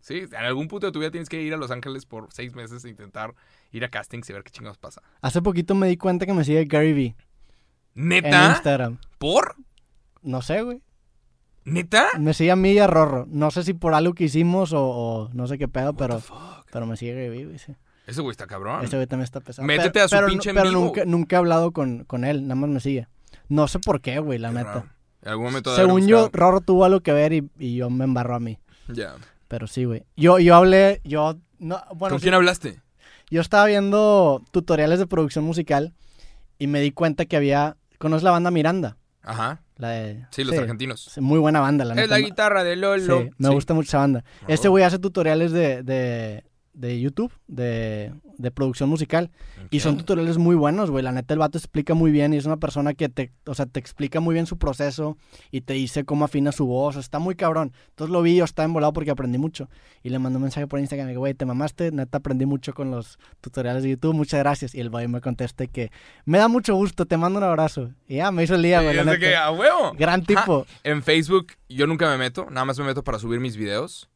Sí, 0.00 0.18
en 0.30 0.34
algún 0.44 0.68
punto 0.68 0.86
de 0.86 0.92
tu 0.92 0.98
vida 0.98 1.10
tienes 1.10 1.28
que 1.28 1.40
ir 1.40 1.52
a 1.54 1.56
Los 1.56 1.70
Ángeles 1.70 2.06
por 2.06 2.28
seis 2.32 2.54
meses 2.54 2.84
e 2.84 2.88
intentar 2.88 3.34
ir 3.72 3.84
a 3.84 3.88
castings 3.88 4.28
y 4.30 4.32
ver 4.32 4.42
qué 4.42 4.50
chingados 4.50 4.78
pasa. 4.78 5.00
Hace 5.20 5.42
poquito 5.42 5.74
me 5.74 5.86
di 5.88 5.96
cuenta 5.96 6.26
que 6.26 6.32
me 6.32 6.44
sigue 6.44 6.64
Gary 6.64 6.92
Vee 6.92 7.16
en 7.94 8.08
¿Neta? 8.08 8.50
Instagram. 8.50 8.98
¿Por? 9.18 9.54
No 10.22 10.42
sé, 10.42 10.62
güey. 10.62 10.82
¿Neta? 11.64 12.08
Me 12.18 12.34
sigue 12.34 12.50
a 12.50 12.56
mí 12.56 12.72
y 12.72 12.78
a 12.78 12.86
Rorro. 12.86 13.26
No 13.28 13.50
sé 13.50 13.62
si 13.62 13.72
por 13.74 13.94
algo 13.94 14.14
que 14.14 14.24
hicimos 14.24 14.72
o, 14.72 14.82
o 14.84 15.28
no 15.32 15.46
sé 15.46 15.58
qué 15.58 15.68
pedo, 15.68 15.94
pero, 15.94 16.20
pero 16.72 16.86
me 16.86 16.96
sigue 16.96 17.28
güey, 17.28 17.58
sí. 17.58 17.74
Ese 18.06 18.20
güey 18.20 18.32
está 18.32 18.48
cabrón. 18.48 18.84
Ese 18.84 18.96
güey 18.96 19.06
también 19.06 19.24
está 19.24 19.40
pesado. 19.40 19.66
Métete 19.66 19.90
Pero- 19.92 20.04
a 20.04 20.08
su 20.08 20.16
pero, 20.16 20.26
pinche 20.26 20.50
en 20.50 20.56
Pero 20.56 20.68
vivo. 20.70 20.80
nunca, 20.80 21.04
nunca 21.04 21.36
he 21.36 21.38
hablado 21.38 21.70
con, 21.72 22.04
con 22.04 22.24
él, 22.24 22.42
nada 22.42 22.56
más 22.56 22.68
me 22.68 22.80
sigue. 22.80 23.06
No 23.48 23.68
sé 23.68 23.78
por 23.78 24.00
qué, 24.00 24.18
güey, 24.18 24.38
la 24.40 24.48
Qué 24.48 24.54
neta. 24.56 24.68
raro. 24.72 24.86
En 25.22 25.28
algún 25.28 25.44
momento 25.46 25.76
Según 25.76 26.08
yo, 26.08 26.28
Rorro 26.32 26.60
tuvo 26.60 26.84
algo 26.84 27.00
que 27.00 27.12
ver 27.12 27.32
y, 27.32 27.48
y 27.60 27.76
yo 27.76 27.90
me 27.90 28.02
embarró 28.04 28.34
a 28.34 28.40
mí. 28.40 28.58
Ya. 28.88 29.14
Pero 29.46 29.68
sí, 29.68 29.84
güey. 29.84 30.04
Yo, 30.16 30.40
yo 30.40 30.56
hablé, 30.56 31.00
yo... 31.04 31.36
No, 31.60 31.80
bueno, 31.94 32.14
¿Con 32.14 32.18
sí, 32.18 32.24
quién 32.24 32.34
hablaste? 32.34 32.80
yo 33.30 33.40
estaba 33.40 33.66
viendo 33.66 34.42
tutoriales 34.50 34.98
de 34.98 35.06
producción 35.06 35.44
musical 35.44 35.94
y 36.58 36.66
me 36.66 36.80
di 36.80 36.90
cuenta 36.90 37.24
que 37.26 37.36
había... 37.36 37.76
¿Conoces 37.98 38.24
la 38.24 38.32
banda 38.32 38.50
Miranda? 38.50 38.96
Ajá. 39.22 39.62
La 39.82 39.88
de... 39.90 40.24
Sí, 40.30 40.44
los 40.44 40.56
argentinos. 40.56 41.10
Muy 41.18 41.40
buena 41.40 41.58
banda, 41.58 41.84
la 41.84 41.94
Es 41.94 41.96
neta. 42.02 42.14
la 42.14 42.20
guitarra 42.20 42.62
de 42.62 42.76
Lolo. 42.76 43.18
Sí, 43.22 43.30
me 43.36 43.48
Sí. 43.48 43.54
gusta 43.54 43.74
mucho 43.74 43.88
esa 43.88 43.98
banda. 43.98 44.24
Oh. 44.42 44.44
Este 44.46 44.68
güey 44.68 44.84
hace 44.84 45.00
tutoriales 45.00 45.50
de, 45.50 45.82
de, 45.82 46.44
de 46.72 47.00
YouTube, 47.00 47.32
de, 47.46 48.12
de 48.38 48.50
producción 48.50 48.88
musical. 48.88 49.30
Y 49.70 49.80
son 49.80 49.96
tutoriales 49.96 50.38
muy 50.38 50.56
buenos, 50.56 50.90
güey. 50.90 51.04
La 51.04 51.12
neta, 51.12 51.34
el 51.34 51.40
vato 51.40 51.58
explica 51.58 51.94
muy 51.94 52.10
bien 52.10 52.32
y 52.34 52.38
es 52.38 52.46
una 52.46 52.56
persona 52.56 52.94
que 52.94 53.08
te, 53.08 53.32
o 53.46 53.54
sea, 53.54 53.66
te 53.66 53.78
explica 53.78 54.20
muy 54.20 54.34
bien 54.34 54.46
su 54.46 54.58
proceso 54.58 55.16
y 55.50 55.62
te 55.62 55.74
dice 55.74 56.04
cómo 56.04 56.24
afina 56.24 56.52
su 56.52 56.66
voz. 56.66 56.96
Está 56.96 57.18
muy 57.18 57.34
cabrón. 57.34 57.72
Entonces 57.90 58.12
lo 58.12 58.22
vi, 58.22 58.36
yo 58.36 58.44
estaba 58.44 58.64
embolado 58.64 58.92
porque 58.92 59.10
aprendí 59.10 59.38
mucho. 59.38 59.68
Y 60.02 60.10
le 60.10 60.18
mandé 60.18 60.36
un 60.36 60.42
mensaje 60.42 60.66
por 60.66 60.80
Instagram, 60.80 61.10
y 61.10 61.14
güey, 61.14 61.34
te 61.34 61.44
mamaste. 61.44 61.92
Neta, 61.92 62.18
aprendí 62.18 62.46
mucho 62.46 62.72
con 62.72 62.90
los 62.90 63.18
tutoriales 63.40 63.82
de 63.82 63.90
YouTube. 63.90 64.14
Muchas 64.14 64.40
gracias. 64.40 64.74
Y 64.74 64.80
el 64.80 64.90
boy 64.90 65.08
me 65.08 65.20
conteste 65.20 65.68
que 65.68 65.90
me 66.24 66.38
da 66.38 66.48
mucho 66.48 66.74
gusto, 66.74 67.06
te 67.06 67.16
mando 67.16 67.38
un 67.38 67.44
abrazo. 67.44 67.90
Y 68.08 68.16
ya, 68.16 68.30
me 68.32 68.44
hizo 68.44 68.54
el 68.54 68.62
día, 68.62 68.80
güey. 68.82 68.96
neta. 68.96 69.18
que, 69.18 69.36
a 69.36 69.50
huevo. 69.50 69.92
Gran 69.98 70.24
tipo. 70.24 70.66
En 70.84 71.02
Facebook 71.02 71.52
yo 71.68 71.86
nunca 71.86 72.08
me 72.10 72.18
meto, 72.18 72.48
nada 72.50 72.64
más 72.64 72.78
me 72.78 72.84
meto 72.84 73.02
para 73.02 73.18
subir 73.18 73.40
mis 73.40 73.56
videos 73.56 74.08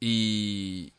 y 0.00 0.92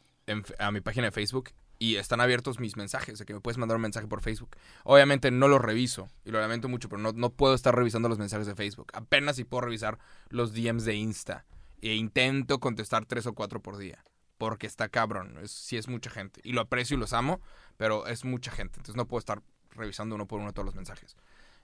a 0.59 0.71
mi 0.71 0.81
página 0.81 1.07
de 1.07 1.11
Facebook 1.11 1.51
y 1.77 1.95
están 1.95 2.21
abiertos 2.21 2.59
mis 2.59 2.75
mensajes, 2.75 3.19
de 3.19 3.25
que 3.25 3.33
me 3.33 3.39
puedes 3.39 3.57
mandar 3.57 3.77
un 3.77 3.81
mensaje 3.81 4.07
por 4.07 4.21
Facebook. 4.21 4.55
Obviamente 4.83 5.31
no 5.31 5.47
los 5.47 5.61
reviso 5.61 6.09
y 6.25 6.31
lo 6.31 6.39
lamento 6.39 6.67
mucho, 6.67 6.89
pero 6.89 7.01
no, 7.01 7.13
no 7.13 7.29
puedo 7.29 7.53
estar 7.53 7.75
revisando 7.75 8.09
los 8.09 8.19
mensajes 8.19 8.47
de 8.47 8.55
Facebook. 8.55 8.91
Apenas 8.93 9.37
si 9.37 9.45
puedo 9.45 9.61
revisar 9.61 9.97
los 10.29 10.53
DMs 10.53 10.85
de 10.85 10.95
Insta 10.95 11.45
e 11.81 11.95
intento 11.95 12.59
contestar 12.59 13.05
tres 13.05 13.25
o 13.25 13.33
cuatro 13.33 13.61
por 13.61 13.77
día. 13.77 14.03
Porque 14.37 14.67
está 14.67 14.89
cabrón, 14.89 15.37
es, 15.41 15.51
sí 15.51 15.77
es 15.77 15.87
mucha 15.87 16.09
gente. 16.09 16.41
Y 16.43 16.53
lo 16.53 16.61
aprecio 16.61 16.95
y 16.95 16.99
los 16.99 17.13
amo, 17.13 17.41
pero 17.77 18.07
es 18.07 18.25
mucha 18.25 18.51
gente. 18.51 18.79
Entonces 18.79 18.95
no 18.95 19.07
puedo 19.07 19.19
estar 19.19 19.41
revisando 19.71 20.15
uno 20.15 20.27
por 20.27 20.39
uno 20.39 20.53
todos 20.53 20.65
los 20.65 20.75
mensajes. 20.75 21.15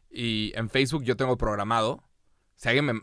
Y 0.09 0.53
en 0.55 0.69
Facebook 0.69 1.03
yo 1.03 1.15
tengo 1.15 1.37
programado 1.37 2.03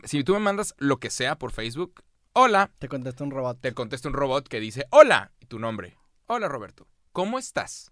si 0.03 0.23
tú 0.23 0.33
me 0.33 0.39
mandas 0.39 0.73
lo 0.77 0.97
que 0.99 1.09
sea 1.09 1.37
por 1.37 1.51
Facebook, 1.51 2.03
hola, 2.33 2.71
Te 2.79 2.87
contesta 2.87 3.23
un 3.23 3.31
robot. 3.31 3.59
te 3.61 3.73
contesta 3.73 4.07
un 4.09 4.13
robot 4.15 4.47
que 4.47 4.59
dice 4.59 4.85
hola 4.89 5.31
y 5.39 5.45
tu 5.45 5.59
nombre. 5.59 5.97
Hola 6.27 6.47
Roberto, 6.47 6.87
¿cómo 7.11 7.37
estás? 7.39 7.91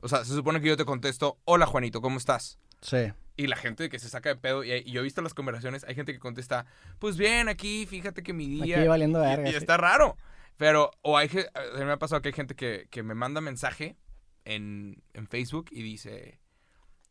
O 0.00 0.08
sea, 0.08 0.24
se 0.24 0.34
supone 0.34 0.60
que 0.60 0.68
yo 0.68 0.76
te 0.76 0.84
contesto, 0.84 1.38
hola 1.44 1.66
Juanito, 1.66 2.00
¿cómo 2.00 2.18
estás? 2.18 2.58
Sí. 2.80 3.12
Y 3.36 3.46
la 3.46 3.56
gente 3.56 3.88
que 3.88 3.98
se 3.98 4.08
saca 4.08 4.28
de 4.30 4.36
pedo, 4.36 4.64
y, 4.64 4.72
y 4.72 4.90
yo 4.92 5.00
he 5.00 5.04
visto 5.04 5.22
las 5.22 5.32
conversaciones, 5.34 5.84
hay 5.84 5.94
gente 5.94 6.12
que 6.12 6.18
contesta, 6.18 6.66
pues 6.98 7.16
bien, 7.16 7.48
aquí, 7.48 7.86
fíjate 7.86 8.22
que 8.22 8.32
mi 8.32 8.46
día... 8.46 8.78
Aquí 8.80 8.88
valiendo 8.88 9.20
Y- 9.20 9.22
verga. 9.26 9.48
y, 9.48 9.52
sí. 9.52 9.56
está 9.58 9.76
raro. 9.76 10.16
Pero, 10.58 10.90
o 11.02 11.16
hay 11.16 11.30
me 11.78 11.90
ha 11.92 11.98
pasado 11.98 12.20
que 12.20 12.28
hay 12.28 12.34
gente 12.34 12.54
que, 12.54 12.88
que 12.90 13.02
me 13.02 13.14
manda 13.14 13.40
mensaje 13.40 13.96
en, 14.44 15.02
en 15.14 15.26
Facebook 15.28 15.66
y 15.70 15.82
dice, 15.82 16.40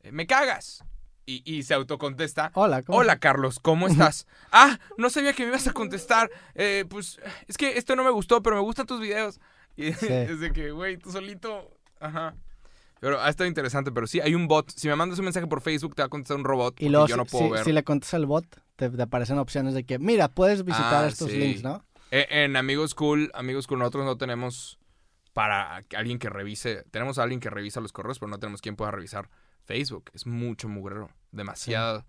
eh, 0.01 0.11
me 0.11 0.27
cagas. 0.27 0.83
Y, 1.25 1.43
y 1.45 1.63
se 1.63 1.73
autocontesta, 1.75 2.51
Hola, 2.55 2.81
¿cómo 2.81 2.97
Hola 2.97 3.19
Carlos, 3.19 3.59
¿cómo 3.59 3.87
estás? 3.87 4.27
ah, 4.51 4.79
no 4.97 5.09
sabía 5.09 5.33
que 5.33 5.43
me 5.43 5.49
ibas 5.49 5.67
a 5.67 5.73
contestar. 5.73 6.29
Eh, 6.55 6.85
pues 6.89 7.19
es 7.47 7.57
que 7.57 7.77
esto 7.77 7.95
no 7.95 8.03
me 8.03 8.09
gustó, 8.09 8.41
pero 8.41 8.55
me 8.55 8.61
gustan 8.63 8.85
tus 8.87 8.99
videos. 8.99 9.39
Y 9.77 9.93
Sí. 9.93 10.07
es 10.09 10.39
de 10.41 10.51
que, 10.51 10.71
güey, 10.71 10.97
tú 10.97 11.11
solito. 11.11 11.71
Ajá. 11.99 12.35
Pero 12.99 13.21
ha 13.21 13.29
estado 13.29 13.47
interesante, 13.47 13.91
pero 13.91 14.05
sí, 14.05 14.19
hay 14.19 14.35
un 14.35 14.47
bot. 14.47 14.69
Si 14.69 14.87
me 14.89 14.95
mandas 14.95 15.17
un 15.19 15.25
mensaje 15.25 15.47
por 15.47 15.61
Facebook, 15.61 15.95
te 15.95 16.01
va 16.01 16.07
a 16.07 16.09
contestar 16.09 16.37
un 16.37 16.43
robot. 16.43 16.79
Y 16.81 16.89
luego, 16.89 17.07
yo 17.07 17.15
no 17.17 17.23
si, 17.25 17.31
puedo 17.31 17.45
si- 17.45 17.51
ver. 17.51 17.63
si 17.63 17.71
le 17.71 17.83
contestas 17.83 18.15
al 18.15 18.25
bot, 18.25 18.45
te, 18.75 18.89
te 18.89 19.01
aparecen 19.01 19.37
opciones 19.39 19.73
de 19.73 19.85
que, 19.85 19.97
mira, 19.97 20.27
puedes 20.27 20.65
visitar 20.65 21.05
Ah, 21.05 21.07
estos 21.07 21.31
sí. 21.31 21.37
links, 21.37 21.63
¿no? 21.63 21.85
Eh, 22.11 22.27
en 22.29 22.57
Amigos 22.57 22.93
Cool, 22.93 23.31
Amigos 23.33 23.65
Cool, 23.65 23.79
nosotros 23.79 24.03
no 24.05 24.17
tenemos 24.17 24.77
para 25.33 25.81
alguien 25.95 26.19
que 26.19 26.29
revise. 26.29 26.83
Tenemos 26.91 27.17
a 27.17 27.23
alguien 27.23 27.39
que 27.39 27.49
revisa 27.49 27.79
los 27.79 27.93
correos, 27.93 28.19
pero 28.19 28.29
no 28.29 28.37
tenemos 28.39 28.61
quien 28.61 28.75
pueda 28.75 28.91
revisar 28.91 29.29
Facebook. 29.65 30.11
Es 30.13 30.25
mucho 30.25 30.67
mugrero. 30.67 31.09
Demasiado, 31.31 32.05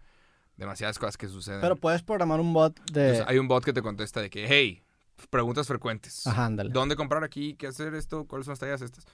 demasiadas 0.57 0.98
cosas 0.98 1.16
que 1.16 1.28
suceden. 1.28 1.61
Pero 1.61 1.76
puedes 1.76 2.03
programar 2.03 2.40
un 2.40 2.53
bot 2.53 2.78
de... 2.92 3.03
Entonces, 3.03 3.26
hay 3.28 3.38
un 3.38 3.48
bot 3.48 3.64
que 3.64 3.72
te 3.72 3.82
contesta 3.82 4.20
de 4.20 4.30
que, 4.30 4.46
hey, 4.48 4.82
preguntas 5.30 5.66
frecuentes. 5.68 6.26
Ajá, 6.26 6.46
ándale. 6.46 6.70
¿Dónde 6.70 6.96
comprar 6.96 7.22
aquí? 7.24 7.55
¿Qué 7.55 7.66
hacer 7.68 7.94
esto? 7.94 8.26
¿Cuáles 8.26 8.46
son 8.46 8.53
las 8.53 8.59
tallas 8.59 8.82
estas? 8.82 9.05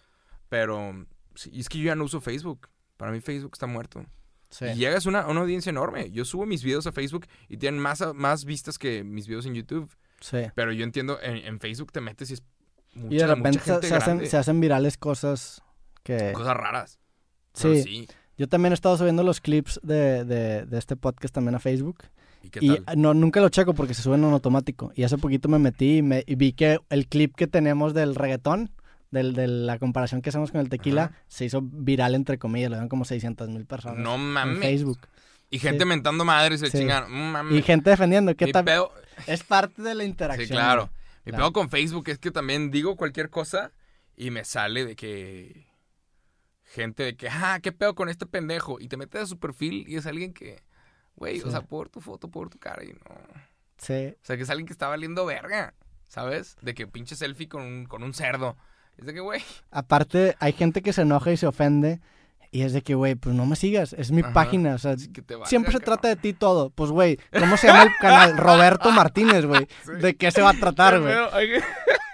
Pero 0.48 1.06
sí, 1.34 1.50
es 1.54 1.68
que 1.68 1.78
yo 1.78 1.84
ya 1.84 1.94
no 1.94 2.04
uso 2.04 2.20
Facebook. 2.20 2.68
Para 2.96 3.12
mí 3.12 3.20
Facebook 3.20 3.50
está 3.54 3.66
muerto. 3.66 4.04
Sí. 4.50 4.64
Y 4.64 4.74
llegas 4.76 5.04
a 5.04 5.08
una, 5.10 5.26
una 5.26 5.40
audiencia 5.42 5.68
enorme. 5.70 6.10
Yo 6.10 6.24
subo 6.24 6.46
mis 6.46 6.64
videos 6.64 6.86
a 6.86 6.92
Facebook 6.92 7.26
y 7.48 7.58
tienen 7.58 7.80
más, 7.80 8.02
más 8.14 8.44
vistas 8.46 8.78
que 8.78 9.04
mis 9.04 9.26
videos 9.28 9.44
en 9.46 9.54
YouTube. 9.54 9.90
sí. 10.22 10.38
Pero 10.54 10.72
yo 10.72 10.84
entiendo, 10.84 11.20
en, 11.20 11.36
en 11.36 11.60
Facebook 11.60 11.92
te 11.92 12.00
metes 12.00 12.30
y 12.30 12.34
es 12.34 12.42
mucha, 12.94 13.14
Y 13.14 13.18
de 13.18 13.26
repente 13.26 13.58
mucha 13.58 13.64
se, 13.64 13.72
gente 13.72 13.88
se 13.88 13.94
hacen, 13.94 14.26
se 14.26 14.36
hacen 14.38 14.60
virales 14.60 14.96
cosas 14.96 15.62
que... 16.02 16.32
Cosas 16.32 16.56
raras. 16.56 16.98
Pero 17.60 17.74
Sí. 17.74 17.82
sí. 17.82 18.08
Yo 18.38 18.48
también 18.48 18.72
he 18.72 18.74
estado 18.74 18.96
subiendo 18.96 19.22
los 19.22 19.40
clips 19.40 19.80
de, 19.82 20.24
de, 20.24 20.64
de 20.64 20.78
este 20.78 20.96
podcast 20.96 21.34
también 21.34 21.54
a 21.56 21.58
Facebook. 21.58 22.04
¿Y 22.42 22.50
qué 22.50 22.60
Y 22.62 22.78
no, 22.96 23.12
nunca 23.12 23.40
lo 23.40 23.48
checo 23.48 23.74
porque 23.74 23.94
se 23.94 24.02
suben 24.02 24.22
en 24.24 24.32
automático. 24.32 24.92
Y 24.94 25.02
hace 25.02 25.18
poquito 25.18 25.48
me 25.48 25.58
metí 25.58 25.98
y, 25.98 26.02
me, 26.02 26.22
y 26.26 26.36
vi 26.36 26.52
que 26.52 26.78
el 26.88 27.08
clip 27.08 27.34
que 27.34 27.46
tenemos 27.48 27.94
del 27.94 28.14
reggaetón, 28.14 28.70
del, 29.10 29.34
de 29.34 29.48
la 29.48 29.78
comparación 29.78 30.22
que 30.22 30.28
hacemos 30.30 30.52
con 30.52 30.60
el 30.60 30.68
tequila, 30.68 31.04
Ajá. 31.04 31.14
se 31.26 31.44
hizo 31.46 31.60
viral 31.62 32.14
entre 32.14 32.38
comillas. 32.38 32.70
Lo 32.70 32.76
vieron 32.76 32.88
como 32.88 33.04
600 33.04 33.48
mil 33.48 33.66
personas 33.66 33.98
No 33.98 34.14
en 34.14 34.20
mames. 34.32 34.58
Facebook. 34.60 35.00
Y 35.50 35.58
gente 35.58 35.84
sí. 35.84 35.88
mentando 35.88 36.24
madres 36.24 36.60
se 36.60 36.70
Sí. 36.70 36.84
Mm, 36.84 37.12
mames. 37.32 37.58
Y 37.58 37.62
gente 37.62 37.90
defendiendo. 37.90 38.34
¿Qué 38.36 38.52
tal? 38.52 38.64
pedo- 38.64 38.92
Es 39.26 39.42
parte 39.42 39.82
de 39.82 39.94
la 39.94 40.04
interacción. 40.04 40.46
Sí, 40.46 40.52
claro. 40.54 40.90
Mi 41.24 41.32
Claro. 41.32 41.52
con 41.52 41.68
Facebook 41.70 42.08
es 42.08 42.18
que 42.18 42.30
también 42.30 42.70
digo 42.70 42.96
cualquier 42.96 43.30
cosa 43.30 43.72
y 44.16 44.30
me 44.30 44.44
sale 44.44 44.84
de 44.84 44.94
que. 44.94 45.66
Gente 46.70 47.02
de 47.02 47.16
que, 47.16 47.28
ah, 47.30 47.58
¿qué 47.62 47.72
pedo 47.72 47.94
con 47.94 48.08
este 48.08 48.26
pendejo? 48.26 48.78
Y 48.80 48.88
te 48.88 48.96
metes 48.96 49.22
a 49.22 49.26
su 49.26 49.38
perfil 49.38 49.84
y 49.88 49.96
es 49.96 50.06
alguien 50.06 50.32
que. 50.34 50.62
Güey, 51.16 51.40
Sí. 51.40 51.48
o 51.48 51.50
sea, 51.50 51.62
por 51.62 51.88
tu 51.88 52.00
foto, 52.00 52.28
por 52.28 52.48
tu 52.50 52.58
cara 52.58 52.84
y 52.84 52.88
no. 52.92 53.00
Sí. 53.78 54.14
O 54.20 54.24
sea, 54.24 54.36
que 54.36 54.42
es 54.42 54.50
alguien 54.50 54.66
que 54.66 54.72
está 54.72 54.86
valiendo 54.88 55.24
verga, 55.26 55.74
¿sabes? 56.08 56.56
De 56.62 56.74
que 56.74 56.86
pinche 56.86 57.16
selfie 57.16 57.48
con 57.48 57.62
un, 57.62 57.86
con 57.86 58.02
un 58.02 58.12
cerdo. 58.14 58.56
Es 58.96 59.06
de 59.06 59.14
que, 59.14 59.20
güey. 59.20 59.42
Aparte, 59.70 60.36
hay 60.40 60.52
gente 60.52 60.82
que 60.82 60.92
se 60.92 61.02
enoja 61.02 61.32
y 61.32 61.36
se 61.36 61.46
ofende. 61.46 62.00
Y 62.50 62.62
es 62.62 62.72
de 62.72 62.80
que, 62.82 62.94
güey, 62.94 63.14
pues 63.14 63.34
no 63.36 63.44
me 63.44 63.56
sigas. 63.56 63.92
Es 63.92 64.10
mi 64.10 64.22
Ajá. 64.22 64.32
página. 64.32 64.74
O 64.74 64.78
sea, 64.78 64.96
que 64.96 65.20
valga, 65.34 65.46
siempre 65.46 65.70
se 65.72 65.78
cabrón. 65.80 66.00
trata 66.00 66.08
de 66.08 66.16
ti 66.16 66.32
todo. 66.32 66.70
Pues, 66.70 66.90
güey, 66.90 67.18
¿cómo 67.38 67.56
se 67.58 67.66
llama 67.66 67.82
el 67.82 67.90
canal? 68.00 68.36
Roberto 68.38 68.90
Martínez, 68.90 69.44
güey. 69.44 69.66
Sí. 69.84 69.92
¿De 70.00 70.16
qué 70.16 70.30
se 70.30 70.40
va 70.40 70.50
a 70.50 70.54
tratar, 70.54 71.00
güey? 71.00 71.12
Que- 71.14 71.62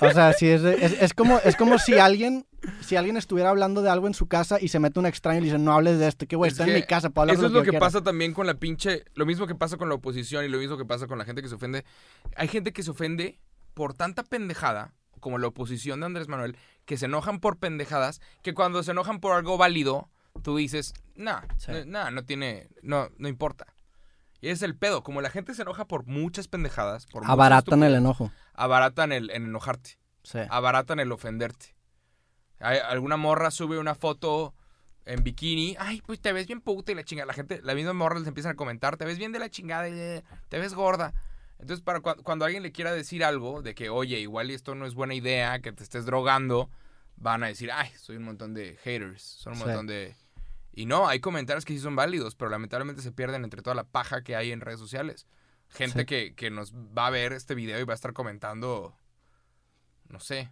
O 0.06 0.10
sea, 0.10 0.32
sí, 0.32 0.48
es, 0.48 0.62
de- 0.62 0.74
es, 0.84 1.00
es 1.00 1.14
como, 1.14 1.38
es 1.44 1.54
como 1.56 1.78
si 1.78 1.98
alguien 1.98 2.46
si 2.80 2.96
alguien 2.96 3.18
estuviera 3.18 3.50
hablando 3.50 3.82
de 3.82 3.90
algo 3.90 4.06
en 4.06 4.14
su 4.14 4.26
casa 4.26 4.56
y 4.58 4.68
se 4.68 4.78
mete 4.80 4.98
un 4.98 5.04
extraño 5.04 5.36
y 5.36 5.40
le 5.42 5.46
dice, 5.48 5.58
no 5.58 5.72
hables 5.74 5.98
de 5.98 6.08
esto, 6.08 6.26
que 6.26 6.34
güey, 6.34 6.48
Es 6.48 6.54
está 6.54 6.64
en 6.64 6.70
que 6.70 6.76
mi 6.76 6.82
casa, 6.86 7.10
puedo 7.10 7.24
hablar 7.24 7.34
Eso 7.34 7.42
de 7.42 7.48
es 7.48 7.52
lo 7.52 7.62
que 7.62 7.68
quiera". 7.70 7.84
pasa 7.84 8.00
también 8.02 8.32
con 8.32 8.46
la 8.46 8.54
pinche. 8.54 9.04
Lo 9.14 9.26
mismo 9.26 9.46
que 9.46 9.54
pasa 9.54 9.76
con 9.76 9.90
la 9.90 9.96
oposición 9.96 10.46
y 10.46 10.48
lo 10.48 10.56
mismo 10.58 10.78
que 10.78 10.86
pasa 10.86 11.06
con 11.06 11.18
la 11.18 11.26
gente 11.26 11.42
que 11.42 11.48
se 11.50 11.56
ofende. 11.56 11.84
Hay 12.36 12.48
gente 12.48 12.72
que 12.72 12.82
se 12.82 12.90
ofende 12.90 13.38
por 13.74 13.92
tanta 13.92 14.22
pendejada, 14.24 14.94
como 15.20 15.36
la 15.36 15.46
oposición 15.48 16.00
de 16.00 16.06
Andrés 16.06 16.26
Manuel, 16.28 16.56
que 16.86 16.96
se 16.96 17.04
enojan 17.04 17.38
por 17.38 17.58
pendejadas, 17.58 18.22
que 18.42 18.54
cuando 18.54 18.82
se 18.82 18.92
enojan 18.92 19.20
por 19.20 19.32
algo 19.36 19.58
válido, 19.58 20.08
tú 20.42 20.56
dices, 20.56 20.94
nah, 21.14 21.42
Sí. 21.58 21.72
no, 21.72 21.84
nah, 21.86 22.10
no 22.10 22.24
tiene. 22.24 22.68
No, 22.82 23.08
no 23.18 23.28
importa. 23.28 23.66
Y 24.40 24.48
es 24.48 24.62
el 24.62 24.76
pedo. 24.76 25.02
Como 25.02 25.20
la 25.22 25.30
gente 25.30 25.54
se 25.54 25.62
enoja 25.62 25.86
por 25.86 26.06
muchas 26.06 26.48
pendejadas, 26.48 27.06
por 27.06 27.22
muchas 27.22 27.32
Abaratan 27.32 27.82
el 27.82 27.94
enojo. 27.94 28.30
Abaratan 28.52 29.12
el, 29.12 29.30
el 29.30 29.44
enojarte. 29.44 29.98
Sí. 30.22 30.38
Abaratan 30.50 31.00
el 31.00 31.12
ofenderte. 31.12 31.74
Hay- 32.60 32.78
alguna 32.78 33.16
morra 33.16 33.50
sube 33.50 33.78
una 33.78 33.94
foto 33.94 34.54
en 35.06 35.22
bikini. 35.22 35.76
Ay, 35.78 36.02
pues 36.06 36.20
te 36.20 36.32
ves 36.32 36.46
bien 36.46 36.60
puta 36.60 36.92
y 36.92 36.94
la 36.94 37.04
chingada. 37.04 37.26
La 37.26 37.32
gente, 37.34 37.60
la 37.62 37.74
misma 37.74 37.92
morra 37.94 38.18
les 38.18 38.28
empiezan 38.28 38.52
a 38.52 38.56
comentar. 38.56 38.96
Te 38.96 39.04
ves 39.04 39.18
bien 39.18 39.32
de 39.32 39.38
la 39.38 39.48
chingada. 39.50 39.88
eh, 39.88 40.22
Te 40.48 40.58
ves 40.58 40.74
gorda. 40.74 41.14
Entonces, 41.58 41.82
para 41.82 42.00
cua- 42.00 42.20
cuando 42.22 42.44
alguien 42.44 42.62
le 42.62 42.72
quiera 42.72 42.92
decir 42.92 43.24
algo 43.24 43.62
de 43.62 43.74
que, 43.74 43.88
oye, 43.88 44.18
igual 44.18 44.50
esto 44.50 44.74
no 44.74 44.86
es 44.86 44.94
buena 44.94 45.14
idea, 45.14 45.60
que 45.60 45.72
te 45.72 45.82
estés 45.84 46.04
drogando, 46.04 46.68
van 47.16 47.44
a 47.44 47.46
decir, 47.46 47.70
ay, 47.72 47.90
soy 47.96 48.16
un 48.16 48.24
montón 48.24 48.52
de 48.54 48.76
haters. 48.82 49.22
Son 49.22 49.52
un 49.54 49.58
Sí. 49.60 49.64
montón 49.64 49.86
de. 49.86 50.16
Y 50.76 50.86
no, 50.86 51.06
hay 51.08 51.20
comentarios 51.20 51.64
que 51.64 51.72
sí 51.72 51.78
son 51.78 51.94
válidos, 51.96 52.34
pero 52.34 52.50
lamentablemente 52.50 53.00
se 53.02 53.12
pierden 53.12 53.44
entre 53.44 53.62
toda 53.62 53.76
la 53.76 53.84
paja 53.84 54.22
que 54.22 54.34
hay 54.36 54.50
en 54.52 54.60
redes 54.60 54.80
sociales. 54.80 55.26
Gente 55.68 56.00
Sí. 56.00 56.06
que, 56.06 56.34
que 56.34 56.50
nos 56.50 56.74
va 56.74 57.06
a 57.06 57.10
ver 57.10 57.32
este 57.32 57.54
video 57.54 57.78
y 57.80 57.84
va 57.84 57.92
a 57.92 57.96
estar 57.96 58.12
comentando, 58.12 58.96
no 60.08 60.20
sé, 60.20 60.50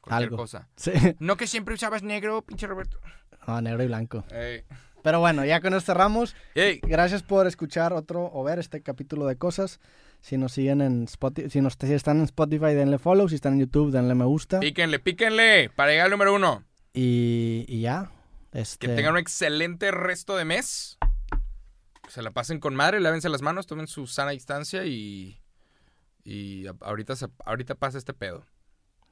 cualquier 0.00 0.24
Algo. 0.28 0.36
cosa. 0.36 0.68
Sí. 0.76 0.92
No 1.20 1.36
que 1.36 1.46
siempre 1.46 1.74
usabas 1.74 2.02
negro, 2.02 2.42
pinche 2.42 2.66
Roberto. 2.66 2.98
No, 3.46 3.60
negro 3.60 3.82
y 3.82 3.86
blanco. 3.86 4.24
Ey. 4.30 4.64
Pero 5.02 5.18
bueno, 5.18 5.44
ya 5.44 5.60
con 5.60 5.74
esto 5.74 5.92
cerramos. 5.92 6.36
Ey, 6.54 6.78
Gracias 6.82 7.22
por 7.24 7.46
escuchar 7.48 7.92
otro 7.92 8.30
o 8.32 8.44
ver 8.44 8.58
este 8.60 8.82
capítulo 8.82 9.26
de 9.26 9.36
cosas. 9.36 9.80
Si 10.20 10.36
nos 10.38 10.52
siguen 10.52 10.80
en 10.80 11.04
Spotify, 11.04 11.50
si, 11.50 11.60
nos, 11.60 11.76
si 11.80 11.92
están 11.92 12.18
en 12.18 12.24
Spotify, 12.24 12.74
denle 12.74 12.98
follow. 12.98 13.28
Si 13.28 13.34
están 13.34 13.54
en 13.54 13.60
YouTube, 13.60 13.90
denle 13.90 14.14
me 14.14 14.24
gusta. 14.24 14.60
píquenle, 14.60 15.00
píquenle 15.00 15.70
para 15.70 15.90
llegar 15.90 16.04
al 16.04 16.10
número 16.12 16.34
uno. 16.34 16.62
Y, 16.92 17.64
y 17.66 17.80
ya. 17.80 18.12
Este, 18.52 18.86
Que 18.86 18.94
tengan 18.94 19.12
un 19.14 19.18
excelente 19.18 19.90
resto 19.90 20.36
de 20.36 20.44
mes. 20.44 20.98
Que 22.02 22.10
se 22.10 22.22
la 22.22 22.30
pasen 22.32 22.60
con 22.60 22.74
madre, 22.74 23.00
lávense 23.00 23.28
las 23.28 23.42
manos, 23.42 23.66
tomen 23.66 23.86
su 23.86 24.06
sana 24.06 24.30
distancia 24.32 24.84
y. 24.84 25.40
Y 26.24 26.66
ahorita, 26.80 27.16
se- 27.16 27.28
ahorita 27.44 27.74
pasa 27.74 27.98
este 27.98 28.14
pedo. 28.14 28.44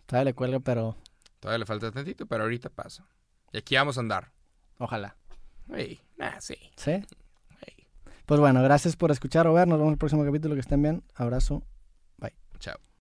Todavía 0.06 0.26
le 0.26 0.34
cuelga, 0.34 0.60
pero 0.60 0.96
Todavía 1.40 1.58
le 1.58 1.66
falta 1.66 1.90
tantito, 1.90 2.26
pero 2.26 2.42
ahorita 2.44 2.68
pasa. 2.70 3.06
Y 3.52 3.58
aquí 3.58 3.74
vamos 3.76 3.96
a 3.96 4.00
andar. 4.00 4.30
ojalá. 4.78 5.16
Nah, 6.18 6.38
sí. 6.40 6.56
Pues 8.26 8.38
bueno, 8.38 8.62
gracias 8.62 8.94
por 8.96 9.10
escuchar 9.10 9.46
o 9.48 9.54
ver. 9.54 9.66
Nos 9.66 9.78
vemos 9.78 9.88
en 9.88 9.92
el 9.94 9.98
próximo 9.98 10.24
capítulo. 10.24 10.54
Que 10.54 10.60
estén 10.60 10.82
bien. 10.82 11.02
Abrazo. 11.14 11.62
Chao. 12.60 12.76